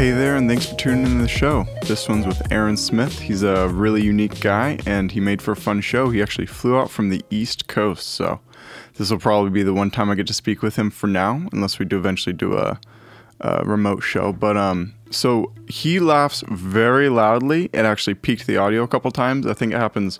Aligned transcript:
Hey 0.00 0.12
there, 0.12 0.36
and 0.36 0.48
thanks 0.48 0.64
for 0.64 0.74
tuning 0.76 1.04
in 1.04 1.16
to 1.16 1.22
the 1.22 1.28
show. 1.28 1.66
This 1.82 2.08
one's 2.08 2.26
with 2.26 2.50
Aaron 2.50 2.78
Smith. 2.78 3.18
He's 3.18 3.42
a 3.42 3.68
really 3.68 4.02
unique 4.02 4.40
guy, 4.40 4.78
and 4.86 5.12
he 5.12 5.20
made 5.20 5.42
for 5.42 5.52
a 5.52 5.56
fun 5.56 5.82
show. 5.82 6.08
He 6.08 6.22
actually 6.22 6.46
flew 6.46 6.78
out 6.78 6.90
from 6.90 7.10
the 7.10 7.22
East 7.28 7.68
Coast, 7.68 8.08
so 8.08 8.40
this 9.00 9.10
will 9.10 9.18
probably 9.18 9.48
be 9.48 9.62
the 9.62 9.72
one 9.72 9.90
time 9.90 10.10
I 10.10 10.14
get 10.14 10.26
to 10.26 10.34
speak 10.34 10.60
with 10.60 10.76
him 10.76 10.90
for 10.90 11.06
now, 11.06 11.48
unless 11.54 11.78
we 11.78 11.86
do 11.86 11.96
eventually 11.96 12.34
do 12.34 12.58
a, 12.58 12.78
a 13.40 13.64
remote 13.64 14.02
show. 14.02 14.30
But 14.30 14.58
um, 14.58 14.94
so 15.10 15.54
he 15.68 16.00
laughs 16.00 16.44
very 16.50 17.08
loudly. 17.08 17.70
It 17.72 17.86
actually 17.86 18.12
peaked 18.12 18.46
the 18.46 18.58
audio 18.58 18.82
a 18.82 18.88
couple 18.88 19.10
times. 19.10 19.46
I 19.46 19.54
think 19.54 19.72
it 19.72 19.78
happens 19.78 20.18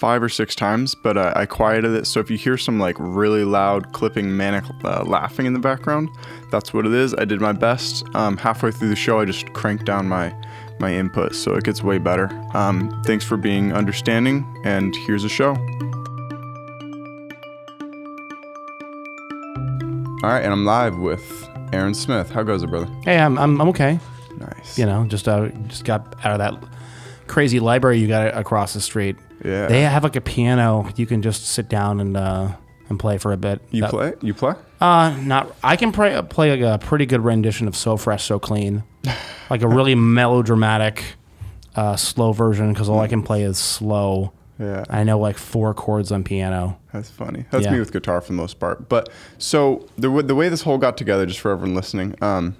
five 0.00 0.22
or 0.22 0.30
six 0.30 0.54
times, 0.54 0.94
but 1.04 1.18
uh, 1.18 1.34
I 1.36 1.44
quieted 1.44 1.92
it. 1.92 2.06
So 2.06 2.18
if 2.18 2.30
you 2.30 2.38
hear 2.38 2.56
some 2.56 2.80
like 2.80 2.96
really 2.98 3.44
loud, 3.44 3.92
clipping, 3.92 4.34
manic 4.34 4.64
uh, 4.84 5.04
laughing 5.04 5.44
in 5.44 5.52
the 5.52 5.58
background, 5.58 6.08
that's 6.50 6.72
what 6.72 6.86
it 6.86 6.94
is. 6.94 7.12
I 7.12 7.26
did 7.26 7.42
my 7.42 7.52
best. 7.52 8.06
Um, 8.14 8.38
halfway 8.38 8.70
through 8.70 8.88
the 8.88 8.96
show, 8.96 9.20
I 9.20 9.26
just 9.26 9.52
cranked 9.52 9.84
down 9.84 10.08
my 10.08 10.34
my 10.80 10.94
input, 10.94 11.34
so 11.34 11.56
it 11.56 11.64
gets 11.64 11.84
way 11.84 11.98
better. 11.98 12.30
Um, 12.54 13.02
thanks 13.04 13.24
for 13.24 13.36
being 13.36 13.74
understanding, 13.74 14.46
and 14.64 14.96
here's 14.96 15.24
a 15.24 15.28
show. 15.28 15.54
All 20.24 20.30
right, 20.30 20.42
and 20.42 20.54
I'm 20.54 20.64
live 20.64 20.96
with 20.96 21.46
Aaron 21.74 21.92
Smith. 21.92 22.30
How 22.30 22.42
goes 22.42 22.62
it, 22.62 22.68
brother? 22.68 22.90
Hey, 23.04 23.18
I'm, 23.18 23.36
I'm, 23.36 23.60
I'm 23.60 23.68
okay. 23.68 24.00
Nice. 24.38 24.78
You 24.78 24.86
know, 24.86 25.04
just 25.06 25.28
uh, 25.28 25.48
just 25.68 25.84
got 25.84 26.16
out 26.24 26.32
of 26.32 26.38
that 26.38 26.54
crazy 27.26 27.60
library 27.60 27.98
you 27.98 28.08
got 28.08 28.34
across 28.34 28.72
the 28.72 28.80
street. 28.80 29.16
Yeah. 29.44 29.66
They 29.66 29.82
have 29.82 30.02
like 30.02 30.16
a 30.16 30.22
piano 30.22 30.88
you 30.96 31.04
can 31.04 31.20
just 31.20 31.44
sit 31.48 31.68
down 31.68 32.00
and 32.00 32.16
uh, 32.16 32.52
and 32.88 32.98
play 32.98 33.18
for 33.18 33.34
a 33.34 33.36
bit. 33.36 33.60
You 33.70 33.82
That- 33.82 33.90
play? 33.90 34.14
You 34.22 34.32
play? 34.32 34.54
Uh, 34.80 35.14
not. 35.20 35.54
I 35.62 35.76
can 35.76 35.92
play 35.92 36.18
play 36.22 36.58
like 36.58 36.80
a 36.80 36.82
pretty 36.82 37.04
good 37.04 37.20
rendition 37.22 37.68
of 37.68 37.76
"So 37.76 37.98
Fresh, 37.98 38.24
So 38.24 38.38
Clean," 38.38 38.82
like 39.50 39.60
a 39.60 39.68
really 39.68 39.94
melodramatic, 40.16 41.04
uh, 41.76 41.96
slow 41.96 42.32
version 42.32 42.72
because 42.72 42.88
all 42.88 43.00
I 43.00 43.08
can 43.08 43.22
play 43.22 43.42
is 43.42 43.58
slow. 43.58 44.32
Yeah. 44.58 44.84
I 44.88 45.02
know 45.04 45.18
like 45.18 45.36
four 45.36 45.74
chords 45.74 46.12
on 46.12 46.22
piano. 46.24 46.78
That's 46.92 47.10
funny. 47.10 47.44
That's 47.50 47.64
Yeah. 47.64 47.72
me 47.72 47.80
with 47.80 47.92
guitar 47.92 48.20
for 48.20 48.28
the 48.28 48.34
most 48.36 48.60
part. 48.60 48.88
But 48.88 49.08
so 49.38 49.86
the 49.96 50.02
w- 50.08 50.22
the 50.26 50.34
way 50.36 50.48
this 50.48 50.62
whole 50.62 50.78
got 50.78 50.96
together, 50.96 51.26
just 51.26 51.40
for 51.40 51.50
everyone 51.50 51.74
listening, 51.74 52.14
um, 52.22 52.54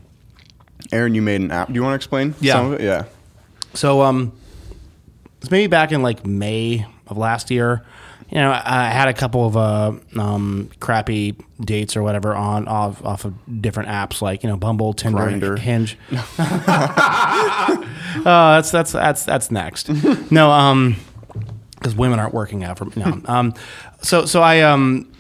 Aaron, 0.93 1.15
you 1.15 1.23
made 1.23 1.41
an 1.41 1.51
app. 1.53 1.69
Do 1.69 1.75
you 1.75 1.83
want 1.83 1.93
to 1.93 1.97
explain? 1.97 2.35
Yeah. 2.41 2.55
Some 2.55 2.67
of 2.73 2.73
it? 2.75 2.81
Yeah. 2.85 3.05
So 3.75 4.03
um, 4.03 4.33
it's 5.41 5.51
maybe 5.51 5.69
back 5.69 5.93
in 5.93 6.03
like 6.03 6.27
May 6.27 6.85
of 7.07 7.17
last 7.17 7.51
year. 7.51 7.85
You 8.31 8.39
know, 8.41 8.51
I 8.51 8.63
I 8.65 8.91
had 8.91 9.07
a 9.09 9.13
couple 9.15 9.47
of 9.47 9.57
uh, 9.57 9.93
um, 10.19 10.71
crappy 10.81 11.37
dates 11.61 11.97
or 11.97 12.03
whatever 12.03 12.35
on 12.35 12.67
off 12.67 13.05
off 13.05 13.25
of 13.25 13.35
different 13.63 13.89
apps 13.91 14.21
like 14.21 14.43
you 14.43 14.49
know 14.49 14.57
Bumble, 14.57 14.95
Tinder, 14.95 15.19
Grindr. 15.21 15.59
Hinge. 15.59 15.97
uh, 16.39 17.77
that's 18.25 18.71
that's 18.71 18.93
that's 18.93 19.25
that's 19.25 19.51
next. 19.51 19.89
no, 20.33 20.51
um, 20.51 20.97
because 21.85 21.95
women 21.95 22.19
aren't 22.19 22.33
working 22.33 22.65
out 22.65 22.79
for 22.79 22.87
no. 22.97 23.21
Um, 23.27 23.53
so 24.01 24.25
so 24.25 24.41
I 24.43 24.63
um. 24.63 25.11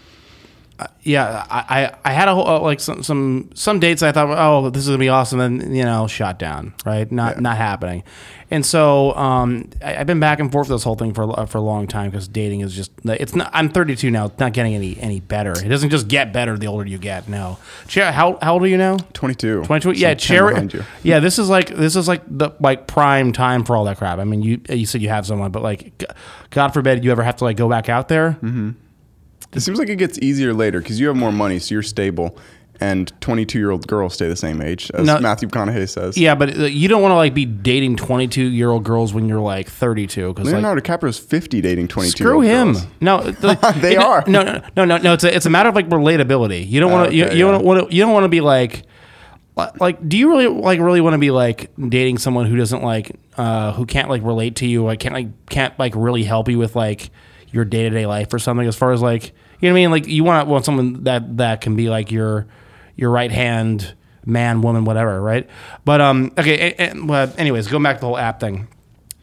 Uh, 0.78 0.86
Yeah, 1.02 1.46
I, 1.50 1.64
I, 1.84 1.94
I 2.04 2.12
had 2.12 2.28
a 2.28 2.34
whole, 2.34 2.48
uh, 2.48 2.60
like 2.60 2.80
some, 2.80 3.02
some 3.02 3.50
some 3.54 3.78
dates 3.80 4.02
I 4.02 4.10
thought 4.12 4.28
oh 4.36 4.70
this 4.70 4.82
is 4.82 4.88
gonna 4.88 4.98
be 4.98 5.08
awesome 5.08 5.40
and 5.40 5.76
you 5.76 5.84
know 5.84 6.06
shot 6.06 6.38
down 6.38 6.74
right? 6.84 7.10
Not 7.12 7.36
Yeah. 7.36 7.40
not 7.40 7.56
happening, 7.58 8.02
and 8.50 8.64
so 8.66 9.14
um 9.14 9.68
I, 9.84 9.96
I've 9.96 10.06
been 10.06 10.18
back 10.20 10.40
and 10.40 10.50
forth 10.50 10.68
with 10.68 10.76
this 10.78 10.84
whole 10.84 10.96
thing 10.96 11.12
for 11.14 11.24
a- 11.36 11.46
for 11.46 11.58
a 11.58 11.60
long 11.60 11.86
time 11.86 12.10
because 12.10 12.26
dating 12.28 12.60
is 12.60 12.74
just 12.74 12.90
it's 13.04 13.34
not 13.34 13.50
I'm 13.52 13.68
32 13.68 14.10
now 14.10 14.26
it's 14.26 14.38
not 14.38 14.52
getting 14.52 14.74
any 14.74 14.98
any 14.98 15.20
better. 15.20 15.52
It 15.52 15.68
doesn't 15.68 15.90
just 15.90 16.08
get 16.08 16.32
better 16.32 16.56
the 16.58 16.66
older 16.66 16.86
you 16.88 16.98
get 16.98 17.28
no. 17.28 17.58
Cher, 17.86 18.10
how 18.12 18.38
how 18.42 18.54
old 18.54 18.62
are 18.62 18.66
you 18.66 18.78
now? 18.78 18.96
22. 19.12 19.64
22 19.64 19.94
So 19.94 20.00
yeah 20.00 20.14
10 20.14 20.68
Cher, 20.70 20.86
yeah 21.02 21.20
this 21.20 21.38
is 21.38 21.48
like 21.48 21.68
this 21.68 21.94
is 21.96 22.08
like 22.08 22.22
the 22.26 22.50
like 22.60 22.86
prime 22.86 23.32
time 23.32 23.64
for 23.64 23.76
all 23.76 23.84
that 23.84 23.98
crap. 23.98 24.18
I 24.18 24.24
mean 24.24 24.42
you 24.42 24.60
you 24.68 24.86
said 24.86 25.02
you 25.02 25.08
have 25.10 25.26
someone 25.26 25.50
but 25.52 25.62
like 25.62 26.02
God 26.50 26.68
forbid 26.74 27.04
you 27.04 27.12
ever 27.12 27.22
have 27.22 27.36
to 27.36 27.44
like 27.44 27.56
go 27.56 27.68
back 27.68 27.88
out 27.88 28.08
there. 28.08 28.38
Mm-hmm. 28.42 28.70
It 29.54 29.60
seems 29.60 29.78
like 29.78 29.88
it 29.88 29.96
gets 29.96 30.18
easier 30.18 30.52
later 30.54 30.80
because 30.80 30.98
you 31.00 31.06
have 31.08 31.16
more 31.16 31.32
money, 31.32 31.58
so 31.58 31.74
you're 31.74 31.82
stable. 31.82 32.36
And 32.80 33.12
22 33.20 33.56
year 33.58 33.70
old 33.70 33.86
girls 33.86 34.14
stay 34.14 34.28
the 34.28 34.34
same 34.34 34.60
age, 34.60 34.90
as 34.94 35.06
No. 35.06 35.20
Matthew 35.20 35.48
McConaughey 35.48 35.88
says. 35.88 36.18
Yeah, 36.18 36.34
but 36.34 36.58
uh, 36.58 36.64
you 36.64 36.88
don't 36.88 37.00
want 37.02 37.12
to 37.12 37.16
like 37.16 37.32
be 37.32 37.44
dating 37.44 37.96
22 37.96 38.42
year 38.42 38.68
old 38.68 38.82
girls 38.82 39.14
when 39.14 39.28
you're 39.28 39.38
like 39.40 39.68
32 39.68 40.32
because 40.34 40.46
like 40.46 40.54
Leonardo 40.56 40.80
DiCaprio's 40.80 41.16
50 41.18 41.60
dating 41.60 41.86
22 41.86 42.16
screw 42.16 42.40
him. 42.40 42.74
No, 43.00 43.22
the- 43.22 43.54
They 43.80 43.92
it- 43.94 43.98
are. 43.98 44.24
No, 44.26 44.42
no, 44.42 44.60
no, 44.76 44.84
no, 44.84 44.96
no. 44.98 45.12
It's 45.12 45.22
a, 45.22 45.34
it's 45.34 45.46
a 45.46 45.50
matter 45.50 45.68
of 45.68 45.76
like 45.76 45.88
relatability. 45.88 46.68
You 46.68 46.80
don't 46.80 46.90
want 46.90 47.10
to. 47.10 47.16
you 47.16 47.26
Okay, 47.26 47.36
you 47.36 47.46
yeah. 47.46 47.52
don't 47.52 47.64
want 47.64 47.88
to. 47.88 47.94
You 47.94 48.02
don't 48.02 48.12
want 48.12 48.24
to 48.24 48.28
be 48.28 48.40
like. 48.40 48.82
Like, 49.78 50.08
do 50.08 50.18
you 50.18 50.28
really 50.30 50.48
like 50.48 50.80
really 50.80 51.00
want 51.00 51.14
to 51.14 51.18
be 51.18 51.30
like 51.30 51.70
dating 51.78 52.18
someone 52.18 52.46
who 52.46 52.56
doesn't 52.56 52.82
like, 52.82 53.12
uh, 53.36 53.70
who 53.74 53.86
can't 53.86 54.08
like 54.10 54.22
relate 54.24 54.56
to 54.56 54.66
you, 54.66 54.82
like 54.82 54.98
can't 54.98 55.14
like 55.14 55.46
can't 55.48 55.78
like 55.78 55.92
really 55.94 56.24
help 56.24 56.48
you 56.48 56.58
with 56.58 56.74
like 56.74 57.10
your 57.52 57.64
day 57.64 57.84
to 57.84 57.90
day 57.90 58.04
life 58.04 58.34
or 58.34 58.40
something? 58.40 58.66
As 58.66 58.74
far 58.74 58.90
as 58.90 59.00
like, 59.00 59.32
you 59.60 59.68
know 59.68 59.72
what 59.74 59.78
I 59.78 59.82
mean? 59.82 59.90
Like, 59.90 60.06
you 60.06 60.24
want 60.24 60.48
want 60.48 60.64
someone 60.64 61.04
that 61.04 61.36
that 61.38 61.60
can 61.60 61.76
be 61.76 61.88
like 61.88 62.10
your 62.10 62.46
your 62.96 63.10
right 63.10 63.30
hand 63.30 63.94
man, 64.26 64.62
woman, 64.62 64.84
whatever, 64.84 65.20
right? 65.20 65.48
But 65.84 66.00
um, 66.00 66.32
okay. 66.38 66.72
a- 66.72 66.80
And, 66.80 67.08
well, 67.08 67.30
anyways, 67.36 67.68
going 67.68 67.82
back 67.82 67.96
to 67.96 68.00
the 68.00 68.06
whole 68.06 68.18
app 68.18 68.40
thing. 68.40 68.68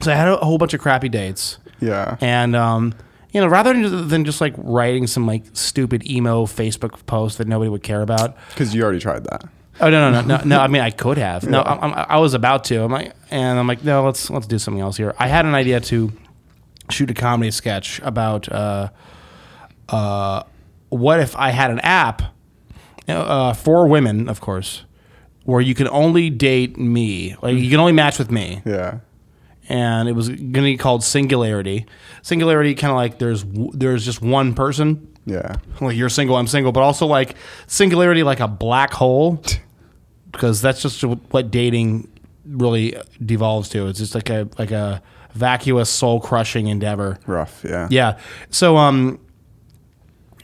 So 0.01 0.11
I 0.11 0.15
had 0.15 0.27
a 0.27 0.37
whole 0.37 0.57
bunch 0.57 0.73
of 0.73 0.79
crappy 0.81 1.09
dates. 1.09 1.57
Yeah. 1.79 2.17
And 2.21 2.55
um, 2.55 2.93
you 3.31 3.41
know, 3.41 3.47
rather 3.47 3.73
than, 3.73 4.07
than 4.09 4.25
just 4.25 4.41
like 4.41 4.53
writing 4.57 5.07
some 5.07 5.25
like 5.25 5.43
stupid 5.53 6.07
emo 6.09 6.45
Facebook 6.45 7.05
post 7.05 7.37
that 7.37 7.47
nobody 7.47 7.69
would 7.69 7.83
care 7.83 8.01
about. 8.01 8.35
Because 8.49 8.75
you 8.75 8.83
already 8.83 8.99
tried 8.99 9.23
that. 9.25 9.45
Oh 9.79 9.89
no 9.89 10.11
no 10.11 10.21
no 10.21 10.37
no! 10.37 10.43
no 10.43 10.59
I 10.59 10.67
mean, 10.73 10.81
I 10.81 10.91
could 10.91 11.17
have. 11.17 11.43
No, 11.47 11.61
I, 11.61 11.73
I, 11.87 12.01
I 12.09 12.17
was 12.19 12.33
about 12.33 12.65
to. 12.65 12.83
I'm 12.83 12.91
like, 12.91 13.13
and 13.31 13.57
I'm 13.57 13.67
like, 13.67 13.83
no, 13.83 14.03
let's 14.03 14.29
let's 14.29 14.45
do 14.47 14.59
something 14.59 14.81
else 14.81 14.97
here. 14.97 15.15
I 15.17 15.27
had 15.27 15.45
an 15.45 15.55
idea 15.55 15.79
to 15.79 16.11
shoot 16.89 17.09
a 17.09 17.13
comedy 17.13 17.51
sketch 17.51 17.99
about 18.03 18.51
uh, 18.51 18.89
uh, 19.89 20.43
what 20.89 21.19
if 21.19 21.35
I 21.35 21.49
had 21.51 21.71
an 21.71 21.79
app 21.79 22.21
uh, 23.07 23.53
for 23.53 23.87
women, 23.87 24.29
of 24.29 24.41
course, 24.41 24.83
where 25.43 25.61
you 25.61 25.73
can 25.75 25.87
only 25.89 26.29
date 26.29 26.77
me, 26.77 27.35
like 27.41 27.55
you 27.57 27.69
can 27.69 27.79
only 27.79 27.93
match 27.93 28.19
with 28.19 28.31
me 28.31 28.61
Yeah. 28.65 28.99
and 29.69 30.07
it 30.07 30.13
was 30.13 30.29
going 30.29 30.53
to 30.53 30.61
be 30.61 30.77
called 30.77 31.03
Singularity. 31.03 31.85
Singularity, 32.21 32.75
kind 32.75 32.91
of 32.91 32.95
like 32.97 33.17
there's 33.19 33.43
there's 33.73 34.05
just 34.05 34.21
one 34.21 34.53
person, 34.53 35.07
Yeah. 35.25 35.55
like 35.81 35.95
you're 35.97 36.09
single, 36.09 36.35
I'm 36.37 36.47
single, 36.47 36.71
but 36.71 36.81
also 36.81 37.05
like 37.07 37.35
Singularity, 37.67 38.23
like 38.23 38.39
a 38.39 38.47
black 38.47 38.93
hole, 38.93 39.41
because 40.31 40.61
that's 40.61 40.81
just 40.81 41.03
what 41.03 41.51
dating 41.51 42.07
really 42.45 42.95
devolves 43.25 43.69
to. 43.69 43.87
It's 43.87 43.99
just 43.99 44.15
like 44.15 44.29
a 44.29 44.47
like 44.59 44.71
a 44.71 45.01
vacuous, 45.33 45.89
soul 45.89 46.19
crushing 46.19 46.67
endeavor. 46.67 47.17
Rough. 47.25 47.63
Yeah. 47.67 47.87
Yeah. 47.89 48.19
So 48.51 48.77
um, 48.77 49.19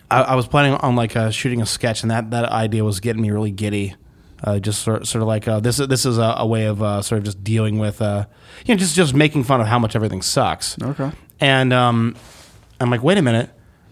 I, 0.10 0.22
I 0.22 0.36
was 0.36 0.48
planning 0.48 0.74
on 0.76 0.96
like 0.96 1.16
uh, 1.16 1.32
shooting 1.32 1.62
a 1.62 1.66
sketch, 1.66 2.02
and 2.02 2.12
that 2.12 2.32
that 2.32 2.46
idea 2.46 2.84
was 2.84 3.00
getting 3.00 3.22
me 3.22 3.32
really 3.32 3.52
giddy. 3.52 3.96
Uh, 4.44 4.60
just 4.60 4.84
sort, 4.84 5.08
sort 5.08 5.24
of 5.24 5.28
like 5.28 5.48
uh, 5.48 5.60
this 5.60 5.80
is 5.80 5.88
this 5.88 6.06
is 6.06 6.18
a, 6.20 6.36
a 6.38 6.46
way 6.46 6.66
of 6.66 6.82
uh, 6.84 7.02
sort 7.02 7.18
of 7.18 7.26
just 7.26 7.44
dealing 7.44 7.80
with 7.80 8.02
uh, 8.02 8.26
you 8.66 8.74
know 8.74 8.78
just 8.78 8.96
just 8.96 9.14
making 9.14 9.44
fun 9.44 9.60
of 9.60 9.68
how 9.68 9.80
much 9.80 9.96
everything 9.96 10.22
sucks. 10.22 10.80
Okay. 10.82 11.12
And 11.40 11.74
um, 11.74 12.16
I'm 12.80 12.90
like, 12.90 13.02
wait 13.04 13.18
a 13.18 13.22
minute, 13.22 13.50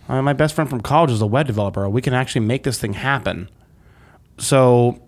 uh, 0.07 0.21
my 0.21 0.33
best 0.33 0.53
friend 0.53 0.69
from 0.69 0.81
college 0.81 1.11
is 1.11 1.21
a 1.21 1.25
web 1.25 1.47
developer. 1.47 1.89
We 1.89 2.01
can 2.01 2.13
actually 2.13 2.45
make 2.45 2.63
this 2.63 2.79
thing 2.79 2.93
happen. 2.93 3.49
So 4.37 5.01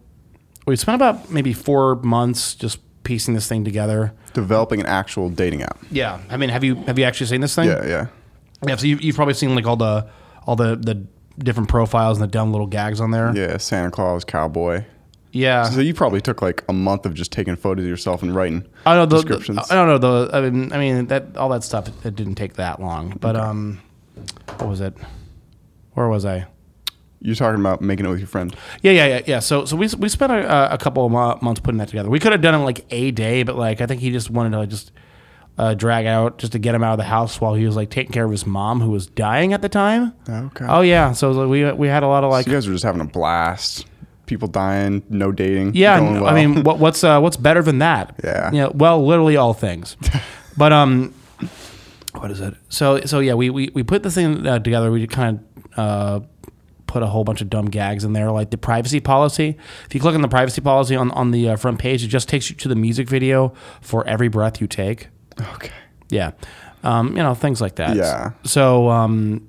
we 0.66 0.76
spent 0.76 0.96
about 0.96 1.30
maybe 1.32 1.54
four 1.54 1.96
months 1.98 2.56
just 2.56 2.80
piecing 3.04 3.34
this 3.34 3.48
thing 3.48 3.64
together. 3.64 4.14
Developing 4.34 4.80
an 4.80 4.86
actual 4.88 5.30
dating 5.30 5.62
app. 5.64 5.78
Yeah, 5.92 6.20
I 6.30 6.38
mean, 6.38 6.50
have 6.50 6.64
you 6.64 6.76
have 6.86 6.98
you 6.98 7.06
actually 7.06 7.28
seen 7.28 7.42
this 7.42 7.56
thing? 7.56 7.68
Yeah. 7.68 7.86
Yeah. 7.86 8.08
Yeah, 8.66 8.76
so 8.76 8.88
you, 8.88 8.98
you've 8.98 9.16
probably 9.16 9.36
seen 9.36 9.54
like 9.54 9.68
all 9.68 9.76
the 9.76 10.10
all 10.48 10.56
the 10.56 10.76
the 10.76 11.06
different 11.38 11.70
profiles 11.70 12.20
and 12.20 12.28
the 12.28 12.32
dumb 12.32 12.52
little 12.52 12.66
gags 12.66 13.00
on 13.00 13.12
there. 13.12 13.32
Yeah. 13.36 13.58
Santa 13.58 13.92
Claus, 13.92 14.26
cowboy. 14.26 14.84
Yeah. 15.32 15.70
So 15.70 15.82
you 15.82 15.94
probably 15.94 16.22
took 16.22 16.42
like 16.42 16.64
a 16.68 16.74
month 16.74 17.06
of 17.06 17.14
just 17.14 17.32
taking 17.32 17.56
photos 17.56 17.86
of 17.86 17.90
yourself 17.90 18.24
and 18.24 18.34
writing 18.34 18.66
I 18.86 18.96
know 18.96 19.06
the, 19.06 19.18
descriptions. 19.18 19.60
I 19.70 19.76
don't 19.76 19.88
know 19.88 19.98
the. 19.98 20.36
I 20.36 20.50
mean, 20.50 20.74
I 20.74 20.78
mean 20.80 21.08
that 21.08 21.38
all 21.38 21.50
that 21.50 21.64
stuff. 21.64 21.90
It, 22.06 22.16
didn't 22.16 22.36
take 22.36 22.54
that 22.54 22.82
long. 22.82 23.16
But 23.20 23.36
um, 23.36 23.80
what 24.58 24.70
was 24.70 24.82
it? 24.82 24.96
Where 25.94 26.08
was 26.08 26.26
I? 26.26 26.48
You're 27.20 27.36
talking 27.36 27.60
about 27.60 27.82
making 27.82 28.06
it 28.06 28.10
with 28.10 28.20
your 28.20 28.28
friend. 28.28 28.56
Yeah, 28.82 28.92
yeah, 28.92 29.08
yeah, 29.08 29.22
yeah. 29.26 29.40
So, 29.40 29.66
so 29.66 29.76
we 29.76 29.88
we 29.98 30.08
spent 30.08 30.32
a, 30.32 30.74
a 30.74 30.78
couple 30.78 31.06
of 31.06 31.42
months 31.42 31.60
putting 31.60 31.80
that 31.80 31.90
together. 31.90 32.10
We 32.10 32.20
could 32.20 32.32
have 32.32 32.42
done 32.42 32.56
it 32.56 32.64
like 32.64 32.86
a 32.92 33.12
day, 33.12 33.44
but 33.44 33.58
like 33.58 33.82
I 33.82 33.86
think 33.86 34.02
he 34.02 34.12
just 34.12 34.30
wanted 34.30 34.52
to 34.52 34.60
like, 34.60 34.70
just 34.70 34.92
uh, 35.58 35.74
drag 35.74 36.06
out 36.06 36.38
just 36.38 36.52
to 36.54 36.60
get 36.60 36.76
him 36.76 36.84
out 36.84 36.94
of 36.94 36.98
the 36.98 37.04
house 37.04 37.42
while 37.42 37.56
he 37.56 37.66
was 37.66 37.76
like 37.76 37.90
taking 37.90 38.12
care 38.12 38.26
of 38.26 38.32
his 38.32 38.46
mom 38.46 38.80
who 38.80 38.92
was 38.92 39.08
dying 39.08 39.54
at 39.54 39.62
the 39.62 39.70
time. 39.70 40.14
Okay. 40.30 40.66
Oh 40.68 40.82
yeah, 40.82 41.14
so 41.14 41.32
like, 41.32 41.50
we 41.50 41.72
we 41.72 41.88
had 41.88 42.04
a 42.04 42.08
lot 42.08 42.24
of 42.24 42.32
like 42.32 42.46
so 42.46 42.52
you 42.52 42.58
guys 42.58 42.68
were 42.68 42.74
just 42.74 42.84
having 42.84 43.02
a 43.02 43.06
blast. 43.06 43.88
people 44.28 44.48
dying, 44.48 45.02
no 45.10 45.32
dating. 45.32 45.74
Yeah, 45.74 46.00
going 46.00 46.22
well. 46.22 46.28
I 46.28 46.34
mean, 46.34 46.64
what, 46.64 46.78
what's 46.78 47.04
uh, 47.04 47.20
what's 47.20 47.38
better 47.38 47.64
than 47.64 47.80
that? 47.80 48.20
Yeah. 48.24 48.52
yeah. 48.54 48.68
Well, 48.68 49.04
literally 49.04 49.36
all 49.38 49.54
things. 49.54 49.98
but 50.58 50.72
um, 50.72 51.14
what 52.14 52.30
is 52.30 52.40
it? 52.40 52.54
So 52.70 53.02
so 53.02 53.20
yeah, 53.20 53.34
we 53.34 53.50
we, 53.50 53.70
we 53.74 53.84
put 53.84 54.04
this 54.04 54.16
thing 54.16 54.46
uh, 54.46 54.60
together. 54.60 54.92
We 54.92 55.08
kind 55.08 55.40
of 55.76 55.80
uh, 55.80 56.26
put 56.86 57.02
a 57.02 57.08
whole 57.08 57.24
bunch 57.24 57.42
of 57.42 57.50
dumb 57.50 57.66
gags 57.66 58.04
in 58.04 58.14
there, 58.14 58.32
like 58.32 58.52
the 58.52 58.58
privacy 58.58 59.00
policy. 59.00 59.58
If 59.86 59.96
you 59.96 60.02
click 60.02 60.14
on 60.14 60.22
the 60.22 60.28
privacy 60.28 60.62
policy 60.62 60.96
on 60.96 61.10
on 61.12 61.32
the 61.32 61.50
uh, 61.50 61.56
front 61.56 61.80
page, 61.80 62.04
it 62.04 62.10
just 62.10 62.30
takes 62.30 62.52
you 62.52 62.56
to 62.58 62.68
the 62.68 62.76
music 62.76 63.10
video 63.10 63.54
for 63.82 64.06
every 64.08 64.28
breath 64.28 64.62
you 64.62 64.68
take. 64.68 65.08
Okay. 65.56 65.72
Yeah, 66.10 66.32
um, 66.84 67.10
you 67.18 67.24
know 67.24 67.34
things 67.34 67.60
like 67.62 67.76
that. 67.76 67.96
Yeah. 67.96 68.32
So 68.44 68.90
um, 68.90 69.48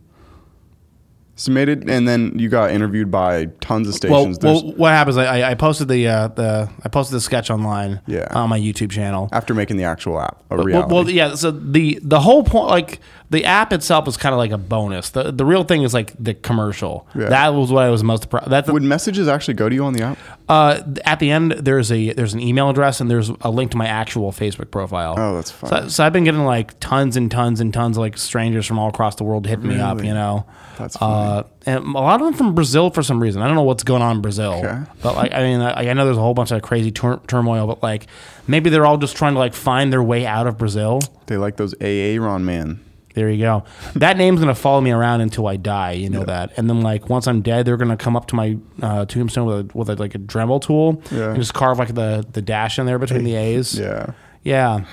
So 1.37 1.52
you 1.52 1.55
made 1.55 1.69
it, 1.69 1.88
and 1.88 2.08
then 2.08 2.37
you 2.37 2.49
got 2.49 2.73
interviewed 2.73 3.12
by 3.12 3.46
tons 3.61 3.87
of 3.87 4.11
well, 4.11 4.23
stations. 4.23 4.38
There's- 4.40 4.62
well, 4.64 4.73
what 4.75 4.90
happens? 4.90 5.17
I, 5.17 5.50
I 5.52 5.55
posted 5.55 5.87
the 5.87 6.08
uh, 6.08 6.29
the 6.29 6.69
I 6.85 6.88
posted 6.88 7.14
the 7.14 7.20
sketch 7.20 7.49
online. 7.49 8.00
Yeah. 8.08 8.26
on 8.35 8.49
my 8.50 8.58
YouTube 8.58 8.90
channel. 8.90 9.29
after 9.32 9.55
making 9.55 9.76
the 9.76 9.85
actual 9.85 10.19
app 10.20 10.43
a 10.50 10.56
Well, 10.56 10.64
reality. 10.64 10.94
well, 10.94 11.08
yeah. 11.11 11.35
So 11.37 11.52
the 11.52 12.00
the 12.02 12.19
whole 12.20 12.43
point, 12.43 12.67
like 12.70 12.99
the 13.31 13.44
app 13.44 13.73
itself, 13.73 14.08
is 14.08 14.17
kind 14.17 14.32
of 14.32 14.38
like 14.38 14.50
a 14.50 14.58
bonus. 14.58 15.11
The 15.11 15.31
the 15.31 15.44
real 15.44 15.62
thing 15.62 15.82
is 15.84 15.94
like 15.94 16.12
the 16.19 16.34
commercial. 16.34 17.06
Yeah. 17.14 17.29
That 17.29 17.49
was 17.55 17.70
what 17.70 17.84
I 17.84 17.91
was 17.91 18.02
most 18.02 18.31
proud. 18.31 18.50
That 18.50 18.67
Would 18.67 18.82
messages 18.82 19.29
actually 19.29 19.55
go 19.55 19.69
to 19.69 19.75
you 19.76 19.84
on 19.84 19.93
the 19.93 20.02
app? 20.02 20.19
Uh, 20.48 20.82
at 21.04 21.18
the 21.18 21.30
end 21.30 21.52
there's 21.52 21.92
a 21.92 22.12
there's 22.14 22.32
an 22.34 22.40
email 22.40 22.70
address 22.70 23.00
and 23.00 23.10
there's 23.10 23.30
a 23.42 23.50
link 23.50 23.70
to 23.72 23.76
my 23.76 23.86
actual 23.86 24.32
Facebook 24.32 24.70
profile. 24.70 25.14
Oh, 25.18 25.34
that's 25.36 25.50
fun. 25.50 25.70
So, 25.70 25.88
so 25.88 26.04
I've 26.04 26.12
been 26.12 26.24
getting 26.24 26.44
like 26.44 26.78
tons 26.80 27.16
and 27.16 27.30
tons 27.30 27.60
and 27.60 27.72
tons 27.72 27.96
of 27.96 28.00
like 28.00 28.16
strangers 28.16 28.64
from 28.66 28.78
all 28.78 28.88
across 28.88 29.16
the 29.16 29.24
world 29.24 29.46
hitting 29.46 29.68
me 29.68 29.78
up. 29.78 29.96
Really? 29.98 30.08
You 30.08 30.14
know. 30.14 30.46
That's 30.78 30.96
Uh, 31.02 31.42
and 31.66 31.84
a 31.84 31.90
lot 32.00 32.20
of 32.20 32.26
them 32.26 32.34
from 32.34 32.54
Brazil 32.54 32.90
for 32.90 33.02
some 33.02 33.20
reason. 33.20 33.42
I 33.42 33.46
don't 33.46 33.56
know 33.56 33.64
what's 33.64 33.82
going 33.82 34.00
on 34.00 34.16
in 34.16 34.22
Brazil, 34.22 34.52
Okay. 34.64 34.78
but 35.02 35.16
like 35.16 35.34
I 35.34 35.42
mean, 35.42 35.60
I, 35.60 35.90
I 35.90 35.92
know 35.92 36.04
there's 36.04 36.16
a 36.16 36.20
whole 36.20 36.34
bunch 36.34 36.50
of 36.52 36.62
crazy 36.62 36.92
tur- 36.92 37.20
turmoil, 37.26 37.66
but 37.66 37.82
like 37.82 38.06
maybe 38.46 38.70
they're 38.70 38.86
all 38.86 38.96
just 38.96 39.16
trying 39.16 39.32
to 39.34 39.38
like 39.40 39.54
find 39.54 39.92
their 39.92 40.02
way 40.02 40.24
out 40.24 40.46
of 40.46 40.56
Brazil. 40.56 41.00
They 41.26 41.36
like 41.36 41.56
those 41.56 41.74
AA 41.82 42.16
Ron 42.24 42.44
man. 42.44 42.80
There 43.19 43.29
you 43.29 43.43
go. 43.43 43.65
That 43.97 44.17
name's 44.17 44.38
gonna 44.38 44.55
follow 44.55 44.81
me 44.81 44.93
around 44.93 45.23
until 45.23 45.49
I 45.49 45.56
die. 45.56 45.93
You 45.93 46.09
know 46.09 46.23
that. 46.25 46.53
And 46.56 46.70
then 46.70 46.82
like 46.82 47.09
once 47.09 47.26
I'm 47.26 47.43
dead, 47.43 47.67
they're 47.67 47.76
gonna 47.76 47.97
come 47.97 48.15
up 48.15 48.26
to 48.26 48.37
my 48.37 48.56
uh, 48.81 49.06
tombstone 49.06 49.44
with 49.47 49.75
a, 49.75 49.76
with 49.76 49.91
a, 49.91 49.97
like 49.97 50.15
a 50.15 50.19
Dremel 50.20 50.62
tool 50.62 51.03
Yeah. 51.11 51.31
and 51.31 51.37
just 51.37 51.53
carve 51.53 51.81
like 51.81 51.94
the 51.94 52.25
the 52.32 52.41
dash 52.41 52.79
in 52.79 52.87
there 52.87 53.00
between 53.00 53.25
the 53.25 53.35
A's. 53.47 53.76
Yeah. 53.76 54.12
Yeah. 54.44 54.85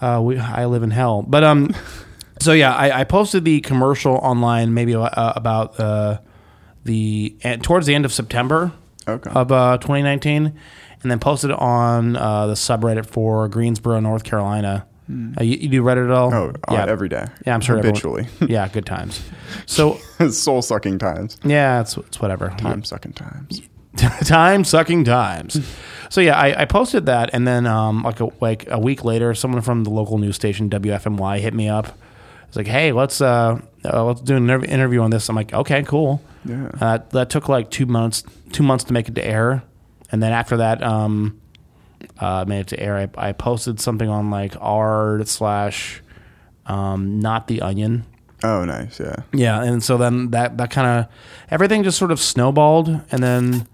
Uh, 0.00 0.20
we 0.20 0.36
I 0.36 0.64
live 0.66 0.82
in 0.82 0.90
hell. 0.90 1.22
But 1.22 1.44
um, 1.44 1.72
so 2.40 2.52
yeah, 2.54 2.74
I, 2.74 3.00
I 3.02 3.04
posted 3.04 3.44
the 3.44 3.60
commercial 3.60 4.14
online 4.16 4.74
maybe 4.74 4.96
uh, 4.96 5.08
about 5.36 5.78
uh, 5.78 6.18
the 6.82 7.36
towards 7.62 7.86
the 7.86 7.94
end 7.94 8.04
of 8.04 8.12
September 8.12 8.72
Okay. 9.08 9.30
of 9.30 9.52
uh, 9.52 9.78
2019, 9.78 10.46
and 11.02 11.10
then 11.10 11.18
posted 11.20 11.50
it 11.50 11.58
on 11.58 12.16
uh, 12.16 12.46
the 12.48 12.54
subreddit 12.54 13.06
for 13.06 13.48
Greensboro, 13.48 13.98
North 14.00 14.24
Carolina. 14.24 14.86
Uh, 15.38 15.42
you, 15.42 15.56
you 15.56 15.68
do 15.68 15.82
Reddit 15.82 16.04
at 16.04 16.10
all? 16.10 16.32
oh, 16.32 16.52
uh, 16.68 16.84
every 16.88 17.08
day. 17.08 17.26
Yeah, 17.46 17.54
I'm 17.54 17.60
sure. 17.60 17.78
everyone- 17.78 17.96
Habitually. 17.96 18.28
yeah, 18.52 18.68
good 18.68 18.86
times. 18.86 19.22
So 19.66 19.94
Soul 20.30 20.62
sucking 20.62 20.98
times. 20.98 21.38
yeah, 21.44 21.80
it's 21.80 21.96
it's 21.96 22.20
whatever. 22.20 22.50
Time 22.58 22.84
sucking 22.84 23.14
times. 23.14 23.62
time 24.24 24.64
sucking 24.64 25.04
times. 25.04 25.60
So 26.10 26.20
yeah, 26.20 26.38
I, 26.38 26.62
I 26.62 26.64
posted 26.64 27.06
that, 27.06 27.30
and 27.32 27.46
then 27.46 27.66
um, 27.66 28.02
like 28.02 28.20
a 28.20 28.28
like 28.40 28.68
a 28.70 28.78
week 28.78 29.04
later, 29.04 29.34
someone 29.34 29.62
from 29.62 29.84
the 29.84 29.90
local 29.90 30.18
news 30.18 30.36
station 30.36 30.70
WFMY 30.70 31.40
hit 31.40 31.54
me 31.54 31.68
up. 31.68 31.96
It's 32.48 32.56
like, 32.56 32.66
hey, 32.66 32.92
let's 32.92 33.20
uh, 33.20 33.60
uh 33.84 34.04
let's 34.04 34.20
do 34.20 34.36
an 34.36 34.48
interview 34.64 35.00
on 35.00 35.10
this. 35.10 35.28
I'm 35.28 35.36
like, 35.36 35.52
okay, 35.52 35.82
cool. 35.82 36.20
Yeah. 36.44 36.70
Uh, 36.80 36.98
that 37.10 37.30
took 37.30 37.48
like 37.48 37.70
two 37.70 37.86
months 37.86 38.22
two 38.52 38.62
months 38.62 38.84
to 38.84 38.92
make 38.92 39.08
it 39.08 39.14
to 39.14 39.24
air, 39.24 39.62
and 40.12 40.22
then 40.22 40.32
after 40.32 40.56
that, 40.58 40.82
um, 40.82 41.39
uh, 42.18 42.44
made 42.46 42.60
it 42.60 42.66
to 42.68 42.80
air. 42.80 42.96
I, 42.96 43.28
I 43.28 43.32
posted 43.32 43.80
something 43.80 44.08
on 44.08 44.30
like 44.30 44.54
r 44.60 45.20
slash 45.24 46.02
um, 46.66 47.20
not 47.20 47.46
the 47.48 47.62
onion. 47.62 48.04
Oh, 48.42 48.64
nice. 48.64 48.98
Yeah. 49.00 49.16
Yeah, 49.34 49.62
and 49.62 49.82
so 49.82 49.96
then 49.98 50.30
that 50.30 50.56
that 50.58 50.70
kind 50.70 50.86
of 50.86 51.12
everything 51.50 51.82
just 51.82 51.98
sort 51.98 52.10
of 52.10 52.18
snowballed, 52.20 52.88
and 53.10 53.22
then 53.22 53.66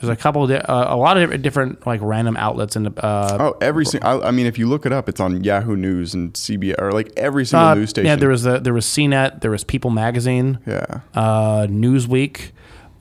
there's 0.00 0.08
a 0.10 0.16
couple 0.16 0.44
of 0.44 0.50
di- 0.50 0.56
uh, 0.56 0.94
a 0.94 0.96
lot 0.96 1.16
of 1.18 1.40
different 1.42 1.86
like 1.86 2.00
random 2.02 2.36
outlets 2.36 2.74
and 2.76 2.86
uh, 2.98 3.36
Oh, 3.40 3.56
every 3.60 3.84
single. 3.84 4.22
I, 4.24 4.28
I 4.28 4.30
mean, 4.32 4.46
if 4.46 4.58
you 4.58 4.68
look 4.68 4.86
it 4.86 4.92
up, 4.92 5.08
it's 5.08 5.20
on 5.20 5.44
Yahoo 5.44 5.76
News 5.76 6.14
and 6.14 6.32
CBS 6.32 6.80
or 6.80 6.90
like 6.92 7.12
every 7.16 7.44
single 7.44 7.68
uh, 7.68 7.74
news 7.74 7.90
station. 7.90 8.06
yeah, 8.06 8.16
there 8.16 8.28
was 8.28 8.44
a, 8.46 8.58
there 8.60 8.74
was 8.74 8.86
CNET, 8.86 9.40
there 9.40 9.50
was 9.52 9.62
People 9.64 9.90
Magazine, 9.90 10.58
Yeah. 10.66 11.00
uh, 11.14 11.66
Newsweek. 11.68 12.50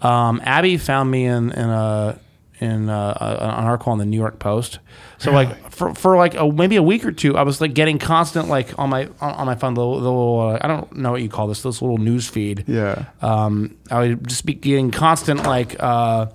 Um, 0.01 0.39
Abby 0.43 0.77
found 0.77 1.09
me 1.09 1.25
in 1.25 1.51
in 1.51 1.69
a 1.69 2.19
in 2.59 2.89
uh, 2.89 3.17
a, 3.19 3.43
an 3.43 3.65
article 3.65 3.91
on 3.91 3.97
the 3.99 4.05
New 4.05 4.17
York 4.17 4.39
Post. 4.39 4.79
So 5.19 5.31
like 5.31 5.71
for, 5.71 5.93
for 5.95 6.15
like 6.17 6.35
a, 6.35 6.51
maybe 6.51 6.75
a 6.75 6.83
week 6.83 7.05
or 7.05 7.11
two, 7.11 7.37
I 7.37 7.43
was 7.43 7.61
like 7.61 7.73
getting 7.73 7.99
constant 7.99 8.47
like 8.49 8.77
on 8.79 8.89
my 8.89 9.05
on, 9.21 9.31
on 9.35 9.45
my 9.45 9.55
phone 9.55 9.73
the, 9.75 9.81
little- 9.85 9.99
the 10.01 10.09
little 10.11 10.39
uh, 10.41 10.59
I 10.61 10.67
don't 10.67 10.95
know 10.95 11.11
what 11.11 11.21
you 11.21 11.29
call 11.29 11.47
this 11.47 11.61
this 11.63 11.81
little 11.81 11.97
news 11.97 12.27
feed. 12.27 12.63
Yeah. 12.67 13.05
um, 13.21 13.77
I 13.91 13.99
would 13.99 14.27
just 14.27 14.45
be 14.45 14.53
getting 14.53 14.91
constant 14.91 15.43
like 15.43 15.75
uh, 15.81 16.27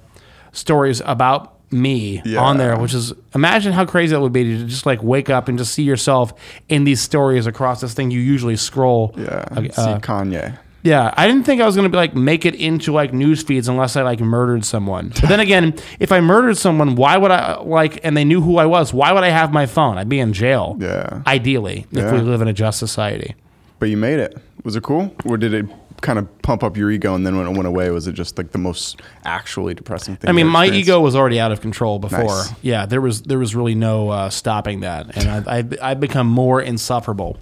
stories 0.52 1.00
about 1.04 1.50
me 1.72 2.20
Yeah. 2.24 2.40
on 2.40 2.58
there, 2.58 2.76
which 2.76 2.92
is 2.92 3.12
imagine 3.34 3.72
how 3.72 3.86
crazy 3.86 4.12
that 4.14 4.20
would 4.20 4.32
be 4.32 4.44
to 4.44 4.64
just 4.66 4.84
like 4.84 5.02
wake 5.02 5.30
up 5.30 5.48
and 5.48 5.56
just 5.56 5.72
see 5.72 5.82
yourself 5.84 6.34
in 6.68 6.84
these 6.84 7.00
stories 7.00 7.46
across 7.46 7.80
this 7.80 7.94
thing 7.94 8.10
you 8.10 8.20
usually 8.20 8.56
scroll. 8.56 9.14
Yeah. 9.16 9.44
Uh, 9.50 9.62
See 9.62 10.00
Kanye. 10.00 10.58
Yeah, 10.82 11.12
I 11.16 11.26
didn't 11.28 11.44
think 11.44 11.60
I 11.60 11.66
was 11.66 11.76
gonna 11.76 11.88
be 11.88 11.96
like 11.96 12.14
make 12.14 12.44
it 12.44 12.54
into 12.54 12.92
like 12.92 13.12
news 13.12 13.42
feeds 13.42 13.68
unless 13.68 13.96
I 13.96 14.02
like 14.02 14.20
murdered 14.20 14.64
someone. 14.64 15.08
But 15.20 15.28
then 15.28 15.40
again, 15.40 15.74
if 16.00 16.10
I 16.12 16.20
murdered 16.20 16.56
someone, 16.56 16.96
why 16.96 17.16
would 17.16 17.30
I 17.30 17.60
like? 17.60 18.00
And 18.04 18.16
they 18.16 18.24
knew 18.24 18.40
who 18.40 18.56
I 18.58 18.66
was. 18.66 18.92
Why 18.92 19.12
would 19.12 19.22
I 19.24 19.28
have 19.30 19.52
my 19.52 19.66
phone? 19.66 19.98
I'd 19.98 20.08
be 20.08 20.18
in 20.20 20.32
jail. 20.32 20.76
Yeah. 20.80 21.22
Ideally, 21.26 21.86
if 21.92 21.98
Yeah. 21.98 22.12
we 22.12 22.18
live 22.20 22.40
in 22.42 22.48
a 22.48 22.52
just 22.52 22.78
society. 22.78 23.34
But 23.78 23.90
you 23.90 23.96
made 23.96 24.18
it. 24.18 24.36
Was 24.64 24.76
it 24.76 24.82
cool? 24.82 25.14
Or 25.24 25.36
did 25.36 25.54
it 25.54 25.66
kind 26.00 26.18
of 26.18 26.26
pump 26.42 26.64
up 26.64 26.76
your 26.76 26.90
ego 26.90 27.14
and 27.14 27.24
then 27.24 27.36
when 27.38 27.46
it 27.46 27.50
went 27.52 27.66
away, 27.68 27.88
was 27.90 28.08
it 28.08 28.12
just 28.12 28.36
like 28.36 28.50
the 28.50 28.58
most 28.58 29.00
actually 29.24 29.72
depressing 29.74 30.16
thing? 30.16 30.28
I 30.28 30.32
mean, 30.32 30.46
you 30.46 30.52
my 30.52 30.64
experienced? 30.64 30.88
ego 30.88 31.00
was 31.00 31.14
already 31.14 31.38
out 31.38 31.52
of 31.52 31.60
control 31.60 32.00
before. 32.00 32.24
Nice. 32.24 32.52
Yeah, 32.60 32.86
there 32.86 33.00
was 33.00 33.22
there 33.22 33.38
was 33.38 33.54
really 33.54 33.76
no 33.76 34.08
uh, 34.08 34.28
stopping 34.30 34.80
that, 34.80 35.16
and 35.16 35.28
I've, 35.28 35.46
I've 35.48 35.78
I've 35.80 36.00
become 36.00 36.26
more 36.26 36.60
insufferable. 36.60 37.38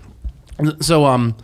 So 0.81 1.07
um, 1.07 1.37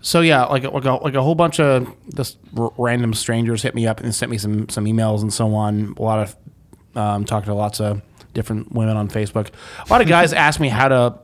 so 0.00 0.20
yeah, 0.20 0.44
like 0.44 0.64
like 0.64 0.84
a, 0.84 0.92
like 0.92 1.14
a 1.14 1.22
whole 1.22 1.34
bunch 1.34 1.60
of 1.60 1.94
just 2.14 2.38
r- 2.56 2.72
random 2.78 3.14
strangers 3.14 3.62
hit 3.62 3.74
me 3.74 3.86
up 3.86 4.00
and 4.00 4.14
sent 4.14 4.30
me 4.30 4.38
some 4.38 4.68
some 4.68 4.84
emails 4.86 5.22
and 5.22 5.32
so 5.32 5.54
on. 5.54 5.94
A 5.98 6.02
lot 6.02 6.18
of 6.20 6.36
um, 6.96 7.24
talking 7.24 7.46
to 7.46 7.54
lots 7.54 7.80
of 7.80 8.02
different 8.32 8.72
women 8.72 8.96
on 8.96 9.08
Facebook. 9.08 9.50
A 9.86 9.92
lot 9.92 10.00
of 10.00 10.08
guys 10.08 10.32
ask 10.46 10.60
me 10.60 10.68
how 10.68 10.88
to 10.88 11.18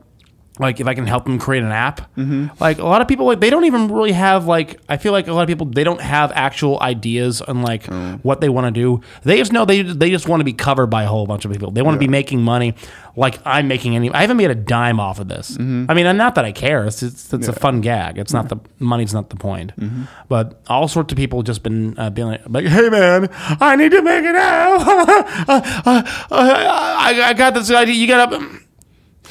like 0.59 0.79
if 0.79 0.87
I 0.87 0.93
can 0.93 1.05
help 1.07 1.25
them 1.25 1.37
create 1.39 1.63
an 1.63 1.71
app. 1.71 2.01
Mm-hmm. 2.15 2.47
Like 2.59 2.79
a 2.79 2.83
lot 2.85 3.01
of 3.01 3.07
people, 3.07 3.25
like 3.25 3.39
they 3.39 3.49
don't 3.49 3.65
even 3.65 3.87
really 3.91 4.11
have 4.13 4.45
like. 4.45 4.79
I 4.89 4.97
feel 4.97 5.11
like 5.11 5.27
a 5.27 5.33
lot 5.33 5.41
of 5.41 5.47
people 5.47 5.65
they 5.67 5.83
don't 5.83 6.01
have 6.01 6.31
actual 6.33 6.79
ideas 6.81 7.41
on 7.41 7.61
like 7.61 7.83
Mm. 7.87 8.19
what 8.23 8.41
they 8.41 8.49
want 8.49 8.65
to 8.65 8.71
do. 8.71 9.01
They 9.23 9.37
just 9.37 9.53
know 9.53 9.63
they 9.65 9.81
they 9.81 10.09
just 10.09 10.27
want 10.27 10.41
to 10.41 10.43
be 10.45 10.53
covered 10.53 10.87
by 10.87 11.03
a 11.03 11.07
whole 11.07 11.25
bunch 11.25 11.45
of 11.45 11.51
people. 11.51 11.71
They 11.71 11.81
want 11.81 11.95
to 11.95 11.99
be 11.99 12.07
making 12.07 12.41
money, 12.41 12.75
like 13.15 13.39
I'm 13.45 13.67
making 13.67 13.95
any. 13.95 14.11
I 14.11 14.21
haven't 14.21 14.37
made 14.37 14.51
a 14.51 14.55
dime 14.55 14.99
off 14.99 15.19
of 15.19 15.27
this. 15.27 15.51
Mm-hmm. 15.51 15.85
I 15.89 15.93
mean, 15.93 16.17
not 16.17 16.35
that 16.35 16.45
I 16.45 16.51
care. 16.51 16.85
It's 16.85 17.01
it's, 17.03 17.33
it's 17.33 17.47
a 17.47 17.53
fun 17.53 17.81
gag. 17.81 18.17
It's 18.17 18.33
not 18.33 18.49
the 18.49 18.57
money's 18.79 19.13
not 19.13 19.29
the 19.29 19.35
point. 19.35 19.71
Mm-hmm. 19.77 20.03
But 20.27 20.59
all 20.67 20.87
sorts 20.87 21.13
of 21.13 21.17
people 21.17 21.43
just 21.43 21.63
been 21.63 21.97
uh, 21.97 22.09
being 22.09 22.27
like, 22.27 22.41
like, 22.49 22.65
hey 22.65 22.89
man, 22.89 23.29
I 23.61 23.75
need 23.75 23.91
to 23.91 24.01
make 24.01 24.25
it 24.25 24.35
out. 24.35 24.81
uh, 25.47 26.03
I, 26.31 27.21
I 27.27 27.33
got 27.33 27.53
this 27.53 27.71
idea. 27.71 27.95
You 27.95 28.07
gotta 28.07 28.59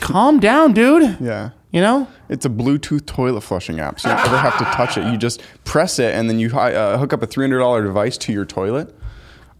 calm 0.00 0.40
down, 0.40 0.72
dude. 0.72 1.18
Yeah. 1.20 1.50
You 1.70 1.80
know? 1.80 2.08
It's 2.28 2.46
a 2.46 2.48
Bluetooth 2.48 3.06
toilet 3.06 3.42
flushing 3.42 3.80
app, 3.80 4.00
so 4.00 4.08
you 4.08 4.16
don't 4.16 4.26
ever 4.26 4.38
have 4.38 4.56
to 4.58 4.64
touch 4.64 4.96
it. 4.96 5.06
You 5.10 5.18
just 5.18 5.42
press 5.64 5.98
it, 5.98 6.14
and 6.14 6.28
then 6.28 6.38
you 6.38 6.48
uh, 6.56 6.96
hook 6.96 7.12
up 7.12 7.22
a 7.22 7.26
three 7.26 7.44
hundred 7.44 7.58
dollar 7.58 7.82
device 7.84 8.16
to 8.18 8.32
your 8.32 8.44
toilet. 8.44 8.94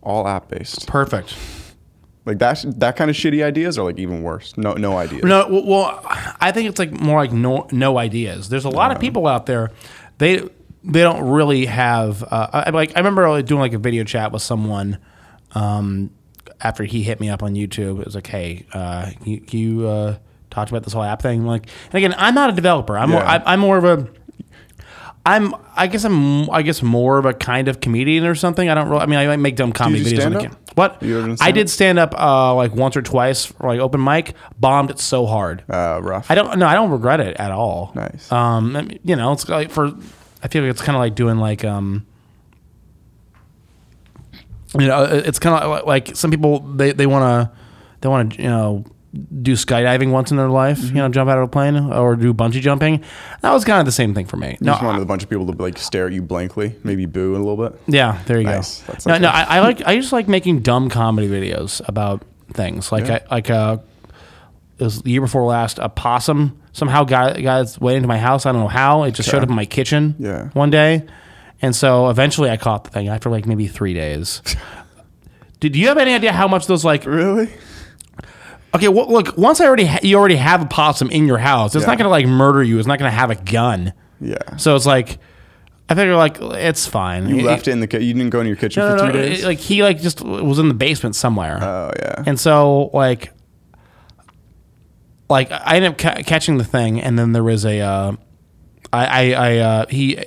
All 0.02 0.26
app 0.26 0.49
based. 0.49 0.87
Perfect. 0.87 1.37
Like 2.25 2.38
that. 2.38 2.64
That 2.78 2.97
kind 2.97 3.11
of 3.11 3.16
shitty 3.16 3.45
ideas 3.45 3.76
are 3.76 3.85
like 3.85 3.99
even 3.99 4.23
worse. 4.23 4.57
No, 4.57 4.73
no 4.75 4.97
ideas. 4.97 5.25
No, 5.25 5.47
well, 5.49 5.66
well, 5.66 6.00
I 6.40 6.52
think 6.52 6.69
it's 6.69 6.78
like 6.78 6.90
more 6.93 7.19
like 7.19 7.33
no 7.33 7.69
no 7.71 7.99
ideas. 7.99 8.49
There's 8.49 8.64
a 8.64 8.71
lot 8.71 8.93
of 8.93 9.00
people 9.00 9.26
out 9.26 9.47
there. 9.47 9.71
They 10.19 10.38
they 10.85 11.02
don't 11.02 11.28
really 11.28 11.66
have. 11.66 12.23
Uh, 12.23 12.49
I, 12.52 12.71
like 12.71 12.97
I 12.97 13.00
remember 13.00 13.43
doing 13.43 13.61
like 13.61 13.73
a 13.75 13.78
video 13.78 14.05
chat 14.05 14.33
with 14.33 14.43
someone. 14.43 14.99
Um, 15.55 16.11
after 16.61 16.85
he 16.85 17.02
hit 17.02 17.21
me 17.21 17.28
up 17.28 17.43
on 17.43 17.55
YouTube, 17.55 18.00
it 18.00 18.07
was 18.07 18.14
like, 18.14 18.26
"Hey, 18.26 18.64
uh, 18.73 19.11
you, 19.25 19.45
you 19.50 19.87
uh, 19.87 20.16
talked 20.50 20.71
about 20.71 20.85
this 20.85 20.93
whole 20.93 21.03
app 21.03 21.23
thing." 21.23 21.47
Like, 21.47 21.69
and 21.87 21.95
again, 21.95 22.15
I'm 22.19 22.35
not 22.35 22.50
a 22.50 22.53
developer. 22.53 22.97
I'm 22.97 23.11
more, 23.11 23.21
Yeah. 23.21 23.43
I, 23.45 23.53
I'm 23.53 23.61
more 23.61 23.79
of 23.79 23.85
a 23.85 24.09
I'm. 25.26 25.55
I 25.75 25.88
guess 25.88 26.05
I'm. 26.05 26.49
I 26.50 26.62
guess 26.62 26.83
more 26.83 27.19
of 27.19 27.26
a 27.26 27.35
kind 27.35 27.67
of 27.67 27.81
comedian 27.81 28.25
or 28.25 28.37
something. 28.37 28.69
I 28.69 28.75
don't. 28.75 28.88
Really, 28.88 29.03
I 29.03 29.07
mean, 29.07 29.19
I 29.19 29.26
might 29.26 29.38
make 29.38 29.57
dumb 29.57 29.73
comedy 29.73 30.05
videos. 30.05 30.25
on 30.25 30.33
the 30.33 30.41
stand-up? 30.41 30.71
What? 30.76 31.03
You 31.03 31.19
ever 31.19 31.26
done 31.26 31.37
I 31.41 31.50
did 31.50 31.69
stand 31.69 31.99
up 31.99 32.15
uh, 32.17 32.55
like 32.55 32.76
once 32.76 32.97
or 32.97 33.03
twice, 33.03 33.47
for, 33.47 33.67
like 33.67 33.81
open 33.81 34.03
mic. 34.03 34.35
Bombed 34.61 34.91
it 34.91 35.00
so 35.00 35.26
hard. 35.26 35.65
Uh, 35.69 35.99
rough. 36.00 36.31
I 36.31 36.37
don't. 36.37 36.57
No, 36.61 36.67
I 36.67 36.75
don't 36.75 36.91
regret 36.91 37.19
it 37.19 37.37
at 37.38 37.50
all. 37.50 37.91
Nice. 37.97 38.31
Um, 38.31 38.76
I 38.76 38.83
mean, 38.83 39.00
you 39.03 39.17
know, 39.17 39.33
it's 39.33 39.49
like 39.49 39.71
for. 39.73 39.88
I 40.45 40.49
feel 40.49 40.62
like 40.62 40.71
it's 40.71 40.83
kind 40.83 40.95
of 40.95 41.00
like 41.00 41.17
doing 41.17 41.38
like 41.38 41.65
um. 41.65 42.07
you 44.79 44.87
know, 44.87 45.03
it's 45.03 45.41
kind 45.41 45.61
of 45.61 45.87
like 45.87 46.15
some 46.15 46.31
people 46.31 46.61
they 46.61 46.93
they 46.93 47.07
want 47.07 47.25
to 47.50 47.57
they 48.00 48.09
want 48.09 48.35
to 48.35 48.43
you 48.43 48.49
know 48.49 48.85
do 49.17 49.53
skydiving 49.53 50.11
once 50.11 50.31
in 50.31 50.37
their 50.37 50.49
life, 50.49 50.79
Mm-hmm. 50.79 50.97
you 50.97 51.03
know, 51.03 51.09
jump 51.09 51.29
out 51.31 51.39
of 51.39 51.45
a 51.45 51.49
plane 51.49 51.77
or 51.77 52.17
do 52.17 52.33
bungee 52.35 52.61
jumping. 52.61 53.03
That 53.43 53.53
was 53.53 53.65
kind 53.65 53.81
of 53.81 53.87
the 53.87 53.93
same 53.93 54.15
thing 54.15 54.27
for 54.27 54.37
me. 54.37 54.57
You 54.61 54.67
just 54.67 54.83
wanted 54.83 55.03
a 55.03 55.07
bunch 55.07 55.23
of 55.23 55.31
people 55.31 55.47
to 55.47 55.53
like 55.63 55.79
stare 55.79 56.07
at 56.07 56.13
you 56.13 56.23
blankly, 56.23 56.75
maybe 56.85 57.07
boo 57.07 57.35
a 57.35 57.39
little 57.39 57.57
bit. 57.57 57.81
Yeah, 57.87 58.21
there 58.27 58.39
you 58.39 58.45
Nice. 58.45 58.81
go. 58.83 58.93
That's 58.93 59.07
no, 59.07 59.15
okay. 59.15 59.23
no, 59.23 59.29
I, 59.29 59.43
I 59.43 59.61
like 59.61 59.83
I 59.87 59.97
just 59.97 60.13
like 60.13 60.29
making 60.29 60.61
dumb 60.61 60.89
comedy 60.91 61.29
videos 61.29 61.81
about 61.89 62.23
things. 62.53 62.93
Like 62.93 63.07
Yeah. 63.07 63.21
I 63.31 63.35
like 63.35 63.51
uh 63.51 63.79
it 64.79 64.85
was 64.85 65.01
the 65.03 65.11
year 65.11 65.23
before 65.23 65.43
last, 65.45 65.79
a 65.79 65.89
possum 65.89 66.61
somehow 66.73 67.05
got 67.05 67.41
got 67.43 67.81
way 67.81 67.97
into 67.97 68.09
my 68.09 68.19
house. 68.19 68.45
I 68.47 68.53
don't 68.53 68.61
know 68.61 68.69
how. 68.69 69.05
It 69.05 69.13
just 69.13 69.29
showed 69.31 69.43
up 69.43 69.49
in 69.49 69.55
my 69.55 69.65
kitchen 69.65 70.15
Yeah. 70.19 70.49
one 70.53 70.71
day. 70.71 71.05
And 71.63 71.75
so 71.75 72.11
eventually 72.11 72.51
I 72.51 72.59
caught 72.59 72.85
the 72.85 72.91
thing 72.91 73.09
after 73.09 73.31
like 73.31 73.47
maybe 73.47 73.67
three 73.67 73.95
days. 73.95 74.43
Did 75.61 75.75
you 75.75 75.89
have 75.89 75.97
any 75.97 76.13
idea 76.13 76.33
how 76.33 76.47
much 76.49 76.67
those 76.67 76.85
like 76.85 77.07
Really? 77.07 77.49
Okay 78.75 78.89
well, 78.89 79.11
look 79.11 79.37
once 79.37 79.61
I 79.61 79.67
already 79.67 79.87
ha- 79.87 80.01
you 80.03 80.17
already 80.19 80.37
have 80.37 80.63
a 80.63 80.67
possum 80.67 81.11
in 81.11 81.27
your 81.27 81.39
house 81.39 81.75
it's 81.75 81.83
Yeah. 81.85 81.89
not 81.91 81.99
gonna 81.99 82.11
like 82.11 82.27
murder 82.27 82.63
you 82.63 82.79
it's 82.79 82.87
not 82.89 82.99
gonna 82.99 83.11
have 83.11 83.31
a 83.31 83.35
gun 83.37 83.93
Yeah. 84.21 84.57
so 84.57 84.75
it's 84.77 84.87
like 84.87 85.19
I 85.89 85.95
figure 85.95 86.17
like 86.17 86.39
it's 86.41 86.87
fine 86.87 87.29
You 87.29 87.43
left 87.43 87.69
it 87.69 87.73
in 87.73 87.81
the 87.81 87.87
ki- 87.87 88.01
you 88.05 88.13
didn't 88.13 88.31
go 88.31 88.41
in 88.41 88.47
your 88.49 88.57
kitchen 88.57 88.83
no, 88.83 88.91
for 88.91 88.97
no, 89.07 89.11
three 89.13 89.21
no, 89.21 89.27
days. 89.29 89.45
Like 89.45 89.59
he 89.59 89.83
like 89.85 90.01
just 90.01 90.21
was 90.21 90.59
in 90.59 90.67
the 90.69 90.75
basement 90.75 91.15
somewhere, 91.15 91.63
oh 91.63 91.93
yeah. 91.97 92.25
and 92.27 92.41
so 92.41 92.91
like, 92.93 93.33
like 95.31 95.51
I 95.53 95.77
ended 95.77 95.93
up 95.93 95.99
ca- 95.99 96.23
catching 96.25 96.59
the 96.59 96.65
thing, 96.65 97.01
and 97.01 97.17
then 97.17 97.31
there 97.33 97.45
was 97.45 97.65
a, 97.65 97.81
uh, 97.81 98.13
I 98.93 99.07
I, 99.07 99.33
I 99.33 99.57
uh, 99.59 99.87
he, 99.87 100.19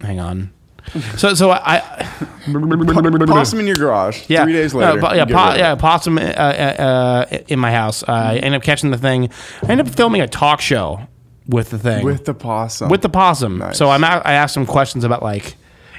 hang 0.00 0.20
on, 0.20 0.52
so 1.16 1.34
so 1.34 1.50
I, 1.50 1.58
I 1.78 2.06
Possum 3.26 3.60
in 3.60 3.66
your 3.66 3.76
garage. 3.76 4.24
yeah 4.28 4.44
Three 4.44 4.52
days 4.52 4.74
later. 4.74 5.00
po- 5.00 5.14
yeah 5.14 5.24
po- 5.24 5.56
yeah 5.56 5.74
possum 5.74 6.18
uh, 6.18 6.22
uh, 6.22 7.24
uh, 7.30 7.38
in 7.48 7.58
my 7.58 7.72
house. 7.72 8.02
Uh, 8.02 8.12
I 8.12 8.36
ended 8.36 8.54
up 8.60 8.62
catching 8.62 8.90
the 8.90 8.98
thing. 8.98 9.30
I 9.62 9.70
ended 9.70 9.88
up 9.88 9.94
filming 9.94 10.20
a 10.20 10.28
talk 10.28 10.60
show 10.60 11.00
with 11.48 11.70
the 11.70 11.78
thing 11.78 12.04
With 12.04 12.24
the 12.24 12.34
possum. 12.34 12.88
with 12.88 13.02
the 13.02 13.08
possum. 13.08 13.58
Nice. 13.58 13.78
So 13.78 13.90
I'm 13.90 14.02
a- 14.04 14.22
I 14.24 14.32
asked 14.34 14.56
him 14.56 14.66
questions 14.66 15.04
about 15.04 15.22
like, 15.22 15.56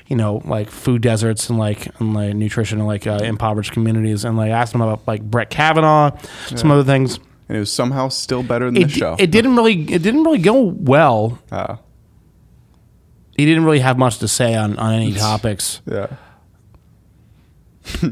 you 0.08 0.15
know, 0.15 0.41
like 0.46 0.70
food 0.70 1.01
deserts 1.01 1.50
and 1.50 1.60
like 1.60 1.88
and 2.00 2.13
like 2.13 2.34
nutrition 2.34 2.79
and 2.79 2.88
like 2.88 3.06
uh, 3.08 3.20
impoverished 3.24 3.72
communities, 3.74 4.24
and 4.25 4.38
like 4.38 4.51
asked 4.51 4.74
him 4.74 4.82
about 4.82 5.01
like 5.08 5.22
Brett 5.22 5.50
Kavanaugh, 5.50 6.17
some 6.56 6.72
other 6.72 6.84
things. 6.86 7.20
and 7.50 7.58
it 7.58 7.60
was 7.60 7.72
somehow 7.72 8.08
still 8.10 8.41
better 8.44 8.65
than 8.65 8.77
It, 8.77 8.86
the 8.86 8.89
show. 8.91 9.15
it 9.20 9.32
didn't 9.32 9.56
really 9.58 9.82
it 9.91 10.01
didn't 10.01 10.24
really 10.24 10.39
go 10.39 10.62
well. 10.62 11.39
Oh, 11.51 11.79
He 13.38 13.46
didn't 13.46 13.63
really 13.65 13.79
have 13.79 13.98
much 13.98 14.17
to 14.20 14.27
say 14.27 14.56
on 14.56 14.77
on 14.77 14.94
any 14.94 15.13
topics. 15.29 15.82
yeah. 15.86 16.08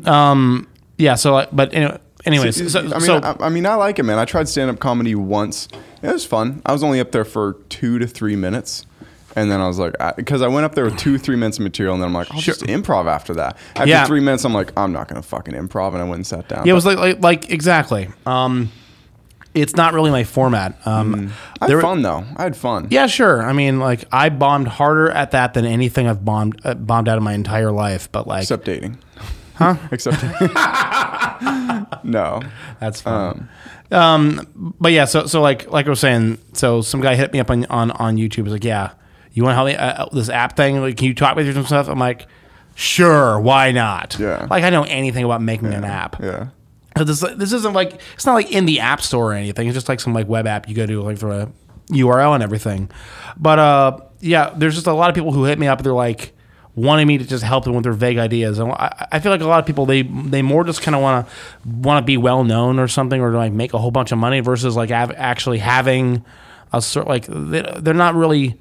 um. 0.05 0.67
Yeah. 0.97 1.15
So 1.15 1.47
but 1.51 1.73
anyway. 1.73 1.99
Anyways, 2.25 2.71
so, 2.71 2.79
I 2.79 2.83
mean, 2.83 3.01
so 3.01 3.17
I, 3.17 3.35
I 3.45 3.49
mean, 3.49 3.67
I 3.67 3.75
like 3.75 3.99
it, 3.99 4.03
man. 4.03 4.17
I 4.17 4.25
tried 4.25 4.47
stand 4.49 4.71
up 4.71 4.79
comedy 4.79 5.13
once. 5.13 5.67
It 6.01 6.11
was 6.11 6.25
fun. 6.25 6.59
I 6.65 6.73
was 6.73 6.83
only 6.83 6.99
up 6.99 7.11
there 7.11 7.23
for 7.23 7.57
two 7.69 7.99
to 7.99 8.07
three 8.07 8.35
minutes. 8.35 8.87
And 9.35 9.51
then 9.51 9.61
I 9.61 9.67
was 9.67 9.77
like, 9.77 9.93
because 10.15 10.41
I, 10.41 10.47
went 10.47 10.65
up 10.65 10.73
there 10.73 10.85
with 10.85 10.97
two, 10.97 11.19
three 11.19 11.35
minutes 11.35 11.59
of 11.59 11.63
material, 11.65 11.93
and 11.93 12.01
then 12.01 12.07
I'm 12.07 12.13
like, 12.15 12.31
I'll 12.33 12.39
just 12.41 12.61
improv 12.61 13.05
after 13.05 13.35
that. 13.35 13.57
After 13.75 13.89
Yeah. 13.89 14.05
three 14.07 14.21
minutes, 14.21 14.43
I'm 14.43 14.55
like, 14.55 14.71
I'm 14.75 14.91
not 14.91 15.07
gonna 15.07 15.21
fucking 15.21 15.53
improv, 15.53 15.89
and 15.93 15.97
I 15.97 16.03
went 16.05 16.15
and 16.15 16.25
sat 16.25 16.47
down. 16.47 16.65
yeah, 16.65 16.71
it 16.71 16.73
was 16.73 16.85
like 16.87 16.97
like, 16.97 17.21
like 17.21 17.51
exactly. 17.51 18.07
Um, 18.25 18.71
it's 19.55 19.75
not 19.75 19.93
really 19.93 20.11
my 20.11 20.23
format. 20.23 20.77
Um, 20.85 21.33
I 21.61 21.69
had 21.71 21.81
fun 21.81 22.01
though. 22.01 22.25
I 22.35 22.43
had 22.43 22.55
fun. 22.55 22.87
Yeah, 22.91 23.07
sure. 23.07 23.41
I 23.41 23.53
mean, 23.53 23.79
like 23.79 24.05
I 24.11 24.29
bombed 24.29 24.67
harder 24.67 25.09
at 25.09 25.31
that 25.31 25.53
than 25.53 25.65
anything 25.65 26.07
I've 26.07 26.23
bombed 26.23 26.61
uh, 26.63 26.75
bombed 26.75 27.09
out 27.09 27.17
of 27.17 27.23
my 27.23 27.33
entire 27.33 27.71
life. 27.71 28.11
But 28.11 28.27
like, 28.27 28.43
Except 28.43 28.65
dating. 28.65 28.99
Huh? 29.55 29.77
Except. 29.91 30.21
no. 32.03 32.41
that's 32.79 33.01
fun. 33.01 33.49
Um, 33.91 34.73
but 34.79 34.91
yeah, 34.91 35.05
so 35.05 35.25
so 35.25 35.41
like 35.41 35.71
like 35.71 35.87
I 35.87 35.89
was 35.89 35.99
saying, 35.99 36.37
so 36.53 36.81
some 36.81 37.01
guy 37.01 37.15
hit 37.15 37.31
me 37.31 37.39
up 37.39 37.49
on 37.49 37.65
on, 37.67 37.91
on 37.91 38.17
YouTube. 38.17 38.43
He's 38.43 38.53
like, 38.53 38.63
yeah, 38.63 38.91
you 39.31 39.43
want 39.43 39.51
to 39.51 39.55
help 39.55 39.67
me 39.67 39.75
uh, 39.75 40.05
this 40.11 40.29
app 40.29 40.57
thing? 40.57 40.81
Like, 40.81 40.97
can 40.97 41.07
you 41.07 41.13
talk 41.13 41.37
me 41.37 41.43
through 41.43 41.53
some 41.53 41.65
stuff? 41.65 41.87
I'm 41.87 41.99
like, 41.99 42.27
sure, 42.75 43.39
why 43.39 43.71
not? 43.71 44.17
Yeah. 44.19 44.47
Like 44.49 44.63
I 44.63 44.69
know 44.69 44.83
anything 44.83 45.23
about 45.23 45.41
making 45.41 45.73
an 45.73 45.85
app. 45.85 46.21
Yeah. 46.21 46.47
This 47.03 47.19
this 47.19 47.51
isn't 47.51 47.73
like 47.73 47.99
it's 48.13 48.25
not 48.25 48.35
like 48.35 48.51
in 48.51 48.65
the 48.65 48.79
app 48.79 49.01
store 49.01 49.31
or 49.31 49.33
anything. 49.33 49.67
It's 49.67 49.75
just 49.75 49.89
like 49.89 49.99
some 49.99 50.13
like 50.13 50.27
web 50.29 50.47
app 50.47 50.69
you 50.69 50.75
go 50.75 50.85
to 50.85 51.01
like 51.01 51.17
for 51.17 51.29
a 51.29 51.51
URL 51.91 52.33
and 52.33 52.41
everything. 52.41 52.89
But 53.37 53.59
uh, 53.59 53.97
yeah, 54.21 54.53
there's 54.55 54.75
just 54.75 54.87
a 54.87 54.93
lot 54.93 55.09
of 55.09 55.15
people 55.15 55.31
who 55.33 55.43
hit 55.43 55.59
me 55.59 55.67
up. 55.67 55.83
They're 55.83 55.93
like 55.93 56.33
wanting 56.75 57.07
me 57.07 57.17
to 57.17 57.25
just 57.25 57.43
help 57.43 57.63
them 57.65 57.73
with 57.73 57.83
their 57.83 57.93
vague 57.93 58.17
ideas, 58.17 58.59
and 58.59 58.71
I, 58.71 59.07
I 59.13 59.19
feel 59.19 59.31
like 59.31 59.41
a 59.41 59.45
lot 59.45 59.59
of 59.59 59.65
people 59.65 59.85
they 59.85 60.03
they 60.03 60.41
more 60.41 60.63
just 60.63 60.81
kind 60.81 60.95
of 60.95 61.01
want 61.01 61.27
to 61.27 61.33
want 61.69 62.01
to 62.01 62.05
be 62.05 62.17
well 62.17 62.43
known 62.43 62.79
or 62.79 62.87
something 62.87 63.19
or 63.19 63.31
like 63.31 63.51
make 63.51 63.73
a 63.73 63.77
whole 63.77 63.91
bunch 63.91 64.11
of 64.11 64.17
money 64.17 64.39
versus 64.39 64.75
like 64.75 64.91
av- 64.91 65.13
actually 65.17 65.57
having 65.59 66.23
a 66.71 66.81
sort 66.81 67.07
like 67.07 67.25
they, 67.27 67.61
they're 67.79 67.93
not 67.93 68.15
really. 68.15 68.59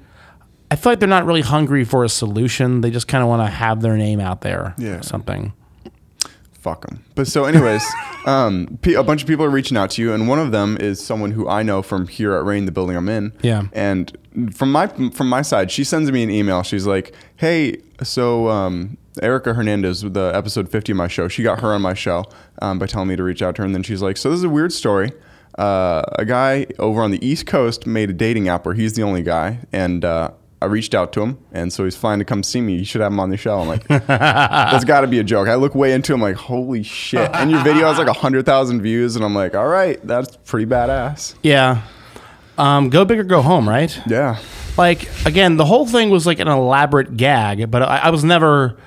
I 0.71 0.75
feel 0.77 0.91
like 0.91 0.99
they're 0.99 1.07
not 1.07 1.25
really 1.25 1.41
hungry 1.41 1.85
for 1.85 2.03
a 2.03 2.09
solution. 2.09 2.81
They 2.81 2.89
just 2.89 3.07
kind 3.07 3.21
of 3.21 3.29
want 3.29 3.43
to 3.43 3.47
have 3.47 3.81
their 3.81 3.95
name 3.95 4.19
out 4.19 4.41
there. 4.41 4.73
Yeah. 4.77 4.97
Or 4.97 5.03
something. 5.03 5.53
Fuck 6.65 6.87
them. 6.87 7.05
But 7.13 7.27
so, 7.27 7.45
anyways, 7.45 7.85
um, 8.25 8.79
pe- 8.81 8.95
a 8.95 9.03
bunch 9.03 9.21
of 9.21 9.27
people 9.27 9.45
are 9.45 9.51
reaching 9.51 9.77
out 9.77 9.91
to 9.91 10.01
you, 10.01 10.13
and 10.13 10.27
one 10.27 10.39
of 10.39 10.51
them 10.51 10.77
is 10.79 10.99
someone 10.99 11.29
who 11.29 11.47
I 11.47 11.61
know 11.61 11.83
from 11.83 12.07
here 12.07 12.33
at 12.33 12.43
Rain, 12.43 12.65
the 12.65 12.71
building 12.71 12.97
I'm 12.97 13.07
in. 13.07 13.33
Yeah. 13.43 13.67
And 13.71 14.11
from 14.51 14.71
my 14.71 14.87
from 14.87 15.29
my 15.29 15.43
side, 15.43 15.69
she 15.69 15.83
sends 15.83 16.11
me 16.11 16.23
an 16.23 16.31
email. 16.31 16.63
She's 16.63 16.87
like, 16.87 17.13
"Hey, 17.35 17.83
so 18.01 18.49
um, 18.49 18.97
Erica 19.21 19.53
Hernandez, 19.53 20.01
the 20.01 20.31
episode 20.33 20.67
50 20.67 20.93
of 20.93 20.97
my 20.97 21.07
show, 21.07 21.27
she 21.27 21.43
got 21.43 21.59
her 21.59 21.71
on 21.71 21.83
my 21.83 21.93
show 21.93 22.25
um, 22.63 22.79
by 22.79 22.87
telling 22.87 23.09
me 23.09 23.15
to 23.15 23.21
reach 23.23 23.43
out 23.43 23.55
to 23.57 23.61
her, 23.61 23.65
and 23.67 23.75
then 23.75 23.83
she's 23.83 24.01
like, 24.01 24.17
so 24.17 24.31
this 24.31 24.39
is 24.39 24.43
a 24.43 24.49
weird 24.49 24.73
story." 24.73 25.11
Uh, 25.59 26.01
a 26.13 26.25
guy 26.25 26.65
over 26.79 27.03
on 27.03 27.11
the 27.11 27.23
East 27.23 27.45
Coast 27.45 27.85
made 27.85 28.09
a 28.09 28.13
dating 28.13 28.49
app 28.49 28.65
where 28.65 28.73
he's 28.73 28.93
the 28.93 29.03
only 29.03 29.21
guy, 29.21 29.59
and 29.71 30.03
uh, 30.03 30.31
I 30.61 30.65
reached 30.67 30.95
out 30.95 31.11
to 31.13 31.21
him, 31.21 31.37
and 31.51 31.71
so 31.71 31.83
he's 31.83 31.95
flying 31.95 32.19
to 32.19 32.25
come 32.25 32.41
see 32.41 32.61
me. 32.61 32.75
You 32.77 32.85
should 32.85 33.01
have 33.01 33.11
him 33.11 33.19
on 33.19 33.29
the 33.29 33.37
show. 33.37 33.59
I'm 33.59 33.67
like, 33.67 33.87
that's 33.87 34.85
got 34.85 35.01
to 35.01 35.07
be 35.07 35.19
a 35.19 35.23
joke. 35.23 35.47
I 35.47 35.55
look 35.55 35.75
way 35.75 35.93
into 35.93 36.13
him, 36.13 36.21
like, 36.21 36.35
holy 36.37 36.81
shit! 36.81 37.29
And 37.33 37.51
your 37.51 37.63
video 37.63 37.87
has 37.87 37.97
like 37.97 38.07
hundred 38.15 38.45
thousand 38.45 38.81
views, 38.81 39.15
and 39.15 39.23
I'm 39.25 39.35
like, 39.35 39.53
all 39.53 39.67
right, 39.67 39.99
that's 40.07 40.37
pretty 40.45 40.65
badass. 40.65 41.35
Yeah. 41.43 41.81
Um, 42.57 42.89
go 42.89 43.03
big 43.03 43.19
or 43.19 43.23
go 43.23 43.41
home, 43.41 43.67
right? 43.67 43.99
Yeah, 44.07 44.39
Like 44.77 45.09
again, 45.25 45.57
the 45.57 45.65
whole 45.65 45.85
thing 45.85 46.09
was 46.09 46.25
like 46.25 46.39
an 46.39 46.47
elaborate 46.47 47.17
gag, 47.17 47.69
but 47.69 47.81
I, 47.83 47.97
I 47.97 48.09
was 48.11 48.23
never, 48.23 48.77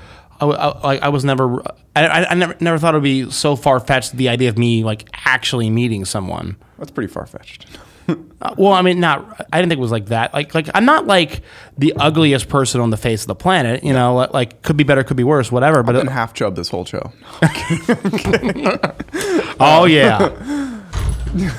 I, 0.40 0.46
I, 0.46 0.96
I 0.96 1.08
was 1.10 1.22
never, 1.22 1.60
I, 1.94 2.06
I, 2.06 2.30
I 2.30 2.34
never, 2.34 2.56
never 2.60 2.78
thought 2.78 2.94
it 2.94 2.96
would 2.96 3.02
be 3.04 3.30
so 3.30 3.56
far 3.56 3.78
fetched. 3.78 4.12
The 4.16 4.30
idea 4.30 4.48
of 4.48 4.56
me 4.56 4.84
like 4.84 5.06
actually 5.26 5.68
meeting 5.68 6.06
someone. 6.06 6.56
that's 6.78 6.90
pretty 6.90 7.12
far 7.12 7.26
fetched. 7.26 7.66
Uh, 8.08 8.54
well, 8.56 8.72
I 8.72 8.82
mean, 8.82 9.00
not. 9.00 9.46
I 9.52 9.58
didn't 9.58 9.70
think 9.70 9.78
it 9.78 9.82
was 9.82 9.90
like 9.92 10.06
that. 10.06 10.32
Like, 10.32 10.54
like 10.54 10.68
I'm 10.74 10.84
not 10.84 11.06
like 11.06 11.42
the 11.76 11.92
ugliest 11.96 12.48
person 12.48 12.80
on 12.80 12.90
the 12.90 12.96
face 12.96 13.22
of 13.22 13.28
the 13.28 13.34
planet. 13.34 13.84
You 13.84 13.92
know, 13.92 14.14
like, 14.14 14.32
like 14.32 14.62
could 14.62 14.76
be 14.76 14.84
better, 14.84 15.04
could 15.04 15.16
be 15.16 15.24
worse, 15.24 15.52
whatever. 15.52 15.82
But 15.82 15.92
Been 15.92 16.06
half 16.06 16.32
chub 16.34 16.56
this 16.56 16.68
whole 16.70 16.84
show. 16.84 17.12
oh 19.60 19.86
yeah, 19.88 20.18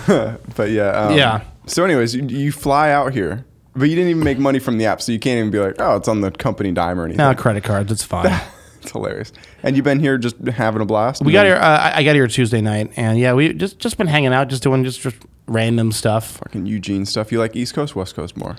But 0.55 0.69
yeah, 0.71 0.89
um, 0.89 1.17
Yeah. 1.17 1.41
So, 1.67 1.85
anyways, 1.85 2.15
you, 2.15 2.25
you 2.25 2.51
fly 2.51 2.89
out 2.91 3.13
here, 3.13 3.45
but 3.75 3.89
you 3.89 3.95
didn't 3.95 4.09
even 4.09 4.23
make 4.23 4.39
money 4.39 4.57
from 4.57 4.79
the 4.79 4.85
app, 4.87 5.01
so 5.01 5.11
you 5.11 5.19
can't 5.19 5.37
even 5.37 5.51
be 5.51 5.59
like, 5.59 5.75
oh, 5.77 5.97
it's 5.97 6.07
on 6.07 6.21
the 6.21 6.31
company 6.31 6.71
dime 6.71 6.99
or 6.99 7.05
anything. 7.05 7.17
no 7.17 7.35
credit 7.35 7.63
cards. 7.63 7.91
It's 7.91 8.03
fine. 8.03 8.41
It's 8.81 8.91
hilarious. 8.91 9.31
And 9.61 9.75
you've 9.75 9.83
been 9.83 9.99
here 9.99 10.17
just 10.17 10.37
having 10.47 10.81
a 10.81 10.85
blast. 10.85 11.21
We 11.23 11.31
got 11.33 11.45
here. 11.45 11.57
Uh, 11.57 11.59
I- 11.79 11.97
I 11.97 12.03
got 12.03 12.15
here 12.15 12.27
Tuesday 12.27 12.61
night, 12.61 12.91
and 12.95 13.19
yeah, 13.19 13.33
we 13.33 13.53
just 13.53 13.77
just 13.77 13.97
been 13.97 14.07
hanging 14.07 14.33
out, 14.33 14.47
just 14.47 14.63
doing 14.63 14.83
just, 14.83 15.01
just 15.01 15.17
random 15.49 15.91
stuff. 15.91 16.37
fucking 16.37 16.65
Eugene 16.65 17.05
stuff. 17.05 17.31
You 17.31 17.39
like 17.39 17.55
East 17.55 17.73
Coast, 17.73 17.95
West 17.95 18.15
Coast 18.15 18.37
more? 18.37 18.55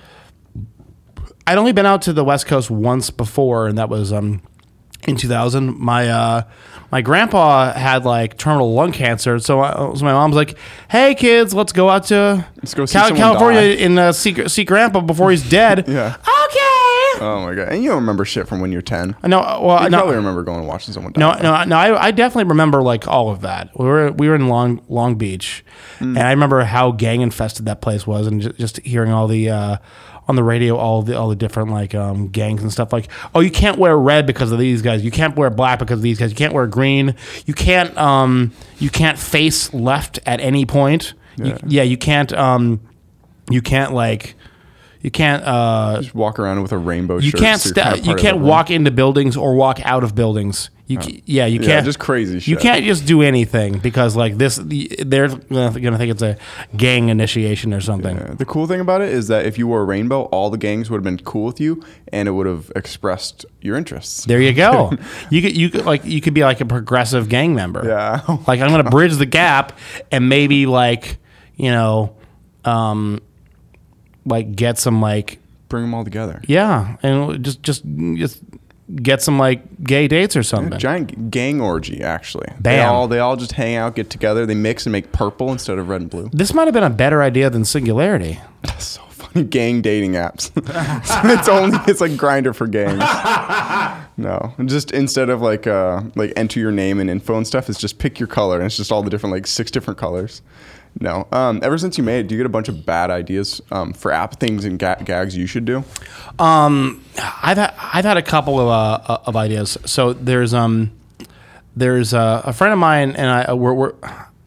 I'd 1.47 1.59
only 1.59 1.73
been 1.73 1.87
out 1.87 2.03
to 2.03 2.13
the 2.13 2.25
West 2.25 2.47
Coast 2.47 2.71
once 2.71 3.11
before, 3.11 3.67
and 3.67 3.79
that 3.79 3.89
was 3.89 4.13
um, 4.13 4.43
in 5.09 5.17
2000. 5.17 5.79
My 5.79 6.09
uh, 6.09 6.43
my 6.93 7.01
grandpa 7.03 7.73
had 7.73 8.05
like 8.05 8.37
terminal 8.37 8.73
lung 8.75 8.93
cancer, 8.93 9.39
so, 9.39 9.61
I, 9.61 9.95
so 9.95 10.05
my 10.05 10.13
mom's 10.13 10.37
like, 10.37 10.57
"Hey 10.91 11.15
kids, 11.15 11.55
let's 11.55 11.73
go 11.73 11.89
out 11.89 12.05
to 12.05 12.47
Let's 12.57 12.75
go 12.75 12.87
see 12.87 12.99
Cal- 12.99 13.17
California 13.17 13.77
die." 13.77 13.83
and 13.83 13.99
uh, 13.99 14.13
see 14.13 14.49
see 14.49 14.65
grandpa 14.65 15.01
before 15.01 15.31
he's 15.31 15.49
dead." 15.49 15.89
Yeah. 15.89 16.17
Okay. 16.17 16.70
Oh 17.31 17.43
my 17.43 17.55
god! 17.55 17.69
And 17.69 17.83
you 17.83 17.91
don't 17.91 18.01
remember 18.01 18.25
shit 18.25 18.49
from 18.49 18.61
when 18.61 18.73
you're 18.73 18.83
ten. 18.83 19.15
No, 19.23 19.41
well, 19.63 19.83
You 19.85 19.91
no, 19.91 19.99
probably 19.99 20.17
remember 20.17 20.43
going 20.43 20.61
and 20.61 20.69
watching 20.69 20.95
someone 20.95 21.13
die. 21.13 21.21
No, 21.21 21.33
no, 21.35 21.65
no. 21.65 21.77
I, 21.77 22.07
I 22.07 22.11
definitely 22.11 22.49
remember 22.49 22.83
like 22.83 23.07
all 23.07 23.31
of 23.31 23.43
that. 23.43 23.71
We 23.79 23.85
were 23.87 24.13
we 24.13 24.29
were 24.29 24.35
in 24.35 24.49
Long 24.49 24.81
Long 24.89 25.17
Beach, 25.17 25.65
and 26.01 26.19
I 26.19 26.31
remember 26.31 26.63
how 26.65 26.93
gang 26.93 27.21
infested 27.21 27.67
that 27.67 27.81
place 27.83 28.07
was, 28.07 28.27
and 28.27 28.41
just, 28.41 28.57
just 28.57 28.77
hearing 28.81 29.13
all 29.13 29.27
the 29.27 29.51
uh, 29.51 29.77
on 30.29 30.37
the 30.37 30.43
radio 30.45 30.77
all 30.77 31.03
the 31.03 31.19
all 31.19 31.29
the 31.29 31.37
different 31.37 31.71
like 31.71 31.95
um, 31.95 32.29
gangs 32.29 32.63
and 32.63 32.73
stuff. 32.73 32.93
Like, 32.93 33.09
oh, 33.35 33.41
you 33.41 33.51
can't 33.51 33.79
wear 33.79 33.99
red 33.99 34.27
because 34.27 34.51
of 34.53 34.59
these 34.59 34.81
guys. 34.81 35.05
You 35.05 35.11
can't 35.11 35.37
wear 35.37 35.51
black 35.51 35.79
because 35.79 35.99
of 35.99 36.03
these 36.03 36.19
guys. 36.19 36.31
You 36.31 36.37
can't 36.37 36.55
wear 36.55 36.67
green. 36.67 37.15
You 37.47 37.55
can't 37.55 37.97
um 37.99 38.53
you 38.79 38.89
can't 38.91 39.19
face 39.19 39.75
left 39.75 40.19
at 40.25 40.41
any 40.41 40.65
point. 40.65 41.15
You, 41.37 41.47
Yeah. 41.47 41.59
yeah, 41.67 41.83
you 41.83 41.97
can't 41.99 42.33
um 42.33 42.81
you 43.51 43.61
can't 43.61 43.93
like 43.93 44.37
You 45.03 45.11
can't. 45.11 45.43
Uh, 45.45 46.01
Just 46.03 46.15
walk 46.15 46.39
around 46.39 46.61
with 46.63 46.73
a 46.73 46.79
rainbow 46.79 47.19
you 47.19 47.31
shirt. 47.31 47.41
can't. 47.41 47.61
so 47.61 47.69
you're 47.69 47.75
Sta- 47.75 47.95
kinda 47.95 48.09
you 48.11 48.17
can't 48.17 48.39
walk 48.39 48.71
into 48.71 48.91
buildings 48.91 49.37
or 49.37 49.55
walk 49.55 49.81
out 49.85 50.05
of 50.05 50.15
buildings. 50.15 50.71
You. 50.89 50.99
ca- 50.99 51.23
yeah. 51.25 51.47
You 51.47 51.61
can't. 51.61 51.87
just 51.87 52.01
crazy 52.01 52.51
You 52.51 52.57
can't 52.57 52.85
just 52.85 53.07
do 53.07 53.23
anything 53.23 53.79
because 53.79 54.17
like 54.17 54.37
this, 54.39 54.57
they're 54.63 55.29
gonna 55.29 55.71
think 55.97 56.11
it's 56.11 56.21
a 56.21 56.37
gang 56.77 57.09
initiation 57.11 57.73
or 57.73 57.81
something. 57.81 58.17
Yeah. 58.17 58.35
The 58.37 58.45
cool 58.45 58.67
thing 58.67 58.81
about 58.81 59.01
it 59.01 59.11
is 59.11 59.29
that 59.29 59.47
if 59.47 59.57
you 59.57 59.69
wore 59.69 59.83
a 59.83 59.85
rainbow, 59.85 60.23
all 60.25 60.51
the 60.51 60.59
gangs 60.59 60.91
would 60.91 60.97
have 60.99 61.05
been 61.05 61.19
cool 61.25 61.45
with 61.47 61.61
you, 61.61 61.81
and 62.13 62.27
it 62.29 62.33
would 62.33 62.47
have 62.49 62.73
expressed 62.75 63.47
your 63.63 63.77
interests. 63.77 64.25
There 64.25 64.41
you 64.41 64.53
go. 64.53 64.91
you 65.31 65.41
could 65.43 65.57
you 65.57 65.71
could 65.71 65.87
like 65.87 66.05
you 66.05 66.21
could 66.21 66.35
be 66.35 66.43
like 66.43 66.61
a 66.61 66.67
progressive 66.67 67.29
gang 67.29 67.55
member. 67.55 67.87
Yeah. 67.87 68.21
Like 68.49 68.61
I'm 68.61 68.71
gonna 68.71 68.91
bridge 68.91 69.15
the 69.17 69.27
gap 69.27 69.79
and 70.11 70.29
maybe 70.29 70.67
like 70.67 71.19
you 71.55 71.71
know, 71.71 72.17
um, 72.65 73.21
like 74.31 74.57
get 74.57 74.79
some 74.79 75.03
like 75.03 75.39
Bring 75.69 75.85
them 75.85 75.95
all 75.95 76.05
together. 76.05 76.41
yeah, 76.49 76.97
and 77.03 77.45
just 77.45 77.63
just 77.63 77.85
just 78.17 78.41
get 78.97 79.23
some 79.23 79.39
like 79.39 79.63
gay 79.85 80.09
dates 80.09 80.35
or 80.37 80.43
something. 80.43 80.77
Giant 80.81 81.31
gang 81.31 81.61
orgy, 81.61 82.03
actually. 82.03 82.49
Bam. 82.59 82.63
They 82.63 82.81
all 82.81 83.07
they 83.09 83.19
all 83.21 83.37
just 83.37 83.53
hang 83.53 83.77
out, 83.77 83.95
get 83.95 84.11
together, 84.11 84.47
they 84.47 84.55
mix 84.57 84.85
and 84.87 84.93
make 84.93 85.13
purple 85.13 85.53
instead 85.53 85.79
of 85.79 85.89
red 85.89 86.01
and 86.01 86.11
blue. 86.11 86.29
This 86.33 86.53
might 86.53 86.65
have 86.65 86.75
been 86.75 86.83
a 86.83 86.91
better 86.91 87.23
idea 87.23 87.51
than 87.51 87.65
singularity. 87.65 88.41
That's 88.63 88.85
so 88.87 89.03
funny. 89.03 89.45
Gang 89.45 89.81
dating 89.81 90.13
apps. 90.15 90.51
it's 91.39 91.49
only 91.49 91.79
it's 91.87 92.01
like 92.01 92.13
Grindr 92.13 92.55
for 92.55 92.67
gangs. 92.67 93.03
No, 94.17 94.53
just 94.67 94.91
instead 94.91 95.31
of 95.31 95.41
like 95.41 95.67
uh 95.67 96.03
like 96.15 96.35
enter 96.37 96.61
your 96.61 96.73
name 96.73 97.01
and 97.01 97.09
info 97.09 97.37
and 97.39 97.47
stuff, 97.47 97.71
it's 97.71 97.79
just 97.81 97.99
pick 97.99 98.19
your 98.21 98.27
color, 98.27 98.57
and 98.59 98.67
it's 98.67 98.77
just 98.77 98.93
all 98.93 99.03
the 99.03 99.09
different 99.09 99.33
like 99.33 99.47
six 99.47 99.71
different 99.71 99.99
colors. 99.99 100.43
No, 100.99 101.29
um, 101.33 101.61
ever 101.63 101.79
since 101.79 101.97
you 101.97 102.05
made 102.05 102.21
it, 102.21 102.29
do 102.29 102.35
you 102.35 102.39
get 102.39 102.47
a 102.47 102.51
bunch 102.51 102.69
of 102.69 102.85
bad 102.85 103.11
ideas 103.11 103.61
um, 103.71 103.93
for 103.93 104.13
app 104.13 104.41
things 104.41 104.65
and 104.65 104.79
ga- 104.79 105.03
gags 105.05 105.37
you 105.37 105.47
should 105.47 105.65
do? 105.65 105.85
Um, 106.39 107.05
I've 107.43 107.57
had 107.59 107.75
I've 107.79 108.05
had 108.05 108.17
a 108.17 108.23
couple 108.23 108.59
of 108.59 108.69
uh, 108.69 109.19
of 109.27 109.37
ideas. 109.37 109.79
So 109.87 110.13
there's 110.13 110.53
um 110.53 110.93
there's 111.77 112.13
uh, 112.13 112.43
a 112.45 112.53
friend 112.53 112.73
of 112.73 112.79
mine 112.79 113.13
and 113.13 113.31
I 113.31 113.45
uh, 113.45 113.55
we're, 113.55 113.75
we're 113.75 113.95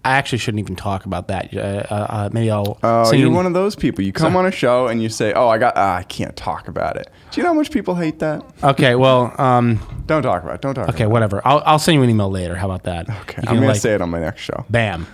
I 0.06 0.18
actually 0.18 0.40
shouldn't 0.40 0.60
even 0.60 0.76
talk 0.76 1.06
about 1.06 1.30
that. 1.30 1.56
Uh, 1.56 1.60
uh, 1.90 2.30
maybe 2.34 2.52
I'll. 2.52 2.78
Oh, 2.84 3.06
send 3.06 3.22
you're 3.22 3.32
one 3.32 3.46
of 3.46 3.54
those 3.54 3.74
people. 3.74 4.04
You 4.04 4.12
come 4.12 4.36
on 4.36 4.46
a 4.46 4.52
show 4.52 4.88
and 4.88 5.02
you 5.02 5.08
say, 5.08 5.32
"Oh, 5.32 5.48
I 5.48 5.58
got, 5.58 5.78
ah, 5.78 5.96
I 5.96 6.04
can't 6.04 6.36
talk 6.36 6.68
about 6.68 6.98
it." 6.98 7.10
Do 7.32 7.40
you 7.40 7.44
know 7.44 7.52
how 7.52 7.54
much 7.54 7.72
people 7.72 7.96
hate 7.96 8.20
that? 8.20 8.44
Okay, 8.62 8.96
well, 8.96 9.34
um, 9.40 9.80
Don't 10.06 10.22
talk 10.22 10.44
about 10.44 10.56
it. 10.56 10.62
Don't 10.62 10.76
talk. 10.76 10.90
okay, 10.90 11.06
whatever. 11.06 11.42
I'll, 11.46 11.64
I'll 11.66 11.80
send 11.80 11.96
you 11.96 12.04
an 12.04 12.10
email 12.10 12.30
later. 12.30 12.56
How 12.56 12.66
about 12.66 12.84
that? 12.84 13.10
Okay, 13.22 13.44
I'm 13.48 13.56
gonna 13.56 13.68
like, 13.68 13.80
say 13.80 13.96
it 13.96 14.02
on 14.02 14.10
my 14.10 14.20
next 14.20 14.42
show. 14.42 14.66
Bam. 14.70 15.08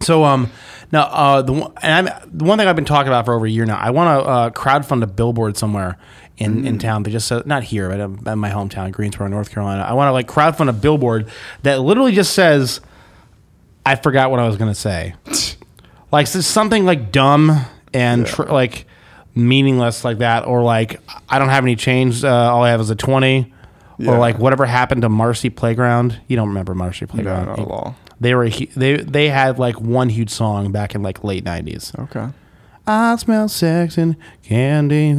So 0.00 0.24
um, 0.24 0.50
now 0.92 1.02
uh, 1.02 1.42
the 1.42 1.52
one, 1.52 1.72
and 1.82 2.08
I'm, 2.08 2.28
the 2.32 2.44
one 2.44 2.58
thing 2.58 2.66
I've 2.68 2.76
been 2.76 2.84
talking 2.84 3.08
about 3.08 3.24
for 3.24 3.34
over 3.34 3.46
a 3.46 3.50
year 3.50 3.64
now. 3.66 3.76
I 3.78 3.90
want 3.90 4.22
to 4.22 4.28
uh, 4.28 4.50
crowdfund 4.50 5.02
a 5.02 5.06
billboard 5.06 5.56
somewhere 5.56 5.98
in, 6.38 6.66
in 6.66 6.78
town, 6.78 7.02
but 7.02 7.10
just 7.10 7.26
so, 7.28 7.42
not 7.46 7.64
here, 7.64 7.88
but 7.88 8.00
um, 8.00 8.22
in 8.26 8.38
my 8.38 8.50
hometown, 8.50 8.92
Greensboro, 8.92 9.26
North 9.28 9.50
Carolina. 9.50 9.82
I 9.82 9.92
want 9.94 10.08
to 10.08 10.12
like 10.12 10.28
crowdfund 10.28 10.68
a 10.68 10.72
billboard 10.72 11.28
that 11.62 11.80
literally 11.80 12.12
just 12.12 12.32
says, 12.32 12.80
"I 13.84 13.96
forgot 13.96 14.30
what 14.30 14.40
I 14.40 14.46
was 14.46 14.56
gonna 14.56 14.74
say," 14.74 15.14
like 16.12 16.26
so 16.26 16.40
something 16.40 16.84
like 16.84 17.10
dumb 17.12 17.64
and 17.92 18.26
tr- 18.26 18.44
like 18.44 18.86
meaningless 19.34 20.04
like 20.04 20.18
that, 20.18 20.46
or 20.46 20.62
like 20.62 21.00
I 21.28 21.38
don't 21.38 21.48
have 21.48 21.64
any 21.64 21.76
change. 21.76 22.24
Uh, 22.24 22.28
all 22.28 22.62
I 22.62 22.70
have 22.70 22.80
is 22.80 22.90
a 22.90 22.96
twenty. 22.96 23.52
Yeah. 24.00 24.12
Or 24.12 24.18
like 24.20 24.38
whatever 24.38 24.64
happened 24.64 25.02
to 25.02 25.08
Marcy 25.08 25.50
Playground. 25.50 26.20
You 26.28 26.36
don't 26.36 26.46
remember 26.50 26.72
Marcy 26.72 27.04
No, 27.06 27.12
Playground? 27.14 27.46
not 27.46 27.58
at 27.58 27.66
all. 27.66 27.96
They 28.20 28.34
were 28.34 28.48
hu- 28.48 28.66
they 28.76 28.96
they 28.96 29.28
had 29.28 29.58
like 29.58 29.80
one 29.80 30.08
huge 30.08 30.30
song 30.30 30.72
back 30.72 30.94
in 30.94 31.02
like 31.02 31.22
late 31.24 31.44
nineties. 31.44 31.92
Okay. 31.98 32.28
I 32.90 33.16
smell 33.16 33.48
sex 33.50 33.98
and 33.98 34.16
candy. 34.42 35.12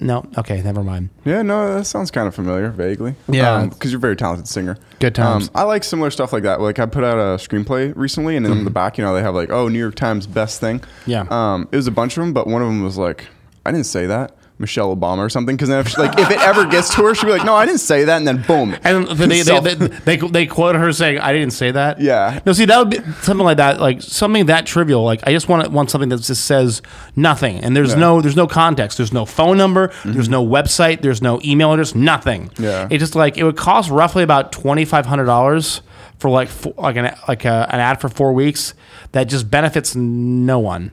No, 0.00 0.26
okay, 0.36 0.60
never 0.62 0.82
mind. 0.82 1.10
Yeah, 1.24 1.42
no, 1.42 1.76
that 1.76 1.84
sounds 1.84 2.10
kind 2.10 2.26
of 2.26 2.34
familiar, 2.34 2.70
vaguely. 2.70 3.14
Yeah. 3.28 3.66
because 3.66 3.92
you're 3.92 3.98
a 3.98 4.00
very 4.00 4.16
talented 4.16 4.48
singer. 4.48 4.76
Good 4.98 5.14
times. 5.14 5.46
Um, 5.48 5.50
I 5.54 5.62
like 5.62 5.84
similar 5.84 6.10
stuff 6.10 6.32
like 6.32 6.42
that. 6.42 6.60
Like 6.60 6.80
I 6.80 6.86
put 6.86 7.04
out 7.04 7.16
a 7.18 7.36
screenplay 7.38 7.92
recently, 7.94 8.36
and 8.36 8.44
in 8.44 8.64
the 8.64 8.70
back, 8.70 8.98
you 8.98 9.04
know, 9.04 9.14
they 9.14 9.22
have 9.22 9.34
like, 9.36 9.50
"Oh, 9.50 9.68
New 9.68 9.78
York 9.78 9.94
Times 9.94 10.26
best 10.26 10.60
thing." 10.60 10.80
Mm-hmm. 10.80 11.10
Yeah. 11.10 11.26
Um, 11.30 11.68
it 11.70 11.76
was 11.76 11.86
a 11.86 11.92
bunch 11.92 12.16
of 12.16 12.22
them, 12.24 12.32
but 12.32 12.48
one 12.48 12.62
of 12.62 12.68
them 12.68 12.82
was 12.82 12.98
like, 12.98 13.26
"I 13.64 13.70
didn't 13.70 13.86
say 13.86 14.06
that." 14.06 14.34
Michelle 14.58 14.94
Obama 14.94 15.18
or 15.18 15.28
something, 15.28 15.56
because 15.56 15.68
then 15.68 15.78
if 15.80 15.88
she, 15.88 15.96
like 16.00 16.18
if 16.18 16.30
it 16.30 16.38
ever 16.40 16.66
gets 16.66 16.94
to 16.96 17.02
her, 17.04 17.14
she'll 17.14 17.26
be 17.26 17.32
like, 17.32 17.44
"No, 17.44 17.54
I 17.54 17.64
didn't 17.64 17.80
say 17.80 18.04
that," 18.04 18.16
and 18.16 18.26
then 18.26 18.42
boom, 18.42 18.76
And 18.82 19.06
they 19.06 19.42
they, 19.42 19.60
they, 19.60 19.74
they, 19.86 20.16
they 20.16 20.46
quote 20.46 20.74
her 20.74 20.92
saying, 20.92 21.18
"I 21.18 21.32
didn't 21.32 21.52
say 21.52 21.70
that." 21.70 22.00
Yeah. 22.00 22.40
No, 22.44 22.52
see 22.52 22.64
that 22.64 22.78
would 22.78 22.90
be 22.90 22.98
something 23.22 23.44
like 23.44 23.58
that, 23.58 23.80
like 23.80 24.02
something 24.02 24.46
that 24.46 24.66
trivial. 24.66 25.04
Like 25.04 25.20
I 25.26 25.32
just 25.32 25.48
want 25.48 25.70
want 25.70 25.90
something 25.90 26.08
that 26.08 26.20
just 26.22 26.44
says 26.44 26.82
nothing, 27.14 27.58
and 27.58 27.76
there's 27.76 27.90
Yeah. 27.90 27.94
Mm-hmm. 27.94 28.00
no 28.00 28.20
there's 28.20 28.36
no 28.36 28.46
context. 28.46 28.96
There's 28.98 29.12
no 29.12 29.24
phone 29.24 29.56
number. 29.56 29.92
There's 30.04 30.28
no 30.28 30.44
website. 30.44 31.02
There's 31.02 31.22
no 31.22 31.40
email 31.44 31.72
address. 31.72 31.94
Nothing. 31.94 32.50
Yeah. 32.58 32.88
It 32.90 32.98
just 32.98 33.14
like 33.14 33.38
it 33.38 33.44
would 33.44 33.56
cost 33.56 33.90
roughly 33.90 34.22
about 34.22 34.50
twenty 34.52 34.84
five 34.84 35.06
hundred 35.06 35.26
dollars 35.26 35.82
for 36.18 36.30
like 36.30 36.48
like 36.76 36.96
an 36.96 37.14
like 37.28 37.44
a, 37.44 37.68
an 37.70 37.78
ad 37.80 38.00
for 38.00 38.08
four 38.08 38.32
weeks 38.32 38.74
that 39.12 39.24
just 39.28 39.48
benefits 39.50 39.94
no 39.94 40.58
one. 40.58 40.90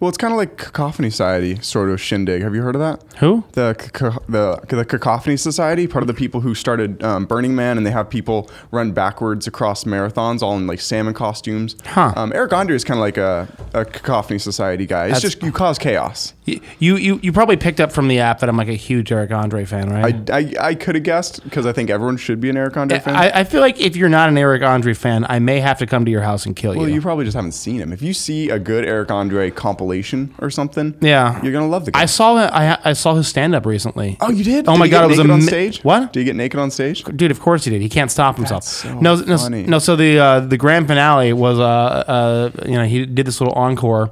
Well, 0.00 0.08
it's 0.08 0.18
kind 0.18 0.32
of 0.32 0.38
like 0.38 0.56
Cacophony 0.56 1.10
Society, 1.10 1.60
sort 1.60 1.90
of 1.90 2.00
shindig. 2.00 2.42
Have 2.42 2.54
you 2.54 2.62
heard 2.62 2.76
of 2.76 2.80
that? 2.80 3.02
Who? 3.18 3.42
The 3.52 3.74
caco- 3.76 4.24
the 4.28 4.60
the 4.76 4.84
Cacophony 4.84 5.36
Society, 5.36 5.88
part 5.88 6.04
of 6.04 6.06
the 6.06 6.14
people 6.14 6.40
who 6.40 6.54
started 6.54 7.02
um, 7.02 7.24
Burning 7.26 7.56
Man, 7.56 7.76
and 7.76 7.84
they 7.84 7.90
have 7.90 8.08
people 8.08 8.48
run 8.70 8.92
backwards 8.92 9.48
across 9.48 9.82
marathons, 9.82 10.40
all 10.40 10.56
in 10.56 10.68
like 10.68 10.80
salmon 10.80 11.14
costumes. 11.14 11.74
Huh. 11.84 12.12
Um, 12.14 12.32
Eric 12.32 12.52
Andre 12.52 12.76
is 12.76 12.84
kind 12.84 12.98
of 12.98 13.02
like 13.02 13.16
a, 13.16 13.48
a 13.74 13.84
Cacophony 13.84 14.38
Society 14.38 14.86
guy. 14.86 15.06
It's 15.06 15.14
That's- 15.14 15.32
just 15.34 15.42
you 15.42 15.50
cause 15.50 15.78
chaos. 15.78 16.34
You, 16.44 16.96
you 16.96 17.20
you 17.22 17.30
probably 17.32 17.56
picked 17.56 17.80
up 17.80 17.92
from 17.92 18.08
the 18.08 18.20
app 18.20 18.38
that 18.38 18.48
I'm 18.48 18.56
like 18.56 18.68
a 18.68 18.74
huge 18.74 19.10
Eric 19.12 19.32
Andre 19.32 19.64
fan, 19.64 19.90
right? 19.90 20.30
I, 20.30 20.38
I, 20.38 20.68
I 20.68 20.74
could 20.76 20.94
have 20.94 21.04
guessed 21.04 21.42
because 21.44 21.66
I 21.66 21.72
think 21.72 21.90
everyone 21.90 22.16
should 22.16 22.40
be 22.40 22.48
an 22.48 22.56
Eric 22.56 22.76
Andre 22.76 23.00
fan. 23.00 23.16
I, 23.16 23.40
I 23.40 23.44
feel 23.44 23.60
like 23.60 23.78
if 23.80 23.96
you're 23.96 24.08
not 24.08 24.30
an 24.30 24.38
Eric 24.38 24.62
Andre 24.62 24.94
fan, 24.94 25.26
I 25.28 25.40
may 25.40 25.60
have 25.60 25.78
to 25.80 25.86
come 25.86 26.06
to 26.06 26.10
your 26.10 26.22
house 26.22 26.46
and 26.46 26.56
kill 26.56 26.72
you. 26.72 26.78
well, 26.78 26.88
you. 26.88 26.94
you 26.94 27.00
probably 27.02 27.26
just 27.26 27.34
haven't 27.34 27.52
seen 27.52 27.80
him. 27.80 27.92
If 27.92 28.00
you 28.00 28.14
see 28.14 28.48
a 28.48 28.58
good 28.58 28.86
Eric 28.86 29.10
Andre 29.10 29.50
compilation 29.50 29.87
or 30.38 30.50
something, 30.50 30.94
Yeah. 31.00 31.42
you're 31.42 31.52
gonna 31.52 31.68
love 31.68 31.84
the 31.84 31.90
guy. 31.92 32.02
I 32.02 32.06
saw 32.06 32.36
it. 32.44 32.50
I 32.52 32.78
I 32.84 32.92
saw 32.92 33.14
his 33.14 33.26
stand 33.28 33.54
up 33.54 33.66
recently. 33.66 34.16
oh, 34.20 34.30
you 34.30 34.44
did? 34.44 34.68
Oh 34.68 34.72
Did 34.72 34.78
my 34.78 34.88
god, 34.88 35.04
it 35.04 35.08
was 35.08 35.18
naked 35.18 35.30
on 35.30 35.42
stage. 35.42 35.82
What? 35.84 36.12
Did 36.12 36.20
he 36.20 36.24
get 36.24 36.36
naked 36.36 36.60
on 36.60 36.70
stage? 36.70 37.04
Dude, 37.04 37.30
of 37.30 37.40
course 37.40 37.64
he 37.64 37.70
did. 37.70 37.80
He 37.82 37.88
can't 37.88 38.10
stop 38.10 38.36
himself. 38.36 38.64
so 38.64 38.98
no, 39.00 39.16
no, 39.16 39.38
funny. 39.38 39.62
no. 39.64 39.78
So 39.78 39.96
the 39.96 40.18
uh, 40.18 40.40
the 40.40 40.56
grand 40.56 40.86
finale 40.86 41.32
was 41.32 41.58
uh, 41.58 41.62
uh 41.64 42.50
you 42.66 42.72
know 42.76 42.84
he 42.84 43.06
did 43.06 43.26
this 43.26 43.40
little 43.40 43.54
encore, 43.54 44.10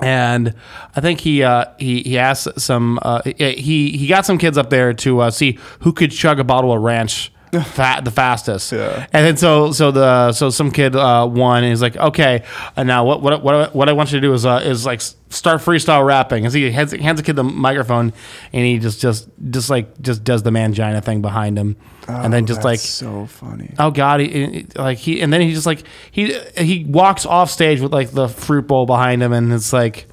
and 0.00 0.54
I 0.94 1.00
think 1.00 1.20
he 1.20 1.42
uh, 1.42 1.66
he 1.78 2.02
he 2.02 2.18
asked 2.18 2.60
some 2.60 2.98
uh, 3.02 3.22
he 3.24 3.96
he 3.96 4.06
got 4.06 4.24
some 4.26 4.38
kids 4.38 4.56
up 4.58 4.70
there 4.70 4.92
to 4.94 5.20
uh, 5.20 5.30
see 5.30 5.58
who 5.80 5.92
could 5.92 6.10
chug 6.10 6.38
a 6.40 6.44
bottle 6.44 6.72
of 6.72 6.82
ranch. 6.82 7.32
Fat 7.64 8.04
the 8.04 8.10
fastest, 8.10 8.72
Yeah. 8.72 9.06
and 9.12 9.24
then 9.26 9.36
so 9.38 9.72
so 9.72 9.90
the 9.90 10.32
so 10.32 10.50
some 10.50 10.70
kid 10.70 10.94
uh, 10.94 11.26
won, 11.30 11.62
and 11.64 11.70
he's 11.72 11.80
like, 11.80 11.96
okay, 11.96 12.44
and 12.76 12.86
now 12.86 13.04
what 13.06 13.22
what 13.22 13.42
what 13.42 13.74
what 13.74 13.88
I 13.88 13.92
want 13.92 14.12
you 14.12 14.18
to 14.20 14.26
do 14.26 14.34
is 14.34 14.44
uh, 14.44 14.60
is 14.64 14.84
like 14.84 15.00
start 15.00 15.60
freestyle 15.62 16.04
rapping, 16.06 16.44
and 16.44 16.52
so 16.52 16.58
he 16.58 16.70
hands, 16.70 16.92
hands 16.92 17.18
the 17.20 17.22
kid 17.24 17.36
the 17.36 17.44
microphone, 17.44 18.12
and 18.52 18.64
he 18.66 18.78
just 18.78 19.00
just 19.00 19.28
just 19.50 19.70
like 19.70 20.00
just 20.02 20.24
does 20.24 20.42
the 20.42 20.50
mangina 20.50 21.02
thing 21.02 21.22
behind 21.22 21.56
him, 21.58 21.76
and 22.06 22.32
then 22.34 22.42
Oh, 22.44 22.46
just 22.46 22.58
that's 22.58 22.64
like 22.64 22.80
so 22.80 23.26
funny. 23.26 23.74
oh 23.78 23.90
god, 23.90 24.20
he, 24.20 24.28
he- 24.28 24.66
like 24.76 24.98
he 24.98 25.20
and 25.22 25.32
then 25.32 25.40
he 25.40 25.54
just 25.54 25.66
like 25.66 25.82
he 26.10 26.38
he 26.56 26.84
walks 26.84 27.24
off 27.24 27.50
stage 27.50 27.80
with 27.80 27.92
like 27.92 28.10
the 28.10 28.28
fruit 28.28 28.66
bowl 28.66 28.84
behind 28.84 29.22
him, 29.22 29.32
and 29.32 29.52
it's 29.54 29.72
like, 29.72 30.06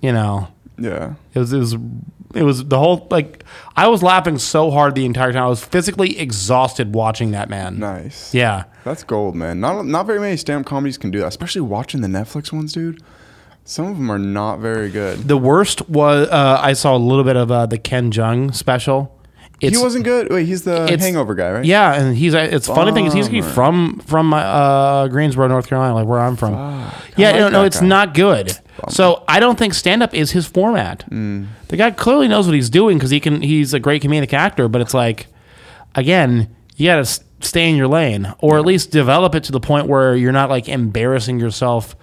you 0.00 0.12
know, 0.12 0.48
Yeah. 0.78 1.14
it 1.34 1.38
was 1.38 1.52
it 1.52 1.58
was 1.58 1.76
it 2.34 2.42
was 2.42 2.64
the 2.64 2.78
whole 2.78 3.06
like 3.10 3.44
I 3.76 3.88
was 3.88 4.02
laughing 4.02 4.38
so 4.38 4.70
hard 4.70 4.94
the 4.94 5.04
entire 5.04 5.32
time. 5.32 5.44
I 5.44 5.48
was 5.48 5.64
physically 5.64 6.18
exhausted 6.18 6.94
watching 6.94 7.30
that 7.32 7.48
man. 7.48 7.78
Nice. 7.78 8.34
Yeah. 8.34 8.64
That's 8.84 9.04
gold, 9.04 9.34
man. 9.34 9.60
Not 9.60 9.86
not 9.86 10.06
very 10.06 10.20
many 10.20 10.36
stand-up 10.36 10.66
comedies 10.66 10.98
can 10.98 11.10
do 11.10 11.20
that, 11.20 11.28
especially 11.28 11.62
watching 11.62 12.00
the 12.00 12.08
Netflix 12.08 12.52
ones, 12.52 12.72
dude. 12.72 13.02
Some 13.64 13.86
of 13.86 13.96
them 13.96 14.10
are 14.10 14.18
not 14.18 14.58
very 14.58 14.90
good. 14.90 15.26
The 15.26 15.38
worst 15.38 15.88
was 15.88 16.28
uh, 16.28 16.58
I 16.60 16.74
saw 16.74 16.94
a 16.94 16.98
little 16.98 17.24
bit 17.24 17.36
of 17.36 17.50
uh, 17.50 17.64
the 17.64 17.78
Ken 17.78 18.12
Jeong 18.12 18.54
special. 18.54 19.18
It's, 19.60 19.76
he 19.76 19.82
wasn't 19.82 20.04
good. 20.04 20.30
Wait, 20.30 20.46
he's 20.46 20.64
the 20.64 20.86
Hangover 20.98 21.34
guy, 21.34 21.50
right? 21.52 21.64
Yeah, 21.64 21.94
and 21.94 22.14
he's 22.14 22.34
uh, 22.34 22.46
it's 22.50 22.66
funny 22.66 22.92
thing 22.92 23.06
is 23.06 23.14
he's 23.14 23.46
from 23.54 24.00
from 24.00 24.34
uh, 24.34 25.08
Greensboro, 25.08 25.48
North 25.48 25.66
Carolina, 25.68 25.94
like 25.94 26.06
where 26.06 26.20
I'm 26.20 26.36
from. 26.36 26.52
Fuck. 26.54 27.18
Yeah, 27.18 27.30
like 27.30 27.40
no, 27.40 27.48
no, 27.48 27.64
it's 27.64 27.80
guy. 27.80 27.86
not 27.86 28.14
good. 28.14 28.58
So 28.88 29.24
I 29.28 29.40
don't 29.40 29.58
think 29.58 29.74
stand 29.74 30.02
up 30.02 30.12
is 30.14 30.32
his 30.32 30.46
format. 30.46 31.08
Mm. 31.10 31.46
The 31.68 31.76
guy 31.76 31.90
clearly 31.90 32.28
knows 32.28 32.46
what 32.46 32.54
he's 32.54 32.70
doing 32.70 32.98
because 32.98 33.10
he 33.10 33.20
can. 33.20 33.40
He's 33.40 33.72
a 33.72 33.80
great 33.80 34.02
comedic 34.02 34.32
actor, 34.32 34.68
but 34.68 34.80
it's 34.80 34.94
like, 34.94 35.26
again, 35.94 36.54
you 36.76 36.86
got 36.86 37.04
to 37.04 37.24
stay 37.46 37.68
in 37.68 37.76
your 37.76 37.88
lane, 37.88 38.32
or 38.38 38.58
at 38.58 38.64
least 38.64 38.90
develop 38.90 39.34
it 39.34 39.44
to 39.44 39.52
the 39.52 39.60
point 39.60 39.86
where 39.86 40.16
you're 40.16 40.32
not 40.32 40.50
like 40.50 40.68
embarrassing 40.68 41.38
yourself 41.38 41.94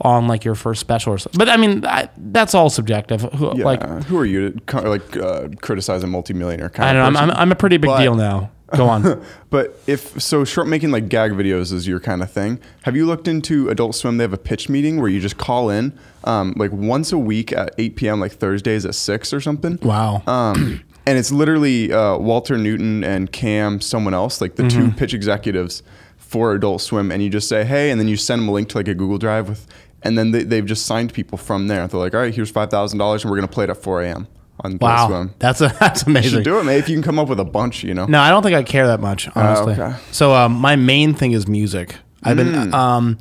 on 0.00 0.26
like 0.26 0.44
your 0.44 0.54
first 0.54 0.80
special 0.80 1.12
or 1.12 1.18
something. 1.18 1.38
But 1.38 1.48
I 1.48 1.56
mean, 1.56 1.84
I, 1.86 2.08
that's 2.16 2.54
all 2.54 2.70
subjective. 2.70 3.22
Who, 3.22 3.58
Yeah. 3.58 3.64
Like 3.64 3.82
who 4.04 4.18
are 4.18 4.24
you 4.24 4.50
to 4.50 4.80
like 4.82 5.16
uh, 5.16 5.48
criticize 5.60 6.02
a 6.02 6.06
multimillionaire 6.06 6.70
kind 6.70 6.88
I 6.88 6.92
don't 6.92 7.12
know. 7.12 7.20
I'm. 7.20 7.30
I'm, 7.30 7.36
I'm 7.36 7.52
a 7.52 7.56
pretty 7.56 7.76
big 7.76 7.88
But- 7.88 8.02
deal 8.02 8.14
now. 8.14 8.50
Go 8.76 8.88
on. 8.88 9.24
But 9.50 9.78
if 9.86 10.20
so, 10.20 10.44
short 10.44 10.66
making 10.66 10.90
like 10.90 11.08
gag 11.08 11.32
videos 11.32 11.72
is 11.72 11.86
your 11.86 12.00
kind 12.00 12.22
of 12.22 12.30
thing. 12.30 12.58
Have 12.82 12.96
you 12.96 13.06
looked 13.06 13.28
into 13.28 13.68
Adult 13.68 13.94
Swim? 13.94 14.16
They 14.16 14.24
have 14.24 14.32
a 14.32 14.38
pitch 14.38 14.68
meeting 14.68 15.00
where 15.00 15.08
you 15.10 15.20
just 15.20 15.36
call 15.36 15.68
in, 15.70 15.98
um, 16.24 16.54
like 16.56 16.72
once 16.72 17.12
a 17.12 17.18
week 17.18 17.52
at 17.52 17.74
8 17.78 17.96
p.m. 17.96 18.20
like 18.20 18.32
Thursdays 18.32 18.86
at 18.86 18.94
six 18.94 19.32
or 19.32 19.40
something. 19.40 19.78
wow. 19.82 20.22
Um, 20.26 20.82
and 21.06 21.18
it's 21.18 21.30
literally 21.32 21.92
uh, 21.92 22.16
Walter 22.16 22.56
Newton 22.56 23.04
and 23.04 23.30
Cam, 23.30 23.80
someone 23.80 24.14
else, 24.14 24.40
like 24.40 24.56
the 24.56 24.68
two 24.68 24.90
pitch 24.92 25.12
executives 25.14 25.82
for 26.16 26.54
Adult 26.54 26.80
Swim, 26.80 27.12
and 27.12 27.22
you 27.22 27.28
just 27.28 27.48
say, 27.48 27.64
hey, 27.64 27.90
and 27.90 28.00
then 28.00 28.08
you 28.08 28.16
send 28.16 28.40
them 28.40 28.48
a 28.48 28.52
link 28.52 28.70
to 28.70 28.78
like 28.78 28.88
a 28.88 28.94
Google 28.94 29.18
Drive 29.18 29.50
with, 29.50 29.66
and 30.02 30.16
then 30.16 30.30
they, 30.30 30.44
they've 30.44 30.64
just 30.64 30.86
signed 30.86 31.12
people 31.12 31.36
from 31.36 31.68
there. 31.68 31.86
They're 31.86 32.00
like, 32.00 32.14
all 32.14 32.20
right, 32.20 32.34
here's 32.34 32.50
five 32.50 32.70
thousand 32.70 32.98
dollars, 32.98 33.22
and 33.22 33.30
we're 33.30 33.36
gonna 33.36 33.48
play 33.48 33.64
it 33.64 33.70
at 33.70 33.76
4 33.76 34.02
a.m. 34.02 34.28
on 34.62 34.78
wow. 34.78 35.08
Swim. 35.08 35.34
That's 35.38 35.60
a 35.60 35.68
that's 35.80 36.02
amazing. 36.04 36.30
You 36.30 36.36
should 36.38 36.44
do 36.44 36.58
it, 36.58 36.64
man. 36.64 36.78
If 36.78 36.88
you 36.88 36.94
can 36.94 37.02
come 37.02 37.18
up 37.18 37.28
with 37.28 37.40
a 37.40 37.44
bunch, 37.44 37.82
you 37.82 37.94
know. 37.94 38.06
No, 38.06 38.20
I 38.20 38.30
don't 38.30 38.42
think 38.42 38.54
I 38.54 38.62
care 38.62 38.86
that 38.86 39.00
much, 39.00 39.28
honestly. 39.34 39.74
okay. 39.74 39.96
So 40.10 40.34
um, 40.34 40.52
my 40.52 40.76
main 40.76 41.14
thing 41.14 41.32
is 41.32 41.48
music. 41.48 41.96
I've 42.22 42.36
been 42.36 42.72
um, 42.72 43.18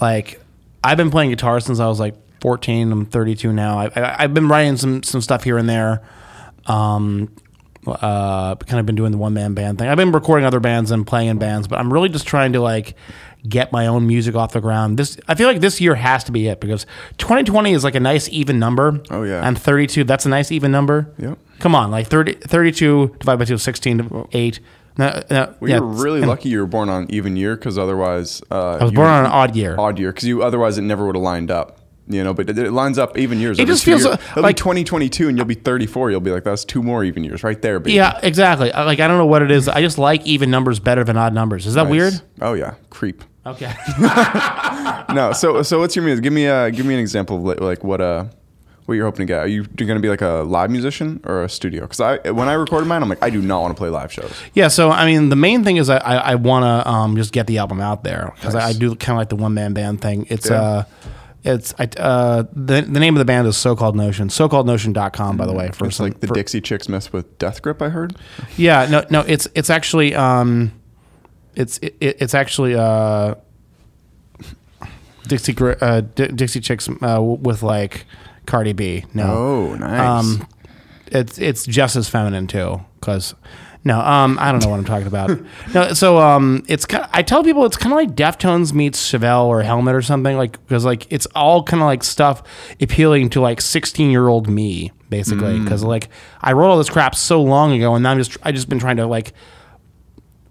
like 0.00 0.40
I've 0.84 0.96
been 0.96 1.10
playing 1.10 1.30
guitar 1.30 1.58
since 1.60 1.80
I 1.80 1.86
was 1.86 1.98
like 1.98 2.14
14. 2.40 2.92
I'm 2.92 3.06
32 3.06 3.52
now. 3.52 3.78
I, 3.78 3.90
I, 3.96 4.24
I've 4.24 4.34
been 4.34 4.48
writing 4.48 4.76
some 4.76 5.02
some 5.02 5.20
stuff 5.20 5.44
here 5.44 5.58
and 5.58 5.68
there. 5.68 6.02
Um, 6.66 7.34
uh, 7.86 8.56
kind 8.56 8.80
of 8.80 8.86
been 8.86 8.96
doing 8.96 9.12
the 9.12 9.18
one 9.18 9.32
man 9.32 9.54
band 9.54 9.78
thing. 9.78 9.88
I've 9.88 9.96
been 9.96 10.12
recording 10.12 10.44
other 10.44 10.60
bands 10.60 10.90
and 10.90 11.06
playing 11.06 11.28
in 11.28 11.38
bands, 11.38 11.68
but 11.68 11.78
I'm 11.78 11.92
really 11.92 12.08
just 12.08 12.26
trying 12.26 12.52
to 12.54 12.60
like 12.60 12.94
get 13.48 13.72
my 13.72 13.86
own 13.86 14.06
music 14.06 14.34
off 14.34 14.52
the 14.52 14.60
ground. 14.60 14.98
This 14.98 15.18
I 15.28 15.34
feel 15.34 15.46
like 15.48 15.60
this 15.60 15.80
year 15.80 15.94
has 15.94 16.24
to 16.24 16.32
be 16.32 16.48
it 16.48 16.60
because 16.60 16.86
2020 17.18 17.72
is 17.72 17.84
like 17.84 17.94
a 17.94 18.00
nice 18.00 18.28
even 18.28 18.58
number. 18.58 19.00
Oh, 19.10 19.22
yeah. 19.22 19.46
and 19.46 19.58
32 19.58 20.04
that's 20.04 20.26
a 20.26 20.28
nice 20.28 20.50
even 20.52 20.70
number. 20.70 21.12
Yep. 21.18 21.38
Come 21.58 21.74
on, 21.74 21.90
like 21.90 22.06
30, 22.08 22.34
32 22.34 23.16
divided 23.20 23.38
by 23.38 23.44
2 23.46 23.54
is 23.54 23.62
16 23.62 23.98
to 23.98 24.28
8. 24.32 24.60
No, 24.98 25.22
no, 25.30 25.54
Well, 25.60 25.70
yeah, 25.70 25.76
you're 25.76 25.84
really 25.86 26.22
lucky 26.22 26.48
you 26.48 26.58
were 26.60 26.66
born 26.66 26.88
on 26.88 27.06
even 27.10 27.36
year 27.36 27.54
because 27.54 27.76
otherwise, 27.78 28.42
uh, 28.50 28.78
I 28.80 28.84
was 28.84 28.92
born 28.92 29.08
on 29.08 29.24
an 29.26 29.30
odd 29.30 29.54
year. 29.54 29.74
odd 29.78 29.98
year 29.98 30.10
because 30.10 30.26
you 30.26 30.42
otherwise 30.42 30.78
it 30.78 30.82
never 30.82 31.04
would 31.06 31.16
have 31.16 31.22
lined 31.22 31.50
up. 31.50 31.80
You 32.08 32.22
know, 32.22 32.32
but 32.32 32.48
it, 32.48 32.56
it 32.56 32.70
lines 32.70 32.98
up 32.98 33.18
even 33.18 33.40
years. 33.40 33.58
It 33.58 33.62
Every 33.62 33.74
just 33.74 33.84
feels 33.84 34.04
years. 34.04 34.12
like- 34.12 34.30
It'll 34.30 34.42
like- 34.44 34.56
be 34.56 34.60
2022 34.60 35.28
and 35.28 35.36
you'll 35.36 35.44
be 35.44 35.54
34. 35.56 36.12
You'll 36.12 36.20
be 36.20 36.30
like, 36.30 36.44
that's 36.44 36.64
two 36.64 36.80
more 36.82 37.02
even 37.02 37.24
years 37.24 37.42
right 37.42 37.60
there, 37.60 37.80
baby. 37.80 37.94
Yeah, 37.94 38.20
exactly. 38.22 38.70
I- 38.72 38.84
Like 38.84 39.00
I 39.00 39.08
don't 39.08 39.18
know 39.18 39.26
what 39.26 39.42
it 39.42 39.50
is. 39.50 39.68
I 39.68 39.80
just 39.80 39.98
like 39.98 40.24
even 40.24 40.48
numbers 40.50 40.78
better 40.78 41.02
than 41.02 41.16
odd 41.16 41.34
numbers. 41.34 41.66
Is 41.66 41.74
that 41.74 41.84
Nice. 41.84 41.90
weird? 41.90 42.22
Oh 42.40 42.52
yeah, 42.54 42.74
creep. 42.90 43.24
Okay. 43.46 43.72
No, 45.14 45.32
so 45.32 45.62
so 45.62 45.78
what's 45.78 45.96
your 45.96 46.04
music? 46.04 46.22
Give 46.24 46.32
me 46.32 46.46
a 46.46 46.70
give 46.70 46.84
me 46.84 46.92
an 46.94 47.00
example 47.00 47.36
of 47.36 47.42
like, 47.44 47.60
like 47.60 47.84
what 47.84 48.00
uh 48.00 48.24
what 48.84 48.94
you're 48.94 49.04
hoping 49.06 49.26
to 49.26 49.32
get. 49.32 49.38
Are 49.40 49.46
you 49.46 49.62
going 49.64 49.94
to 49.96 50.00
be 50.00 50.08
like 50.08 50.20
a 50.20 50.44
live 50.46 50.70
musician 50.70 51.20
or 51.24 51.44
a 51.44 51.48
studio? 51.48 51.82
Because 51.82 52.00
I 52.00 52.30
when 52.30 52.48
I 52.48 52.52
recorded 52.54 52.86
mine, 52.86 53.02
I'm 53.02 53.08
like 53.08 53.22
I 53.22 53.30
do 53.30 53.40
not 53.40 53.62
want 53.62 53.74
to 53.74 53.78
play 53.78 53.88
live 53.88 54.12
shows. 54.12 54.32
yeah. 54.54 54.68
So 54.68 54.90
I 54.90 55.06
mean, 55.06 55.28
the 55.30 55.36
main 55.36 55.64
thing 55.64 55.76
is 55.76 55.88
I 55.88 55.96
I, 55.98 56.14
I 56.16 56.34
want 56.34 56.64
to 56.64 56.90
um, 56.90 57.16
just 57.16 57.32
get 57.32 57.46
the 57.46 57.58
album 57.58 57.80
out 57.80 58.04
there 58.04 58.32
because 58.36 58.54
I, 58.54 58.68
I 58.68 58.72
do 58.74 58.94
kind 58.96 59.16
of 59.16 59.20
like 59.20 59.28
the 59.30 59.36
one 59.36 59.54
man 59.54 59.72
band 59.72 60.00
thing. 60.02 60.26
It's 60.28 60.50
Yeah. 60.50 60.60
uh. 60.62 60.84
It's 61.44 61.72
I, 61.78 61.84
uh 62.00 62.42
the 62.52 62.82
the 62.82 62.98
name 63.00 63.14
of 63.14 63.20
the 63.20 63.24
band 63.24 63.46
is 63.46 63.56
So 63.56 63.76
Called 63.76 63.94
Notion. 63.94 64.28
SoCalledNotion.com 64.28 65.36
by 65.36 65.46
the 65.46 65.52
way. 65.52 65.70
For 65.72 65.86
It's 65.86 65.96
some, 65.96 66.06
like 66.06 66.18
the 66.20 66.26
for- 66.26 66.34
Dixie 66.34 66.60
Chicks 66.60 66.88
mess 66.88 67.12
with 67.12 67.38
Death 67.38 67.62
Grip. 67.62 67.80
I 67.80 67.88
heard. 67.90 68.16
Yeah, 68.56 68.86
no, 68.90 69.06
no, 69.10 69.20
it's 69.20 69.46
it's 69.54 69.70
actually 69.70 70.12
um, 70.16 70.72
it's 71.56 71.78
it, 71.78 71.96
it's 72.00 72.34
actually 72.34 72.74
uh, 72.76 73.34
Dixie 75.26 75.56
uh, 75.60 76.00
D- 76.02 76.28
Dixie 76.28 76.60
Chicks 76.60 76.88
uh, 77.02 77.20
with 77.20 77.62
like 77.62 78.06
Cardi 78.46 78.72
B. 78.72 79.04
No, 79.14 79.24
Oh, 79.24 79.74
nice. 79.74 80.00
um, 80.00 80.46
it's 81.08 81.38
it's 81.38 81.64
just 81.66 81.96
as 81.96 82.08
feminine 82.08 82.46
too. 82.46 82.80
Because 83.00 83.34
no, 83.82 84.00
um, 84.00 84.38
I 84.40 84.50
don't 84.52 84.62
know 84.62 84.70
what 84.70 84.78
I'm 84.78 84.84
talking 84.84 85.06
about. 85.06 85.30
no, 85.74 85.92
so 85.94 86.18
um, 86.18 86.64
it's 86.68 86.84
kind. 86.86 87.08
I 87.12 87.22
tell 87.22 87.42
people 87.42 87.64
it's 87.64 87.76
kind 87.76 87.92
of 87.92 87.96
like 87.96 88.14
Deftones 88.14 88.72
meets 88.72 89.00
Chevelle 89.10 89.46
or 89.46 89.62
Helmet 89.62 89.94
or 89.94 90.02
something. 90.02 90.36
Like 90.36 90.52
because 90.66 90.84
like 90.84 91.06
it's 91.10 91.26
all 91.34 91.62
kind 91.64 91.82
of 91.82 91.86
like 91.86 92.04
stuff 92.04 92.42
appealing 92.80 93.30
to 93.30 93.40
like 93.40 93.60
16 93.60 94.10
year 94.10 94.28
old 94.28 94.48
me 94.48 94.92
basically. 95.08 95.58
Because 95.58 95.82
like 95.82 96.08
I 96.40 96.52
wrote 96.52 96.68
all 96.70 96.78
this 96.78 96.90
crap 96.90 97.14
so 97.16 97.42
long 97.42 97.72
ago, 97.72 97.94
and 97.94 98.02
now 98.04 98.12
I'm 98.12 98.18
just 98.18 98.36
I 98.42 98.52
just 98.52 98.68
been 98.68 98.78
trying 98.78 98.96
to 98.98 99.06
like 99.06 99.32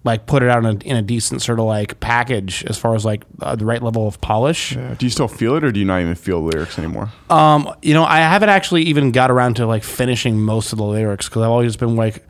like 0.06 0.28
put 0.28 0.44
it 0.44 0.50
out 0.50 0.64
in 0.64 0.66
a, 0.66 0.80
in 0.86 0.96
a 0.96 1.02
decent 1.02 1.42
sort 1.42 1.60
of 1.60 1.66
like 1.66 2.00
package 2.00 2.64
as 2.66 2.78
far 2.78 2.96
as 2.96 3.04
like 3.04 3.24
uh, 3.42 3.56
the 3.56 3.66
right 3.66 3.82
level 3.82 4.08
of 4.08 4.22
polish. 4.22 4.76
Yeah. 4.76 4.94
Do 4.94 5.06
you 5.06 5.10
still 5.10 5.28
feel 5.28 5.56
it, 5.56 5.64
or 5.64 5.72
do 5.72 5.80
you 5.80 5.86
not 5.86 6.00
even 6.00 6.16
feel 6.16 6.42
the 6.42 6.56
lyrics 6.56 6.78
anymore? 6.78 7.12
Um, 7.30 7.74
you 7.82 7.94
know, 7.94 8.06
I 8.06 8.20
haven't 8.20 8.50
actually 8.50 8.84
even 8.84 9.12
got 9.12 9.32
around 9.32 9.56
to 9.56 9.66
like 9.66 9.84
finishing 9.84 10.40
most 10.40 10.72
of 10.72 10.78
the 10.78 10.86
lyrics 10.86 11.28
because 11.28 11.42
I've 11.42 11.50
always 11.50 11.76
been 11.76 11.96
like, 11.96 12.26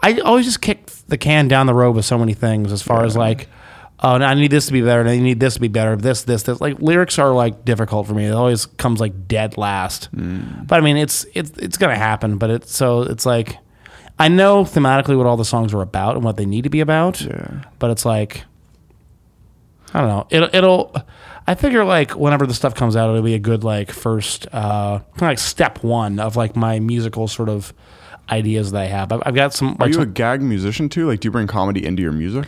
I 0.00 0.18
always 0.20 0.46
just 0.46 0.62
kick 0.62 0.86
the 1.08 1.18
can 1.18 1.46
down 1.46 1.66
the 1.66 1.74
road 1.74 1.94
with 1.94 2.06
so 2.06 2.18
many 2.18 2.32
things 2.32 2.72
as 2.72 2.80
far 2.80 3.04
as 3.04 3.16
like, 3.16 3.48
oh, 4.02 4.16
no, 4.16 4.24
I 4.24 4.32
need 4.32 4.50
this 4.50 4.64
to 4.68 4.72
be 4.72 4.80
better, 4.80 5.00
and 5.02 5.10
I 5.10 5.18
need 5.18 5.40
this 5.40 5.54
to 5.54 5.60
be 5.60 5.68
better, 5.68 5.94
this, 5.96 6.22
this, 6.22 6.44
this. 6.44 6.58
Like 6.58 6.80
lyrics 6.80 7.18
are 7.18 7.32
like 7.32 7.66
difficult 7.66 8.06
for 8.06 8.14
me. 8.14 8.24
It 8.24 8.32
always 8.32 8.64
comes 8.64 8.98
like 8.98 9.28
dead 9.28 9.58
last. 9.58 10.08
But 10.66 10.78
I 10.78 10.80
mean, 10.80 10.96
it's 10.96 11.26
it's 11.34 11.50
it's 11.58 11.76
gonna 11.76 11.98
happen. 11.98 12.38
But 12.38 12.48
it's 12.48 12.74
so 12.74 13.02
it's 13.02 13.26
like, 13.26 13.58
I 14.20 14.28
know 14.28 14.64
thematically 14.64 15.16
what 15.16 15.26
all 15.26 15.36
the 15.36 15.44
songs 15.44 15.72
are 15.74 15.80
about 15.82 16.14
and 16.14 16.24
what 16.24 16.36
they 16.36 16.46
need 16.46 16.62
to 16.64 16.70
be 16.70 16.80
about. 16.80 17.20
Yeah. 17.20 17.62
But 17.78 17.90
it's 17.90 18.04
like, 18.04 18.44
I 19.92 20.00
don't 20.00 20.08
know. 20.08 20.26
It'll, 20.30 20.50
it'll. 20.54 20.94
I 21.46 21.54
figure 21.56 21.84
like 21.84 22.12
whenever 22.12 22.46
the 22.46 22.54
stuff 22.54 22.74
comes 22.74 22.94
out, 22.96 23.08
it'll 23.10 23.22
be 23.22 23.34
a 23.34 23.38
good 23.40 23.64
like 23.64 23.90
first, 23.90 24.46
uh, 24.52 24.98
kind 24.98 25.12
of 25.16 25.22
like 25.22 25.38
step 25.38 25.82
one 25.82 26.20
of 26.20 26.36
like 26.36 26.54
my 26.54 26.78
musical 26.78 27.26
sort 27.26 27.48
of 27.48 27.72
ideas 28.30 28.70
that 28.72 28.82
I 28.82 28.86
have. 28.86 29.10
I've, 29.10 29.22
I've 29.26 29.34
got 29.34 29.52
some. 29.54 29.70
Are 29.80 29.86
Like, 29.86 29.94
you 29.94 30.00
a 30.02 30.06
gag 30.06 30.42
musician 30.42 30.88
too? 30.88 31.08
Like, 31.08 31.20
do 31.20 31.26
you 31.26 31.32
bring 31.32 31.46
comedy 31.48 31.84
into 31.84 32.02
your 32.02 32.12
music? 32.12 32.46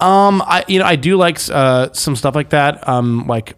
um, 0.00 0.40
I 0.46 0.64
you 0.68 0.78
know 0.78 0.84
I 0.84 0.94
do 0.94 1.16
like 1.16 1.40
uh 1.50 1.88
some 1.92 2.14
stuff 2.14 2.36
like 2.36 2.50
that. 2.50 2.86
Um, 2.88 3.26
like 3.26 3.56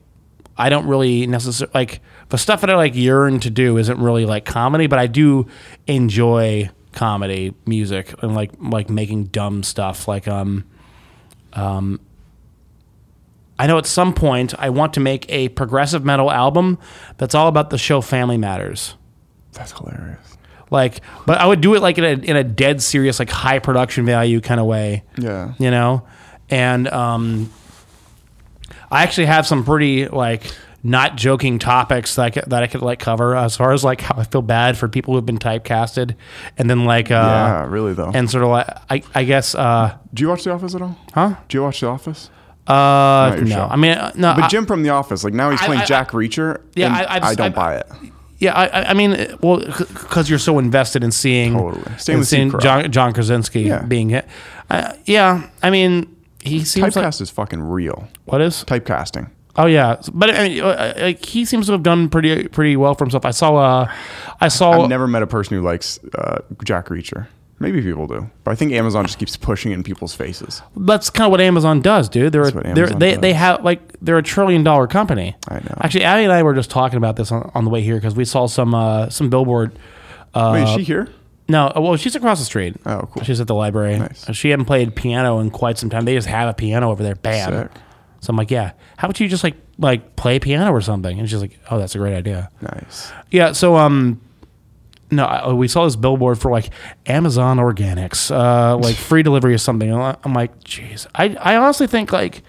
I 0.57 0.71
don't 0.71 0.87
really 0.87 1.27
necessarily 1.27 1.73
like 1.75 2.01
the 2.31 2.39
stuff 2.39 2.63
that 2.63 2.71
I 2.71 2.77
like 2.77 2.95
yearn 2.95 3.41
to 3.41 3.51
do 3.51 3.77
isn't 3.77 3.99
really 3.99 4.25
like 4.25 4.45
comedy, 4.47 4.87
but 4.87 4.99
I 4.99 5.07
do 5.09 5.47
enjoy 5.87 6.71
comedy 6.93 7.55
music 7.67 8.15
and 8.23 8.35
like 8.35 8.51
like 8.61 8.91
making 8.91 9.25
dumb 9.27 9.63
stuff 9.63 10.09
like 10.09 10.27
um 10.29 10.65
um 11.53 12.01
I 13.59 13.67
know 13.67 13.77
at 13.79 13.87
some 13.87 14.15
point 14.15 14.55
I 14.59 14.71
want 14.71 14.95
to 14.95 15.01
make 15.01 15.27
a 15.31 15.49
progressive 15.51 16.05
metal 16.05 16.31
album 16.31 16.79
that's 17.19 17.35
all 17.35 17.47
about 17.47 17.69
the 17.71 17.77
show 17.79 18.01
Family 18.01 18.39
Matters. 18.39 18.95
That's 19.53 19.73
hilarious. 19.73 20.39
Like, 20.71 21.01
but 21.27 21.39
I 21.39 21.47
would 21.47 21.61
do 21.61 21.75
it 21.75 21.83
like 21.83 21.99
in 21.99 22.05
a 22.05 22.13
in 22.13 22.37
a 22.37 22.45
dead 22.45 22.81
serious, 22.81 23.19
like 23.19 23.29
high 23.29 23.59
production 23.59 24.07
value 24.07 24.41
kind 24.41 24.61
of 24.61 24.67
way 24.67 25.03
Yeah. 25.19 25.53
you 25.59 25.71
know 25.71 26.07
and 26.49 26.89
um 26.89 27.53
i 28.91 29.03
actually 29.05 29.27
have 29.27 29.47
some 29.47 29.65
pretty 29.65 30.09
like 30.09 30.43
not 30.83 31.17
joking 31.17 31.59
topics 31.59 32.15
that 32.15 32.23
I 32.25 32.31
could, 32.31 32.45
that 32.47 32.63
I 32.63 32.67
could 32.67 32.81
like 32.83 32.99
cover 32.99 33.37
as 33.37 33.57
far 33.57 33.73
as 33.73 33.85
like 33.85 34.01
how 34.01 34.15
I 34.19 34.25
feel 34.25 34.41
bad 34.43 34.79
for 34.79 34.89
people 34.89 35.15
who've 35.15 35.27
been 35.27 35.39
typecasted 35.39 36.15
and 36.57 36.71
then 36.71 36.85
like 36.87 37.11
uh 37.11 37.15
yeah, 37.15 37.67
really 37.67 37.93
though. 37.93 38.11
and 38.15 38.31
sort 38.31 38.45
of 38.45 38.51
like 38.51 38.67
I, 38.89 39.03
I 39.15 39.25
guess 39.25 39.55
uh 39.55 39.97
do 40.15 40.23
you 40.23 40.29
watch 40.29 40.45
The 40.45 40.53
Office 40.53 40.75
at 40.75 40.81
all? 40.83 40.97
huh 41.13 41.35
Do 41.49 41.57
you 41.59 41.63
watch 41.63 41.81
The 41.81 41.89
Office? 41.89 42.31
uh 42.67 43.37
no 43.41 43.45
show. 43.47 43.69
I 43.71 43.77
mean 43.77 43.93
uh, 43.93 44.13
no 44.15 44.35
But 44.35 44.45
I- 44.45 44.49
Jim 44.49 44.65
from 44.67 44.83
The 44.83 44.91
Office, 44.91 45.23
like 45.25 45.35
now 45.35 45.51
he's 45.51 45.61
playing 45.61 45.83
I- 45.83 45.85
Jack 45.87 46.11
Reacher. 46.13 46.63
Yeah, 46.75 46.95
I- 46.95 47.29
I 47.31 47.35
don't 47.35 47.55
buy 47.55 47.77
it. 47.77 47.87
yeah 48.39 48.55
I- 48.55 48.67
I 48.69 48.85
I 48.91 48.95
mean 48.95 49.37
well 49.43 49.59
because 49.59 50.31
you're 50.31 50.39
so 50.39 50.59
invested 50.59 51.05
in 51.05 51.11
seeing 51.13 51.53
Totally. 51.55 51.99
Same 51.99 52.19
with 52.21 52.29
seeing. 52.29 52.59
John 52.61 52.91
John 52.91 53.13
Krasinski 53.13 53.63
Yeah. 53.63 53.83
being 53.83 54.09
hit 54.11 54.27
uh, 54.71 54.95
yeah 55.05 55.49
I 55.63 55.69
mean 55.71 56.15
he 56.43 56.65
seems 56.65 56.97
like 56.97 57.05
Typecast 57.05 57.21
is 57.21 57.29
fucking 57.29 57.61
real. 57.61 58.09
what 58.25 58.41
is 58.41 58.65
Typecasting. 58.65 59.29
Oh 59.57 59.67
yeah, 59.67 60.01
but 60.13 60.31
I 60.31 60.49
mean, 60.49 60.63
uh, 60.63 60.95
like 60.97 61.25
he 61.25 61.45
seems 61.45 61.67
to 61.67 61.73
have 61.73 61.83
done 61.83 62.09
pretty 62.09 62.49
pretty 62.49 62.77
well 62.77 62.95
for 62.95 63.05
himself. 63.05 63.25
I 63.25 63.33
saw, 63.33 63.57
uh, 63.57 63.93
I 64.41 64.49
saw. 64.49 64.83
I've 64.83 64.89
never 64.89 65.07
met 65.09 65.23
a 65.23 65.27
person 65.27 65.57
who 65.57 65.63
likes 65.63 65.99
uh, 66.17 66.41
Jack 66.65 66.87
Reacher. 66.87 67.27
Maybe 67.59 67.83
people 67.83 68.07
do, 68.07 68.31
but 68.43 68.53
I 68.53 68.55
think 68.55 68.73
Amazon 68.73 69.05
just 69.05 69.19
keeps 69.19 69.37
pushing 69.37 69.73
it 69.73 69.75
in 69.75 69.83
people's 69.83 70.15
faces. 70.15 70.63
that's 70.77 71.11
kind 71.11 71.27
of 71.27 71.31
what 71.31 71.43
Amazon 71.43 71.83
does, 71.83 72.09
dude. 72.09 72.33
They're, 72.33 72.51
what 72.51 72.75
they're 72.75 72.87
they 72.87 73.17
they 73.17 73.33
have 73.35 73.63
like 73.63 73.81
they're 74.01 74.17
a 74.17 74.23
trillion 74.23 74.63
dollar 74.65 74.87
company. 74.87 75.37
I 75.49 75.57
know. 75.57 75.75
Actually, 75.79 76.05
Abby 76.05 76.23
and 76.25 76.33
I 76.33 76.43
were 76.43 76.55
just 76.55 76.71
talking 76.71 76.97
about 76.97 77.17
this 77.17 77.31
on, 77.31 77.51
on 77.55 77.65
the 77.65 77.71
way 77.71 77.83
here 77.83 77.97
because 77.97 78.15
we 78.15 78.25
saw 78.25 78.47
some 78.47 78.75
uh, 78.75 79.11
some 79.11 79.29
billboard. 79.29 79.79
Uh, 80.33 80.53
Wait, 80.55 80.63
is 80.63 80.71
she 80.71 80.85
here? 80.85 81.09
no, 81.49 81.71
well, 81.77 81.97
she's 81.97 82.15
across 82.15 82.39
the 82.39 82.45
street. 82.47 82.77
Oh, 82.87 83.09
cool. 83.13 83.25
She's 83.25 83.41
at 83.41 83.47
the 83.47 83.55
library. 83.55 83.99
Nice. 83.99 84.33
She 84.35 84.49
hadn't 84.51 84.65
played 84.67 84.95
piano 84.95 85.41
in 85.41 85.51
quite 85.51 85.77
some 85.77 85.91
time. 85.91 86.05
They 86.07 86.15
just 86.15 86.29
have 86.29 86.49
a 86.49 86.55
piano 86.55 86.91
over 86.91 87.03
there. 87.03 87.17
Bam. 87.17 87.69
Sick. 87.69 87.83
So 88.21 88.31
I'm 88.31 88.37
like, 88.37 88.51
yeah. 88.51 88.73
How 88.99 89.09
about 89.09 89.19
you 89.21 89.29
just 89.29 89.45
like 89.45 89.57
like 89.79 90.17
play 90.17 90.39
piano 90.39 90.73
or 90.73 90.81
something? 90.81 91.19
And 91.19 91.29
she's 91.29 91.41
like, 91.41 91.59
oh, 91.71 91.79
that's 91.79 91.95
a 91.95 91.99
great 91.99 92.15
idea. 92.15 92.51
Nice. 92.61 93.13
Yeah. 93.31 93.53
So 93.53 93.77
um, 93.77 94.21
no, 95.11 95.25
I- 95.25 95.53
we 95.53 95.69
saw 95.69 95.85
this 95.85 95.97
billboard 95.97 96.39
for 96.39 96.51
like 96.51 96.71
Amazon 97.07 97.57
Organics, 97.59 98.31
uh, 98.31 98.77
like 98.77 98.97
free 99.11 99.23
delivery 99.23 99.55
or 99.55 99.59
something. 99.59 99.91
I'm 99.93 100.35
like, 100.35 100.59
jeez. 100.65 101.07
I 101.15 101.37
I 101.41 101.57
honestly 101.57 101.87
think 101.87 102.13
like. 102.13 102.43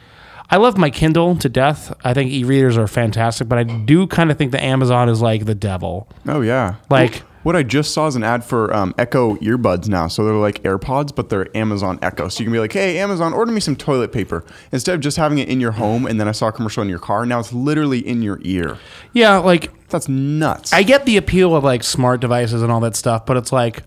I 0.53 0.57
love 0.57 0.77
my 0.77 0.89
Kindle 0.89 1.38
to 1.38 1.47
death. 1.47 1.93
I 2.03 2.13
think 2.13 2.29
e-readers 2.29 2.77
are 2.77 2.86
fantastic, 2.86 3.47
but 3.47 3.57
I 3.57 3.63
do 3.63 4.05
kind 4.05 4.29
of 4.29 4.38
think 4.38 4.51
that 4.51 4.62
Amazon 4.62 5.07
is 5.07 5.21
like 5.21 5.45
the 5.45 5.55
devil. 5.55 6.10
Oh 6.27 6.41
yeah. 6.41 6.75
Like- 6.89 7.23
What 7.43 7.56
I 7.56 7.63
just 7.63 7.93
saw 7.93 8.08
is 8.08 8.15
an 8.15 8.23
ad 8.23 8.43
for 8.43 8.73
um, 8.73 8.93
Echo 8.97 9.36
earbuds 9.38 9.88
now. 9.88 10.08
So 10.08 10.23
they're 10.23 10.34
like 10.36 10.62
AirPods, 10.63 11.15
but 11.15 11.30
they're 11.30 11.56
Amazon 11.58 11.97
Echo. 12.01 12.27
So 12.27 12.39
you 12.41 12.45
can 12.45 12.54
be 12.54 12.60
like, 12.60 12.73
hey, 12.73 12.99
Amazon, 12.99 13.34
order 13.34 13.51
me 13.51 13.60
some 13.60 13.75
toilet 13.75 14.12
paper. 14.12 14.43
Instead 14.71 14.95
of 14.95 15.01
just 15.01 15.17
having 15.17 15.39
it 15.39 15.49
in 15.49 15.60
your 15.60 15.71
home 15.71 16.06
and 16.06 16.19
then 16.19 16.27
I 16.27 16.34
saw 16.34 16.49
a 16.49 16.51
commercial 16.51 16.84
in 16.84 16.89
your 16.89 16.99
car, 16.99 17.25
now 17.25 17.39
it's 17.39 17.51
literally 17.51 17.99
in 18.06 18.21
your 18.21 18.39
ear. 18.43 18.77
Yeah, 19.13 19.38
like 19.38 19.71
That's 19.89 20.08
nuts. 20.08 20.71
I 20.73 20.84
get 20.84 21.06
the 21.06 21.17
appeal 21.17 21.56
of 21.56 21.63
like 21.63 21.84
smart 21.84 22.21
devices 22.21 22.62
and 22.62 22.71
all 22.71 22.80
that 22.82 22.95
stuff, 22.95 23.25
but 23.25 23.38
it's 23.38 23.51
like 23.51 23.84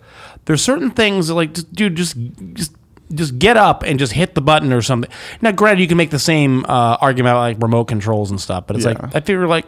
there's 0.46 0.62
certain 0.62 0.90
things 0.90 1.28
that 1.28 1.34
like, 1.34 1.54
just, 1.54 1.72
dude, 1.72 1.94
just 1.96 2.16
just 2.54 2.72
just 3.14 3.38
get 3.38 3.56
up 3.56 3.82
and 3.84 3.98
just 3.98 4.12
hit 4.14 4.34
the 4.34 4.40
button 4.40 4.72
or 4.72 4.82
something. 4.82 5.10
Now, 5.40 5.52
granted, 5.52 5.80
you 5.82 5.86
can 5.86 5.96
make 5.98 6.10
the 6.10 6.18
same 6.18 6.64
uh, 6.64 6.96
argument 7.00 7.32
about 7.34 7.40
like 7.40 7.62
remote 7.62 7.84
controls 7.84 8.30
and 8.30 8.40
stuff, 8.40 8.66
but 8.66 8.74
it's 8.76 8.84
Yeah. 8.84 8.92
like 9.00 9.14
I 9.14 9.20
figure 9.20 9.46
like 9.46 9.66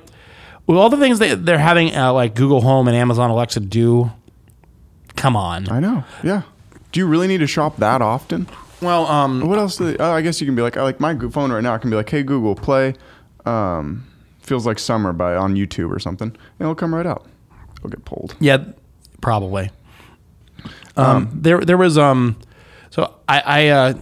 with 0.67 0.77
all 0.79 0.91
the 0.91 0.97
things 0.97 1.19
that 1.21 1.45
they're 1.47 1.59
having 1.59 1.95
uh, 1.95 2.13
like 2.13 2.35
Google 2.35 2.61
Home 2.61 2.89
and 2.89 2.97
Amazon 2.97 3.31
Alexa 3.31 3.61
do. 3.61 4.11
Come 5.17 5.37
on. 5.37 5.69
I 5.71 5.81
know. 5.81 6.05
Yeah. 6.23 6.43
Do 6.93 7.01
you 7.01 7.07
really 7.07 7.27
need 7.27 7.39
to 7.39 7.47
shop 7.47 7.77
that 7.79 8.03
often? 8.03 8.47
Well, 8.83 9.07
um, 9.07 9.47
What 9.47 9.59
else? 9.59 9.77
Do 9.77 9.85
they, 9.93 9.97
oh, 9.99 10.13
I 10.13 10.21
guess 10.21 10.41
you 10.41 10.47
can 10.47 10.55
be 10.55 10.63
like, 10.63 10.77
I 10.77 10.83
like 10.83 11.01
my 11.01 11.17
phone 11.31 11.51
right 11.51 11.63
now. 11.63 11.75
I 11.75 11.79
can 11.79 11.89
be 11.91 11.97
like, 11.97 12.09
hey 12.11 12.23
Google, 12.23 12.55
play 12.55 12.95
um, 13.47 14.07
"Feels 14.41 14.67
Like 14.67 14.79
Summer" 14.79 15.13
by 15.13 15.35
on 15.35 15.55
YouTube 15.55 15.91
or 15.91 15.99
something, 15.99 16.29
and 16.29 16.61
it'll 16.61 16.75
come 16.75 16.95
right 16.95 17.07
out. 17.07 17.27
It'll 17.79 17.91
get 17.91 18.05
pulled. 18.05 18.37
Yeah, 18.41 18.65
probably. 19.21 19.71
Um, 20.97 21.31
there, 21.33 21.61
there 21.61 21.77
was 21.77 21.97
um, 21.99 22.37
so 22.91 23.15
I, 23.29 23.41
I 23.41 23.69
uh, 23.69 23.95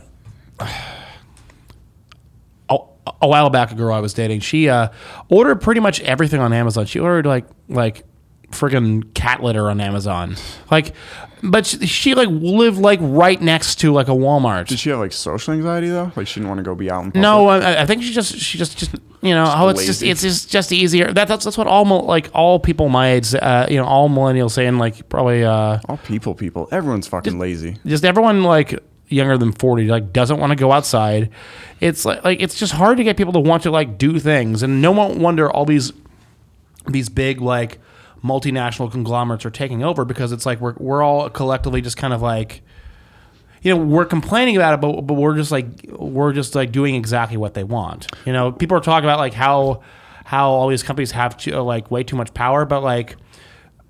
a, 3.21 3.29
while 3.29 3.51
back, 3.51 3.71
a 3.73 3.75
girl 3.75 3.95
I 3.95 4.01
was 4.01 4.14
dating, 4.14 4.40
she 4.40 4.69
uh, 4.69 4.88
ordered 5.29 5.61
pretty 5.61 5.81
much 5.81 6.01
everything 6.01 6.40
on 6.40 6.53
Amazon. 6.53 6.87
She 6.87 6.99
ordered 6.99 7.27
like 7.27 7.47
like 7.69 8.05
friggin' 8.51 9.12
cat 9.14 9.43
litter 9.43 9.69
on 9.69 9.81
Amazon, 9.81 10.37
like, 10.71 10.95
but 11.43 11.67
she, 11.67 11.87
she 11.87 12.14
like 12.14 12.29
lived 12.31 12.79
like 12.79 12.99
right 13.03 13.40
next 13.40 13.77
to 13.81 13.93
like 13.93 14.09
a 14.09 14.12
Walmart. 14.12 14.69
Did 14.69 14.79
she 14.79 14.90
have 14.90 15.01
like 15.01 15.12
social 15.12 15.55
anxiety 15.55 15.88
though? 15.88 16.12
Like 16.17 16.27
she 16.27 16.40
didn't 16.40 16.49
want 16.49 16.59
to 16.59 16.64
go 16.64 16.75
be 16.75 16.90
out 16.90 17.05
in 17.05 17.11
public? 17.11 17.23
No, 17.23 17.49
I, 17.49 17.83
I 17.83 17.87
think 17.87 18.03
she 18.03 18.12
just 18.12 18.37
she 18.38 18.57
just 18.57 18.77
just 18.79 18.95
you 19.23 19.35
know 19.35 19.53
oh 19.57 19.69
it's 19.69 19.85
just 19.85 20.03
it's 20.03 20.23
just 20.23 20.51
just 20.51 20.73
easier. 20.73 21.12
That, 21.12 21.29
that's 21.29 21.45
that's 21.45 21.59
what 21.59 21.67
all 21.67 21.85
like 22.05 22.31
all 22.33 22.61
people 22.61 22.88
my 22.88 23.12
age, 23.12 23.35
uh, 23.35 23.67
you 23.69 23.77
know, 23.77 23.85
all 23.85 24.09
millennials 24.09 24.53
saying 24.53 24.79
like 24.79 25.09
probably 25.09 25.45
uh, 25.45 25.81
All 25.88 25.97
people, 25.99 26.35
people. 26.35 26.69
Everyone's 26.71 27.09
fucking 27.09 27.38
lazy. 27.38 27.77
just 27.85 28.05
everyone 28.05 28.45
like 28.45 28.79
younger 29.14 29.38
than 29.38 29.53
40 29.53 29.87
like 29.88 30.12
doesn't 30.12 30.38
want 30.38 30.50
to 30.50 30.57
go 30.57 30.72
outside. 30.72 31.31
It's 31.81 32.05
like, 32.05 32.24
like 32.24 32.40
it's 32.40 32.55
just 32.55 32.72
hard 32.72 32.98
to 32.98 33.05
get 33.05 33.16
people 33.16 33.33
to 33.33 33.40
want 33.40 33.62
to 33.64 33.70
like 33.70 33.98
do 33.98 34.18
things 34.18 34.62
and 34.62 34.83
no 34.83 34.92
one 34.92 35.20
wonder 35.20 35.50
all 35.50 35.64
these 35.64 35.92
these 36.87 37.09
big 37.09 37.40
like 37.40 37.81
multinational 38.22 38.90
conglomerates 38.90 39.44
are 39.44 39.50
taking 39.50 39.83
over 39.83 40.05
because 40.05 40.33
it's 40.33 40.46
like 40.46 40.61
we're, 40.61 40.74
we're 40.79 41.03
all 41.03 41.29
collectively 41.29 41.81
just 41.81 41.96
kind 41.96 42.14
of 42.14 42.22
like 42.22 42.62
you 43.62 43.74
know 43.74 43.83
we're 43.83 44.05
complaining 44.05 44.57
about 44.57 44.74
it 44.74 44.81
but, 44.81 45.03
but 45.03 45.14
we're 45.14 45.37
just 45.37 45.50
like 45.50 45.66
we're 45.90 46.33
just 46.33 46.55
like 46.55 46.72
doing 46.72 46.94
exactly 46.94 47.37
what 47.37 47.55
they 47.55 47.64
want. 47.64 48.07
You 48.24 48.33
know 48.33 48.53
people 48.53 48.77
are 48.77 48.81
talking 48.81 49.09
about 49.09 49.18
like 49.18 49.35
how 49.35 49.83
how 50.24 50.50
all 50.50 50.68
these 50.68 50.83
companies 50.83 51.11
have 51.11 51.37
to, 51.37 51.61
like 51.62 51.90
way 51.90 52.03
too 52.03 52.16
much 52.16 52.33
power 52.35 52.64
but 52.64 52.83
like 52.83 53.16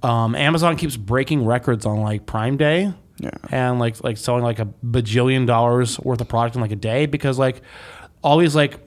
um, 0.02 0.34
amazon 0.34 0.76
keeps 0.76 0.96
breaking 0.96 1.46
records 1.46 1.86
on 1.86 2.00
like 2.00 2.26
prime 2.26 2.56
day 2.56 2.92
Yeah. 3.18 3.30
and 3.50 3.78
like 3.78 4.02
like 4.02 4.16
selling 4.16 4.42
like 4.42 4.58
a 4.58 4.66
bajillion 4.84 5.46
dollars 5.46 6.00
worth 6.00 6.20
of 6.20 6.28
product 6.28 6.56
in 6.56 6.62
like 6.62 6.72
a 6.72 6.76
day 6.76 7.06
because 7.06 7.38
like 7.38 7.62
always 8.22 8.56
like 8.56 8.80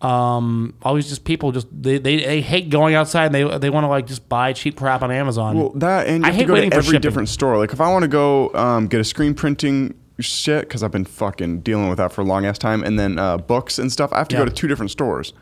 um 0.00 0.74
always 0.82 1.08
just 1.08 1.24
people 1.24 1.50
just 1.50 1.66
they, 1.72 1.98
they, 1.98 2.16
they 2.24 2.40
hate 2.40 2.68
going 2.68 2.94
outside 2.94 3.26
and 3.26 3.34
they 3.34 3.58
they 3.58 3.70
want 3.70 3.84
to 3.84 3.88
like 3.88 4.06
just 4.06 4.28
buy 4.28 4.52
cheap 4.52 4.76
crap 4.76 5.02
on 5.02 5.10
Amazon. 5.10 5.56
Well, 5.56 5.70
that 5.76 6.06
and 6.06 6.18
you 6.22 6.24
I 6.24 6.26
have 6.28 6.34
hate 6.36 6.42
to 6.42 6.48
go 6.48 6.54
to 6.70 6.74
every 6.76 6.98
different 6.98 7.28
store. 7.28 7.58
Like 7.58 7.72
if 7.72 7.80
I 7.80 7.90
want 7.90 8.02
to 8.02 8.08
go 8.08 8.52
um, 8.54 8.86
get 8.86 9.00
a 9.00 9.04
screen 9.04 9.34
printing 9.34 9.94
shit 10.20 10.68
because 10.68 10.82
I've 10.82 10.92
been 10.92 11.04
fucking 11.04 11.60
dealing 11.60 11.88
with 11.88 11.98
that 11.98 12.12
for 12.12 12.20
a 12.20 12.24
long 12.24 12.44
ass 12.46 12.58
time, 12.58 12.84
and 12.84 12.98
then 12.98 13.18
uh, 13.18 13.38
books 13.38 13.78
and 13.78 13.90
stuff, 13.90 14.12
I 14.12 14.18
have 14.18 14.28
to 14.28 14.36
Yeah. 14.36 14.40
go 14.42 14.44
to 14.46 14.52
two 14.52 14.68
different 14.68 14.90
stores. 14.90 15.32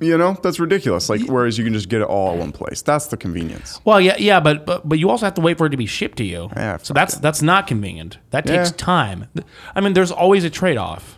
You 0.00 0.18
know, 0.18 0.36
that's 0.42 0.60
ridiculous. 0.60 1.08
Like 1.08 1.22
whereas 1.22 1.56
you 1.58 1.64
can 1.64 1.72
just 1.72 1.88
get 1.88 2.00
it 2.00 2.04
all 2.06 2.32
at 2.32 2.38
one 2.38 2.52
place. 2.52 2.82
That's 2.82 3.06
the 3.06 3.16
convenience. 3.16 3.80
well, 3.84 4.00
yeah, 4.00 4.16
yeah, 4.18 4.40
but, 4.40 4.66
but 4.66 4.88
but 4.88 4.98
you 4.98 5.08
also 5.10 5.26
have 5.26 5.34
to 5.34 5.40
wait 5.40 5.56
for 5.58 5.66
it 5.66 5.70
to 5.70 5.76
be 5.76 5.86
shipped 5.86 6.18
to 6.18 6.24
you. 6.24 6.48
Yeah, 6.56 6.76
so 6.78 6.92
that's 6.94 7.14
that's 7.16 7.42
not 7.42 7.66
convenient. 7.66 8.18
That 8.30 8.46
takes 8.46 8.70
Yeah. 8.70 8.76
time. 8.76 9.28
I 9.74 9.80
mean, 9.80 9.92
there's 9.94 10.12
always 10.12 10.44
a 10.44 10.50
trade 10.50 10.76
off. 10.76 11.16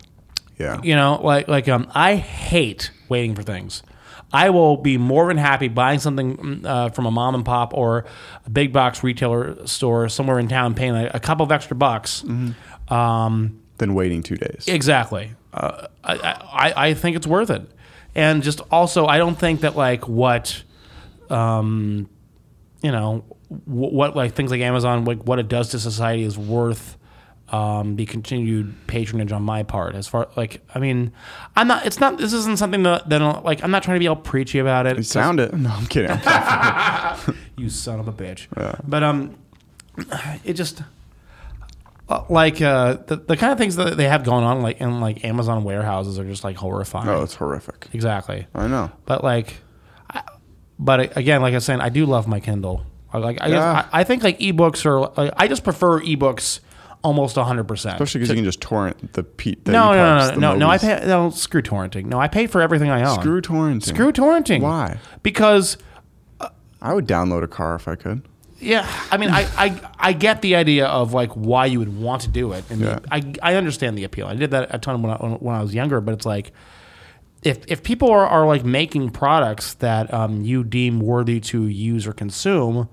Yeah. 0.57 0.79
You 0.83 0.95
know, 0.95 1.19
like 1.23 1.47
like 1.47 1.67
um, 1.69 1.91
I 1.93 2.15
hate 2.15 2.91
waiting 3.09 3.35
for 3.35 3.43
things. 3.43 3.83
I 4.31 4.51
will 4.51 4.77
be 4.77 4.97
more 4.97 5.27
than 5.27 5.37
happy 5.37 5.69
buying 5.69 5.97
something 5.99 6.37
mm, 6.37 6.65
uh, 6.65 6.89
from 6.89 7.07
a 7.07 7.11
mom 7.11 7.33
and 7.33 7.43
pop 7.43 7.73
or 7.73 8.05
a 8.45 8.49
big 8.49 8.71
box 8.71 9.03
retailer 9.03 9.65
store 9.65 10.07
somewhere 10.07 10.37
in 10.37 10.47
town, 10.47 10.75
paying 10.75 10.95
a, 10.95 11.09
a 11.15 11.19
couple 11.19 11.43
of 11.43 11.51
extra 11.51 11.75
bucks. 11.75 12.23
Um, 12.89 13.59
Then 13.77 13.93
waiting 13.93 14.21
two 14.23 14.35
days. 14.35 14.65
exactly. 14.67 15.31
Uh, 15.53 15.87
I, 16.03 16.13
I 16.15 16.73
I 16.89 16.93
think 16.93 17.15
it's 17.15 17.25
worth 17.25 17.49
it, 17.49 17.63
and 18.15 18.43
just 18.43 18.61
also 18.71 19.05
I 19.05 19.17
don't 19.17 19.37
think 19.37 19.61
that 19.61 19.75
like 19.75 20.07
what, 20.07 20.63
um, 21.29 22.09
you 22.81 22.91
know, 22.91 23.25
wh- 23.49 23.93
what 23.93 24.15
like 24.15 24.33
things 24.33 24.51
like 24.51 24.61
Amazon, 24.61 25.05
like 25.05 25.23
what 25.23 25.39
it 25.39 25.47
does 25.47 25.69
to 25.69 25.79
society 25.79 26.23
is 26.23 26.37
worth 26.37 26.97
um, 27.49 27.95
the 27.95 28.05
continued 28.05 28.75
patronage 28.87 29.31
on 29.31 29.41
my 29.43 29.63
part. 29.63 29.95
As 29.95 30.07
far 30.07 30.29
like, 30.35 30.61
I 30.73 30.79
mean, 30.79 31.11
I'm 31.55 31.67
not. 31.67 31.85
It's 31.85 31.99
not. 31.99 32.17
This 32.17 32.33
isn't 32.33 32.57
something 32.57 32.83
that, 32.83 33.09
that 33.09 33.43
like 33.43 33.63
I'm 33.63 33.71
not 33.71 33.83
trying 33.83 33.95
to 33.95 33.99
be 33.99 34.07
all 34.07 34.15
preachy 34.15 34.59
about 34.59 34.85
it. 34.85 34.97
You 34.97 35.03
sound 35.03 35.39
it. 35.39 35.53
No, 35.53 35.69
I'm 35.69 35.85
kidding. 35.87 36.11
I'm 36.11 37.17
kidding. 37.17 37.39
you 37.57 37.69
son 37.69 37.99
of 37.99 38.07
a 38.07 38.13
bitch. 38.13 38.47
But 38.87 39.03
um, 39.03 39.35
it 40.43 40.53
just 40.53 40.83
Uh, 42.09 42.25
like 42.27 42.59
uh 42.59 42.93
the, 43.05 43.17
the 43.17 43.37
kind 43.37 43.51
of 43.51 43.59
things 43.59 43.75
that 43.75 43.95
they 43.95 44.07
have 44.07 44.23
going 44.23 44.43
on 44.43 44.63
like 44.63 44.81
in 44.81 44.99
like 44.99 45.23
Amazon 45.23 45.63
warehouses 45.63 46.17
are 46.17 46.25
just 46.25 46.43
like 46.43 46.55
horrifying. 46.55 47.07
oh, 47.07 47.21
it's 47.21 47.35
horrific. 47.35 47.87
Exactly. 47.93 48.47
I 48.55 48.65
know. 48.67 48.91
But 49.05 49.23
like, 49.23 49.57
I, 50.09 50.23
but 50.79 50.99
uh, 50.99 51.07
again, 51.15 51.41
like 51.43 51.51
I 51.53 51.57
was 51.57 51.65
saying, 51.65 51.81
I 51.81 51.89
do 51.89 52.07
love 52.07 52.27
my 52.27 52.39
Kindle. 52.39 52.83
I 53.13 53.19
Like 53.19 53.37
I, 53.41 53.47
Yeah. 53.47 53.53
guess, 53.83 53.89
I, 53.93 53.99
I 53.99 54.03
think 54.03 54.23
like 54.23 54.39
ebooks 54.39 54.85
are. 54.85 55.01
Like, 55.01 55.33
I 55.37 55.47
just 55.47 55.63
prefer 55.63 55.99
ebooks 56.01 56.61
almost 57.03 57.35
hundred 57.35 57.65
percent. 57.67 57.93
Especially 57.95 58.19
because 58.19 58.29
you 58.29 58.35
can 58.35 58.43
just 58.43 58.61
torrent 58.61 59.13
the 59.13 59.23
P. 59.23 59.57
The 59.63 59.71
No, 59.71 59.93
no, 59.93 60.17
no, 60.17 60.29
no, 60.31 60.35
no, 60.39 60.55
no. 60.55 60.69
I 60.69 60.77
pay. 60.79 61.03
No, 61.05 61.29
screw 61.29 61.61
torrenting. 61.61 62.05
No, 62.05 62.19
I 62.19 62.27
pay 62.27 62.47
for 62.47 62.59
everything 62.61 62.89
I 62.89 63.03
own. 63.03 63.19
Screw 63.19 63.41
torrenting. 63.41 63.83
Screw 63.83 64.11
torrenting. 64.11 64.61
Why? 64.61 64.97
Because 65.23 65.77
uh, 66.39 66.49
I 66.81 66.93
would 66.93 67.07
download 67.07 67.43
a 67.43 67.47
car 67.47 67.75
if 67.75 67.87
I 67.87 67.95
could. 67.95 68.23
Yeah, 68.61 68.85
I 69.11 69.17
mean, 69.17 69.29
I, 69.29 69.47
I 69.57 69.81
I 69.97 70.13
get 70.13 70.41
the 70.41 70.55
idea 70.55 70.85
of 70.87 71.13
like 71.13 71.31
why 71.31 71.65
you 71.67 71.79
would 71.79 71.95
want 71.97 72.23
to 72.23 72.27
do 72.27 72.51
it, 72.51 72.63
and 72.69 72.81
Yeah. 72.81 72.99
I 73.11 73.33
I 73.41 73.55
understand 73.55 73.97
the 73.97 74.03
appeal. 74.03 74.27
I 74.27 74.35
did 74.35 74.51
that 74.51 74.73
a 74.75 74.77
ton 74.79 75.01
when 75.01 75.11
I, 75.11 75.15
when 75.17 75.55
I 75.55 75.61
was 75.61 75.73
younger, 75.73 76.01
but 76.01 76.13
it's 76.13 76.25
like 76.25 76.51
if 77.41 77.59
if 77.67 77.83
people 77.83 78.09
are, 78.11 78.27
are 78.27 78.45
like 78.45 78.65
making 78.65 79.11
products 79.11 79.75
that 79.75 80.13
um, 80.13 80.41
you 80.41 80.63
deem 80.65 80.99
worthy 80.99 81.39
to 81.39 81.67
use 81.67 82.05
or 82.05 82.11
consume, 82.13 82.89